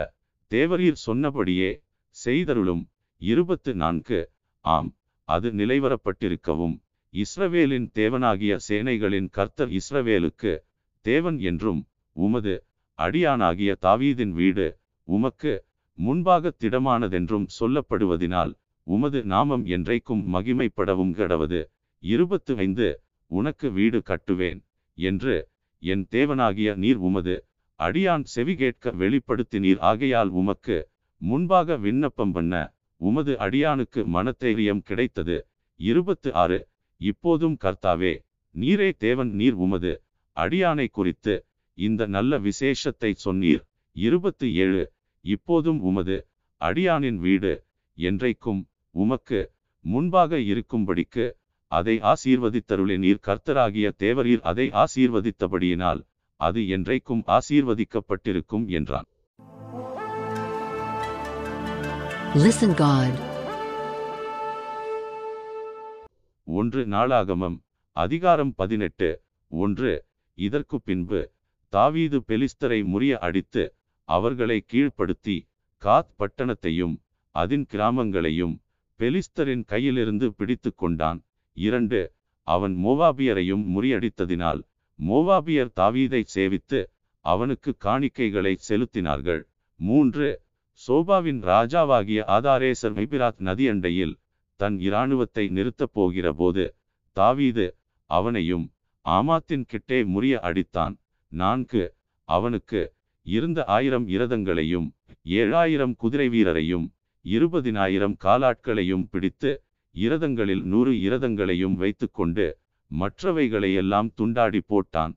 [0.52, 1.70] தேவரீர் சொன்னபடியே
[2.16, 2.84] செய்தருளும்.
[3.22, 4.20] இருபத்து நான்கு
[4.66, 4.90] ஆம்
[5.30, 6.76] அது நிலைவரப்பட்டிருக்கவும்.
[7.14, 10.54] இஸ்ரவேலின் தேவனாகிய சேனைகளின் கர்த்தர் இஸ்ரவேலுக்கு
[11.06, 11.82] தேவன் என்றும்
[12.16, 12.54] உமது
[13.00, 14.68] அடியானாகிய தாவீதின் வீடு
[15.08, 15.54] உமக்கு
[15.98, 18.54] முன்பாக திடமானதென்றும் சொல்லப்படுவதினால்
[18.88, 21.60] உமது நாமம் என்றைக்கும் மகிமைப்படவும் கடவது
[22.04, 22.88] இருபத்து ஐந்து
[23.32, 24.60] உனக்கு வீடு கட்டுவேன்
[24.98, 25.36] என்று
[25.84, 27.36] என் தேவனாகிய நீர் உமது
[27.80, 29.80] அடியான் செவிகேட்க வெளிப்படுத்தினீர்.
[29.82, 30.78] ஆகையால் உமக்கு
[31.22, 32.54] முன்பாக விண்ணப்பம் பண்ண
[33.02, 35.38] உமது அடியானுக்கு மனத்தைரியம் கிடைத்தது.
[35.80, 36.60] இருபத்து ஆறு
[37.02, 38.14] இப்போதும் கர்த்தாவே
[38.56, 39.94] நீரே தேவன் நீர் உமது
[40.38, 41.34] அடியானை குறித்து
[41.78, 43.64] இந்த நல்ல விசேஷத்தை சொன்னீர்.
[43.96, 44.84] இருபத்து ஏழு
[45.26, 46.18] இப்போதும் உமது
[46.62, 47.54] அடியானின் வீடு
[47.98, 48.62] என்றைக்கும்
[48.96, 49.40] உமக்கு
[49.86, 51.26] முன்பாக இருக்கும்படிக்கு
[51.72, 56.02] அதை ஆசீர்வதித்தருளி நீர் கர்த்தராகிய தேவரீர் அதை ஆசீர்வதித்தபடியினால்
[56.40, 59.10] அது என்றைக்கும் ஆசீர்வதிக்கப்பட்டிருக்கும் என்றான்
[62.38, 63.12] Listen God.
[66.48, 67.58] ஒன்று நாளாகமம்
[67.96, 69.10] அதிகாரம் பதினெட்டு
[69.52, 69.92] ஒன்று
[70.38, 71.22] இதற்கு பின்பு
[71.74, 73.64] தாவீது பெலிஸ்தரை முறிய அடித்து
[74.10, 75.38] அவர்களை கீழ்ப்படுத்தி
[75.82, 76.96] காத் பட்டணத்தையும்
[77.36, 78.56] அதின் கிராமங்களையும்
[79.00, 81.20] பெலிஸ்தரின் கையிலிருந்து பிடித்து கொண்டான்.
[81.58, 82.02] இரண்டு
[82.48, 84.62] அவன் மோவாபியரையும் முறியடித்ததினால்
[85.00, 86.80] மோவாபியர் தாவீதை சேவித்து
[87.26, 89.42] அவனுக்கு காணிக்கைகளை செலுத்தினார்கள்.
[89.80, 90.28] மூன்று
[90.80, 94.16] சோபாவின் ராஜாவாகிய ஆதாரேசர் மைபிராத் நதியண்டையில்
[94.60, 96.64] தன் இராணுவத்தை நிறுத்தப் போகிற போது
[97.18, 97.66] தாவீது
[98.10, 98.66] அவனையும்
[99.06, 100.96] ஆமாத்தின் கிட்டே முறிய அடித்தான்.
[101.32, 101.84] நான்கு
[102.30, 102.82] அவனுக்கு
[103.26, 104.88] இருந்த ஆயிரம் இரதங்களையும்
[105.40, 106.86] ஏழாயிரம் குதிரை வீரரையும்
[107.26, 109.52] இருபதினாயிரம் காலாட்களையும் பிடித்து
[109.96, 112.46] இரதங்களில் நூறு இரதங்களையும் வைத்துக்கொண்டு
[112.92, 115.14] மற்றவைகளையெல்லாம் துண்டாடி போட்டான்.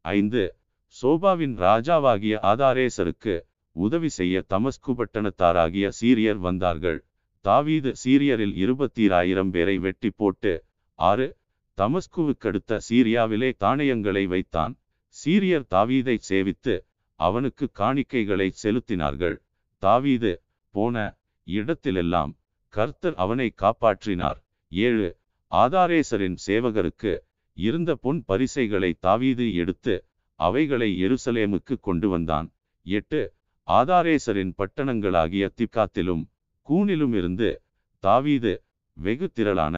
[0.00, 0.42] ஐந்து
[0.96, 3.34] சோபாவின் ராஜாவாகிய ஆதாரேசருக்கு
[3.76, 6.98] உதவி செய்ய தமஸ்கு பட்டணத்தாராகிய சீரியர் வந்தார்கள்.
[7.44, 10.52] தாவீது சீரியரில் இருபத்தீராயிரம் பேரை வெட்டி போட்டு
[10.98, 11.26] ஆறு
[11.78, 14.72] தமஸ்குவுக்கடுத்த சீரியாவிலே தானியங்களை வைத்தான்.
[15.16, 16.74] சீரியர் தாவீதை சேவித்து
[17.20, 19.36] அவனுக்கு காணிக்கைகளை செலுத்தினார்கள்.
[19.82, 20.32] தாவீது
[20.78, 20.96] போன
[21.46, 22.32] இடத்திலெல்லாம்
[22.74, 24.38] கர்த்தர் அவனை காப்பாற்றினார்.
[24.72, 25.08] ஏழு
[25.52, 27.12] ஆதாரேசரின் சேவகருக்கு
[27.56, 29.94] இருந்த பொன் பரிசைகளை தாவீது எடுத்து
[30.40, 32.48] அவைகளை எருசலேமுக்கு கொண்டு வந்தான்.
[32.86, 33.20] எட்டு
[33.68, 36.22] ஆதாரேசரின் பட்டணங்களாகிய திக்காத்திலும்
[36.68, 37.48] கூனிலும் இருந்து
[38.04, 38.52] தாவீது
[38.96, 39.76] வெகு திரளான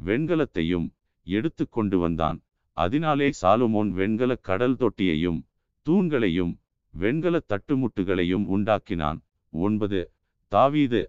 [0.00, 0.86] வெண்கலத்தையும்
[1.26, 2.38] எடுத்து கொண்டு வந்தான்.
[2.76, 5.40] அதனாலே சாலுமோன் வெண்கல கடல் தொட்டியையும்
[5.86, 6.52] தூண்களையும்
[6.94, 9.18] வெண்கல தட்டுமுட்டுகளையும் உண்டாக்கினான்.
[9.52, 10.00] ஒன்பது
[10.52, 11.00] தாவீது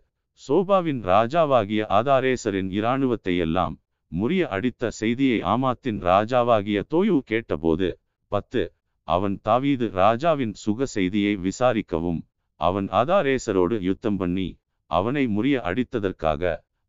[0.41, 3.75] சோபாவின் ராஜாவாகிய ஆதாரேசரின் இராணுவத்தை எல்லாம்
[4.11, 7.89] முறிய அடித்த செய்தியை ஆமாத்தின் ராஜாவாகிய தோயு கேட்டபோது
[8.31, 8.63] பத்து
[9.07, 12.21] அவன் தாவீது ராஜாவின் சுக செய்தியை விசாரிக்கவும்
[12.59, 14.47] அவன் ஆதாரேசரோடு யுத்தம் பண்ணி
[14.91, 16.41] அவனை முறிய அடித்ததற்காக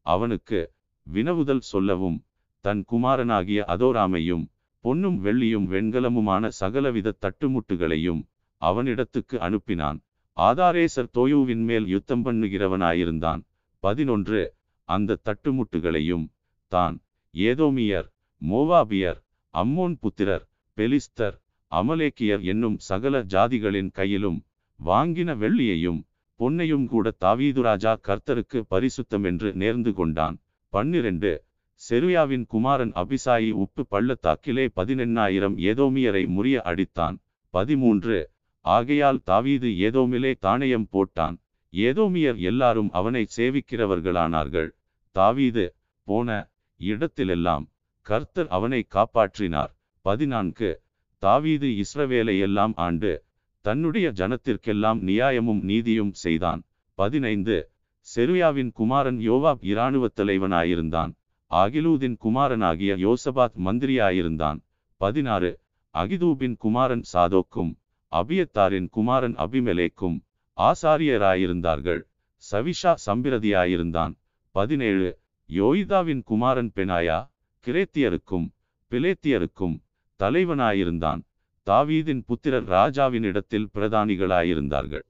[0.06, 0.60] அவனுக்கு
[1.06, 2.18] வினவுதல் சொல்லவும்
[2.64, 4.44] தன் குமாரனாகிய அதோராமையும்
[4.84, 8.22] பொன்னும் வெள்ளியும் வெண்கலமுமான சகலவித தட்டுமுட்டுகளையும்
[8.62, 9.98] அவனிடத்துக்கு அனுப்பினான்.
[10.36, 13.42] ஆதாரேசர் தோயுவின் மேல் யுத்தம் பண்ணுகிறவனாயிருந்தான்.
[13.78, 14.54] பதினொன்று.
[14.84, 16.28] அந்த தட்டுமுட்டுகளையும்
[16.68, 17.02] தான்
[17.32, 18.12] ஏதோமியர்
[18.50, 19.16] மோவாபியர்
[19.54, 21.40] அம்மோன் புத்திரர் பெலிஸ்தர்
[21.70, 24.44] அமலேக்கியர் என்னும் சகல ஜாதிகளின் கையிலும்
[24.84, 26.00] வாங்கின வெள்ளியையும்
[26.38, 30.40] பொன்னையும் கூட தாவீது ராஜா கர்த்தருக்கு பரிசுத்தம் என்று நேர்ந்து கொண்டான்.
[30.68, 31.44] பன்னிரண்டு.
[31.90, 37.16] செருயாவின் குமாரன் அபிசாயி உப்பு பள்ளத்தாக்கிலே பதினெண்ணாயிரம் ஏதோமியரை முறிய அடித்தான்.
[37.50, 38.31] பதிமூன்று.
[38.62, 41.36] ஆகையால் தாவீது ஏதோமிலே தானயம் போட்டான்.
[41.72, 44.70] ஏதோமியர் எல்லாரும் அவனை சேவிக்கிறவர்களானார்கள்.
[45.10, 45.74] தாவீது
[46.04, 47.66] போன இடத்திலெல்லாம்
[48.00, 49.72] கர்த்தர் அவனை காப்பாற்றினார்.
[50.00, 50.82] பதினான்கு.
[51.18, 53.24] தாவீது இஸ்ரவேலை எல்லாம் ஆண்டு
[53.60, 56.62] தன்னுடைய ஜனத்திற்கெல்லாம் நியாயமும் நீதியும் செய்தான்.
[56.94, 57.70] பதினைந்து.
[58.16, 61.12] செருயாவின் குமாரன் யோவாப் இராணுவ தலைவனாயிருந்தான்.
[61.50, 64.58] ஆகிலூதின் குமாரனாகிய யோசபாத் மந்திரியாயிருந்தான்.
[64.96, 65.60] பதினாறு.
[65.94, 67.74] அகிதூபின் குமாரன் சாதோக்கும்
[68.12, 70.20] அபியத்தாரின் குமாரன் அபிமெலேக்கும்
[70.56, 72.02] ஆசாரியராயிருந்தார்கள்.
[72.50, 74.14] சவிஷா சம்பிரதியாயிருந்தான்.
[74.50, 75.18] பதினேழு.
[75.48, 77.30] யோய்தாவின் குமாரன் பெனாயா
[77.66, 78.50] கிரேத்தியருக்கும்
[78.90, 79.82] பிலேத்தியருக்கும்
[80.18, 81.22] தலைவனாயிருந்தான்.
[81.66, 85.02] தாவீதின் புத்திரர் ராஜாவினிடத்தில் பிரதானிகளாயிருந்தார்கள்.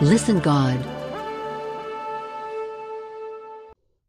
[0.00, 0.78] Listen God.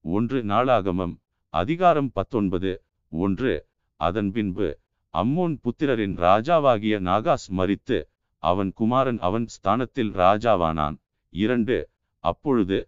[0.02, 1.18] ஒன்று நாளாகமம்.
[1.50, 2.84] அதிகாரம் பத்தொன்பது.
[3.10, 4.82] ஒன்று அதன் பின்பு
[5.14, 7.98] அம்மோன் புத்திரரின் ராஜாவாகிய நாகாஸ் மறித்து
[8.44, 10.96] அவன் குமாரன் அவன் ஸ்தானத்தில் ராஜாவானான்.
[11.34, 11.78] இரண்டு
[12.24, 12.80] அப்பொழுது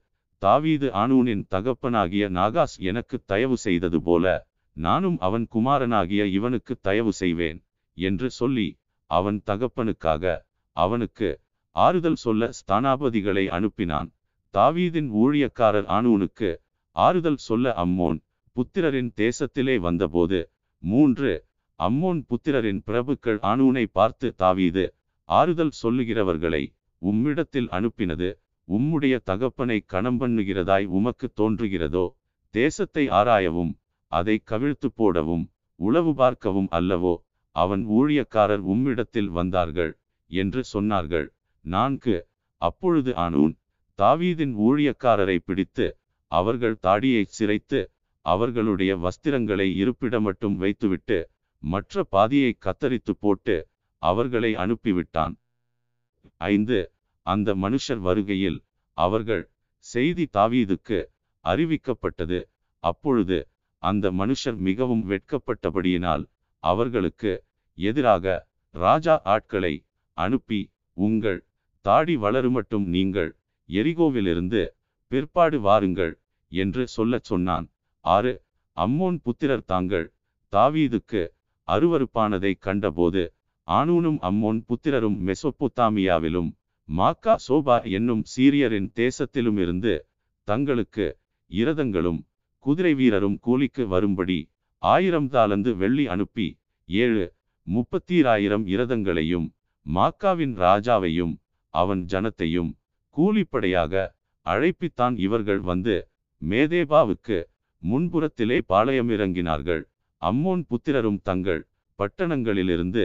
[0.41, 4.26] தாவீது ஆனூனின் தகப்பனாகிய நாகாஸ் எனக்கு தயவு செய்தது போல
[4.77, 7.60] நானும் அவன் குமாரனாகிய இவனுக்கு தயவு செய்வேன்
[7.97, 8.68] என்று சொல்லி
[9.10, 10.23] அவன் தகப்பனுக்காக
[10.77, 11.30] அவனுக்கு
[11.76, 14.10] ஆறுதல் சொல்ல ஸ்தானாபதிகளை அனுப்பினான்.
[14.53, 16.49] தாவீதின் ஊழியக்காரர் ஆனூனுக்கு
[16.95, 18.19] ஆறுதல் சொல்ல அம்மோன்
[18.56, 20.39] புத்திரரின் தேசத்திலே வந்தபோது
[20.84, 21.31] மூன்று
[21.80, 24.85] அம்மோன் புத்திரரின் பிரபுக்கள் ஆனூனை பார்த்து தாவீது
[25.30, 26.64] ஆறுதல் சொல்லுகிறவர்களை
[27.02, 28.30] உம்மிடத்தில் அனுப்பினது
[28.68, 32.06] உம்முடைய தகப்பனை கணம் பண்ணுகிறதாய் உமக்கு தோன்றுகிறதோ
[32.53, 33.73] தேசத்தை ஆராயவும்
[34.11, 35.45] அதை கவிழ்த்து போடவும்
[35.80, 37.14] உளவு பார்க்கவும் அல்லவோ
[37.56, 39.91] அவன் ஊழியக்காரர் உம்மிடத்தில் வந்தார்கள்
[40.31, 41.27] என்று சொன்னார்கள்.
[41.65, 42.15] நான்கு
[42.61, 43.53] அப்பொழுது ஆனூன்
[43.99, 45.85] தாவீதின் ஊழியக்காரரை பிடித்து
[46.31, 47.80] அவர்கள் தாடியை சிரைத்து
[48.26, 51.18] அவர்களுடைய வஸ்திரங்களை இருப்பிடமட்டும் வைத்துவிட்டு
[51.66, 53.56] மற்ற பாதியை கத்தரித்து போட்டு
[54.02, 55.34] அவர்களை அனுப்பிவிட்டான்.
[56.48, 56.80] ஐந்து.
[57.26, 58.60] அந்த மனுஷர் வருகையில்
[58.98, 59.44] அவர்கள்
[59.86, 61.00] செய்தி தாவீதுக்கு
[61.46, 62.40] அறிவிக்கப்பட்டது.
[62.84, 63.38] அப்பொழுது
[63.84, 66.24] அந்த மனுஷர் மிகவும் வெட்கப்பட்டபடியினால்
[66.64, 67.32] அவர்களுக்கு
[67.78, 68.26] எதிராக
[68.76, 69.74] ராஜா ஆட்களை
[70.18, 70.62] அனுப்பி
[70.98, 71.40] உங்கள்
[71.86, 73.32] தாடி வளருமட்டும் நீங்கள்
[73.70, 74.62] எரிகோவிலிருந்து
[75.12, 76.14] பிற்பாடு வாருங்கள்
[76.52, 77.68] என்று சொல்லச் சொன்னான்.
[78.06, 78.34] ஆறு.
[78.78, 80.08] அம்மோன் புத்திரர் தாங்கள்
[80.54, 81.22] தாவீதுக்கு
[81.68, 83.24] அருவருப்பானதை கண்டபோது
[83.68, 86.50] ஆனூனும் அம்மோன் புத்திரரும் மெசொப்பொத்தாமியாவிலும்
[86.90, 89.94] மாக்கா சோபா என்னும் சீரியரின் தேசத்திலுமிருந்து
[90.48, 91.06] தங்களுக்கு
[91.52, 92.20] இரதங்களும்
[92.66, 94.38] குதிரை வீரரும் கூலிக்கு வரும்படி
[94.84, 96.48] ஆயிரம் தாளந்து வெள்ளி அனுப்பி
[96.90, 97.26] ஏழு
[97.68, 99.48] முப்பத்தீராயிரம் இரதங்களையும்
[99.86, 101.34] மாக்காவின் ராஜாவையும்
[101.74, 102.72] அவன் ஜனத்தையும்
[103.18, 103.94] கூலிப்படையாக
[104.46, 105.96] அழைப்பித்தான் இவர்கள் வந்து
[106.42, 107.38] மேதேபாவுக்கு
[107.84, 109.84] முன்புறத்திலே பாளையமிறங்கினார்கள்.
[110.27, 111.61] அம்மோன் புத்திரரும் தங்கள்
[111.99, 113.03] பட்டணங்களிலிருந்து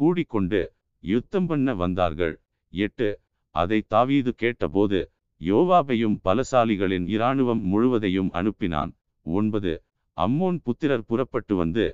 [0.00, 0.60] கூடிக்கொண்டு
[1.04, 2.34] யுத்தம் பண்ண வந்தார்கள்.
[2.72, 3.08] எட்டு
[3.54, 4.98] அதை தாவீது கேட்டபோது
[5.40, 8.92] யோவாபையும் பலசாலிகளின் இராணுவம் முழுவதையும் அனுப்பினான்.
[9.26, 9.72] ஒன்பது
[10.16, 11.86] அம்மோன் புத்திரர் புறப்பட்டு வந்து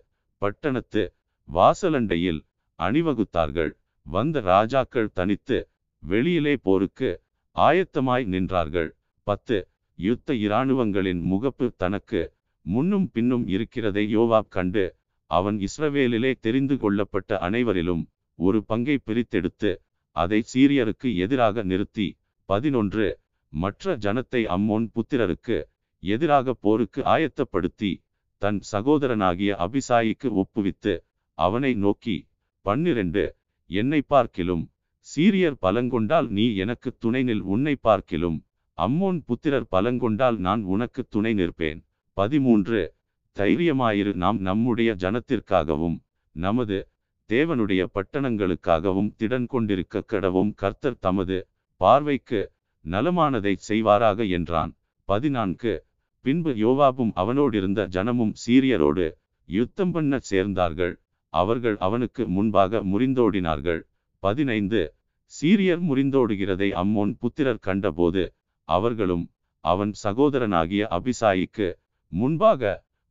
[0.42, 1.02] பட்டணத்து
[1.48, 2.40] வாசலண்டையில்
[2.78, 3.72] அணிவகுத்தார்கள்.
[4.06, 5.58] வந்த ராஜாக்கள் தனித்து
[6.02, 7.10] வெளியிலே போருக்கு
[7.56, 8.90] ஆயத்தமாய் நின்றார்கள்.
[9.26, 9.56] பத்து
[9.98, 12.22] யுத்த இராணுவங்களின் முகப்பு தனக்கு
[12.66, 14.84] முன்னும் பின்னும் இருக்கிறதை யோவாப் கண்டு
[15.30, 18.02] அவன் இஸ்ரவேலிலே தெரிந்து கொள்ளப்பட்ட அனைவரிலும்
[18.38, 19.70] ஒரு பங்கை பிரித்தெடுத்து
[20.16, 22.06] அதை சீரியருக்கு எதிராக நிறுத்தி
[22.48, 23.06] பதினொன்று
[23.52, 25.56] மற்ற ஜனத்தை அம்மோன் புத்திரருக்கு
[26.02, 27.90] எதிராக போருக்கு ஆயத்தப்படுத்தி
[28.42, 30.94] தன் சகோதரனாகிய அபிசாயிக்கு ஒப்புவித்து
[31.38, 32.16] அவனை நோக்கி
[32.66, 33.24] பன்னிரண்டு
[33.70, 34.64] என்னை பார்க்கிலும்
[35.06, 38.38] சீரியர் பலங்கொண்டால் நீ எனக்கு துணை நில் உன்னை பார்க்கிலும்
[38.78, 41.80] அம்மோன் புத்திரர் பலங்கொண்டால் நான் உனக்கு துணை நிற்பேன்.
[42.16, 42.94] பதிமூன்று.
[43.36, 45.96] தைரியமாயிரு நாம் நம்முடைய ஜனத்திற்காகவும்
[46.36, 46.88] நமது
[47.30, 51.36] தேவனுடைய பட்டணங்களுக்காகவும் திடன் கொண்டிருக்க கடவும் கர்த்தர் தமது
[51.80, 52.40] பார்வைக்கு
[52.84, 54.72] நலமானதை செய்வாராக என்றான்.
[55.08, 55.72] பதினான்கு.
[56.24, 59.06] பின்பு யோவாபும் அவனோடிருந்த ஜனமும் சீரியரோடு
[59.48, 60.94] யுத்தம் பண்ண சேர்ந்தார்கள்.
[61.32, 63.80] அவர்கள் அவனுக்கு முன்பாக முறிந்தோடினார்கள்.
[64.18, 64.82] பதினைந்து.
[65.32, 68.24] சீரியர் முறிந்தோடுகிறதை அம்மோன் புத்திரர் கண்டபோது
[68.68, 69.24] அவர்களும்
[69.64, 71.68] அவன் சகோதரனாகிய அபிசாயிக்கு
[72.14, 72.62] முன்பாக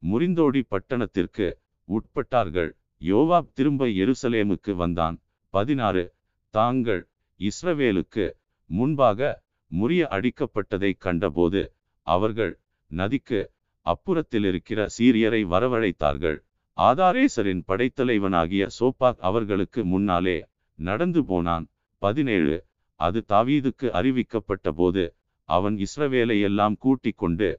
[0.04, 1.48] முறிந்தோடி பட்டணத்திற்கு
[1.88, 2.70] உட்பட்டார்கள்.
[3.02, 5.22] யோவாப் திரும்ப எருசலேமுக்கு வந்தான்.
[5.50, 6.04] பதினாறு.
[6.50, 7.02] தாங்கள்
[7.40, 8.26] இஸ்ரவேலுக்கு
[8.66, 11.62] முன்பாக முறிய அடிக்கப்பட்டதை கண்டபோது
[12.08, 12.60] அவர்கள்
[12.92, 13.52] நதிக்கு
[13.86, 16.38] அப்புறத்தில் இருக்கிற சீரியரை வரவழைத்தார்கள்.
[16.78, 20.38] ஆதாரேசரின் படைத்தலைவனாகிய சோப்பாக் அவர்களுக்கு முன்னாலே
[20.80, 21.68] நடந்து போனான்.
[21.98, 22.66] பதினேழு.
[23.00, 25.04] அது தாவீதுக்கு அறிவிக்கப்பட்ட போது
[25.50, 27.50] அவன் இஸ்ரவேலை எல்லாம் கூட்டிக் கொண்டு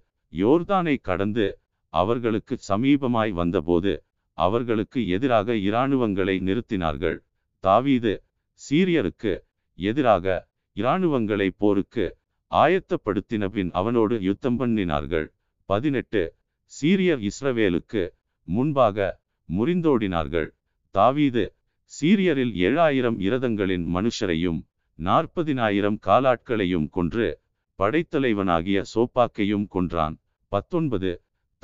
[0.42, 1.46] யோர்தானை கடந்து
[1.92, 3.92] அவர்களுக்கு சமீபமாய் வந்தபோது
[4.38, 7.18] அவர்களுக்கு எதிராக இராணுவங்களை நிறுத்தினார்கள்.
[7.64, 8.12] தாவீது
[8.60, 9.32] சீரியருக்கு
[9.78, 10.26] எதிராக
[10.76, 12.06] இராணுவங்களை போருக்கு
[12.52, 15.26] ஆயத்தப்படுத்தின பின் அவனோடு யுத்தம் பண்ணினார்கள்.
[15.68, 16.22] பதினெட்டு
[16.72, 18.02] சீரியர் இஸ்ரவேலுக்கு
[18.48, 19.06] முன்பாக
[19.48, 20.48] முறிந்தோடினார்கள்.
[20.94, 21.44] தாவீது
[21.92, 24.60] சீரியரில் ஏழாயிரம் இரதங்களின் மனுஷரையும்
[24.98, 27.26] நாற்பதினாயிரம் காலாட்களையும் கொன்று
[27.78, 30.16] படைத்தலைவனாகிய சோப்பாக்கையும் கொன்றான்.
[30.54, 31.10] பத்தொன்பது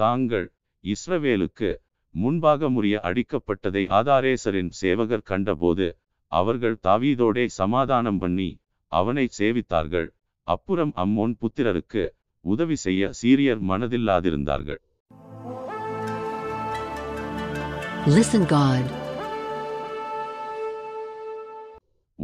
[0.00, 0.46] தாங்கள்
[0.84, 1.70] இஸ்ரவேலுக்கு
[2.14, 5.86] முன்பாக முறிய அடிக்கப்பட்டதை ஆதாரேசரின் சேவகர் கண்டபோது
[6.32, 8.48] அவர்கள் தாவீதோடே சமாதானம் பண்ணி
[8.92, 10.08] அவனை சேவித்தார்கள்.
[10.42, 12.04] அப்புறம் அம்மோன் புத்திரருக்கு
[12.44, 14.80] உதவி செய்ய சீரியர் மனதில்லாதிருந்தார்கள்.
[18.16, 18.84] Listen God.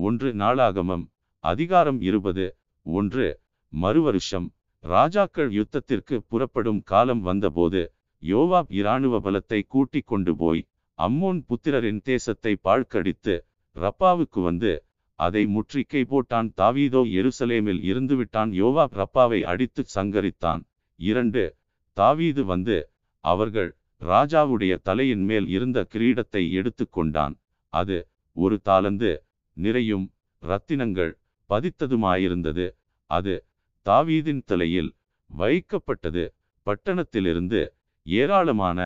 [0.07, 1.05] ஒன்று நாளாகமம்
[1.45, 2.47] அதிகாரம் இருபது
[2.87, 3.27] ஒன்று
[3.73, 4.49] மறுவருஷம்.
[4.87, 7.83] ராஜாக்கள் யுத்தத்திற்கு புறப்படும் காலம் வந்தபோது
[8.23, 10.63] யோவாப் இராணுவ பலத்தை கூட்டிக் கொண்டு போய்
[10.99, 13.35] அம்மோன் புத்திரரின் தேசத்தை பாழ்கடித்து
[13.77, 14.73] ரப்பாவுக்கு வந்து
[15.19, 18.51] அதை முற்றிக்கை போட்டான் தாவீதோ எருசலேமில் இருந்துவிட்டான்.
[18.61, 20.63] யோவாப் ரப்பாவை அடித்து சங்கரித்தான்.
[21.01, 21.43] இரண்டு
[21.97, 22.77] தாவீது வந்து
[23.25, 23.71] அவர்கள்
[24.03, 27.35] ராஜாவுடைய தலையின் மேல் இருந்த கிரீடத்தை எடுத்துக்கொண்டான்
[27.73, 27.99] அது
[28.37, 29.11] ஒரு தாளந்து
[29.57, 30.07] நிறையும்
[30.43, 31.13] இரத்தினங்கள்
[31.51, 32.67] பதித்ததுமாயிருந்தது.
[33.11, 33.35] அது
[33.89, 34.91] தாவீதின் தலையில்
[35.31, 36.25] வைக்கப்பட்டது.
[36.67, 37.61] பட்டணத்திலிருந்து
[38.07, 38.79] ஏராளமான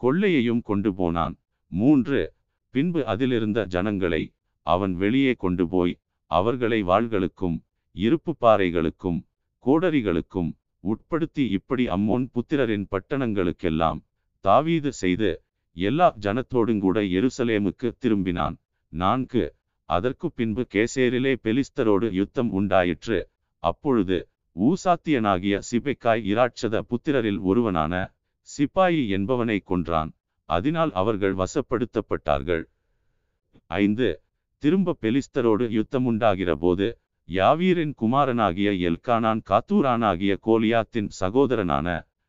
[0.00, 1.34] கொள்ளையையும் கொண்டு போனான்.
[1.72, 2.20] மூன்று
[2.74, 4.22] பின்பு அதிலிருந்த ஜனங்களை
[4.66, 5.94] அவன் வெளியே கொண்டு போய்
[6.30, 7.56] அவர்களை வாள்களுக்கும்
[7.96, 9.20] இருப்பு பாறைகளுக்கும்
[9.64, 10.50] கோடரிகளுக்கும்
[10.84, 13.98] உட்படுத்தி இப்படி அம்மோன் புத்திரரின் பட்டணங்களுக்கெல்லாம்
[14.44, 15.30] தாவீது செய்து
[15.76, 18.56] எல்லா ஜனத்தோடுங்கூட எருசலேமுக்கு திரும்பினான்.
[18.92, 19.44] நான்கு
[19.88, 23.18] அதற்கு பின்பு கேசேரிலே பெலிஸ்தரோடு யுத்தம் உண்டாயிற்று.
[23.62, 24.18] அப்பொழுது
[24.60, 28.14] ஊசாத்தியனாகிய சிபெக்காய் இராட்சத புத்திரரில் ஒருவனான
[28.48, 30.10] சிப்பாயி என்பவனை கொன்றான்.
[30.48, 32.64] அதனால் அவர்கள் வசப்படுத்தப்பட்டார்கள்.
[33.66, 34.22] ஐந்து.
[34.62, 41.88] திரும்ப பெலிஸ்தரோடு யுத்தமுண்டாகிற போது யாவீரின் குமாரனாகிய எல்கானான் காத்தூரானாகிய கோலியாத்தின் சகோதரனான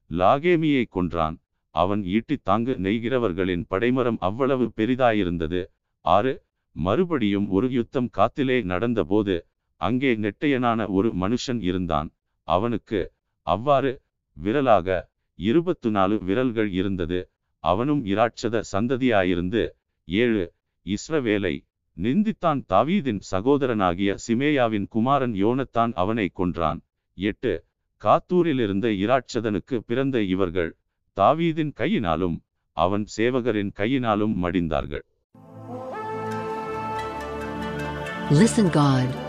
[0.09, 1.37] லாகேமியை கொன்றான்.
[1.75, 5.61] அவன் ஈட்டி தாங்கு நெய்கிறவர்களின் படைமரம் அவ்வளவு பெரிதாயிருந்தது.
[6.05, 6.33] ஆறு.
[6.75, 9.35] மறுபடியும் ஒரு யுத்தம் காத்திலே நடந்தபோது
[9.75, 12.09] அங்கே நெட்டையனான ஒரு மனுஷன் இருந்தான்.
[12.43, 14.01] அவனுக்கு அவ்வாறு
[14.33, 17.29] விரலாக இருபத்து நாலு விரல்கள் இருந்தது.
[17.59, 19.69] அவனும் இராட்சத சந்ததியாயிருந்து
[20.03, 20.53] ஏழு
[20.85, 21.65] இஸ்ரவேலை
[21.97, 22.61] நிந்தித்தான்.
[22.73, 26.81] தாவீதின் சகோதரனாகிய சிமேயாவின் குமாரன் யோனத்தான் அவனை கொன்றான்.
[27.13, 27.65] எட்டு
[28.01, 30.71] காத்தூரிலிருந்த இராட்சதனுக்கு பிறந்த இவர்கள்
[31.17, 32.37] தாவீதின் கையினாலும்
[32.77, 35.05] அவன் சேவகரின் கையினாலும் மடிந்தார்கள்.
[38.31, 39.22] Listen God.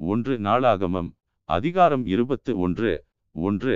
[0.00, 1.08] ஒன்று நாளாகமம்
[1.48, 2.92] அதிகாரம் இருபத்து ஒன்று.
[3.36, 3.74] ஒன்று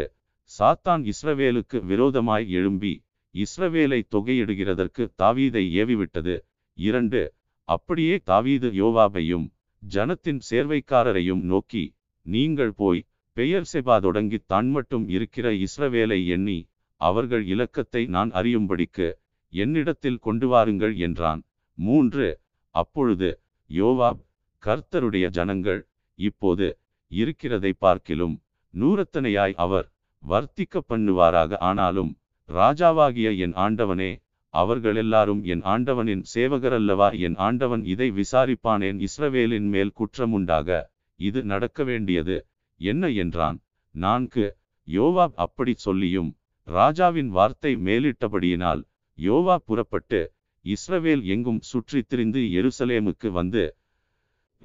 [0.50, 2.92] சாத்தான் இஸ்ரவேலுக்கு விரோதமாய் எழும்பி
[3.34, 6.34] இஸ்ரவேலை தொகையிடுகிறதற்கு தாவீதை ஏவிவிட்டது.
[6.78, 7.22] இரண்டு
[7.68, 9.46] அப்படியே தாவீது யோவாபையும்
[9.82, 11.84] ஜனத்தின் சேர்வைக்காரரையும் நோக்கி
[12.26, 13.06] நீங்கள் போய்
[13.36, 16.58] பெயர் செபா தொடங்கி தான் மட்டும் இருக்கிற இஸ்ரவேலை எண்ணி
[17.00, 19.08] அவர்கள் இலக்கத்தை நான் அறியும்படிக்கு
[19.52, 21.40] என்னிடத்தில் கொண்டு வாருங்கள் என்றான்.
[21.78, 22.28] மூன்று
[22.74, 23.28] அப்பொழுது
[23.70, 24.22] யோவாப்
[24.62, 25.80] கர்த்தருடைய ஜனங்கள்
[26.18, 26.78] இப்போது
[27.10, 28.42] இருக்கிறதை பார்க்கிலும்
[28.74, 29.92] நூறத்தனையாய் அவர்
[30.22, 31.58] வர்த்திக்க பண்ணுவாராக.
[31.58, 32.16] ஆனாலும்
[32.48, 34.22] ராஜாவாகிய என் ஆண்டவனே
[34.54, 37.18] அவர்கள் எல்லாரும் என் ஆண்டவனின் சேவகரல்லவா.
[37.18, 38.98] என் ஆண்டவன் இதை விசாரிப்பானேன்.
[39.06, 40.82] இஸ்ரவேலின் மேல் குற்றமுண்டாக
[41.20, 42.46] இது நடக்க வேண்டியது
[42.80, 43.58] என்ன என்றான்.
[43.94, 44.56] நான்கு
[44.88, 46.30] யோவாப் அப்படி சொல்லியும்
[46.68, 48.82] ராஜாவின் வார்த்தை மேலிட்டபடியினால்
[49.18, 50.32] யோவா புறப்பட்டு
[50.64, 53.76] இஸ்ரவேல் எங்கும் சுற்றித் திரிந்து எருசலேமுக்கு வந்து.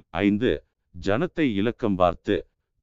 [0.08, 0.64] ஐந்து
[0.94, 2.36] ஜனத்தை இலக்கம் பார்த்து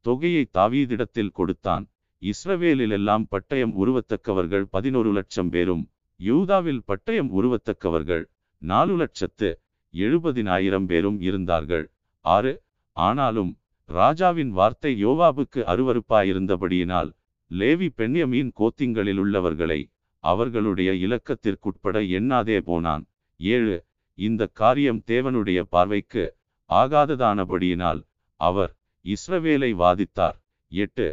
[0.06, 1.86] தொகையை தாவீதிடத்தில் கொடுத்தான்.
[2.22, 5.84] இஸ்ரவேலிலெல்லாம் பட்டயம் உருவத்தக்கவர்கள் பதினொரு லட்சம் பேரும்
[6.20, 8.24] யூதாவில் பட்டயம் உருவத்தக்கவர்கள்
[8.62, 9.50] நாலு லட்சத்து
[9.94, 11.86] எழுபதினாயிரம் பேரும் இருந்தார்கள்.
[12.26, 12.54] ஆறு
[12.98, 13.52] ஆனாலும்
[13.90, 17.10] ராஜாவின் வார்த்தை யோவாபுக்கு அருவருப்பாயிருந்தபடியினால்
[17.52, 19.80] லேவி பெண்யமீன் கோத்திங்களில் உள்ளவர்களை
[20.24, 23.04] அவர்களுடைய இலக்கத்திற்குட்பட எண்ணாதே போனான்.
[23.40, 23.76] ஏழு
[24.18, 26.24] இந்த காரியம் தேவனுடைய பார்வைக்கு
[26.70, 28.02] ஆகாததானபடியினால்
[28.40, 28.72] அவர்
[29.06, 30.38] இஸ்ரவேலை வாதித்தார்.
[30.72, 31.08] எட்டு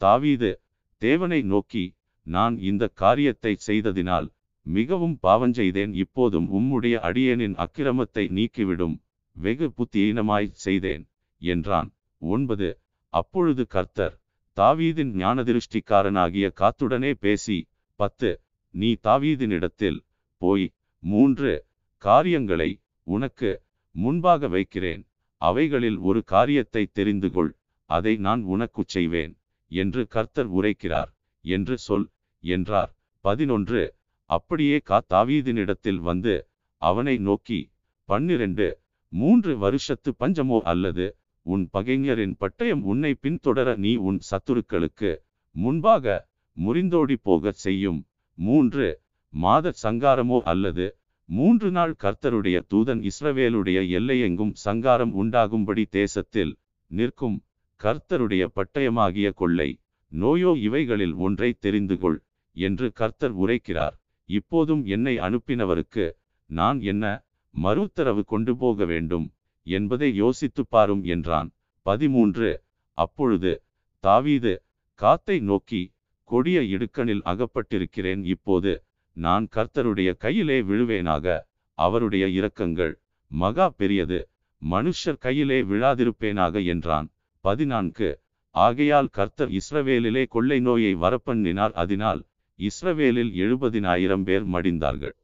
[0.00, 0.50] தாவீது
[1.02, 1.84] தேவனை நோக்கி
[2.26, 4.26] நான் இந்த காரியத்தை செய்ததினால்
[4.66, 8.96] மிகவும் பாவஞ்செய்தேன் இப்போதும் உம்முடைய அடியேனின் அக்கிரமத்தை நீக்கிவிடும்.
[9.36, 11.04] வெகு புத்தியீனமாய் செய்தேன்
[11.42, 11.88] என்றான்.
[12.22, 12.68] ஒன்பது
[13.12, 14.14] அப்பொழுது கர்த்தர்
[14.56, 17.58] தாவீதின் ஞானதிருஷ்டிக்காரனாகிய காத்துடனே பேசி
[18.00, 18.30] பத்து
[18.74, 19.98] நீ தாவீதினிடத்தில்
[20.42, 20.66] போய்
[21.02, 21.52] மூன்று
[22.02, 22.70] காரியங்களை
[23.06, 23.50] உனக்கு
[23.98, 25.02] முன்பாக வைக்கிறேன்.
[25.42, 27.50] அவைகளில் ஒரு காரியத்தை தெரிந்து கொள்
[27.90, 29.32] அதை நான் உனக்குச் செய்வேன்
[29.70, 31.10] என்று கர்த்தர் உரைக்கிறார்
[31.44, 32.06] என்று சொல்
[32.44, 32.90] என்றார்.
[33.24, 33.82] பதினொன்று.
[34.30, 36.34] அப்படியே காத்தாவீதினிடத்தில் வந்து
[36.82, 37.60] அவனை நோக்கி
[38.08, 38.66] பன்னிரண்டு.
[39.12, 41.06] மூன்று வருஷத்து பஞ்சமோ அல்லது
[41.46, 45.10] உன் பகைஞரின் பட்டயம் உன்னை பின்தொடர நீ உன் சத்துருக்களுக்கு
[45.54, 46.04] முன்பாக
[46.56, 48.00] முறிந்தோடி போகச் செய்யும்.
[48.38, 48.86] மூன்று.
[49.34, 50.86] மாத சங்காரமோ அல்லது
[51.28, 56.52] மூன்று நாள் கர்த்தருடைய தூதன் இஸ்ரவேலுடைய எல்லையெங்கும் சங்காரம் உண்டாகும்படி தேசத்தில்
[56.90, 57.36] நிற்கும்
[57.80, 59.68] கர்த்தருடைய பட்டயமாகிய கொள்ளை
[60.12, 62.18] நோயோ இவைகளில் ஒன்றை தெரிந்து கொள்
[62.56, 63.96] என்று கர்த்தர் உரைக்கிறார்.
[64.28, 66.06] இப்போதும் என்னை அனுப்பினவருக்கு
[66.50, 67.04] நான் என்ன
[67.54, 69.26] மறுத்தரவு கொண்டு போக வேண்டும்
[69.66, 71.48] என்பதை யோசித்துப் பாரும் என்றான்.
[71.86, 72.50] பதிமூன்று
[72.98, 73.52] அப்பொழுது
[74.04, 74.52] தாவீது
[75.00, 75.82] காத்தை நோக்கி
[76.30, 78.72] கொடிய இடுக்கணில் அகப்பட்டிருக்கிறேன் இப்போது
[79.18, 81.26] நான் கர்த்தருடைய கையிலே விழுவேனாக
[81.78, 82.94] அவருடைய இரக்கங்கள்
[83.30, 84.18] மகா பெரியது
[84.62, 87.08] மனுஷர் கையிலே விழாதிருப்பேனாக என்றான்.
[87.44, 88.08] பதினான்கு
[88.54, 92.20] ஆகையால் கர்த்தர் இஸ்ரவேலிலே கொள்ளை நோயை வரப்பண்ணினார் அதனால்
[92.58, 95.14] இஸ்ரவேலில் எழுபதினாயிரம் பேர் மடிந்தார்கள்.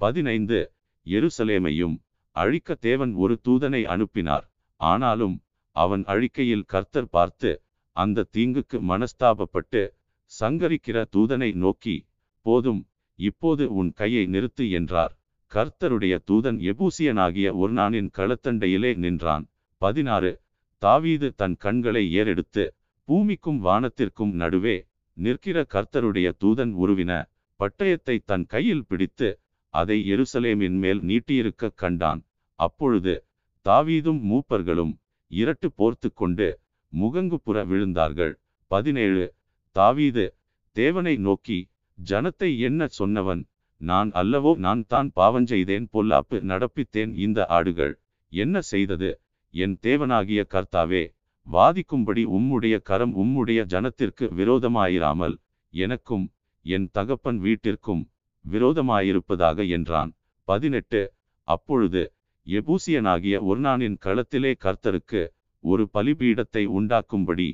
[0.00, 0.58] பதினைந்து
[1.06, 1.96] எருசலேமையும்
[2.36, 4.44] அழிக்க தேவன் ஒரு தூதனை அனுப்பினார்
[4.80, 5.36] ஆனாலும்
[5.76, 7.50] அவன் அழிக்கையில் கர்த்தர் பார்த்து
[7.96, 9.82] அந்த தீங்குக்கு மனஸ்தாபப்பட்டு
[10.32, 11.96] சங்கரிக்கிற தூதனை நோக்கி
[12.46, 12.80] போதும்
[13.18, 15.12] இப்போது உன் கையை நிறுத்து என்றார்.
[15.52, 19.44] கர்த்தருடைய தூதன் எபூசியனாகிய ஒர்னானின் களத்தண்டையிலே நின்றான்.
[19.82, 20.32] பதினாறு.
[20.82, 22.64] தாவீது தன் கண்களை ஏறெடுத்து
[23.08, 24.76] பூமிக்கும் வானத்திற்கும் நடுவே
[25.16, 27.12] நிற்கிற கர்த்தருடைய தூதன் உருவின
[27.60, 29.28] பட்டயத்தை தன் கையில் பிடித்து
[29.74, 32.20] அதை எருசலேமின் மேல் நீட்டியிருக்க கண்டான்.
[32.58, 33.14] அப்பொழுது
[33.64, 34.94] தாவீதும் மூப்பர்களும்
[35.30, 36.48] இரட்டு போர்த்து கொண்டு
[36.92, 38.34] முகங்குப்புற விழுந்தார்கள்.
[38.70, 39.26] பதினேழு.
[39.76, 40.24] தாவீது
[40.76, 41.58] தேவனை நோக்கி
[41.98, 43.42] ஜனத்தை என்ன சொன்னவன்?
[43.80, 47.94] நான் அல்லவோ நான் தான் பாவஞ்செய்தேன் பொல்லாப்பு நடப்பித்தேன் இந்த ஆடுகள்
[48.32, 49.10] என்ன செய்தது?
[49.54, 51.02] என் தேவனாகிய கர்த்தாவே
[51.46, 55.36] வாதிக்கும்படி உம்முடைய கரம் உம்முடைய ஜனத்திற்கு விரோதமாயிராமல்
[55.74, 56.26] எனக்கும்
[56.66, 58.02] என் தகப்பன் வீட்டிற்கும்
[58.44, 60.10] விரோதமாயிருப்பதாக என்றான்.
[60.48, 61.00] பதினெட்டு.
[61.48, 62.02] அப்பொழுது
[62.46, 65.22] எபூசியனாகிய ஒர்னானின் களத்திலே கர்த்தருக்கு
[65.64, 67.48] ஒரு பலிபீடத்தை உண்டாக்கும்படி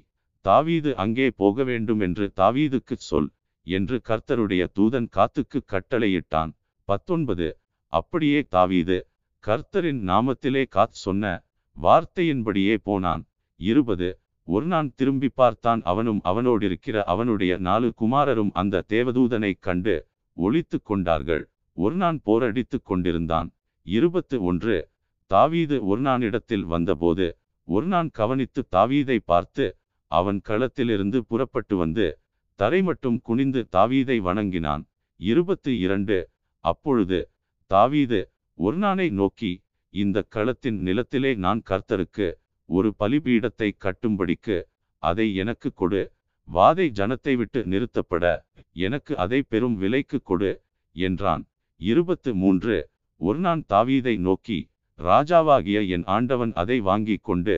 [0.44, 3.28] தாவீது அங்கே போக வேண்டும் என்று தாவீதுக்குச் சொல்
[3.65, 6.53] என்று கர்த்தருடைய தூதன் காத்துக்கு கட்டளையிட்டான்.
[6.85, 7.59] பத்தொன்பது.
[7.93, 9.07] அப்படியே தாவீது
[9.47, 11.43] கர்த்தரின் நாமத்திலே காத் சொன்ன
[11.82, 13.27] வார்த்தையின்படியே போனான்.
[13.57, 14.19] இருபது.
[14.45, 21.49] ஒரு நான் திரும்பி பார்த்தான் அவனும் அவனோடிருக்கிற அவனுடைய நாலு குமாரரும் அந்த தேவதூதனைக் கண்டு ஒழித்து கொண்டார்கள்.
[21.73, 23.49] ஒரு நான் போரடித்துக் கொண்டிருந்தான்.
[23.82, 24.89] இருபத்து ஒன்று.
[25.27, 29.77] தாவீது ஒரு நான் இடத்தில் வந்தபோது ஒரு நான் கவனித்து தாவீதை பார்த்து
[30.11, 32.19] அவன் களத்திலிருந்து புறப்பட்டு வந்து
[32.60, 34.82] தரை மட்டும் குனிந்து தாவீதை வணங்கினான்.
[35.20, 36.18] இருபத்து இரண்டு.
[36.64, 37.18] அப்பொழுது
[37.70, 38.20] தாவீது
[38.59, 39.52] ஒருநானை நோக்கி
[39.94, 42.28] இந்த களத்தின் நிலத்திலே நான் கர்த்தருக்கு
[42.68, 44.56] ஒரு பலிபீடத்தை கட்டும்படிக்கு
[45.02, 46.02] அதை எனக்கு கொடு.
[46.48, 48.24] வாதை ஜனத்தை விட்டு நிறுத்தப்பட
[48.86, 50.52] எனக்கு அதை பெரும் விலைக்கு கொடு
[50.97, 51.43] என்றான்.
[51.81, 52.76] இருபத்து மூன்று.
[53.20, 54.59] ஒரு நான் தாவீதை நோக்கி
[54.98, 57.56] ராஜாவாகிய என் ஆண்டவன் அதை வாங்கிக் கொண்டு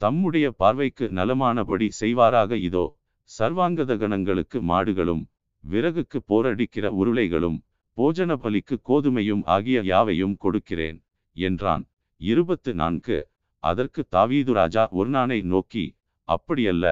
[0.00, 2.84] தம்முடைய பார்வைக்கு நலமானபடி செய்வாராக இதோ
[3.30, 5.22] சர்வாங்கதகணங்களுக்கு மாடுகளும்
[5.64, 7.58] விறகுக்கு போரடிக்கிற உருளைகளும்
[7.98, 10.98] போஜன பலிக்கு கோதுமையும் ஆகிய யாவையும் கொடுக்கிறேன்
[11.36, 11.84] என்றான்.
[12.20, 13.18] இருபத்து நான்கு
[13.64, 15.84] அதற்கு தாவீது ராஜா ஒருநானை நோக்கி
[16.28, 16.86] அப்படியல்ல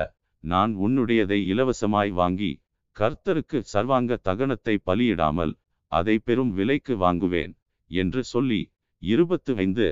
[0.45, 2.51] நான் உன்னுடையதை இலவசமாய் வாங்கி
[2.97, 5.53] கர்த்தருக்கு சர்வாங்க தகனத்தை பலியிடாமல்
[5.93, 7.53] அதை பெரும் விலைக்கு வாங்குவேன்
[7.91, 8.61] என்று சொல்லி
[9.03, 9.87] இருபத்து ஐந்து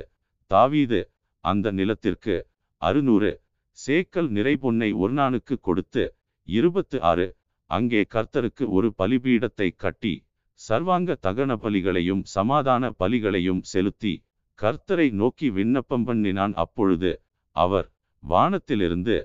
[0.51, 0.99] தாவீது
[1.43, 2.35] அந்த நிலத்திற்கு
[2.81, 3.31] அறுநூறு.
[3.77, 6.03] சேக்கல் நிறைபொன்னை ஒருநானுக்கு கொடுத்து
[6.47, 7.27] இருபத்து ஆறு.
[7.69, 10.13] அங்கே கர்த்தருக்கு ஒரு பலிபீடத்தை கட்டி
[10.59, 14.13] சர்வாங்க தகன பலிகளையும் சமாதான பலிகளையும் செலுத்தி
[14.59, 16.53] கர்த்தரை நோக்கி விண்ணப்பம் பண்ணினான்.
[16.53, 17.11] அப்பொழுது
[17.55, 17.87] அவர்
[18.23, 19.15] வானத்திலிருந்து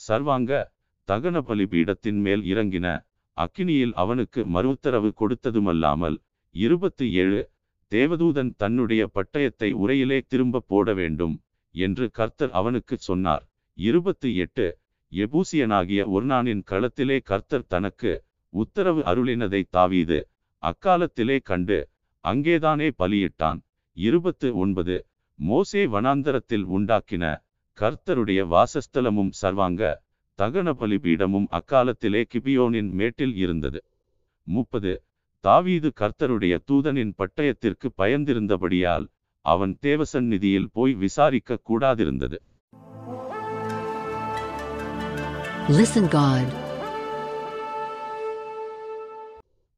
[0.00, 0.52] சர்வாங்க
[1.08, 2.86] தகன பலிபீடத்தின் மேல் இறங்கின.
[3.36, 6.16] அக்கினியில் அவனுக்கு மறுத்தரவு கொடுத்ததுமல்லாமல்
[6.54, 7.40] இருபத்தி ஏழு.
[7.92, 11.34] தேவதூதன் தன்னுடைய பட்டயத்தை உரையிலே திரும்ப போட வேண்டும்
[11.74, 13.44] என்று கர்த்தர் அவனுக்கு சொன்னார்.
[13.78, 14.66] இருபத்தி எட்டு.
[15.22, 18.12] எபூசியனாகிய ஒர்னானின் களத்திலே கர்த்தர் தனக்கு
[18.52, 20.18] உத்தரவு அருளினதை தாவீது
[20.62, 21.78] அக்காலத்திலே கண்டு
[22.24, 23.58] அங்கேதானே பலியிட்டான்.
[23.96, 24.96] இருபத்து ஒன்பது.
[25.38, 27.24] மோசே வனாந்தரத்தில் உண்டாக்கின
[27.78, 29.82] கர்த்தருடைய வாசஸ்தலமும் சர்வாங்க
[30.38, 33.80] தகன பலிபீடமும் அக்காலத்திலே கிபியோனின் மேட்டில் இருந்தது.
[34.46, 34.92] முப்பது.
[35.44, 39.06] தாவீது கர்த்தருடைய தூதனின் பட்டயத்திற்கு பயந்திருந்தபடியால்
[39.44, 42.38] அவன் தேவசந்நிதியில் போய் விசாரிக்க கூடாதிருந்தது.
[45.68, 46.48] Listen God.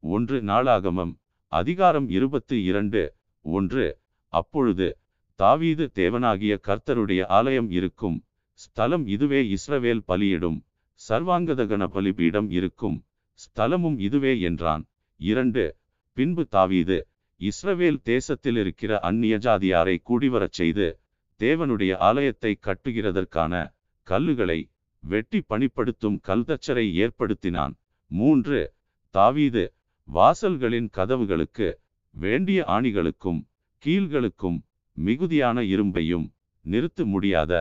[0.01, 1.17] ஒன்று நாளாகமம்
[1.49, 3.15] அதிகாரம் இருபத்து இரண்டு.
[3.43, 3.99] ஒன்று
[4.29, 4.99] அப்பொழுது
[5.35, 8.25] தாவீது தேவனாகிய கர்த்தருடைய ஆலயம் இருக்கும்.
[8.53, 10.63] ஸ்தலம் இதுவே இஸ்ரவேல் பலியிடும்.
[11.09, 13.07] சர்வாங்கதகன பலிபீடம் இருக்கும்.
[13.35, 14.89] ஸ்தலமும் இதுவே என்றான்.
[15.17, 15.77] இரண்டு
[16.13, 17.09] பின்பு தாவீது
[17.41, 21.01] இஸ்ரவேல் தேசத்தில் இருக்கிற அந்நிய ஜாதியாரை கூடிவரச் செய்து
[21.39, 24.71] தேவனுடைய ஆலயத்தை கட்டுகிறதற்கான கல்லுகளை
[25.01, 27.75] வெட்டி பணிப்படுத்தும் கல்தச்சரை ஏற்படுத்தினான்.
[28.11, 28.75] மூன்று
[29.15, 29.75] தாவீது
[30.09, 31.69] வாசல்களின் கதவுகளுக்கு
[32.11, 33.41] வேண்டிய ஆணிகளுக்கும்
[33.85, 34.59] கீழ்களுக்கும்
[34.93, 36.27] மிகுதியான இரும்பையும்
[36.65, 37.53] நிறுத்த முடியாத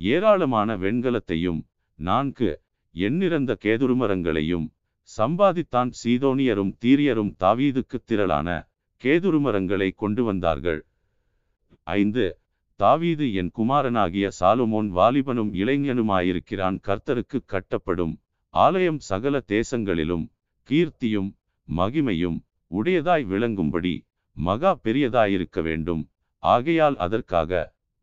[0.00, 1.60] ஏராளமான வெண்கலத்தையும்
[1.98, 2.60] நான்கு
[2.94, 4.66] எண்ணிறந்த கேதுருமரங்களையும்
[5.18, 8.68] சம்பாதித்தான் சீதோனியரும் தீரியரும் தாவீதுக்கு திரளான
[9.02, 10.80] கேதுருமரங்களை கொண்டு வந்தார்கள்.
[11.82, 12.24] ஐந்து
[12.80, 18.14] தாவீது என் குமாரனாகிய சாலுமோன் வாலிபனும் இளைஞனுமாயிருக்கிறான் கர்த்தருக்கு கட்டப்படும்.
[18.54, 20.24] ஆலயம் சகல தேசங்களிலும்
[20.68, 21.30] கீர்த்தியும்
[21.68, 22.38] மகிமையும்
[22.70, 23.94] உடையதாய் விளங்கும்படி
[24.36, 26.02] மகா பெரியதாயிருக்க வேண்டும்.
[26.42, 27.50] ஆகையால் அதற்காக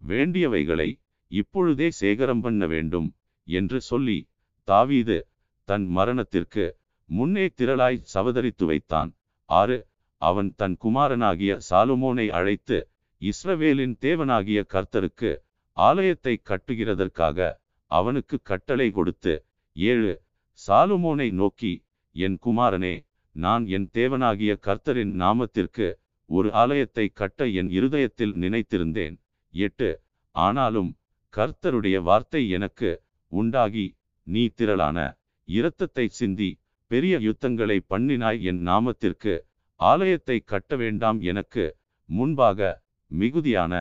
[0.02, 0.90] வேண்டியவைகளை
[1.32, 3.08] இப்பொழுதே சேகரம் பண்ண வேண்டும்
[3.48, 4.18] என்று சொல்லி
[4.68, 5.18] தாவீது
[5.68, 6.66] தன் மரணத்திற்கு
[7.10, 9.12] முன்னே திரளாய் சவதரித்து வைத்தான்.
[9.50, 9.78] ஆறு
[10.22, 12.78] அவன் தன் குமாரனாகிய சாலுமோனை அழைத்து
[13.24, 15.32] இஸ்ரவேலின் தேவனாகிய கர்த்தருக்கு
[15.78, 17.38] ஆலயத்தை கட்டுகிறதற்காக
[17.91, 19.34] அவனுக்கு கட்டளை கொடுத்து
[19.76, 20.14] ஏழு
[20.60, 21.74] சாலுமோனை நோக்கி
[22.16, 22.95] என் குமாரனே
[23.36, 25.88] நான் என் தேவனாகிய கர்த்தரின் நாமத்திற்கு
[26.30, 29.16] ஒரு ஆலயத்தை கட்ட என் இருதயத்தில் நினைத்திருந்தேன்.
[29.54, 29.90] எட்டு
[30.36, 30.91] ஆனாலும்
[31.34, 32.91] கர்த்தருடைய வார்த்தை எனக்கு
[33.32, 33.86] உண்டாகி
[34.28, 34.98] நீ திரளான
[35.48, 36.50] இரத்தத்தை சிந்தி
[36.91, 38.40] பெரிய யுத்தங்களை பண்ணினாய்.
[38.50, 39.34] என் நாமத்திற்கு
[39.80, 41.20] ஆலயத்தை கட்ட வேண்டாம்.
[41.22, 41.66] எனக்கு
[42.10, 42.60] முன்பாக
[43.14, 43.73] மிகுதியான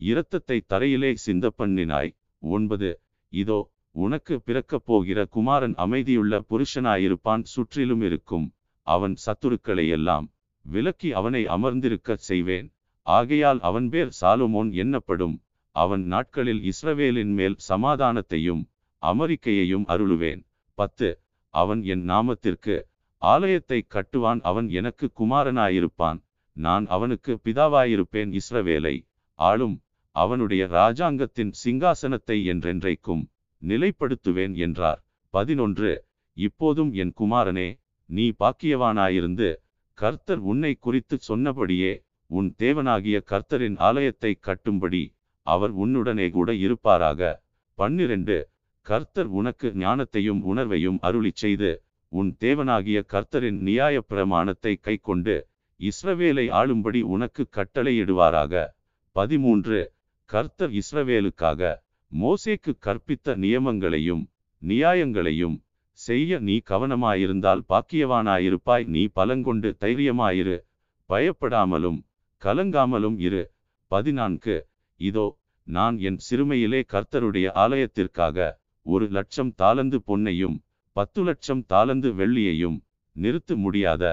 [0.00, 2.10] இரத்தத்தை தரையிலே சிந்த பண்ணினாய்
[2.42, 2.90] ஒன்பது.
[3.32, 3.58] இதோ
[3.94, 8.46] உனக்கு பிறக்கப் போகிற குமாரன் அமைதியுள்ள புருஷனாயிருப்பான் சுற்றிலும் இருக்கும்.
[8.86, 10.26] அவன் சத்துருக்களை எல்லாம்
[10.64, 12.66] விலக்கி அவனை அமர்ந்திருக்கச் செய்வேன்.
[13.06, 15.36] ஆகையால் அவன் பேர் சாலுமோன் எண்ணப்படும்
[15.76, 18.62] அவன் நாட்களில் இஸ்ரவேலின் மேல் சமாதானத்தையும்
[19.02, 20.40] அமரிக்கையையும் அருளுவேன்.
[20.78, 21.08] பத்து.
[21.54, 22.74] அவன் என் நாமத்திற்கு
[23.22, 24.40] ஆலயத்தை கட்டுவான்.
[24.40, 26.18] அவன் எனக்கு குமாரனாயிருப்பான்.
[26.52, 29.06] நான் அவனுக்கு பிதாவாயிருப்பேன் இஸ்ரவேலை.
[29.34, 33.26] ஆளும் அவனுடைய ராஜாங்கத்தின் சிங்காசனத்தை என்றென்றைக்கும்
[33.62, 35.06] நிலைப்படுத்துவேன் என்றார்.
[35.30, 36.04] பதினொன்று.
[36.32, 39.56] இப்போதும் என் குமாரனே நீ பாக்கியவானாயிருந்து
[39.94, 47.42] கர்த்தர் உன்னை குறித்து சொன்னபடியே உன் தேவனாகிய கர்த்தரின் ஆலயத்தை கட்டும்படி அவர் உன்னுடனே கூட இருப்பாராக.
[47.74, 48.48] பன்னிரண்டு.
[48.80, 55.49] கர்த்தர் உனக்கு ஞானத்தையும் உணர்வையும் அருளிச் செய்து உன் தேவனாகிய கர்த்தரின் நியாயப் பிரமாணத்தை கைக்கொண்டு
[55.80, 58.54] இஸ்ரவேலை ஆளும்படி உனக்கு கட்டளையிடுவாராக.
[59.16, 59.78] பதிமூன்று.
[60.30, 61.70] கர்த்தர் இஸ்ரவேலுக்காக
[62.12, 64.22] மோசேக்கு கற்பித்த நியமங்களையும்
[64.62, 65.56] நியாயங்களையும்
[65.98, 68.84] செய்ய நீ கவனமாயிருந்தால் பாக்கியவானாயிருப்பாய்.
[68.86, 70.56] நீ பலங்கொண்டு தைரியமாயிரு
[71.10, 71.98] பயப்படாமலும்
[72.42, 73.42] கலங்காமலும் இரு.
[73.90, 74.56] பதினான்கு.
[75.00, 75.26] இதோ
[75.66, 78.36] நான் என் சிறுமையிலே கர்த்தருடைய ஆலயத்திற்காக
[78.86, 80.56] ஒரு லட்சம் தாளந்து பொன்னையும்
[80.96, 82.78] பத்து லட்சம் தாளந்து வெள்ளியையும்
[83.16, 84.04] நிறுத்த முடியாத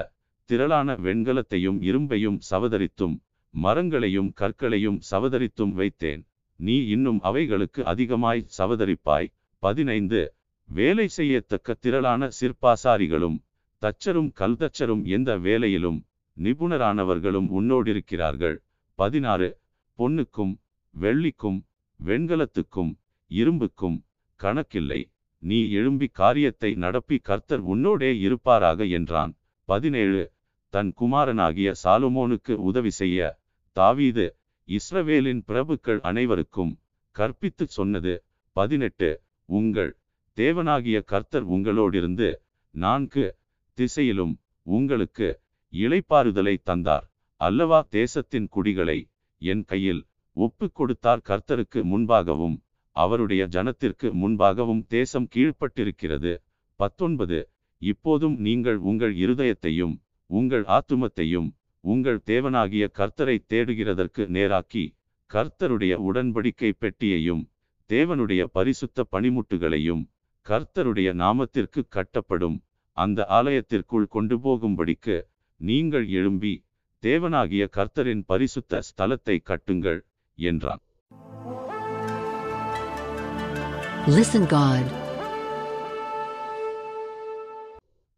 [0.48, 3.16] திரளான வெண்கலத்தையும் இரும்பையும் சவதரித்தும்
[3.54, 6.22] மரங்களையும் கற்களையும் சவதரித்தும் வைத்தேன்.
[6.56, 9.28] நீ இன்னும் அவைகளுக்கு அதிகமாய் சவதரிப்பாய்.
[9.58, 10.34] பதினைந்து.
[10.68, 13.36] வேலை செய்யத்தக்க திரளான சிற்பாசாரிகளும்
[13.82, 15.98] தச்சரும் கல்தச்சரும் எந்த வேலையிலும்
[16.36, 18.56] நிபுணரானவர்களும் உன்னோடிருக்கிறார்கள்.
[18.94, 19.50] பதினாறு.
[19.98, 20.54] பொன்னுக்கும்
[20.94, 21.60] வெள்ளிக்கும்
[22.00, 22.92] வெண்கலத்துக்கும்
[23.30, 24.04] இரும்புக்கும்
[24.40, 25.00] கணக்கில்லை.
[25.42, 29.32] நீ எழும்பி காரியத்தை நடப்பி கர்த்தர் உன்னோடே இருப்பாராக என்றான்.
[29.68, 30.22] பதினேழு.
[30.74, 33.18] தன் குமாரனாகிய சாலுமோனுக்கு உதவி செய்ய
[33.76, 34.26] தாவீது
[34.68, 36.72] இஸ்ரவேலின் பிரபுக்கள் அனைவருக்கும்
[37.16, 38.14] கற்பித்துச் சொன்னது.
[38.56, 39.10] பதினெட்டு.
[39.48, 39.92] உங்கள்
[40.36, 42.28] தேவனாகிய கர்த்தர் உங்களோடிருந்து
[42.74, 43.24] நான்கு
[43.78, 44.34] திசையிலும்
[44.66, 45.28] உங்களுக்கு
[45.72, 47.06] இளைப்பாறுதலை தந்தார்.
[47.40, 48.98] அல்லவா தேசத்தின் குடிகளை
[49.42, 50.02] என் கையில்
[50.36, 51.22] ஒப்பு கொடுத்தார்.
[51.28, 52.56] கர்த்தருக்கு முன்பாகவும்
[52.96, 56.32] அவருடைய ஜனத்திற்கு முன்பாகவும் தேசம் கீழ்ப்பட்டிருக்கிறது.
[56.80, 57.38] பத்தொன்பது.
[57.82, 59.96] இப்போதும் நீங்கள் உங்கள் இருதயத்தையும்
[60.30, 61.48] உங்கள் ஆத்துமத்தையும்
[61.84, 64.84] உங்கள் தேவனாகிய கர்த்தரை தேடுகிறதற்கு நேராக்கி
[65.30, 67.42] கர்த்தருடைய உடன்படிக்கை பெட்டியையும்
[67.90, 70.02] தேவனுடைய பரிசுத்த பணிமுட்டுகளையும்
[70.46, 72.58] கர்த்தருடைய நாமத்திற்கு கட்டப்படும்
[72.96, 75.16] அந்த ஆலயத்திற்குள் கொண்டு போகும்படிக்கு
[75.60, 76.54] நீங்கள் எழும்பி
[77.02, 80.00] தேவனாகிய கர்த்தரின் பரிசுத்த ஸ்தலத்தை கட்டுங்கள்
[80.38, 80.82] என்றான்
[84.10, 84.84] Listen God.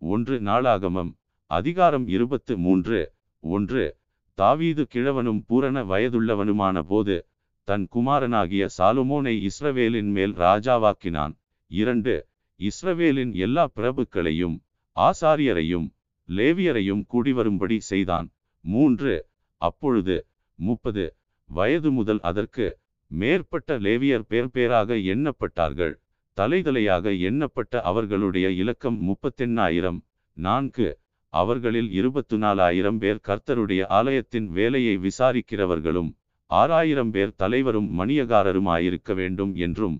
[0.02, 1.10] ஒன்று நாளாகமம்
[1.50, 3.12] அதிகாரம் இருபத்து மூன்று.
[3.40, 3.96] ஒன்று
[4.34, 7.26] தாவீது கிழவனும் பூரண வயதுள்ளவனுமான போது
[7.64, 11.34] தன் குமாரனாகிய சாலுமோனை இஸ்ரவேலின் மேல் ராஜாவாக்கினான்.
[11.66, 12.28] இரண்டு
[12.60, 14.56] இஸ்ரவேலின் எல்லா பிரபுக்களையும்
[14.96, 15.88] ஆசாரியரையும்
[16.28, 18.28] லேவியரையும் கூடிவரும்படி செய்தான்.
[18.60, 25.94] மூன்று அப்பொழுது முப்பது வயது முதல் அதற்கு மேற்பட்ட லேவியர் பேர் பேராக எண்ணப்பட்டார்கள்.
[26.36, 30.00] தலைதலையாக எண்ணப்பட்ட அவர்களுடைய இலக்கம் முப்பத்தெண்ணாயிரம்.
[30.36, 30.99] நான்கு
[31.32, 36.10] அவர்களில் இருபத்து நாலாயிரம் பேர் கர்த்தருடைய ஆலயத்தின் வேலையை விசாரிக்கிறவர்களும்
[36.50, 39.96] ஆறாயிரம் பேர் தலைவரும் மணியகாரருமாயிருக்க வேண்டும் என்றும்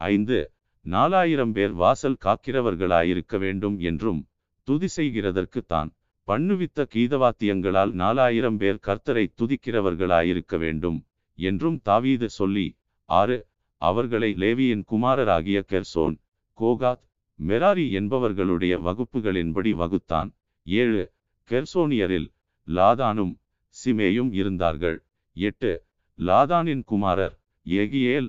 [0.00, 0.38] ஐந்து
[0.84, 4.20] நாலாயிரம் பேர் வாசல் காக்கிறவர்களாயிருக்க வேண்டும் என்றும்
[4.68, 5.90] துதி செய்கிறதற்கு தான்
[6.28, 10.98] பண்ணுவித்த கீதவாத்தியங்களால் நாலாயிரம் பேர் கர்த்தரை துதிக்கிறவர்களாயிருக்க வேண்டும்
[11.38, 12.66] என்றும் தாவீது சொல்லி
[13.08, 13.36] ஆறு
[13.82, 16.16] அவர்களை லேவியின் குமாரராகிய கெர்சோன்
[16.58, 17.04] கோகாத்
[17.40, 20.30] மெராரி என்பவர்களுடைய வகுப்புகளின்படி வகுத்தான்.
[20.64, 21.12] ஏழு
[21.50, 22.28] கெர்சோனியரில்
[22.66, 23.38] லாதானும்
[23.84, 25.04] சிமேயும் இருந்தார்கள்.
[25.32, 25.84] எட்டு
[26.18, 28.28] லாதானின் குமாரர் எகியேல்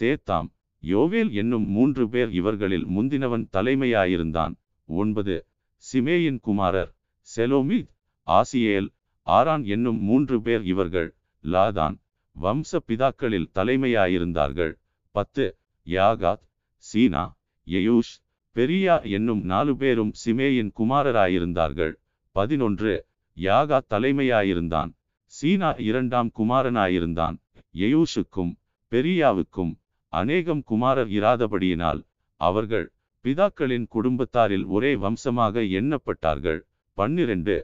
[0.00, 0.48] சேத்தாம்.
[0.82, 4.54] யோவேல் என்னும் மூன்று பேர் இவர்களில் முந்தினவன் தலைமையாயிருந்தான்.
[4.84, 5.46] ஒன்பது
[5.92, 6.94] சிமேயின் குமாரர்
[7.36, 7.90] செலோமித்
[8.22, 11.96] ஆசியேல் ஆரான் என்னும் மூன்று பேர் இவர்கள் லாதான்
[12.42, 14.72] வம்ச பிதாக்களில் தலைமையாயிருந்தார்கள்.
[15.10, 15.56] பத்து
[15.86, 16.44] யாகாத்
[16.76, 18.14] சீனா எயூஷ்
[18.58, 21.92] பெரியா என்னும் நாலு பேரும் சிமேயின் குமாரராயிருந்தார்கள்.
[22.36, 23.06] பதினொன்று
[23.36, 24.90] யாகா தலைமையாயிருந்தான்.
[25.24, 27.36] சீனா இரண்டாம் குமாரனாயிருந்தான்.
[27.74, 28.52] எயூஷுக்கும்
[28.92, 29.72] பெரியாவுக்கும்
[30.12, 32.00] அநேகம் குமாரர் இராதபடியினால்
[32.40, 32.86] அவர்கள்
[33.24, 36.60] பிதாக்களின் குடும்பத்தாரில் ஒரே வம்சமாக எண்ணப்பட்டார்கள்.
[36.98, 37.56] பன்னிரண்டு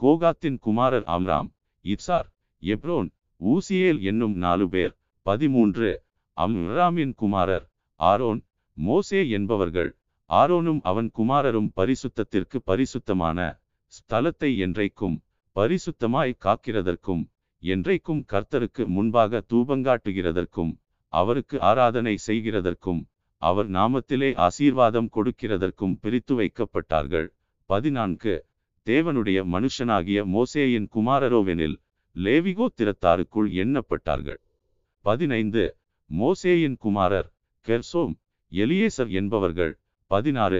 [0.00, 1.48] கோகாத்தின் குமாரர் அம்ராம்
[1.84, 2.28] இப்சார்
[2.62, 3.10] எப்ரோன்
[3.40, 4.94] ஊசியேல் என்னும் நாலு பேர்.
[5.26, 5.90] பதிமூன்று
[6.36, 7.66] அம்ராமின் குமாரர்
[8.00, 8.40] ஆரோன்
[8.76, 9.90] மோசே என்பவர்கள்.
[10.32, 13.38] ஆரோனும் அவன் குமாரரும் பரிசுத்தத்திற்கு பரிசுத்தமான
[13.92, 15.16] ஸ்தலத்தை என்றைக்கும்
[15.56, 17.22] பரிசுத்தமாய் காக்கிறதற்கும்
[17.62, 20.72] என்றைக்கும் கர்த்தருக்கு முன்பாக தூபங்காட்டுகிறதற்கும்
[21.12, 23.00] அவருக்கு ஆராதனை செய்கிறதற்கும்
[23.42, 27.28] அவர் நாமத்திலே ஆசீர்வாதம் கொடுக்கிறதற்கும் பிரித்து வைக்கப்பட்டார்கள்.
[27.70, 28.34] பதினான்கு.
[28.86, 31.76] தேவனுடைய மனுஷனாகிய மோசேயின் குமாரரோவெனில்
[32.16, 34.40] லேவிகோ திறத்தாருக்குள் எண்ணப்பட்டார்கள்.
[35.04, 35.64] பதினைந்து.
[36.10, 37.28] மோசேயின் குமாரர்
[37.66, 38.14] கெர்சோம்
[38.52, 39.72] எலியேசர் என்பவர்கள்
[40.12, 40.58] பதினாறு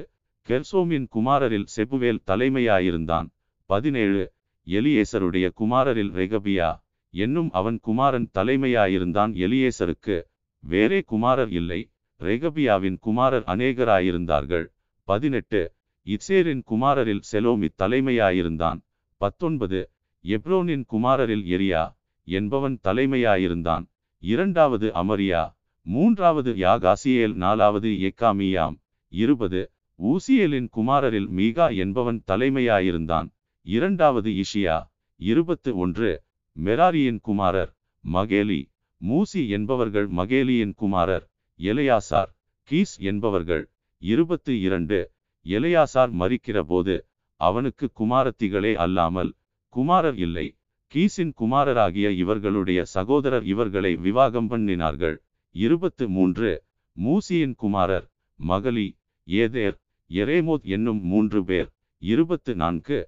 [0.48, 3.26] கெர்சோமின் குமாரரில் செபுவேல் தலைமையாயிருந்தான்.
[3.70, 4.22] பதினேழு
[4.66, 6.68] எலியேசருடைய குமாரரில் ரெகபியா
[7.14, 10.16] என்னும் அவன் குமாரன் தலைமையாயிருந்தான் எலியேசருக்கு.
[10.60, 11.80] வேறே குமாரர் இல்லை
[12.20, 14.66] ரெகபியாவின் குமாரர் அநேகராயிருந்தார்கள்.
[15.08, 15.60] பதினெட்டு
[16.06, 18.80] இத்சேரின் குமாரரில் செலோமி தலைமையாயிருந்தான்.
[19.16, 19.80] பத்தொன்பது
[20.24, 21.84] எப்ரோனின் குமாரரில் எரியா
[22.24, 23.84] என்பவன் தலைமையாயிருந்தான்.
[24.22, 25.42] இரண்டாவது அமரியா
[25.86, 28.76] மூன்றாவது யாகாசியேல் நாலாவது எக்காமியாம்.
[29.12, 29.72] இருபது.
[29.98, 33.28] ஊசியலின் குமாரரில் மீகா என்பவன் தலைமையாயிருந்தான்.
[33.62, 34.76] இரண்டாவது இஷியா.
[35.16, 36.22] இருபத்து ஒன்று.
[36.52, 37.76] மெராரியின் குமாரர்
[38.12, 38.60] மகேலி.
[39.00, 42.30] மூசி என்பவர்கள் மகேலியின் குமாரர் எலையாசார்.
[42.62, 43.70] கீஸ் என்பவர்கள்.
[43.98, 45.12] இருபத்து இரண்டு.
[45.44, 47.06] எலையாசார் மறிக்கிற போது
[47.36, 49.32] அவனுக்கு குமாரத்திகளே அல்லாமல்
[49.68, 50.58] குமாரர் இல்லை.
[50.92, 55.16] கீசின் குமாரராகிய இவர்களுடைய சகோதரர் இவர்களை விவாகம் பண்ணினார்கள்.
[55.50, 56.64] இருபத்து மூன்று.
[56.96, 58.10] மூசியின் குமாரர்
[58.40, 59.76] மகளி ஏதேர்
[60.10, 61.68] எரேமோத் என்னும் மூன்று பேர்
[62.02, 62.98] இருபத்து நான்கு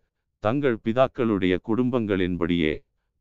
[0.45, 2.73] தங்கள் பிதாக்களுடைய குடும்பங்களின்படியே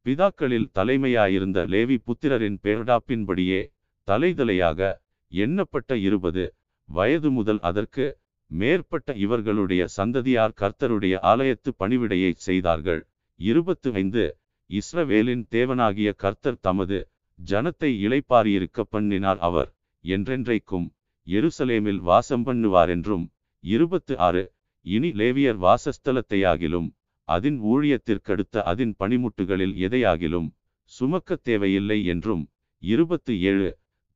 [0.05, 3.61] பிதாக்களில் தலைமையாயிருந்த லேவி புத்திரரின் பேர்டாப்பின்படியே
[4.07, 4.91] தலைதலையாக
[5.31, 6.43] எண்ணப்பட்ட இருபது
[6.89, 8.05] வயது முதல் அதற்கு
[8.51, 13.01] மேற்பட்ட இவர்களுடைய சந்ததியார் கர்த்தருடைய ஆலயத்து பணிவிடையை செய்தார்கள்.
[13.39, 14.23] இருபத்து ஐந்து
[14.69, 16.97] இஸ்ரவேலின் தேவனாகிய கர்த்தர் தமது
[17.39, 19.69] ஜனத்தை இளைப்பாரியிருக்க பண்ணினார் அவர்
[20.03, 20.87] என்றென்றைக்கும்
[21.27, 23.25] எருசலேமில் வாசம் பண்ணுவார் என்றும்
[23.63, 24.43] இருபத்து ஆறு
[24.85, 26.89] இனி லேவியர் வாசஸ்தலத்தையாகிலும்
[27.27, 30.49] அதன் ஊழியத்திற்கடுத்த அதன் பணிமுட்டுகளில் எதையாகிலும்
[30.91, 32.43] சுமக்கத் தேவையில்லை என்றும்
[32.83, 33.69] இருபத்து ஏழு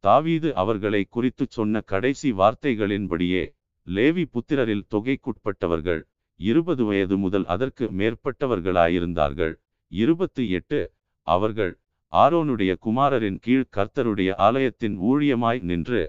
[0.04, 3.44] தாவீது அவர்களை குறித்துச் சொன்ன கடைசி வார்த்தைகளின்படியே
[3.88, 6.02] லேவி புத்திரரில் தொகைக்குட்பட்டவர்கள்
[6.40, 9.54] இருபது வயது முதல் அதற்கு மேற்பட்டவர்களாயிருந்தார்கள்
[9.92, 10.80] இருபத்து எட்டு
[11.28, 11.74] அவர்கள்
[12.14, 16.02] ஆரோனுடைய குமாரரின் கீழ் கர்த்தருடைய ஆலயத்தின் ஊழியமாய் நின்று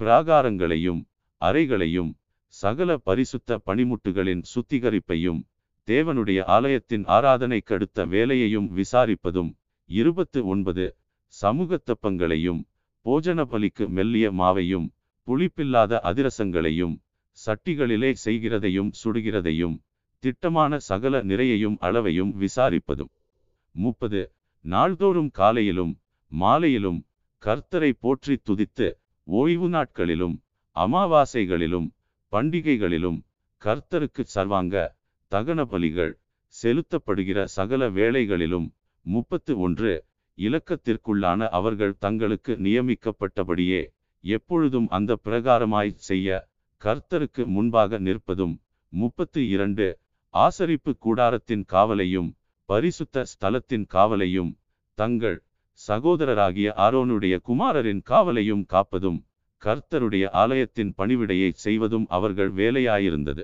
[0.00, 1.00] பிராகாரங்களையும்
[1.40, 2.10] அறைகளையும்
[2.54, 5.40] சகல பரிசுத்த பணிமுட்டுகளின் சுத்திகரிப்பையும்
[5.88, 9.50] தேவனுடைய ஆலயத்தின் ஆராதனைக்கடுத்த வேலையையும் விசாரிப்பதும்
[9.90, 10.84] இருபத்து ஒன்பது
[11.42, 12.60] சமூகத்தப்பங்களையும்
[13.06, 14.86] போஜன பலிக்கு மெல்லிய மாவையும்
[15.28, 16.94] புளிப்பில்லாத அதிரசங்களையும்
[17.38, 19.76] சட்டிகளிலே செய்கிறதையும் சுடுகிறதையும்
[20.22, 23.12] திட்டமான சகல நிறையையும் அளவையும் விசாரிப்பதும்.
[23.74, 24.20] முப்பது
[24.64, 25.92] நாள்தோறும் காலையிலும்
[26.32, 27.00] மாலையிலும்
[27.42, 28.88] கர்த்தரை போற்றி துதித்து
[29.28, 30.36] ஓய்வு நாட்களிலும்
[30.76, 31.88] அமாவாசைகளிலும்
[32.32, 33.18] பண்டிகைகளிலும்
[33.62, 34.76] கர்த்தருக்கு சர்வாங்க
[35.32, 36.12] தகன பலிகள்
[36.54, 38.66] செலுத்தப்படுகிற சகல வேளைகளிலும்
[39.06, 39.92] முப்பத்து ஒன்று
[40.38, 43.82] இலக்கத்திற்குள்ளான அவர்கள் தங்களுக்கு நியமிக்கப்பட்டபடியே
[44.24, 46.28] எப்பொழுதும் அந்த பிரகாரமாய் செய்ய
[46.82, 48.54] கர்த்தருக்கு முன்பாக நிற்பதும்
[48.92, 49.86] முப்பத்து இரண்டு
[50.34, 52.30] ஆசரிப்பு கூடாரத்தின் காவலையும்
[52.68, 54.52] பரிசுத்த ஸ்தலத்தின் காவலையும்
[54.98, 55.38] தங்கள்
[55.88, 59.26] சகோதரராகிய ஆரோனுடைய குமாரரின் காவலையும் காப்பதும்
[59.64, 63.40] கர்த்தருடைய ஆலயத்தின் பணிவிடையை செய்வதும் அவர்கள் வேலையாயிருந்தது.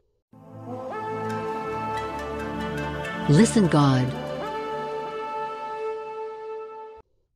[3.29, 4.07] Listen God.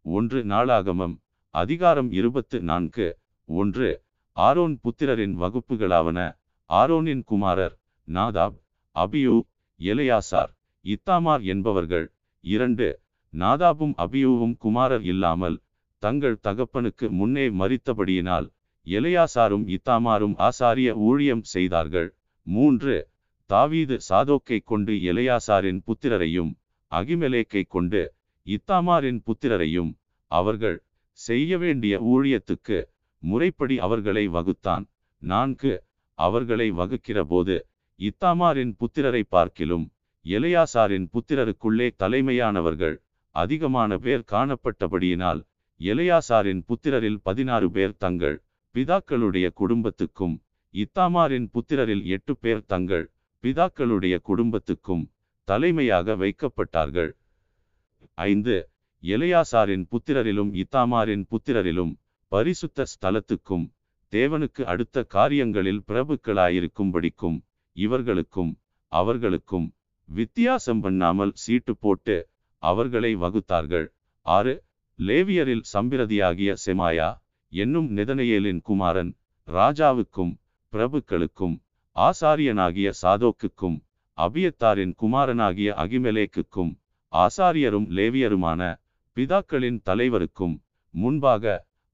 [0.03, 1.21] ஒன்று நாளாகமம்
[1.51, 3.19] அதிகாரம் இருபத்து நான்கு.
[3.45, 4.03] ஒன்று
[4.33, 6.39] ஆரோன் புத்திரரின் வகுப்புகளாவன
[6.69, 7.79] ஆரோனின் குமாரர்
[8.13, 8.59] நாதாப்
[8.95, 9.41] அபியூ
[9.79, 10.53] எலையாசார்
[10.83, 12.13] இத்தாமார் என்பவர்கள்.
[12.41, 13.02] இரண்டு
[13.35, 15.57] நாதாபும் அபியூவும் குமாரர் இல்லாமல்
[16.03, 18.47] தங்கள் தகப்பனுக்கு முன்னே மறித்தபடியினால்
[18.87, 22.09] எலையாசாரும் இத்தாமாரும் ஆசாரிய ஊழியம் செய்தார்கள்.
[22.47, 22.95] மூன்று
[23.51, 26.51] தாவீது சாதோக்கை கொண்டு எலையாசாரின் புத்திரரையும்
[26.93, 28.01] அகிமெலேக்கை கொண்டு
[28.47, 29.93] இத்தாமாரின் புத்திரரையும்
[30.31, 30.79] அவர்கள்
[31.19, 32.79] செய்ய வேண்டிய ஊழியத்துக்கு
[33.23, 34.85] முறைப்படி அவர்களை வகுத்தான்.
[35.23, 35.73] நான்கு
[36.19, 37.57] அவர்களை வகுக்கிற போது
[38.01, 39.87] இத்தாமாரின் புத்திரரை பார்க்கிலும்
[40.27, 42.97] எலையாசாரின் புத்திரருக்குள்ளே தலைமையானவர்கள்
[43.35, 45.41] அதிகமான பேர் காணப்பட்டபடியினால்
[45.81, 48.37] எலையாசாரின் புத்திரரில் பதினாறு பேர் தங்கள்
[48.75, 50.35] பிதாக்களுடைய குடும்பத்துக்கும்
[50.75, 53.05] இத்தாமாரின் புத்திரரில் எட்டு பேர் தங்கள்
[53.45, 55.05] பிதாக்களுடைய குடும்பத்துக்கும்
[55.49, 57.11] தலைமையாக வைக்கப்பட்டார்கள்.
[58.15, 58.57] ஐந்து
[59.03, 61.93] எலையாசாரின் புத்திரரிலும் இத்தாமாரின் புத்திரரிலும்
[62.33, 63.65] பரிசுத்த ஸ்தலத்துக்கும்
[64.13, 67.39] தேவனுக்கு அடுத்த காரியங்களில் பிரபுக்களாயிருக்கும்படிக்கும்
[67.77, 68.53] இவர்களுக்கும்
[68.93, 69.67] அவர்களுக்கும்
[70.09, 72.17] வித்தியாசம் பண்ணாமல் சீட்டு போட்டு
[72.63, 73.87] அவர்களை வகுத்தார்கள்.
[74.27, 74.55] ஆறு
[74.99, 77.11] லேவியரில் சம்பிரதியாகிய செமாயா
[77.53, 79.11] என்னும் நெதனையேலின் குமாரன்
[79.49, 80.33] ராஜாவுக்கும்
[80.73, 81.57] பிரபுக்களுக்கும்
[81.97, 83.79] ஆசாரியனாகிய சாதோக்குக்கும்
[84.19, 86.73] அபியத்தாரின் குமாரனாகிய அகிமெலேக்குக்கும்
[87.13, 88.61] ஆசாரியரும் லேவியருமான
[89.17, 90.55] பிதாக்களின் தலைவருக்கும்
[90.95, 91.45] முன்பாக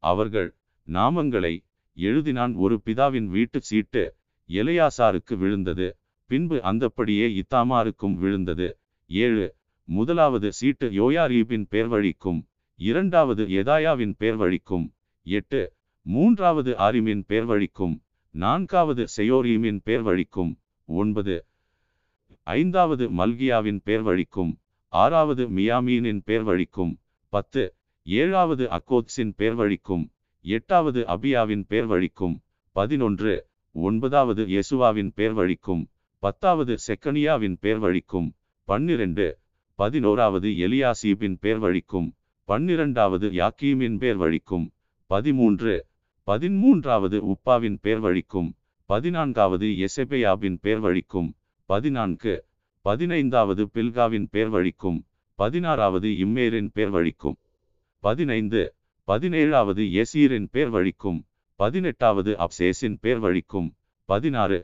[0.03, 0.51] அவர்கள்
[0.89, 1.55] நாமங்களை
[1.97, 2.53] எழுதினான்.
[2.57, 4.03] ஒரு பிதாவின் வீட்டு சீட்டு
[4.51, 5.86] எலையாசாருக்கு விழுந்தது
[6.31, 8.69] பின்பு அந்தப்படியே இத்தாமாருக்கும் விழுந்தது.
[9.11, 9.47] ஏழு
[9.89, 12.40] முதலாவது சீட்டு யோயாரீபின் பேர்வழிக்கும்
[12.78, 14.86] இரண்டாவது எதாயாவின் பேர்வழிக்கும்
[15.27, 15.60] எட்டு
[16.06, 17.94] மூன்றாவது ஆரிமின் பேர்வழிக்கும்
[18.35, 20.52] நான்காவது செயோரீமின் பேர்வழிக்கும்
[20.89, 21.36] ஒன்பது
[22.47, 24.52] ஐந்தாவது மல்கியாவின் பேர்வழிக்கும்
[24.93, 26.93] ஆறாவது மியாமீனின் பேர்வழிக்கும்
[27.32, 27.62] பத்து
[28.06, 30.05] ஏழாவது அக்கோத்ஸின் பேர்வழிக்கும்
[30.44, 32.36] எட்டாவது அபியாவின் பேர்வழிக்கும்
[32.77, 33.32] பதினொன்று
[33.74, 35.82] ஒன்பதாவது யெசுவாவின் பேர்வழிக்கும்
[36.23, 38.28] பத்தாவது செக்கனியாவின் பேர்வழிக்கும்
[38.69, 39.27] பன்னிரண்டு
[39.78, 42.09] பதினோராவது எலியாசீபின் பேர்வழிக்கும்
[42.48, 44.66] பன்னிரண்டாவது யாக்கீமின் பேர்வழிக்கும்
[45.10, 45.74] பதிமூன்று
[46.28, 48.48] பதிமூன்றாவது உப்பாவின் பேர்வழிக்கும்
[48.90, 51.28] பதினான்காவது எசெபெயாவின் பேர்வழிக்கும்
[51.68, 52.34] பதினான்கு
[52.84, 54.98] பதினைந்தாவது பில்காவின் பேர்வழிக்கும்
[55.38, 57.36] பதினாறாவது இம்மேரின் பேர்வழிக்கும்
[58.02, 58.62] பதினைந்து
[59.09, 61.20] பதினேழாவது எசீரின் பேர்வழிக்கும்
[61.60, 63.68] பதினெட்டாவது அப்சேஸின் பேர்வழிக்கும்
[64.09, 64.59] பதினாறு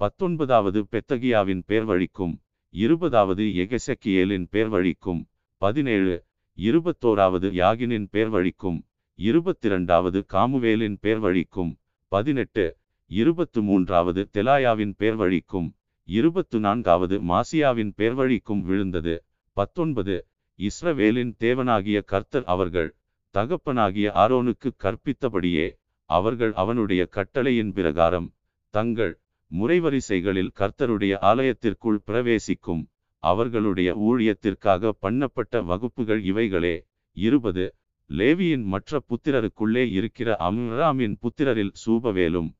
[0.00, 2.34] பத்தொன்பதாவது பெத்தகியாவின் பேர்வழிக்கும்
[2.74, 5.20] இருபதாவது எகெசக்கியேலின் பேர்வழிக்கும்
[5.62, 6.14] பதினேழு
[6.58, 8.78] இருபத்தோராவது யாகினின் பேர்வழிக்கும்
[9.18, 11.72] இருபத்திரண்டாவது காமுவேலின் பேர்வழிக்கும்
[12.12, 12.64] பதினெட்டு
[13.10, 15.68] இருபத்து மூன்றாவது தெலாயாவின் பேர்வழிக்கும்
[16.08, 19.14] இருபத்து நான்காவது மாசியாவின் பேர்வழிக்கும் விழுந்தது
[19.56, 20.14] பத்தொன்பது
[20.58, 22.90] இஸ்ரவேலின் தேவனாகிய கர்த்தர் அவர்கள்
[23.34, 25.66] தகப்பனாகிய ஆரோனுக்கு கற்பித்தபடியே
[26.10, 28.28] அவர்கள் அவனுடைய கட்டளையின் பிரகாரம்
[28.74, 29.14] தங்கள்
[29.58, 36.86] முறைவரிசைகளில் கர்த்தருடைய ஆலயத்திற்குள் பிரவேசிக்கும் அவர்களுடைய ஊழியத்திற்காக பண்ணப்பட்ட வகுப்புகள் இவைகளே.
[37.12, 37.74] இருபது.
[38.08, 42.50] லேவியின் மற்ற புத்திரருக்குள்ளே இருக்கிற அம்ராமின் புத்திரரில் சூபவேலும்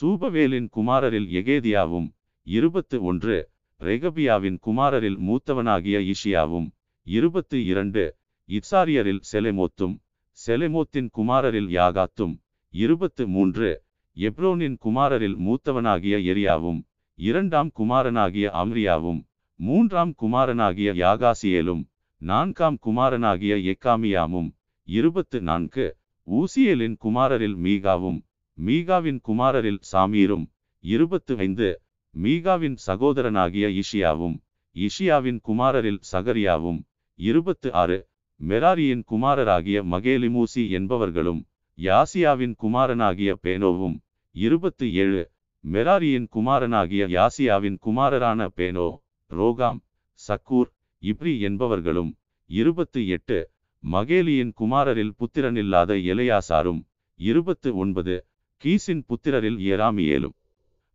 [0.00, 2.14] சூபவேலின் குமாரரில் எகேதியாவும்.
[2.42, 3.50] இருபத்து ஒன்று.
[3.80, 6.70] ரெகபியாவின் குமாரரில் மூத்தவனாகிய இஷியாவும்.
[7.02, 8.16] இருபத்து இரண்டு.
[8.48, 9.98] இத்சாரியரில் செலெமோத்தும்
[10.46, 12.40] செலெமோத்தின் குமாரரில் யாகாத்தும்.
[12.70, 13.82] இருபத்து மூன்று.
[14.16, 16.80] எப்ரோனின் குமாரரில் மூத்தவனாகிய எரியாவும்
[17.18, 19.20] இரண்டாம் குமாரனாகிய அம்ரியாவும்
[19.60, 21.82] மூன்றாம் குமாரனாகிய யாகாசியேலும்
[22.22, 24.48] நான்காம் குமாரனாகிய எக்காமியாமும்
[24.88, 25.86] இருபத்து நான்கு
[26.28, 28.18] ஊசியலின் குமாரரில் மீகாவும்
[28.58, 30.46] மீகாவின் குமாரரில் சாமீரும்
[30.84, 31.68] இருபத்து ஐந்து
[32.14, 34.36] மீகாவின் சகோதரனாகிய இஷியாவும்
[34.76, 36.80] இஷியாவின் குமாரரில் சகரியாவும்
[37.18, 37.98] இருபத்து ஆறு
[38.40, 41.40] மெராரியின் குமாரராகிய மகேலிமூசி என்பவர்களும்
[41.78, 43.96] யாசியாவின் குமாரனாகிய பேனோவும்
[44.34, 45.22] இருபத்து ஏழு
[45.64, 48.88] மெராரியின் குமாரனாகிய யாசியாவின் குமாரரான பேனோ
[49.30, 49.80] ரோகாம்
[50.20, 50.70] சக்கூர்
[51.02, 52.12] இப்ரி என்பவர்களும்.
[52.50, 53.38] இருபத்து எட்டு
[53.84, 56.80] மகேலியின் குமாரரில் புத்திரனில்லாத எலையாசாரும்.
[57.20, 58.26] இருபத்து ஒன்பது
[58.62, 60.36] கீசின் புத்திரரில் ஏராமியேலும்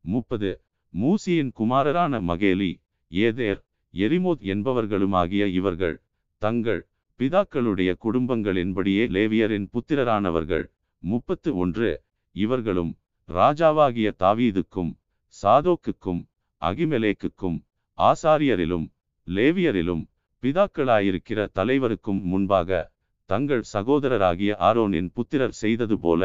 [0.05, 0.51] முப்பது
[0.93, 2.71] மூசியின் குமாரரான மகேலி
[3.11, 3.61] ஏதேர்
[3.93, 5.95] எரிமோத் என்பவர்களுமாகிய இவர்கள்.
[6.41, 6.81] தங்கள்
[7.19, 10.65] பிதாக்களுடைய குடும்பங்களின்படியே லேவியரின் புத்திரரானவர்கள்.
[11.03, 11.91] முப்பத்து ஒன்று
[12.35, 12.91] இவர்களும்
[13.29, 14.91] ராஜாவாகிய தாவீதுக்கும்
[15.35, 16.21] சாதோக்குக்கும்
[16.61, 17.57] அகிமெலேக்குக்கும்
[17.97, 18.85] ஆசாரியரிலும்
[19.27, 20.03] லேவியரிலும்
[20.43, 22.81] பிதாக்களாயிருக்கிற தலைவருக்கும் முன்பாக
[23.29, 26.23] தங்கள் சகோதரராகிய ஆரோனின் புத்திரர் செய்தது போல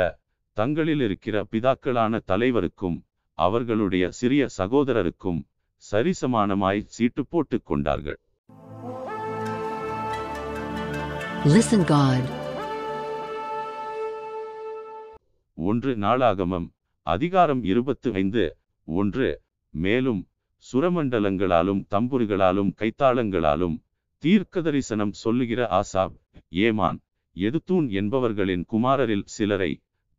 [0.56, 2.98] தங்களில் இருக்கிற பிதாக்களான தலைவருக்கும்
[3.38, 5.40] அவர்களுடைய சிறிய சகோதரருக்கும்
[5.84, 8.20] சரிசமானமாய் சீட்டு போட்டுக் கொண்டார்கள்
[11.46, 12.24] Listen God.
[15.58, 16.66] ஒன்று நாளாகமம்
[17.10, 18.42] அதிகாரம் இருபத்து ஐந்து.
[18.88, 19.28] ஒன்று.
[19.74, 20.20] மேலும்
[20.64, 23.76] சுரமண்டலங்களாலும் தம்புரிகளாலும் கைத்தாளங்களாலும்
[24.22, 26.16] தீர்க்கதரிசனம் சொல்லுகிற ஆசாப்
[26.62, 26.98] ஏமான்
[27.36, 29.72] எதுத்தூன் என்பவர்களின் குமாரரில் சிலரை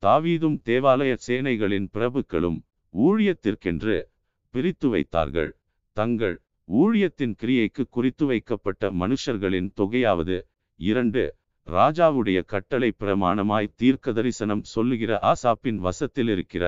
[0.03, 2.60] தாவீதும் தேவாலய சேனைகளின் பிரபுக்களும்
[2.94, 3.98] ஊழியத்திற்கென்று
[4.53, 5.52] பிரித்து வைத்தார்கள்.
[5.98, 6.36] தங்கள்
[6.68, 10.38] ஊழியத்தின் கிரியைக்கு குறித்து வைக்கப்பட்ட மனுஷர்களின் தொகையாவது
[10.80, 11.26] இரண்டு.
[11.68, 16.66] ராஜாவுடைய கட்டளை பிரமாணமாய் தீர்க்க தரிசனம் சொல்லுகிற ஆசாப்பின் வசத்தில் இருக்கிற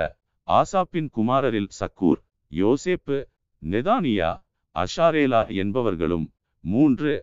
[0.48, 2.20] ஆசாப்பின் குமாரரில் சக்கூர்
[2.52, 3.18] யோசேப்பு
[3.62, 4.32] நெதானியா
[4.76, 6.26] அஷாரேலா என்பவர்களும்
[6.64, 7.14] மூன்று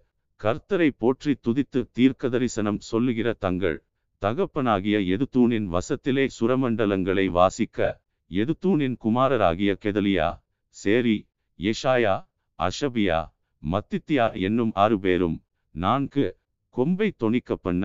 [0.41, 3.79] கர்த்தரை போற்றி துதித்து தீர்க்க தரிசனம் சொல்லுகிற தங்கள்
[4.23, 7.79] தகப்பனாகிய எதுத்தூனின் வசத்திலே சுரமண்டலங்களை வாசிக்க
[8.31, 10.29] எதுத்தூனின் குமாரராகிய கெதலியா
[10.77, 11.17] சேரி
[11.59, 12.15] எஷாயா
[12.59, 13.19] அஷபியா
[13.63, 15.37] மத்தித்தியா என்னும் ஆறு பேரும்
[15.75, 16.27] நான்கு
[16.75, 17.85] கொம்பை தொனிக்க பண்ண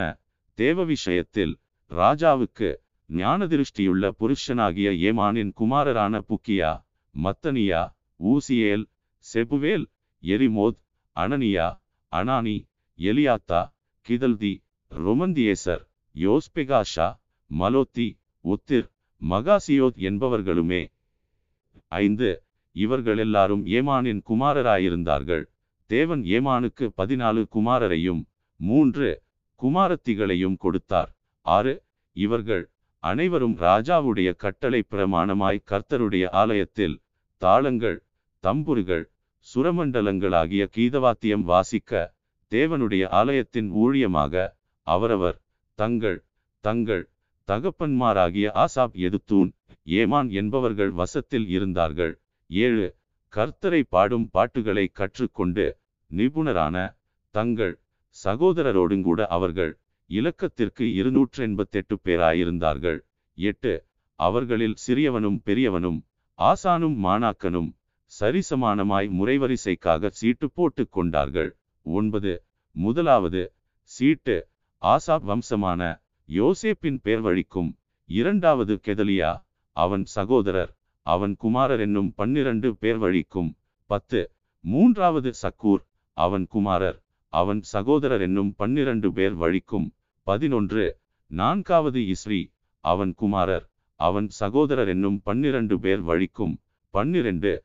[0.54, 1.54] தேவ விஷயத்தில்
[1.92, 2.70] ராஜாவுக்கு
[3.10, 6.72] ஞானதிருஷ்டியுள்ள புருஷனாகிய ஏமானின் குமாரரான Bukkiah
[7.16, 7.82] Mattaniah
[8.24, 8.86] Uzziel
[9.26, 9.86] Shebuel
[10.24, 10.80] Jerimoth
[11.16, 11.68] Hananiah
[12.12, 12.58] Hanani
[13.00, 13.62] Eliathah
[14.06, 14.54] Giddalti
[14.92, 15.84] Romamtiezer
[16.16, 17.08] Joshbekashah
[17.52, 18.08] Mallothi
[18.46, 18.88] Hothir
[19.22, 20.82] Mahazioth என்பவர்களுமே.
[21.88, 22.30] ஐந்து
[22.76, 25.44] இவர்கள் எல்லாரும் ஏமானின் குமாரராயிருந்தார்கள்.
[25.90, 28.22] தேவன் ஏமானுக்கு பதினாலு குமாரரையும்
[28.60, 29.24] மூன்று
[29.60, 31.12] குமாரத்திகளையும் கொடுத்தார்.
[31.42, 31.84] ஆறு
[32.16, 32.64] இவர்கள்
[33.04, 36.96] அனைவரும் ராஜாவுடைய கட்டளை பிரமாணமாய் கர்த்தருடைய ஆலயத்தில்
[37.42, 37.98] தாளங்கள்
[38.44, 39.06] தம்புருகள்
[39.48, 42.14] சுரமண்டலங்களாகிய கீதவாத்தியம் வாசிக்க
[42.52, 44.48] தேவனுடைய ஆலயத்தின் ஊழியமாக
[44.88, 45.38] அவரவர்
[45.80, 46.20] தங்கள்
[46.64, 47.10] தங்கள்
[47.48, 49.52] தகப்பன்மாராகிய ஆசாப் எதுத்தூன்
[49.84, 52.14] ஏமான் என்பவர்கள் வசத்தில் இருந்தார்கள்.
[52.50, 52.88] ஏழு
[53.34, 55.66] கர்த்தரை பாடும் பாட்டுகளை கற்றுக்கொண்டு
[56.12, 56.76] நிபுணரான
[57.36, 57.74] தங்கள்
[58.24, 63.00] சகோதரரோடுங்கூட அவர்கள் இலக்கத்திற்கு இருநூற்று எண்பத்தெட்டு பேராயிருந்தார்கள்.
[63.34, 63.86] எட்டு.
[64.16, 66.04] அவர்களில் சிறியவனும் பெரியவனும்
[66.40, 67.74] ஆசானும் மாணாக்கனும்
[68.22, 71.58] சரிசமானமாய் முறைவரிசைக்காக சீட்டு போட்டுக் கொண்டார்கள்.
[71.82, 72.44] ஒன்பது.
[72.72, 73.54] முதலாவது.
[73.82, 74.48] சீட்டு.
[74.82, 75.82] ஆசா வம்சமான
[76.28, 83.58] யோசேப்பின் பேர் வழிக்கும் இரண்டாவது கெதலியா அவன் சகோதரர் அவன் குமாரர் என்னும் பன்னிரண்டு பேர் வழிக்கும்.
[83.86, 84.32] பத்து.
[84.60, 87.05] மூன்றாவது சக்கூர் அவன் குமாரர்
[87.36, 89.94] அவன் சகோதரர் என்னும் பன்னிரண்டு பேர் வழிக்கும்.
[90.24, 90.98] பதினொன்று.
[91.28, 92.54] நான்காவது இஸ்ரி.
[92.80, 93.70] அவன் குமாரர்.
[93.96, 96.58] அவன் சகோதரர் என்னும் பன்னிரண்டு பேர் வழிக்கும்.
[96.90, 97.64] பன்னிரண்டு.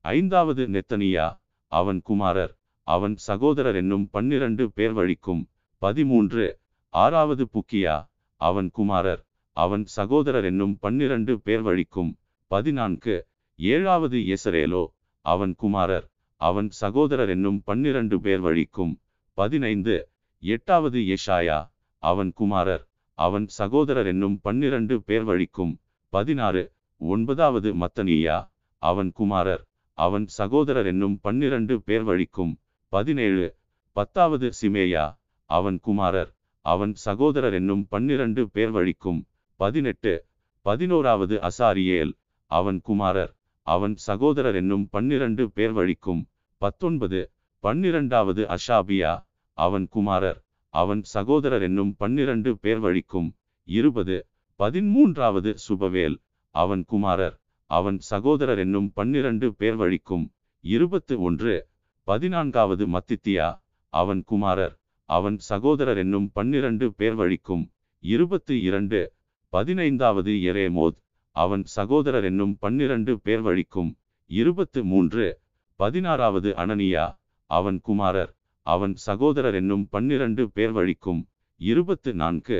[0.00, 1.40] ஐந்தாவது நெத்தனியா.
[1.66, 2.58] அவன் குமாரர்.
[2.82, 5.48] அவன் சகோதரர் என்னும் பன்னிரண்டு பேர் வழிக்கும்.
[5.78, 6.58] பதிமூன்று.
[6.88, 7.96] ஆறாவது புக்கியா.
[8.36, 9.22] அவன் குமாரர்.
[9.52, 12.16] அவன் சகோதரர் என்னும் பன்னிரண்டு பேர் வழிக்கும்.
[12.46, 13.26] பதினான்கு.
[13.56, 14.86] ஏழாவது எசரேலோ.
[15.20, 16.10] அவன் குமாரர்.
[16.36, 19.00] அவன் சகோதரர் என்னும் பன்னிரண்டு பேர் வழிக்கும்.
[19.32, 20.08] பதினைந்து.
[20.38, 22.88] எட்டாவது எஷாயா அவன் குமாரர்.
[23.14, 25.78] அவன் சகோதரர் என்னும் பன்னிரண்டு பேர் வழிக்கும்.
[26.08, 26.72] பதினாறு.
[26.96, 29.66] ஒன்பதாவது மத்தனியா அவன் குமாரர்.
[29.92, 32.58] அவன் சகோதரர் என்னும் பன்னிரண்டு பேர் வழிக்கும்.
[32.88, 33.54] பதினேழு.
[33.92, 36.34] பத்தாவது சிமேயா அவன் குமாரர்.
[36.60, 39.26] அவன் சகோதரர் என்னும் பன்னிரண்டு பேர் வழிக்கும்.
[39.56, 40.24] பதினெட்டு.
[40.62, 42.12] பதினோராவது அசாரியேல்
[42.46, 43.36] அவன் குமாரர்.
[43.66, 46.26] அவன் சகோதரர் என்னும் பன்னிரண்டு பேர் வழிக்கும்.
[46.56, 47.30] பத்தொன்பது.
[47.62, 49.12] பன்னிரண்டாவது அஷாபியா
[49.52, 50.44] அவன் குமாரர்.
[50.68, 53.34] அவன் சகோதரர் என்னும் பன்னிரண்டு பேர் வழிக்கும்.
[53.64, 54.26] இருபது.
[54.58, 56.16] பதிமூன்றாவது சுபவேல்
[56.50, 57.40] அவன் குமாரர்.
[57.70, 60.32] அவன் சகோதரர் என்னும் பன்னிரண்டு பேர் வழிக்கும்.
[60.60, 61.68] இருபத்து ஒன்று
[62.02, 63.48] பதினான்காவது மத்தித்தியா
[63.88, 64.76] அவன் குமாரர்.
[65.04, 67.70] அவன் சகோதரர் என்னும் பன்னிரண்டு பேர் வழிக்கும்.
[67.98, 69.12] இருபத்து இரண்டு.
[69.48, 71.02] பதினைந்தாவது எரேமோத்
[71.34, 73.90] அவன் சகோதரர் என்னும் பன்னிரண்டு பேர் வழிக்கும்.
[74.30, 75.40] இருபத்து மூன்று
[75.80, 77.06] பதினாறாவது அனனியா
[77.50, 78.36] அவன் குமாரர்.
[78.66, 81.22] அவன் சகோதரர் என்னும் பன்னிரண்டு பேர் வழிக்கும்.
[81.60, 82.58] இருபத்து நான்கு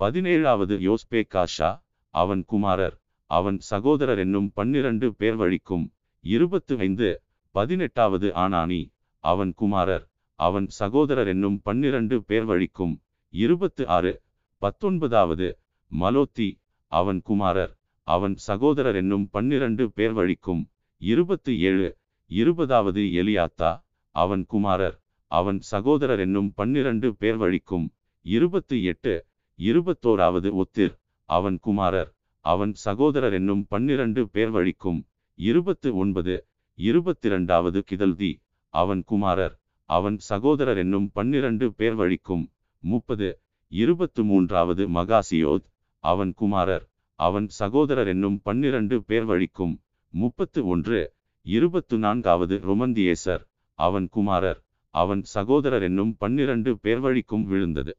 [0.00, 1.70] பதினேழாவது யோஸ்பே காஷா
[2.14, 2.96] அவன் குமாரர்.
[3.30, 5.86] அவன் சகோதரர் என்னும் பன்னிரண்டு பேர் வழிக்கும்.
[6.24, 8.82] இருபத்து ஐந்து பதினெட்டாவது ஆனானி
[9.24, 10.08] அவன் குமாரர்.
[10.38, 12.94] அவன் சகோதரர் என்னும் பன்னிரண்டு பேர் வழிக்கும்.
[13.34, 14.22] இருபத்து ஆறு
[14.62, 15.48] பத்தொன்பதாவது
[15.92, 16.50] மலோத்தி
[16.92, 17.72] அவன் குமாரர்.
[18.06, 20.68] அவன் சகோதரர் என்னும் பன்னிரண்டு பேர் வழிக்கும்.
[21.00, 21.96] இருபத்து ஏழு
[22.30, 23.84] இருபதாவது எலியாத்தா
[24.14, 25.02] அவன் குமாரர்.
[25.26, 27.86] அவன் சகோதரர் என்னும் பன்னிரண்டு பேர் வழிக்கும்.
[28.22, 29.14] இருபத்து எட்டு
[29.58, 32.14] இருபத்தோராவது ஒத்திர் அவன் குமாரர்.
[32.40, 35.00] அவன் சகோதரர் என்னும் பன்னிரண்டு பேர் வழிக்கும்.
[35.34, 36.46] இருபத்து ஒன்பது
[36.78, 38.32] இருபத்திரண்டாவது கிதல்தி
[38.68, 39.60] அவன் குமாரர்.
[39.84, 42.44] அவன் சகோதரர் என்னும் பன்னிரண்டு பேர் வழிக்கும்.
[42.78, 43.40] முப்பது.
[43.72, 45.66] இருபத்து மூன்றாவது மகாசியோத்
[46.04, 46.86] அவன் குமாரர்.
[47.14, 49.82] அவன் சகோதரர் என்னும் பன்னிரண்டு பேர் வழிக்கும்.
[50.08, 51.12] முப்பத்து ஒன்று
[51.42, 53.44] இருபத்து நான்காவது ரொமந்தியேசர்
[53.74, 57.96] அவன் குமாரர் அவன் சகோதரர் என்னும் பன்னிரண்டு பேர் வழிக்கும் விழுந்தது.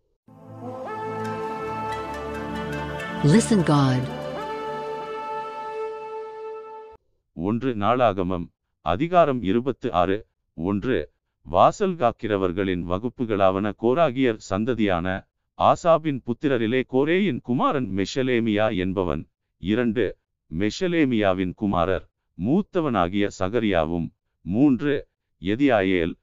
[3.23, 4.01] Listen God.
[7.33, 8.45] ஒன்று நாளாகமம்
[8.81, 10.27] அதிகாரம் இருபத்து ஆறு.
[10.53, 11.11] ஒன்று
[11.41, 15.27] வாசல் காக்கிறவர்களின் வகுப்புகளாவன கோராகியர் சந்ததியான
[15.61, 19.27] ஆசாபின் புத்திரரிலே கோரேயின் குமாரன் மெஷலேமியா என்பவன்.
[19.57, 20.17] இரண்டு
[20.51, 24.07] மெஷலேமியாவின் குமாரர் மூத்தவனாகிய சகரியாவும்.
[24.41, 25.07] மூன்று
[25.41, 26.13] எதியாயேல்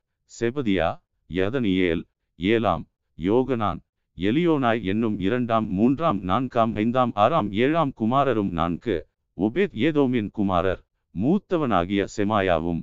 [0.40, 0.88] செபதியா
[1.30, 2.02] யதனியேல்
[2.38, 2.84] ஏலாம்
[3.18, 3.80] யோகனான்
[4.16, 9.08] எலியோனாய் என்னும் இரண்டாம் மூன்றாம் நான்காம் ஐந்தாம் ஆறாம் ஏழாம் குமாரரும் நான்கு.
[9.36, 12.82] ஒபேத் ஏதோமின் குமாரர் மூத்தவனாகிய செமாயாவும்.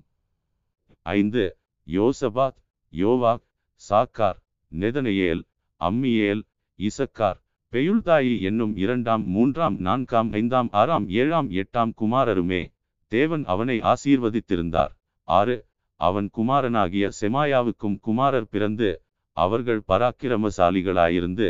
[1.02, 2.58] ஐந்து யோசபாத்
[2.92, 3.46] யோவாக்
[3.90, 4.40] சாக்கார்
[4.72, 5.42] நெதனையேல்
[5.82, 6.42] அம்மியேல்
[6.80, 7.38] இசக்கார்
[7.74, 12.62] பெயுள்தாயி என்னும் இரண்டாம் மூன்றாம் நான்காம் ஐந்தாம் ஆறாம் ஏழாம் எட்டாம் குமாரருமே
[13.08, 14.92] தேவன் அவனை ஆசீர்வதித்திருந்தார்.
[15.24, 21.48] ஆறு அவன் குமாரனாகிய செமாயாவுக்கும் குமாரர் பிறந்து அவர்கள் பராக்கிரமசாலிகளாயிருந்து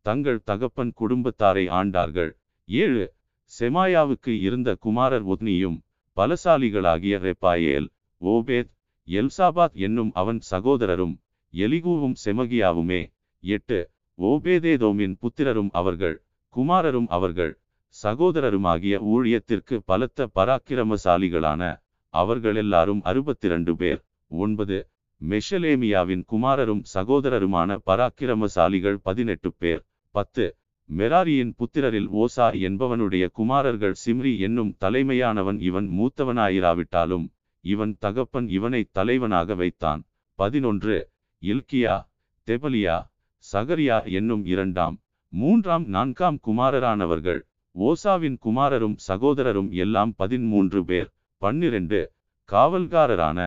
[0.00, 2.32] தங்கள் தகப்பன் குடும்பத்தாரை ஆண்டார்கள்.
[2.64, 3.14] ஏழு
[3.52, 5.78] செமாயாவுக்கு இருந்த குமாரர் ஒத்னியும்
[6.16, 7.88] பலசாலிகளாகிய ரெப்பாயேல்
[8.20, 8.70] ஓபேத்
[9.08, 11.14] எல்சாபாத் என்னும் அவன் சகோதரரும்
[11.54, 13.11] எலிகூவும் செமகியாவுமே
[13.44, 13.90] எட்டு.
[14.18, 16.22] ஓபேதேதோமின் புத்திரரும் அவர்கள்
[16.56, 17.58] குமாரரும் அவர்கள்
[18.02, 24.04] சகோதரருமாகிய ஊழியத்திற்கு பலத்த பராக்கிரமசாலிகளான அவர்கள் எல்லாரும் அறுபத்தி ரெண்டு பேர்.
[24.28, 24.88] ஒன்பது.
[25.28, 29.82] மெஷலேமியாவின் குமாரரும் சகோதரருமான பராக்கிரமசாலிகள் பதினெட்டு பேர்.
[30.10, 30.56] பத்து.
[30.84, 37.28] மெராரியின் புத்திரரில் ஓசா என்பவனுடைய குமாரர்கள் சிம்ரி என்னும் தலைமையானவன் இவன் மூத்தவனாயிராவிட்டாலும்
[37.60, 40.04] இவன் தகப்பன் இவனை தலைவனாக வைத்தான்.
[40.34, 41.10] பதினொன்று.
[41.42, 42.10] இல்கியா
[42.46, 43.10] தெபலியா
[43.44, 44.96] சகரியா என்னும் இரண்டாம்
[45.32, 47.40] மூன்றாம் நான்காம் குமாரரானவர்கள்.
[47.74, 51.08] ஓசாவின் குமாரரும் சகோதரரும் எல்லாம் பதிமூன்று பேர்
[51.42, 52.00] பன்னிரண்டு
[52.48, 53.38] காவல்காரரான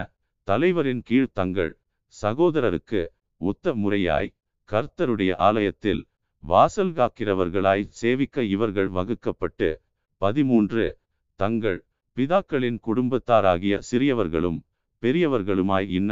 [0.48, 1.72] தலைவரின் கீழ் தங்கள்
[2.14, 3.02] சகோதரருக்கு
[3.42, 4.34] ஒத்த முறையாய்
[4.70, 6.02] கர்த்தருடைய ஆலயத்தில்
[6.44, 9.70] வாசல் காக்கிறவர்களாய் சேவிக்க இவர்கள் வகுக்கப்பட்டு
[10.22, 10.86] பதிமூன்று
[11.40, 11.80] தங்கள்
[12.18, 14.60] பிதாக்களின் குடும்பத்தாராகிய சிறியவர்களும்
[15.04, 16.12] பெரியவர்களுமாய் இன்ன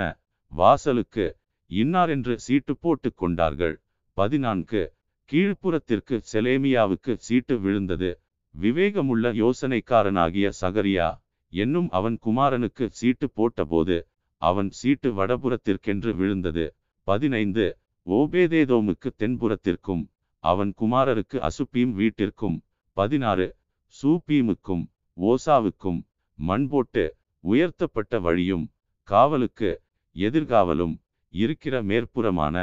[0.52, 1.26] வாசலுக்கு
[1.74, 3.76] இன்னாரென்று சீட்டு போட்டு கொண்டார்கள்.
[4.18, 4.82] பதினான்கு.
[5.30, 8.10] கீழ்ப்புறத்திற்கு செலேமியாவுக்கு சீட்டு விழுந்தது.
[8.56, 11.08] விவேகமுள்ள யோசனைக்காரனாகிய சகரியா
[11.54, 13.98] என்னும் அவன் குமாரனுக்கு சீட்டு போட்டபோது
[14.42, 16.66] அவன் சீட்டு வடபுறத்திற்கென்று விழுந்தது.
[17.08, 17.66] பதினைந்து.
[18.08, 20.04] ஓபேதேதோமுக்கு தென்புறத்திற்கும்
[20.44, 22.58] அவன் குமாரருக்கு அசுப்பீம் வீட்டிற்கும்.
[22.98, 23.48] பதினாறு.
[23.94, 24.84] சூப்பீமுக்கும்
[25.18, 26.00] ஓசாவுக்கும்
[26.40, 27.06] மண்போட்டு
[27.44, 28.66] உயர்த்தப்பட்ட வழியும்
[29.08, 29.72] காவலுக்கு
[30.16, 30.96] எதிர்காவலும்
[31.34, 32.56] இருக்கிற மேற்புறமான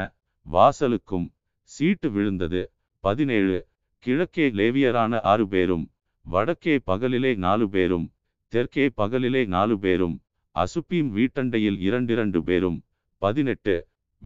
[0.51, 1.27] வாசலுக்கும்
[1.63, 2.61] சீட்டு விழுந்தது.
[3.03, 3.57] பதினேழு.
[3.97, 5.91] கிழக்கே லேவியரான ஆறு பேரும்
[6.25, 8.05] வடக்கே பகலிலே நாலு பேரும்
[8.47, 10.15] தெற்கே பகலிலே நாலு பேரும்
[10.55, 12.77] அசுப்பீம் வீட்டண்டையில் இரண்டிரண்டு பேரும்.
[13.17, 13.75] பதினெட்டு.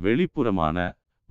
[0.01, 0.77] வெளிப்புறமான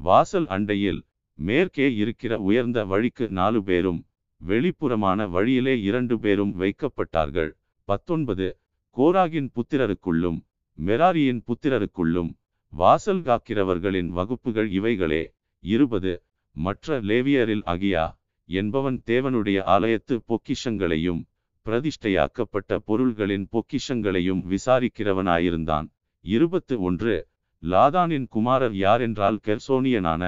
[0.00, 1.00] வாசல் அண்டையில்
[1.38, 4.00] மேற்கே இருக்கிற உயர்ந்த வழிக்கு நாலு பேரும்
[4.40, 7.50] வெளிப்புறமான வழியிலே இரண்டு பேரும் வைக்கப்பட்டார்கள்.
[7.88, 8.48] பத்தொன்பது.
[8.96, 10.38] கோராகின் புத்திரருக்குள்ளும்
[10.78, 12.30] மெராரியின் புத்திரருக்குள்ளும்
[12.74, 15.34] வாசல் காக்கிறவர்களின் வகுப்புகள் இவைகளே.
[15.64, 16.22] இருபது.
[16.56, 18.04] மற்ற லேவியரில் அகியா
[18.48, 21.20] என்பவன் தேவனுடைய ஆலயத்து பொக்கிஷங்களையும்
[21.66, 25.86] பிரதிஷ்டையாக்கப்பட்ட பொருள்களின் பொக்கிஷங்களையும் விசாரிக்கிறவனாயிருந்தான்.
[26.20, 27.28] இருபத்து ஒன்று.
[27.62, 30.22] லாதானின் குமாரர் யாரென்றால் கெர்சோனியனான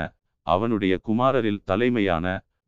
[0.47, 2.27] அவனுடைய குமாரரில் தலைமையான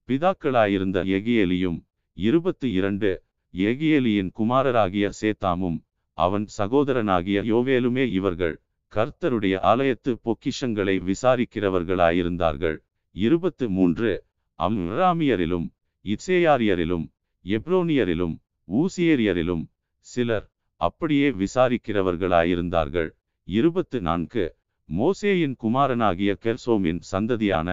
[0.08, 1.80] பிதாக்களாயிருந்த எகியலியும்.
[2.12, 3.22] இருபத்து இரண்டு.
[3.54, 5.78] எகியலியின் குமாரராகிய சேத்தாமும்
[6.18, 8.60] அவன் சகோதரனாகிய யோவேலுமே இவர்கள்.
[8.92, 12.76] கர்த்தருடைய ஆலயத்து பொக்கிஷங்களை விசாரிக்கிறவர்களாயிருந்தார்கள்.
[13.14, 14.10] இருபத்து மூன்று
[14.58, 15.66] அம்ராமியரிலும்
[16.04, 17.06] இசேயாரியரிலும்
[17.44, 18.34] எப்ரோனியரிலும்
[18.68, 19.64] ஊசியேரியரிலும்
[20.06, 20.46] சிலர்
[20.80, 23.10] அப்படியே விசாரிக்கிறவர்களாயிருந்தார்கள்.
[23.48, 24.44] இருபத்து நான்கு
[24.88, 27.68] மோசேயின் குமாரனாகிய கெர்சோமின் சந்ததியான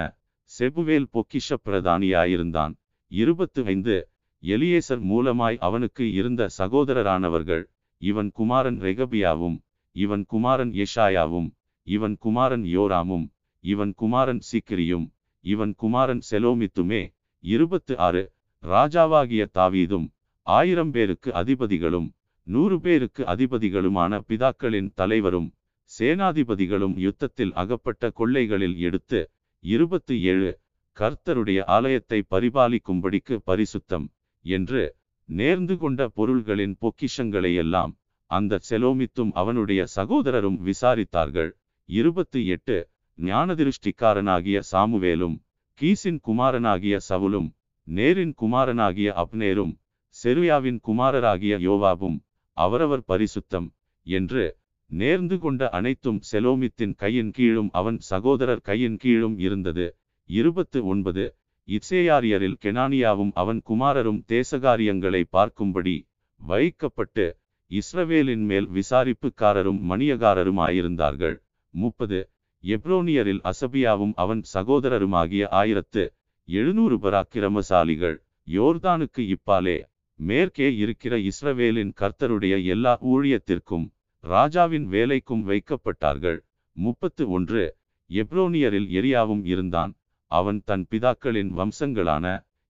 [0.51, 2.73] செபுவேல் பொக்கிஷ பிரதானியாயிருந்தான்.
[3.11, 3.95] இருபத்து ஐந்து
[4.43, 7.63] எலியேசர் மூலமாய் அவனுக்கு இருந்த சகோதரரானவர்கள்
[8.01, 9.57] இவன் குமாரன் ரெகபியாவும்
[9.95, 11.49] இவன் குமாரன் ஏஷாயாவும்
[11.87, 13.25] இவன் குமாரன் யோராமும்
[13.63, 15.05] இவன் குமாரன் சிக்கிரியும்
[15.45, 17.01] இவன் குமாரன் செலோமித்துமே
[17.43, 18.23] இருபத்து ஆறு
[18.63, 20.07] ராஜாவாகிய தாவீதும்
[20.47, 22.07] ஆயிரம் பேருக்கு அதிபதிகளும்
[22.47, 25.49] நூறு பேருக்கு அதிபதிகளுமான பிதாக்களின் தலைவரும்
[25.91, 29.19] சேனாதிபதிகளும் யுத்தத்தில் அகப்பட்ட கொள்ளைகளில் எடுத்து
[29.63, 30.49] இருபத்து ஏழு
[30.97, 34.05] கர்த்தருடைய ஆலயத்தை பரிபாலிக்கும்படிக்கு பரிசுத்தம்
[34.45, 34.83] என்று
[35.29, 37.93] நேர்ந்து கொண்ட பொருள்களின் பொக்கிஷங்களையெல்லாம்
[38.31, 41.51] அந்த செலோமித்தும் அவனுடைய சகோதரரும் விசாரித்தார்கள்.
[41.89, 42.77] இருபத்து எட்டு
[43.19, 45.35] ஞானதிருஷ்டிக்காரனாகிய சாமுவேலும்
[45.79, 47.49] கீசின் குமாரனாகிய சவுலும்
[47.87, 49.73] நேரின் குமாரனாகிய அப்னேரும்
[50.15, 52.17] செருயாவின் குமாரராகிய யோவாபும்
[52.57, 53.67] அவரவர் பரிசுத்தம்
[54.07, 54.43] என்று
[54.91, 59.85] நேர்ந்து கொண்ட அனைத்தும் செலோமித்தின் கையின் கீழும் அவன் சகோதரர் கையின் கீழும் இருந்தது.
[60.29, 61.23] இருபத்து ஒன்பது
[61.67, 65.95] இசேயாரியரில் கெனானியாவும் அவன் குமாரரும் தேசகாரியங்களை பார்க்கும்படி
[66.41, 67.25] வைக்கப்பட்டு
[67.71, 71.37] இஸ்ரவேலின் மேல் விசாரிப்புக்காரரும் மணியகாரருமாயிருந்தார்கள்.
[71.69, 72.29] முப்பது.
[72.63, 76.13] எப்ரோனியரில் அசபியாவும் அவன் சகோதரருமாகிய ஆயிரத்து
[76.45, 78.17] எழுநூறு பராக்கிரமசாலிகள்
[78.51, 79.77] யோர்தானுக்கு இப்பாலே
[80.19, 83.87] மேற்கே இருக்கிற இஸ்ரவேலின் கர்த்தருடைய எல்லா ஊழியத்திற்கும்
[84.19, 86.39] ராஜாவின் வேலைக்கும் வைக்கப்பட்டார்கள்.
[86.71, 87.77] முப்பத்து ஒன்று.
[88.09, 89.91] எப்ரோனியரில் எரியாவும் இருந்தான்.
[90.31, 92.25] அவன் தன் பிதாக்களின் வம்சங்களான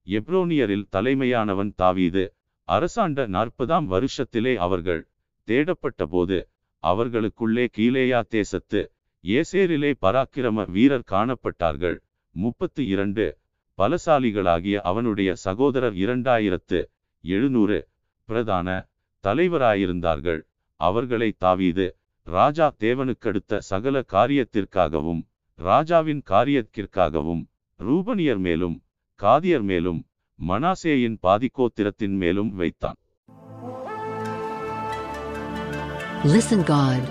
[0.08, 2.26] எப்ரோனியரில் தலைமையானவன் தாவீது.
[2.68, 5.02] அரசாண்ட நாற்பதாம் வருஷத்திலே அவர்கள்
[5.48, 6.38] தேடப்பட்டபோது
[6.84, 8.82] அவர்களுக்குள்ளே கீழேயா தேசத்து
[9.24, 11.98] ஏசேரிலே பராக்கிரம வீரர் காணப்பட்டார்கள்.
[12.35, 13.26] முப்பத்து இரண்டு
[13.77, 16.80] பலசாலிகளாகிய அவனுடைய சகோதரர் இரண்டாயிரத்து
[17.24, 17.77] எழுநூறு
[18.30, 18.68] பிரதான
[19.24, 20.42] தலைவராயிருந்தார்கள்.
[20.80, 21.88] அவர்களை தாவீது
[22.27, 25.22] ராஜா தேவனுக்கடுத்த சகல காரியத்திற்காகவும்
[25.60, 27.44] ராஜாவின் காரியத்திற்காகவும்
[27.80, 28.77] ரூபனியர் மேலும்
[29.19, 30.00] காதியர் மேலும்
[30.40, 33.00] மனாசேயின் பாதிக்கோத்திரத்தின் மேலும் வைத்தான்
[36.28, 37.02] Listen God.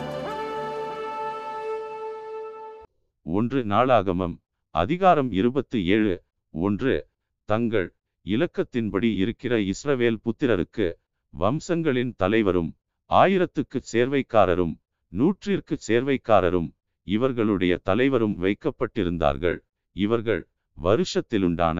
[3.27, 4.35] ஒன்று நாளாகமம்
[4.75, 6.15] அதிகாரம் இருபத்து ஏழு
[6.55, 6.94] ஒன்று
[7.49, 7.89] தங்கள்
[8.27, 10.86] இலக்கத்தின்படி இருக்கிற இஸ்ரவேல் புத்திரருக்கு
[11.35, 12.70] வம்சங்களின் தலைவரும்
[13.11, 14.75] ஆயிரத்துக்கு சேர்வைக்காரரும்
[15.12, 16.69] நூற்றிற்கு சேர்வைக்காரரும்
[17.07, 19.59] இவர்களுடைய தலைவரும் வைக்கப்பட்டிருந்தார்கள்
[19.97, 20.43] இவர்கள்
[20.78, 21.78] வருஷத்திலுண்டான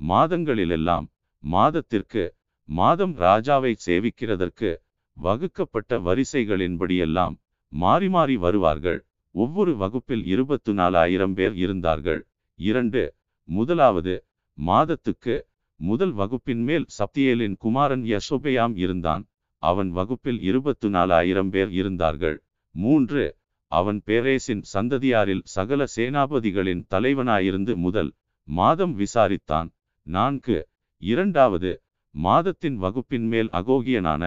[0.00, 1.06] மாதங்களிலெல்லாம்
[1.44, 2.24] மாதத்திற்கு
[2.68, 4.70] மாதம் ராஜாவை சேவிக்கிறதற்கு
[5.16, 7.34] வகுக்கப்பட்ட வரிசைகளின்படியெல்லாம்
[7.72, 9.00] மாறி மாறி வருவார்கள்.
[9.34, 12.20] ஒவ்வொரு வகுப்பில் இருபத்து நாலாயிரம் பேர் இருந்தார்கள்.
[12.58, 13.02] இரண்டு
[13.48, 14.14] முதலாவது
[14.58, 15.34] மாதத்துக்கு
[15.80, 19.24] முதல் வகுப்பின் மேல் சப்தியேலின் குமாரன் யசோபெயாம் இருந்தான்.
[19.62, 22.36] அவன் வகுப்பில் இருபத்து நாலாயிரம் பேர் இருந்தார்கள்.
[22.74, 23.24] மூன்று
[23.72, 28.10] அவன் பேரேசின் சந்ததியாரில் சகல சேனாபதிகளின் தலைவனாயிருந்து முதல்
[28.48, 29.68] மாதம் விசாரித்தான்.
[30.06, 30.68] நான்கு.
[31.02, 31.82] இரண்டாவது
[32.14, 34.24] மாதத்தின் வகுப்பின் மேல் அகோகியனான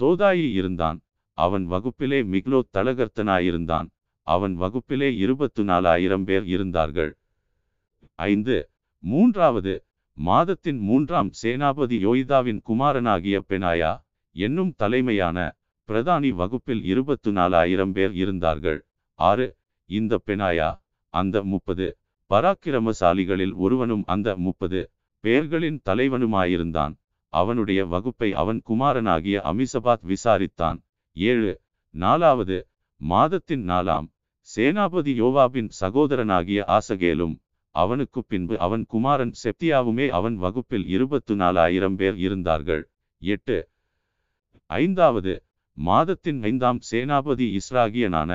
[0.00, 0.98] தோதாயி இருந்தான்.
[1.38, 3.88] அவன் வகுப்பிலே மிக்லோ தலகர்த்தனாயிருந்தான்.
[4.26, 7.12] அவன் வகுப்பிலே இருபத்து நாலாயிரம் பேர் இருந்தார்கள்.
[8.14, 8.70] ஐந்து.
[9.02, 9.84] மூன்றாவது
[10.16, 13.92] மாதத்தின் மூன்றாம் சேனாபதி யோய்தாவின் குமாரனாகிய பெனாயா
[14.36, 15.38] என்னும் தலைமையான
[15.88, 18.78] பிரதானி வகுப்பில் இருபத்து நாலாயிரம் பேர் இருந்தார்கள்.
[19.18, 19.56] ஆறு.
[19.90, 20.70] இந்த பெனாயா
[21.14, 21.86] அந்த முப்பது
[22.30, 24.90] பராக்கிரமசாலிகளில் ஒருவனும் அந்த முப்பது
[25.24, 26.94] பேர்களின் தலைவனுமாயிருந்தான்.
[27.32, 30.78] அவனுடைய வகுப்பை அவன் குமாரனாகிய அமிசபாத் விசாரித்தான்.
[31.12, 31.52] ஏழு.
[31.90, 32.68] நாலாவது.
[33.00, 34.06] மாதத்தின் நாலாம்.
[34.48, 37.34] சேனாபதி யோவாபின் சகோதரனாகிய ஆசகேலும்
[37.74, 42.82] அவனுக்கு பின்பு அவன் குமாரன் செப்தியாவுமே அவன் வகுப்பில் இருபத்து நாலாயிரம் பேர் இருந்தார்கள்.
[43.22, 43.58] எட்டு.
[44.70, 45.32] ஐந்தாவது.
[45.78, 48.32] மாதத்தின் ஐந்தாம் சேனாபதி இஸ்ராகியனான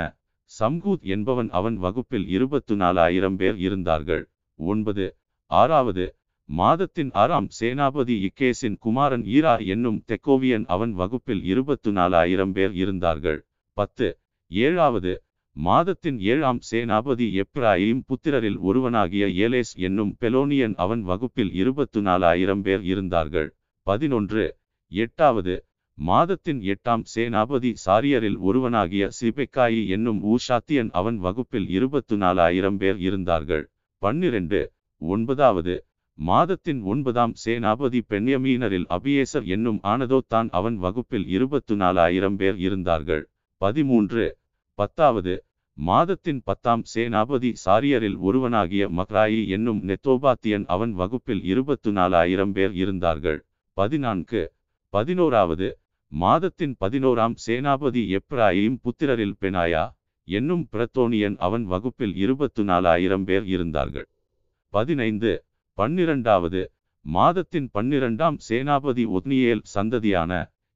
[0.51, 4.23] சம்கூத் என்பவன் அவன் வகுப்பில் இருபத்து நாலாயிரம் பேர் இருந்தார்கள்.
[4.59, 5.05] ஒன்பது.
[5.51, 6.05] ஆறாவது.
[6.49, 13.39] மாதத்தின் ஆறாம் சேனாபதி இக்கேசின் குமாரன் ஈரா என்னும் தெக்கோவியன் அவன் வகுப்பில் இருபத்து நாலாயிரம் பேர் இருந்தார்கள்.
[13.77, 14.07] பத்து.
[14.51, 15.13] ஏழாவது.
[15.55, 23.49] மாதத்தின் ஏழாம் சேனாபதி எப்ராயிம் புத்திரரில் ஒருவனாகிய ஏலேஸ் என்னும் பெலோனியன் அவன் வகுப்பில் இருபத்து நாலாயிரம் பேர் இருந்தார்கள்.
[23.87, 24.45] பதினொன்று.
[24.91, 25.55] எட்டாவது.
[25.97, 33.65] மாதத்தின் எட்டாம் சேனாபதி சாரியரில் ஒருவனாகிய சிபெக்காயி என்னும் ஊஷாத்தியன் அவன் வகுப்பில் இருபத்து நாலாயிரம் பேர் இருந்தார்கள்.
[34.01, 34.61] பன்னிரண்டு.
[35.01, 35.75] ஒன்பதாவது.
[36.17, 43.23] மாதத்தின் ஒன்பதாம் சேனாபதி பெண்யமீனரில் அபியேசர் என்னும் ஆனதோ தான் அவன் வகுப்பில் இருபத்து நாலாயிரம் பேர் இருந்தார்கள்.
[43.57, 44.37] பதிமூன்று.
[44.79, 45.35] பத்தாவது.
[45.77, 53.39] மாதத்தின் பத்தாம் சேனாபதி சாரியரில் ஒருவனாகிய மக்ராயி என்னும் நெத்தோபாத்தியன் அவன் வகுப்பில் இருபத்து நாலாயிரம் பேர் இருந்தார்கள்.
[53.73, 54.53] பதினான்கு.
[54.89, 55.69] பதினோராவது.
[56.11, 59.85] மாதத்தின் பதினோராம் சேனாபதி எப்ராயிம் புத்திரரில் பெனாயா
[60.27, 64.07] என்னும் பிரத்தோனியன் அவன் வகுப்பில் இருபத்து நாலாயிரம் பேர் இருந்தார்கள்.
[64.73, 65.33] பதினைந்து.
[65.77, 66.61] பன்னிரண்டாவது
[67.05, 70.31] மாதத்தின் பன்னிரண்டாம் சேனாபதி ஒத்னியேல் சந்ததியான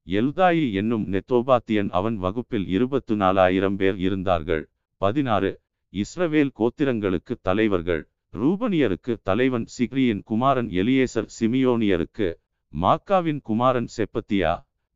[0.08, 4.64] எல்தாயி என்னும் நெத்தோபாத்தியன் அவன் வகுப்பில் இருபத்து நாலாயிரம் பேர் இருந்தார்கள்.
[5.02, 5.52] பதினாறு
[5.94, 8.04] இஸ்ரவேல் கோத்திரங்களுக்கு தலைவர்கள்.
[8.34, 12.30] ரூபனியருக்கு தலைவன் சிக்ரியின் குமாரன் எலியேசர் சிமியோனியருக்கு
[12.74, 14.54] மாக்காவின் குமாரன் செப்பத்தியா.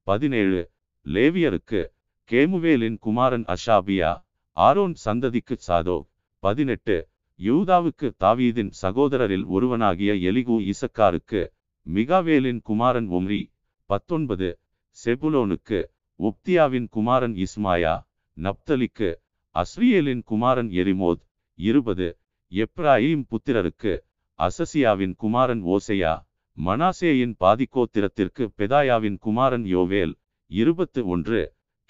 [0.08, 0.62] பதினேழு
[1.06, 1.82] லேவியருக்கு
[2.30, 4.12] கேமுவேலின் குமாரன் அஷாபியா.
[4.58, 5.98] ஆரோன் சந்ததிக்கு சாதோ
[6.44, 6.96] பதினெட்டு
[7.40, 11.42] யூதாவுக்கு தாவீதின் சகோதரரில் ஒருவனாகிய எலிகு இசக்காருக்கு
[11.88, 13.42] மிகாவேலின் குமாரன் ஒம்ரி
[13.90, 14.50] பத்தொன்பது
[14.98, 15.80] செபுலோனுக்கு
[16.20, 17.96] உப்தியாவின் குமாரன் இஸ்மாயா
[18.38, 19.10] நப்தலிக்கு
[19.56, 21.24] அஸ்ரியலின் குமாரன் எரிமோத்
[21.60, 22.08] இருபது
[22.52, 23.94] எப்ராஹிம் புத்திரருக்கு
[24.40, 26.14] அசசியாவின் குமாரன் ஓசையா
[26.58, 30.14] மனாசேயின் பாதிக்கோத்திரத்திற்கு பெதாயாவின் குமாரன் யோவேல்
[30.52, 31.42] இருபத்து ஒன்று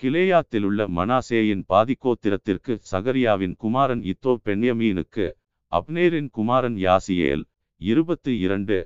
[0.01, 5.25] கிளேயாத்திலுள்ள மனாசேயின் பாதிக்கோத்திரத்திற்கு சகரியாவின் குமாரன் இத்தோ பென்யமீனுக்கு
[5.71, 7.43] அப்னேரின் குமாரன் யாசியேல்
[7.81, 8.77] இருபத்து இரண்டு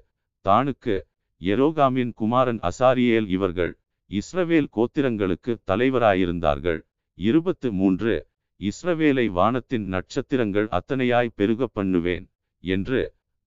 [0.45, 0.95] தானுக்கு
[1.41, 3.73] எரோகாமின் குமாரன் அசாரியேல் இவர்கள்
[4.09, 6.79] இஸ்ரவேல் கோத்திரங்களுக்கு தலைவராயிருந்தார்கள்.
[7.17, 8.13] இருபத்து மூன்று
[8.59, 12.25] இஸ்ரவேலை வானத்தின் நட்சத்திரங்கள் அத்தனையாய் பெருக பண்ணுவேன்
[12.63, 13.01] என்று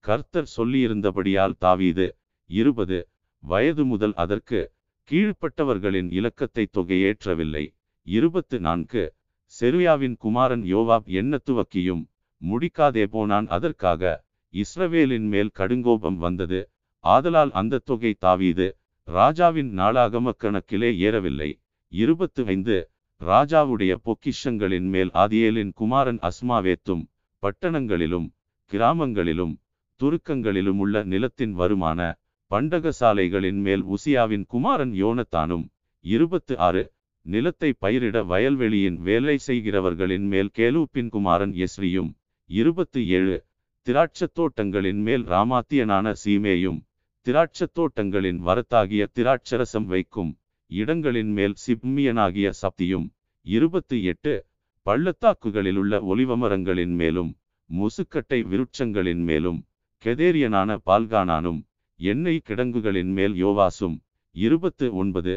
[0.04, 2.06] கர்த்தர் சொல்லியிருந்தபடியால் தாவீது.
[2.50, 2.98] இருபது
[3.42, 4.60] வயது முதல் அதற்கு
[5.12, 7.74] கீழ்ப்பட்டவர்களின் இலக்கத்தை தொகையேற்றவில்லை.
[8.02, 9.14] இருபத்து நான்கு.
[9.60, 12.04] செருயாவின் குமாரன் யோவாப் என்ன துவக்கியும்
[12.42, 14.24] முடிக்காதே போனான் அதற்காக
[14.54, 16.70] இஸ்ரவேலின் மேல் கடுங்கோபம் வந்தது.
[16.98, 18.76] ஆதலால் அந்த தொகை தாவீது.
[19.02, 21.62] ராஜாவின் நாளாகம கணக்கிலே ஏறவில்லை.
[21.88, 22.90] இருபத்து ஐந்து.
[23.20, 27.04] ராஜாவுடைய பொக்கிஷங்களின் மேல் ஆதியேலின் குமாரன் அஸ்மாவேத்தும்
[27.42, 28.28] பட்டணங்களிலும்
[28.72, 29.54] கிராமங்களிலும்
[30.00, 32.18] துருக்கங்களிலும் உள்ள நிலத்தின் வருமான
[32.52, 35.64] பண்டகசாலைகளின் மேல் உசியாவின் குமாரன் யோனத்தானும்
[36.04, 36.82] இருபத்து ஆறு
[37.26, 42.10] நிலத்தை பயிரிட வயல்வெளியின் வேலை செய்கிறவர்களின் மேல் கேலூப்பின் குமாரன் எஸ்ரியும்
[42.50, 43.36] இருபத்து ஏழு
[43.86, 46.80] திராட்சத் தோட்டங்களின் மேல் ராமாத்தியனான சீமேயும்
[47.26, 50.32] திராட்சத் தோட்டங்களின் வரத்தாகிய திராட்சரசம் வைக்கும்
[50.70, 53.06] இடங்களின் மேல் சிப்மியனாகிய சப்தியும்
[53.46, 54.34] இருபத்து எட்டு
[54.86, 57.32] பள்ளத்தாக்குகளிலுள்ள ஒலிவமரங்களின் மேலும்
[57.70, 59.60] முசுக்கட்டை விருட்சங்களின் மேலும்
[60.04, 61.60] கெதேரியனான பால்கானானும்
[62.00, 63.96] எண்ணெய் கிடங்குகளின் மேல் யோவாசும்
[64.36, 65.34] இருபத்து ஒன்பது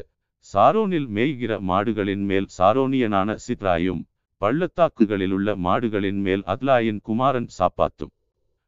[0.53, 4.01] சாரோனில் மேய்கிற மாடுகளின் மேல் சாரோனியனான சித்ராயும்
[4.41, 8.13] பள்ளத்தாக்குகளிலுள்ள மாடுகளின் மேல் அத்லாயின் குமாரன் சாப்பாத்தும்.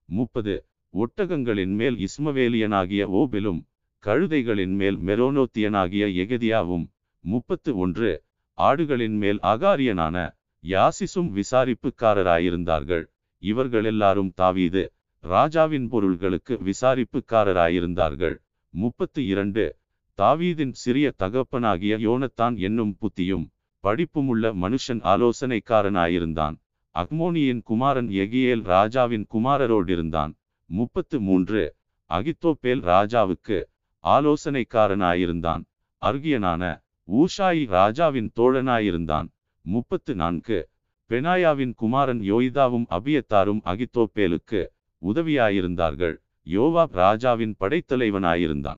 [0.09, 0.55] முப்பது
[0.93, 3.59] ஒட்டகங்களின் மேல் இஸ்மவேலியனாகிய ஓபிலும்
[4.03, 6.85] கழுதைகளின் மேல் மெரோனோத்தியனாகிய எகதியாவும்.
[7.23, 8.11] முப்பத்து ஒன்று
[8.57, 10.15] ஆடுகளின் மேல் ஆகாரியனான
[10.63, 13.05] யாசிசும் விசாரிப்புக்காரராயிருந்தார்கள்.
[13.43, 14.83] இவர்களெல்லாரும் தாவீது
[15.19, 18.37] ராஜாவின் பொருள்களுக்கு விசாரிப்புக்காரராயிருந்தார்கள்.
[18.69, 19.75] முப்பத்து இரண்டு.
[20.17, 23.47] தாவீதின் சிறிய தகப்பனாகிய யோனத்தான் என்னும் புத்தியும்
[23.83, 26.55] படிப்புமுள்ள மனுஷன் ஆலோசனைக்காரனாயிருந்தான்.
[26.95, 30.33] அக்மோனியின் குமாரன் எகியேல் ராஜாவின் குமாரரோடிருந்தான்.
[30.65, 31.75] முப்பத்து மூன்று.
[32.09, 33.63] அகித்தோப்பேல் ராஜாவுக்கு
[34.03, 35.63] ஆலோசனைக்காரனாயிருந்தான்.
[36.01, 39.27] அர்கியனான ஊஷாயி ராஜாவின் தோழனாயிருந்தான்.
[39.61, 40.69] முப்பத்து நான்கு.
[41.09, 44.67] பெனாயாவின் குமாரன் யோய்தாவும் அபியத்தாரும் அகித்தோப்பேலுக்கு
[45.01, 46.15] உதவியாயிருந்தார்கள்.
[46.45, 48.77] யோவாப் ராஜாவின் படைத்தலைவனாயிருந்தான்.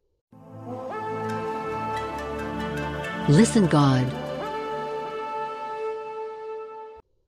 [3.28, 4.08] Listen God.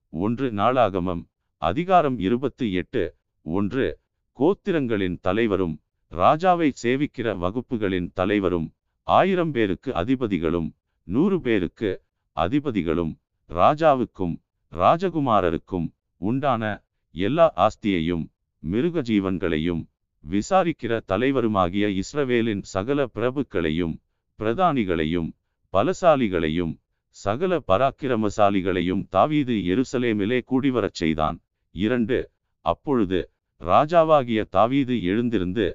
[0.10, 3.16] ஒன்று நாளாகமம் அதிகாரம் இருபத்து எட்டு.
[3.42, 4.00] ஒன்று
[4.40, 14.36] கோத்திரங்களின் தலைவரும் ராஜாவை சேவிக்கிற வகுப்புகளின் தலைவரும் ஆயிரம் பேருக்கு அதிபதிகளும் நூறு பேருக்கு அதிபதிகளும் ராஜாவுக்கும்
[14.72, 15.88] ராஜகுமாரருக்கும்
[16.18, 18.31] உண்டான எல்லா ஆஸ்தியையும்
[18.64, 19.82] மிருக ஜீவன்களையும்
[20.24, 23.96] விசாரிக்கிற தலைவருமாகிய இஸ்ரவேலின் சகல பிரபுக்களையும்
[24.40, 25.30] பிரதானிகளையும்
[25.74, 26.74] பலசாலிகளையும்
[27.18, 31.38] சகல பராக்கிரமசாலிகளையும் தாவீது எருசலேமிலே கூடிவரச் செய்தான்.
[31.76, 32.18] இரண்டு
[32.66, 33.20] அப்பொழுது
[33.62, 35.66] ராஜாவாகிய தாவீது எழுந்திருந்து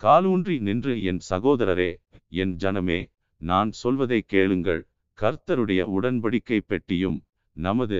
[0.00, 1.90] காலூன்றி நின்று என் சகோதரரே
[2.42, 3.00] என் ஜனமே
[3.40, 4.82] நான் சொல்வதை கேளுங்கள்.
[5.18, 7.18] கர்த்தருடைய உடன்படிக்கை பெட்டியும்
[7.56, 7.98] நமது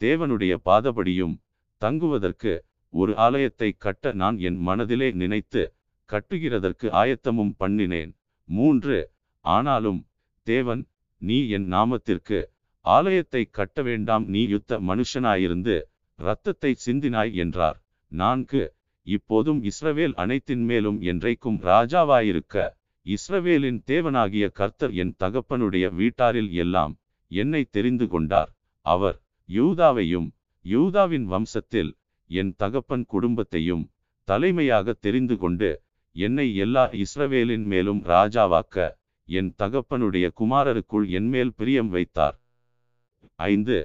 [0.00, 1.34] தேவனுடைய பாதபடியும்
[1.82, 2.52] தங்குவதற்கு
[3.00, 5.62] ஒரு ஆலயத்தை கட்ட நான் என் மனதிலே நினைத்து
[6.10, 8.12] கட்டுகிறதற்கு ஆயத்தமும் பண்ணினேன்.
[8.48, 8.98] மூன்று
[9.44, 10.00] ஆனாலும்
[10.46, 10.82] தேவன்
[11.22, 12.38] நீ என் நாமத்திற்கு
[12.84, 15.76] ஆலயத்தை கட்ட வேண்டாம் நீ யுத்த மனுஷனாயிருந்து
[16.18, 17.78] இரத்தத்தை சிந்தினாய் என்றார்.
[18.12, 18.62] நான்கு
[19.06, 22.64] இப்போதும் இஸ்ரவேல் அனைத்தின் மேலும் என்றைக்கும் ராஜாவாயிருக்க
[23.06, 26.94] இஸ்ரவேலின் தேவனாகிய கர்த்தர் என் தகப்பனுடைய வீட்டாரில் எல்லாம்
[27.30, 28.50] என்னை தெரிந்து கொண்டார்.
[28.86, 29.18] அவர்
[29.48, 30.28] யூதாவையும்
[30.64, 31.92] யூதாவின் வம்சத்தில்
[32.30, 33.84] என் தகப்பன் குடும்பத்தையும்
[34.28, 35.70] தலைமையாக தெரிந்து கொண்டு
[36.16, 38.76] என்னை எல்லா இஸ்ரவேலின் மேலும் ராஜாவாக்க
[39.28, 42.36] என் தகப்பனுடைய குமாரருக்குள் என்மேல் பிரியம் வைத்தார்.
[43.48, 43.76] ஐந்து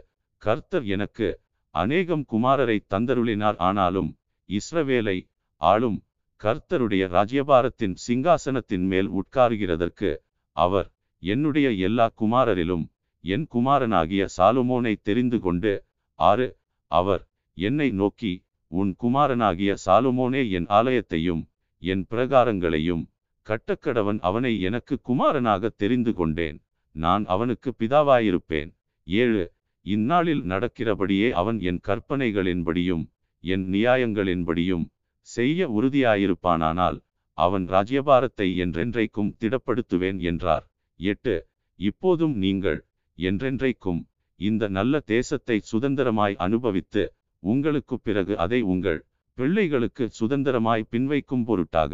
[0.41, 1.27] கர்த்தர் எனக்கு
[1.75, 3.57] அநேகம் குமாரரை தந்தருளினார்.
[3.59, 4.09] ஆனாலும்
[4.49, 5.17] இஸ்ரவேலை
[5.61, 5.99] ஆளும்
[6.41, 10.09] கர்த்தருடைய ராஜ்யபாரத்தின் சிங்காசனத்தின் மேல் உட்காருகிறதற்கு
[10.55, 10.87] அவர்
[11.23, 12.85] என்னுடைய எல்லா குமாரரிலும்
[13.23, 15.73] என் குமாரனாகிய சாலுமோனை தெரிந்து கொண்டு
[16.19, 16.47] ஆறு
[16.91, 17.23] அவர்
[17.61, 18.33] என்னை நோக்கி
[18.71, 21.41] உன் குமாரனாகிய சாலுமோனே என் ஆலயத்தையும்
[21.83, 23.03] என் பிரகாரங்களையும்
[23.47, 26.57] கட்டக்கடவன் அவனை எனக்கு குமாரனாக தெரிந்து கொண்டேன்.
[26.95, 28.69] நான் அவனுக்கு பிதாவாயிருப்பேன்.
[29.07, 29.43] ஏழு
[29.85, 33.05] இந்நாளில் நடக்கிறபடியே அவன் என் கற்பனைகளின்படியும்
[33.43, 34.85] என் நியாயங்களின்படியும்
[35.27, 36.97] செய்ய உறுதியாயிருப்பானானால்
[37.37, 40.65] அவன் ராஜ்யபாரத்தை என்றென்றைக்கும் திடப்படுத்துவேன் என்றார்.
[40.99, 41.35] எட்டு
[41.79, 42.79] இப்போதும் நீங்கள்
[43.17, 44.01] என்றென்றைக்கும்
[44.39, 47.03] இந்த நல்ல தேசத்தை சுதந்திரமாய் அனுபவித்து
[47.43, 48.99] உங்களுக்கு பிறகு அதை உங்கள்
[49.37, 51.93] பிள்ளைகளுக்கு சுதந்திரமாய் பின்வைக்கும் பொருட்டாக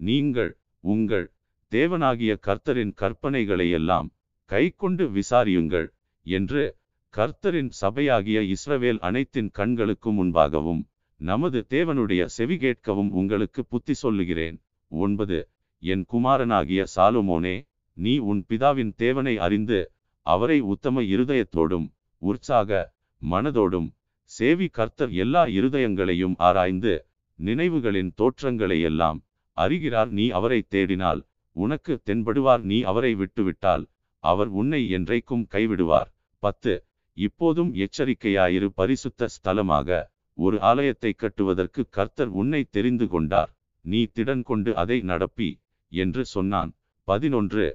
[0.00, 0.52] நீங்கள்
[0.84, 1.26] உங்கள்
[1.72, 4.08] தேவனாகிய கர்த்தரின் கற்பனைகளை எல்லாம்
[4.50, 5.88] கைக்கொண்டு விசாரியுங்கள்
[6.26, 6.62] என்று
[7.14, 10.82] கர்த்தரின் சபையாகிய இஸ்ரவேல் அனைத்தின் கண்களுக்கு முன்பாகவும்
[11.20, 14.56] நமது தேவனுடைய செவி கேட்கவும் உங்களுக்கு புத்தி சொல்லுகிறேன்.
[14.88, 15.38] ஒன்பது
[15.82, 17.56] என் குமாரனாகிய சாலுமோனே
[17.96, 19.78] நீ உன் பிதாவின் தேவனை அறிந்து
[20.26, 21.86] அவரை உத்தம இருதயத்தோடும்
[22.22, 22.70] உற்சாக
[23.22, 23.88] மனதோடும்
[24.30, 26.94] சேவி கர்த்தர் எல்லா இருதயங்களையும் ஆராய்ந்து
[27.38, 29.18] நினைவுகளின் தோற்றங்களை எல்லாம்
[29.56, 30.10] அறிகிறார்.
[30.18, 31.20] நீ அவரை தேடினால்
[31.56, 32.62] உனக்கு தென்படுவார்.
[32.70, 33.84] நீ அவரை விட்டுவிட்டால்
[34.24, 36.10] அவர் உன்னை என்றைக்கும் கைவிடுவார்.
[36.42, 36.74] பத்து
[37.16, 38.68] இப்போதும் எச்சரிக்கையாயிரு.
[38.80, 39.98] பரிசுத்த ஸ்தலமாக
[40.38, 43.50] ஒரு ஆலயத்தை கட்டுவதற்கு கர்த்தர் உன்னை தெரிந்து கொண்டார்.
[43.84, 45.50] நீ திடன் கொண்டு அதை நடப்பி
[45.92, 46.70] என்று சொன்னான்.
[47.08, 47.66] பதினொன்று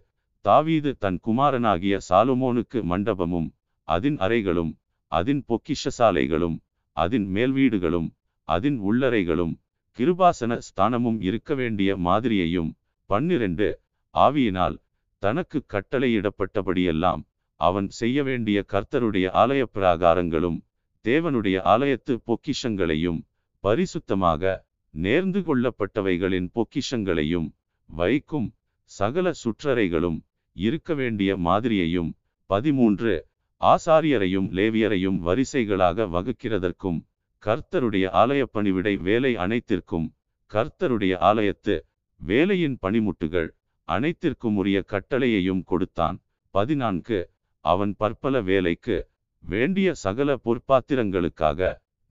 [0.45, 3.49] தாவீது தன் குமாரனாகிய சாலுமோனுக்கு மண்டபமும்
[3.87, 4.71] அதின் அறைகளும்
[5.11, 6.57] அதின் பொக்கிஷசாலைகளும்
[6.97, 8.09] அதின் மேல்வீடுகளும்
[8.47, 9.53] அதின் உள்ளறைகளும்
[9.97, 12.71] கிருபாசன ஸ்தானமும் இருக்க வேண்டிய மாதிரியையும்
[13.09, 13.67] பன்னிரண்டு
[14.15, 14.77] ஆவியினால்
[15.23, 17.21] தனக்கு கட்டளையிடப்பட்டபடியெல்லாம்
[17.59, 20.59] அவன் செய்ய வேண்டிய கர்த்தருடைய ஆலய பிராகாரங்களும்
[21.05, 23.19] தேவனுடைய ஆலயத்து பொக்கிஷங்களையும்
[23.63, 24.53] பரிசுத்தமாக
[24.93, 27.47] நேர்ந்து கொள்ளப்பட்டவைகளின் பொக்கிஷங்களையும்
[27.89, 28.49] வைக்கும்
[28.91, 30.17] சகல சுற்றறைகளும்
[30.55, 32.09] இருக்க வேண்டிய மாதிரியையும்
[32.49, 33.13] பதிமூன்று
[33.61, 36.99] ஆசாரியரையும் லேவியரையும் வரிசைகளாக வகுக்கிறதற்கும்
[37.43, 40.07] கர்த்தருடைய ஆலய பணிவிடை வேலை அனைத்திற்கும்
[40.51, 41.75] கர்த்தருடைய ஆலயத்து
[42.21, 43.49] வேலையின் பணிமுட்டுகள்
[43.87, 46.17] அனைத்திற்கும் உரிய கட்டளையையும் கொடுத்தான்.
[46.55, 47.19] பதினான்கு.
[47.65, 48.97] அவன் பற்பல வேலைக்கு
[49.43, 51.61] வேண்டிய சகல பொற்பாத்திரங்களுக்காக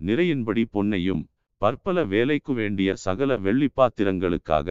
[0.01, 1.23] நிறையின்படி பொன்னையும்
[1.63, 4.69] பற்பல வேலைக்கு வேண்டிய சகல வெள்ளிப்பாத்திரங்களுக்காக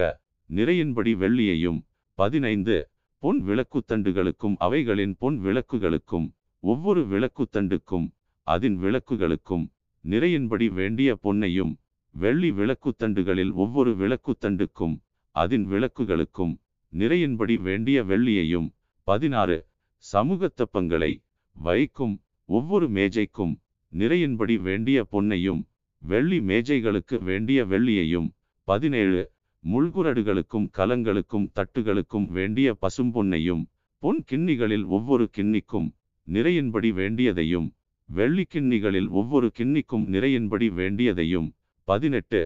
[0.50, 1.80] நிறையின்படி வெள்ளியையும்.
[2.18, 2.76] பதினைந்து.
[3.22, 6.28] பொன் விளக்குத்தண்டுகளுக்கும் அவைகளின் பொன் விளக்குகளுக்கும்
[6.62, 8.06] ஒவ்வொரு விளக்குத்தண்டுக்கும்
[8.46, 9.64] அதன் விளக்குகளுக்கும்
[10.04, 11.72] நிறையின்படி வேண்டிய பொன்னையும்
[12.14, 14.94] வெள்ளி விளக்குத்தண்டுகளில் ஒவ்வொரு விளக்குத்தண்டுக்கும்
[15.36, 16.54] அதன் விளக்குகளுக்கும்
[16.92, 18.68] நிறையின்படி வேண்டிய வெள்ளியையும்
[19.06, 19.56] பதினாறு
[20.04, 21.12] சமூகத்தப்பங்களை
[21.56, 22.14] வைக்கும்
[22.48, 23.54] ஒவ்வொரு மேஜைக்கும்
[23.92, 25.60] நிறையின்படி வேண்டிய பொன்னையும்
[26.02, 28.28] வெள்ளி மேஜைகளுக்கு வேண்டிய வெள்ளியையும்
[28.68, 29.20] பதினேழு
[29.64, 33.62] முள்குரடுகளுக்கும் கலங்களுக்கும் தட்டுகளுக்கும் வேண்டிய பசும்பொன்னையும்
[34.02, 35.88] பொன் கிண்ணிகளில் ஒவ்வொரு கிண்ணிக்கும்
[36.34, 37.68] நிறையின்படி வேண்டியதையும்
[38.08, 41.48] வெள்ளி கிண்ணிகளில் ஒவ்வொரு கிண்ணிக்கும் நிறையின்படி வேண்டியதையும்.
[41.88, 42.40] பதினெட்டு.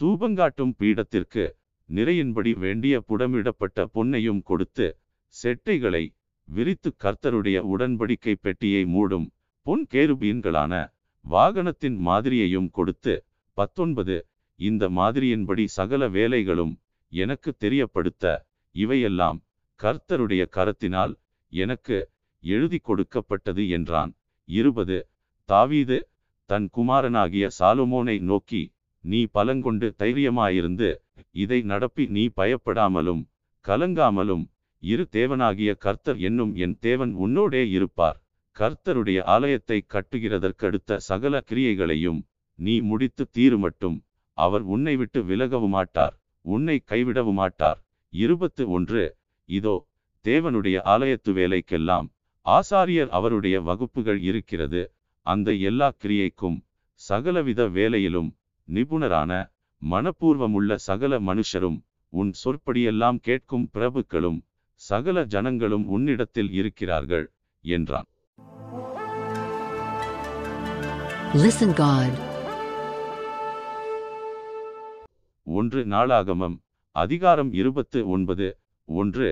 [0.00, 1.44] தூபங்காட்டும் பீடத்திற்கு
[1.88, 4.86] நிறையின்படி வேண்டிய புடமிடப்பட்ட பொன்னையும் கொடுத்து
[5.34, 6.04] செட்டைகளை
[6.48, 9.26] விரித்து கர்த்தருடைய உடன்படிக்கை பெட்டியை மூடும்
[9.66, 10.72] பொன் கேருபீன்களான
[11.24, 13.14] வாகனத்தின் மாதிரியையும் கொடுத்து
[13.58, 14.16] பத்தொன்பது.
[14.60, 16.74] இந்த மாதிரியின்படி சகல வேலைகளும்
[17.12, 18.24] எனக்கு தெரியப்படுத்த
[18.74, 19.38] இவையெல்லாம்
[19.80, 21.14] கர்த்தருடைய கரத்தினால்
[21.52, 21.96] எனக்கு
[22.54, 24.12] எழுதி கொடுக்கப்பட்டது என்றான்.
[24.48, 24.98] இருபது.
[25.48, 25.98] தாவீது
[26.50, 28.62] தன் குமாரனாகிய சாலுமோனை நோக்கி
[29.04, 30.88] நீ பலங்கொண்டு தைரியமாயிருந்து
[31.42, 33.22] இதை நடப்பி நீ பயப்படாமலும்
[33.64, 34.44] கலங்காமலும்
[34.82, 38.18] இரு தேவனாகிய கர்த்தர் என்னும் என் தேவன் உன்னோடே இருப்பார்.
[38.56, 42.20] கர்த்தருடைய ஆலயத்தை கட்டுகிறதற்கடுத்த சகல கிரியைகளையும்
[42.58, 43.98] நீ முடித்து தீருமட்டும்.
[44.38, 47.78] அவர் உன்னை விட்டு விலகவுமாட்டார் உன்னை கைவிடவுமாட்டார்.
[48.12, 49.04] இருபத்து ஒன்று.
[49.48, 49.74] இதோ
[50.24, 52.06] தேவனுடைய ஆலயத்து வேலைக்கெல்லாம்
[52.46, 54.82] ஆசாரியர் அவருடைய வகுப்புகள் இருக்கிறது
[55.26, 56.58] அந்த எல்லா கிரியைக்கும்
[57.00, 58.30] சகலவித வேலையிலும்
[58.68, 59.32] நிபுணரான
[59.82, 61.78] மனப்பூர்வமுள்ள சகல மனுஷரும்
[62.12, 64.38] உன் சொற்படியெல்லாம் கேட்கும் பிரபுக்களும்
[64.80, 67.26] சகல ஜனங்களும் உன்னிடத்தில் இருக்கிறார்கள்
[67.64, 68.08] என்றான்
[71.36, 72.12] Listen God.
[75.46, 76.54] ஒன்று நாளாகமம்
[76.96, 78.46] அதிகாரம் இருபத்து ஒன்பது
[78.88, 79.28] ஒன்று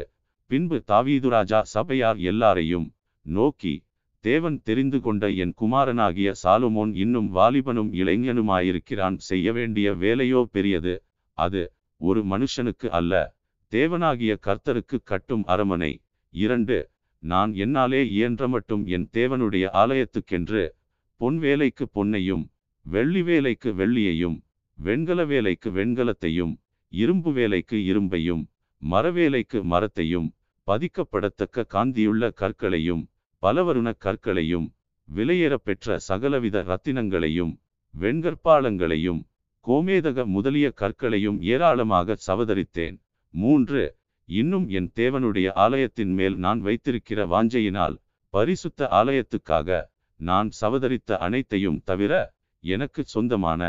[0.51, 2.87] பின்பு தாவீதுராஜா சபையார் எல்லாரையும்
[3.27, 3.75] நோக்கி
[4.25, 9.17] தேவன் தெரிந்து கொண்ட என் குமாரனாகிய சாலுமோன் இன்னும் வாலிபனும் இளைஞனுமாயிருக்கிறான்.
[9.29, 10.95] செய்ய வேண்டிய வேலையோ பெரியது.
[11.39, 11.63] அது
[12.01, 13.13] ஒரு மனுஷனுக்கு அல்ல.
[13.73, 15.93] தேவனாகிய கர்த்தருக்கு கட்டும் அரமனை.
[16.35, 16.79] இரண்டு
[17.23, 20.63] நான் என்னாலே இயன்ற மட்டும் என் தேவனுடைய ஆலயத்துக்கென்று
[21.21, 22.45] பொன் வேலைக்கு பொன்னையும்
[22.87, 24.37] வெள்ளி வேலைக்கு வெள்ளியையும்
[24.79, 26.53] வெண்கல வேலைக்கு வெண்கலத்தையும்
[26.93, 28.43] இரும்பு வேலைக்கு இரும்பையும்
[28.83, 30.29] மரவேலைக்கு மரத்தையும்
[30.67, 33.03] பதிக்கப்படத்தக்க காந்தியுள்ள கற்களையும்
[33.45, 34.67] பலவருண கற்களையும்
[35.09, 37.53] விலையேறப் பெற்ற சகலவித ரத்தினங்களையும்
[37.95, 39.21] வெண்கற்பாலங்களையும்
[39.65, 42.97] கோமேதக முதலிய கற்களையும் ஏராளமாக சவதரித்தேன்.
[43.35, 43.83] மூன்று
[44.29, 47.97] இன்னும் என் தேவனுடைய ஆலயத்தின் மேல் நான் வைத்திருக்கிற வாஞ்சையினால்
[48.35, 49.69] பரிசுத்த ஆலயத்துக்காக
[50.21, 52.13] நான் சவதரித்த அனைத்தையும் தவிர
[52.65, 53.63] எனக்கு சொந்தமான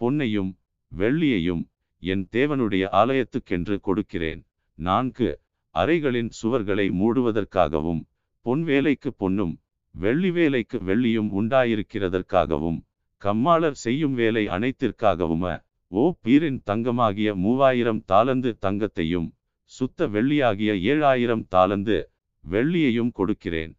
[0.00, 0.52] பொன்னையும்
[0.92, 1.62] வெள்ளியையும்
[2.02, 4.40] என் தேவனுடைய ஆலயத்துக்கென்று கொடுக்கிறேன்.
[4.78, 5.40] நான்கு
[5.74, 8.02] அறைகளின் சுவர்களை மூடுவதற்காகவும்
[8.46, 9.52] பொன் வேலைக்கு பொன்னும்
[9.90, 12.80] வெள்ளி வேலைக்கு வெள்ளியும் உண்டாயிருக்கிறதற்காகவும்
[13.16, 19.28] கம்மாளர் செய்யும் வேலை அனைத்திற்காகவும் ஓ பீரின் தங்கமாகிய மூவாயிரம் தாளந்து தங்கத்தையும்
[19.64, 21.96] சுத்த வெள்ளியாகிய ஏழாயிரம் தாளந்து
[22.44, 23.78] வெள்ளியையும் கொடுக்கிறேன்.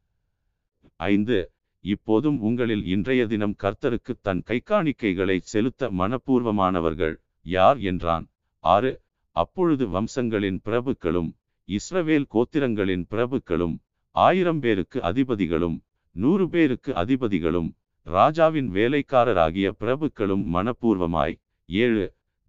[0.95, 1.51] ஐந்து
[1.81, 8.31] இப்போதும் உங்களில் இன்றைய தினம் கர்த்தருக்கு தன் கைக்காணிக்கைகளை செலுத்த மனப்பூர்வமானவர்கள் யார் என்றான்.
[8.59, 9.01] ஆறு
[9.31, 11.31] அப்பொழுது வம்சங்களின் பிரபுக்களும்
[11.69, 13.75] இஸ்ரவேல் கோத்திரங்களின் பிரபுக்களும்
[14.15, 15.77] ஆயிரம் பேருக்கு அதிபதிகளும்
[16.15, 17.69] நூறு பேருக்கு அதிபதிகளும்
[18.07, 21.35] ராஜாவின் வேலைக்காரராகிய பிரபுக்களும் மனப்பூர்வமாய்.
[21.69, 22.05] ஏழு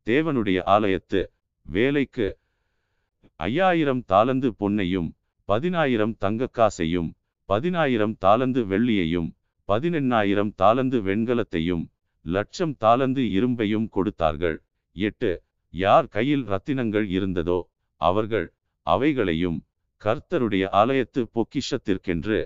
[0.07, 1.21] தேவனுடைய ஆலயத்து
[1.67, 2.27] வேலைக்கு
[3.41, 5.09] ஐயாயிரம் தாளந்து பொன்னையும்
[5.49, 7.11] பதினாயிரம் தங்கக்காசையும்
[7.49, 9.31] பதினாயிரம் தாளந்து வெள்ளியையும்
[9.69, 11.85] பதினெண்ணாயிரம் தாளந்து வெண்கலத்தையும்
[12.25, 14.59] லட்சம் தாளந்து இரும்பையும் கொடுத்தார்கள்.
[14.97, 15.31] எட்டு
[15.75, 17.59] யார் கையில் ரத்தினங்கள் இருந்ததோ
[18.01, 18.47] அவர்கள்
[18.87, 19.59] அவைகளையும்
[20.05, 22.39] கர்த்தருடைய ஆலயத்து பொக்கிஷத்திற்கென்று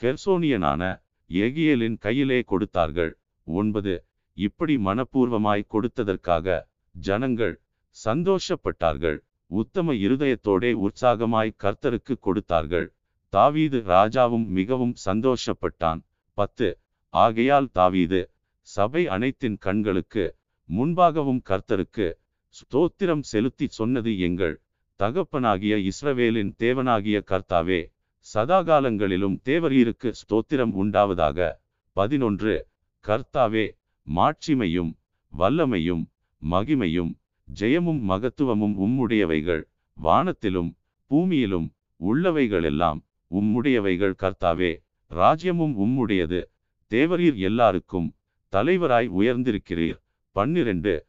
[0.00, 0.82] கெர்சோனியனான
[1.30, 3.12] எகியலின் கையிலே கொடுத்தார்கள்.
[3.46, 3.94] ஒன்பது.
[4.36, 6.56] இப்படி மனப்பூர்வமாய் கொடுத்ததற்காக
[6.94, 7.54] ஜனங்கள்
[7.96, 9.18] சந்தோஷப்பட்டார்கள்.
[9.50, 12.86] உத்தம இருதயத்தோடே உற்சாகமாய் கர்த்தருக்கு கொடுத்தார்கள்.
[13.32, 16.00] தாவீது ராஜாவும் மிகவும் சந்தோஷப்பட்டான்.
[16.38, 16.68] பத்து.
[17.14, 18.20] ஆகையால் தாவீது
[18.60, 20.24] சபை அனைத்தின் கண்களுக்கு
[20.68, 22.06] முன்பாகவும் கர்த்தருக்கு
[22.54, 24.54] ஸ்தோத்திரம் செலுத்தி சொன்னது எங்கள்
[24.96, 27.80] தகப்பனாகிய இஸ்ரவேலின் தேவனாகிய கர்த்தாவே
[28.34, 31.52] சதாகாலங்களிலும் தேவரீருக்கு ஸ்தோத்திரம் உண்டாவதாக.
[31.92, 32.54] பதினொன்று
[33.04, 33.64] கர்த்தாவே
[34.06, 34.92] மாட்சிமையும்
[35.38, 36.04] வல்லமையும்
[36.42, 37.12] மகிமையும்
[37.60, 39.62] ஜெயமும் மகத்துவமும் உம்முடையவைகள்.
[40.02, 40.70] வானத்திலும்
[41.10, 41.68] பூமியிலும்
[42.00, 43.00] உள்ளவைகளெல்லாம்
[43.30, 44.72] உம்முடையவைகள் கர்த்தாவே
[45.10, 46.40] ராஜ்யமும் உம்முடையது.
[46.90, 48.08] தேவரீர் எல்லாருக்கும்
[48.52, 49.98] தலைவராய் உயர்ந்திருக்கிறீர்.
[50.36, 51.06] பன்னிரண்டு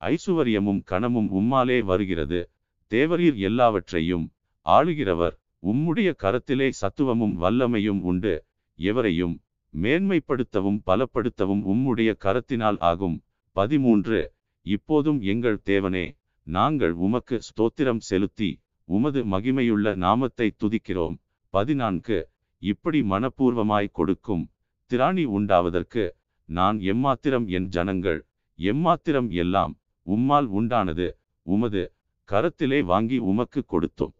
[0.00, 2.50] ஐசுவரியமும் கணமும் உம்மாலே வருகிறது.
[2.94, 4.24] தேவரீர் எல்லாவற்றையும்
[4.66, 5.34] ஆளுகிறவர்.
[5.62, 8.44] உம்முடைய கரத்திலே சத்துவமும் வல்லமையும் உண்டு.
[8.78, 9.34] எவரையும்
[9.74, 13.16] மேன்மைப்படுத்தவும் பலப்படுத்தவும் உம்முடைய கரத்தினால் ஆகும்.
[13.56, 14.20] பதிமூன்று.
[14.66, 16.06] இப்போதும் எங்கள் தேவனே
[16.46, 18.50] நாங்கள் உமக்கு ஸ்தோத்திரம் செலுத்தி
[18.84, 21.16] உமது மகிமையுள்ள நாமத்தை துதிக்கிறோம்.
[21.54, 22.18] பதினான்கு.
[22.62, 24.44] இப்படி மனப்பூர்வமாய் கொடுக்கும்
[24.90, 26.04] திராணி உண்டாவதற்கு
[26.48, 28.20] நான் எம்மாத்திரம் என் ஜனங்கள்
[28.58, 29.74] எம்மாத்திரம் எல்லாம்
[30.06, 31.08] உம்மால் உண்டானது.
[31.46, 31.82] உமது
[32.30, 34.14] கரத்திலே வாங்கி உமக்கு கொடுத்தோம்.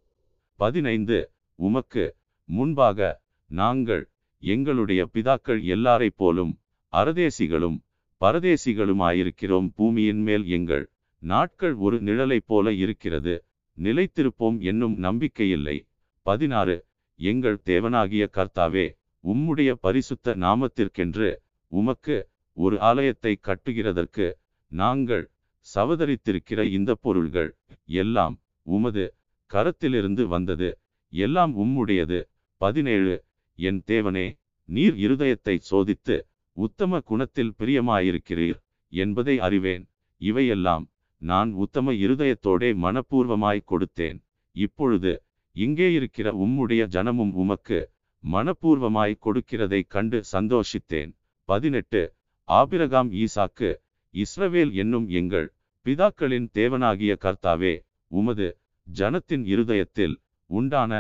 [0.55, 6.58] பதினைந்து உமக்கு முன்பாக நாங்கள் எங்களுடைய பிதாக்கள் எல்லாரைப் போலும்
[6.92, 7.78] அரதேசிகளும்
[8.20, 9.68] பரதேசிகளுமாயிருக்கிறோம்.
[9.74, 13.44] பூமியின் மேல் எங்கள் நாட்கள் ஒரு நிழலைப் போல இருக்கிறது.
[13.78, 15.89] நிலைத்திருப்போம் என்னும் நம்பிக்கையில்லை.
[16.22, 18.86] பதினாறு எங்கள் தேவனாகிய கர்த்தாவே
[19.24, 21.36] உம்முடைய பரிசுத்த நாமத்திற்கென்று
[21.68, 24.26] உமக்கு ஒரு ஆலயத்தை கட்டுகிறதற்கு
[24.68, 25.30] நாங்கள்
[25.74, 27.56] சவதரித்திருக்கிற இந்த பொருள்கள்.
[27.93, 28.35] எல்லாம்
[28.67, 29.05] உமது
[29.51, 30.69] கரத்திலிருந்து வந்தது.
[31.12, 32.19] எல்லாம் உம்முடையது.
[32.60, 33.15] பதினேழு
[33.59, 34.27] என் தேவனே
[34.69, 36.17] நீர் இருதயத்தை சோதித்து
[36.57, 38.59] உத்தம குணத்தில் பிரியமாயிருக்கிறீர்
[38.93, 39.85] என்பதை அறிவேன்.
[40.20, 40.85] இவையெல்லாம்
[41.23, 44.19] நான் உத்தம இருதயத்தோடே மனப்பூர்வமாய் கொடுத்தேன்.
[44.57, 45.12] இப்பொழுது
[45.57, 47.78] இங்கே இருக்கிற உம்முடைய ஜனமும் உமக்கு
[48.25, 51.10] மனப்பூர்வமாய் கொடுக்கிறதைக் கண்டு சந்தோஷித்தேன்.
[51.49, 52.02] பதினெட்டு
[52.49, 53.70] ஆபிரகாம் ஈசாக்கு
[54.15, 55.49] இஸ்ரவேல் என்னும் எங்கள்
[55.86, 57.73] பிதாக்களின் தேவனாகிய கர்த்தாவே
[58.10, 58.49] உமது
[58.86, 60.15] ஜனத்தின் இருதயத்தில்
[60.50, 60.92] உண்டான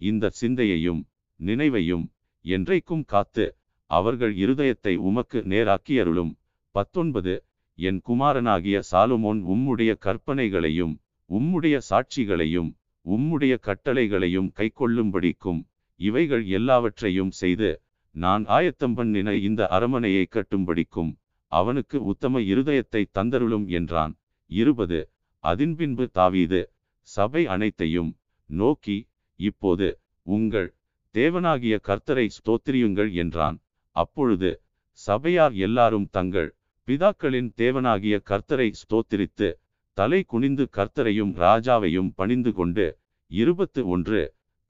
[0.00, 1.00] இந்த சிந்தையையும்
[1.40, 2.04] நினைவையும்
[2.44, 3.46] என்றைக்கும் காத்து
[3.90, 6.32] அவர்கள் இருதயத்தை உமக்கு நேராக்கியருளும்.
[6.74, 7.34] பத்தொன்பது
[7.78, 10.94] என் குமாரனாகிய சாலுமோன் உம்முடைய கற்பனைகளையும்
[11.30, 12.70] உம்முடைய சாட்சிகளையும்
[13.06, 15.60] உம்முடைய கட்டளைகளையும் கைக்கொள்ளும்படிக்கும்
[16.00, 17.70] இவைகள் எல்லாவற்றையும் செய்து
[18.14, 21.12] நான் ஆயத்தம் பண்ணின இந்த அரமனையை கட்டும்படிக்கும்
[21.52, 24.14] அவனுக்கு உத்தம இருதயத்தை தந்தருளும் என்றான்.
[24.50, 24.98] இருபது
[25.44, 26.60] அதின்பின்பு தாவீது
[27.08, 28.10] சபை அனைத்தையும்
[28.50, 28.96] நோக்கி
[29.40, 29.88] இப்போது
[30.26, 30.68] உங்கள்
[31.14, 33.56] தேவனாகிய கர்த்தரை ஸ்தோத்திரியுங்கள் என்றான்.
[33.96, 34.50] அப்பொழுது
[34.98, 36.48] சபையார் எல்லாரும் தங்கள்
[36.88, 39.48] பிதாக்களின் தேவனாகிய கர்த்தரை ஸ்தோத்திரித்து
[39.96, 42.86] தலை குனிந்து கர்த்தரையும் ராஜாவையும் பணிந்து கொண்டு
[43.30, 44.20] இருபத்து ஒன்று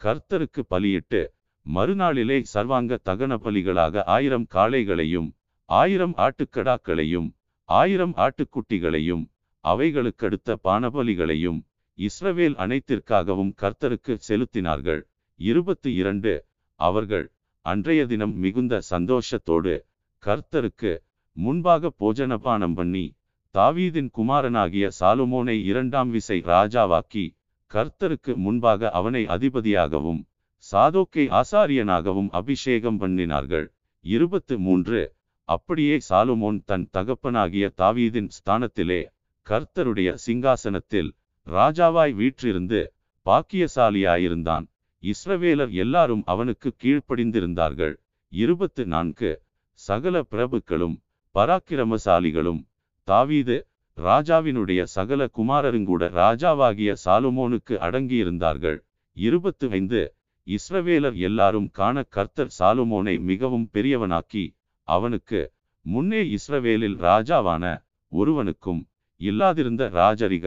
[0.01, 1.21] கர்த்தருக்கு பலியிட்டு
[1.67, 5.29] மறுநாளிலே சர்வாங்க தகன பலிகளாக ஆயிரம் காளைகளையும்
[5.69, 7.29] ஆயிரம் ஆட்டுக்கடாக்களையும்
[7.69, 9.25] ஆயிரம் ஆட்டுக்குட்டிகளையும்
[9.71, 11.61] அவைகளுக்கடுத்த பானபலிகளையும்
[11.99, 15.01] இஸ்ரவேல் அனைத்திற்காகவும் கர்த்தருக்கு செலுத்தினார்கள்.
[15.41, 16.33] இருபத்து இரண்டு
[16.81, 17.27] அவர்கள்
[17.67, 19.75] அன்றைய தினம் மிகுந்த சந்தோஷத்தோடு
[20.23, 20.93] கர்த்தருக்கு
[21.37, 23.07] முன்பாக போஜனபானம் பண்ணி
[23.55, 27.25] தாவீதின் குமாரனாகிய சாலுமோனை இரண்டாம் விசை ராஜாவாக்கி
[27.71, 30.21] கர்த்தருக்கு முன்பாக அவனை அதிபதியாகவும்
[30.65, 33.67] சாதோக்கை ஆசாரியனாகவும் அபிஷேகம் பண்ணினார்கள்.
[34.05, 35.01] இருபத்து மூன்று.
[35.49, 39.01] அப்படியே சாலுமோன் தன் தகப்பனாகிய தாவீதின் ஸ்தானத்திலே
[39.49, 41.11] கர்த்தருடைய சிங்காசனத்தில்
[41.47, 42.81] ராஜாவாய் வீற்றிருந்து
[43.27, 44.67] பாக்கியசாலியாயிருந்தான்.
[45.03, 47.95] இஸ்ரவேலர் எல்லாரும் அவனுக்கு கீழ்ப்படிந்திருந்தார்கள்.
[48.33, 49.31] இருபத்து நான்கு.
[49.73, 50.97] சகல பிரபுக்களும்
[51.35, 52.61] பராக்கிரமசாலிகளும்
[53.09, 53.57] தாவீது
[53.97, 58.79] ராஜாவினுடைய சகல குமாரருங்கூட ராஜாவாகிய சாலுமோனுக்கு அடங்கியிருந்தார்கள்.
[59.17, 60.03] இருபத்து ஐந்து.
[60.47, 64.45] இஸ்ரவேலர் எல்லாரும் காண கர்த்தர் சாலுமோனை மிகவும் பெரியவனாக்கி
[64.89, 65.41] அவனுக்கு
[65.81, 67.65] முன்னே இஸ்ரவேலில் ராஜாவான
[68.13, 68.81] ஒருவனுக்கும்
[69.21, 70.47] இல்லாதிருந்த ராஜரிக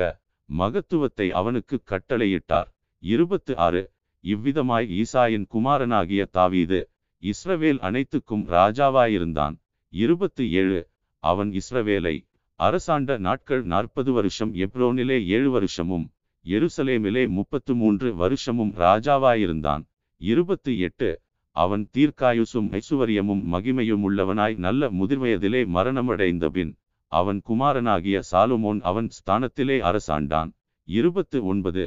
[0.49, 2.69] மகத்துவத்தை அவனுக்கு கட்டளையிட்டார்.
[3.03, 3.83] இருபத்து ஆறு
[4.23, 6.79] இவ்விதமாய் ஈசாயின் குமாரனாகிய தாவீது
[7.23, 9.55] இஸ்ரவேல் அனைத்துக்கும் ராஜாவாயிருந்தான்.
[9.93, 10.79] இருபத்து ஏழு
[11.23, 12.15] அவன் இஸ்ரவேலை
[12.59, 16.05] அரசாண்ட நாட்கள் நாற்பது வருஷம் எப்ரோனிலே ஏழு வருஷமும்
[16.45, 19.83] எருசலேமிலே முப்பத்து மூன்று வருஷமும் ராஜாவாயிருந்தான்.
[20.21, 21.09] இருபத்து எட்டு
[21.55, 26.71] அவன் தீர்க்காயுசும் ஐசுவரியமும் மகிமையும் உள்ளவனாய் நல்ல முதிர்வயதிலே மரணமடைந்த பின்
[27.11, 30.51] அவன் குமாரனாகிய சாலுமோன் அவன் ஸ்தானத்திலே அரசாண்டான்.
[30.87, 31.83] இருபத்து ஒன்பது.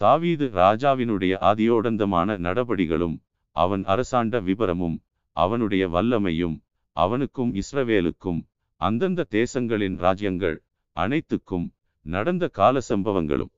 [0.00, 3.16] தாவீது ராஜாவினுடைய ஆதியோடந்தமான நடபடிகளும்
[3.56, 4.96] அவன் அரசாண்ட விபரமும்
[5.36, 6.56] அவனுடைய வல்லமையும்
[6.96, 8.40] அவனுக்கும் இஸ்ரவேலுக்கும்
[8.80, 10.56] அந்தந்த தேசங்களின் ராஜ்யங்கள்
[10.96, 11.66] அனைத்துக்கும்
[12.06, 13.52] நடந்த கால சம்பவங்களும்.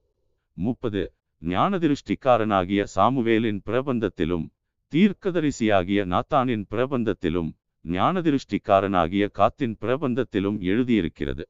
[0.57, 1.03] முப்பது.
[1.43, 4.47] ஞானதிருஷ்டிக்காரனாகிய சாமுவேலின் பிரபந்தத்திலும்
[4.93, 7.51] தீர்க்கதரிசியாகிய நாத்தானின் பிரபந்தத்திலும்
[7.89, 11.49] ஞானதிருஷ்டிக்காரனாகிய காத்தின் பிரபந்தத்திலும் எழுதியிருக்கிறது.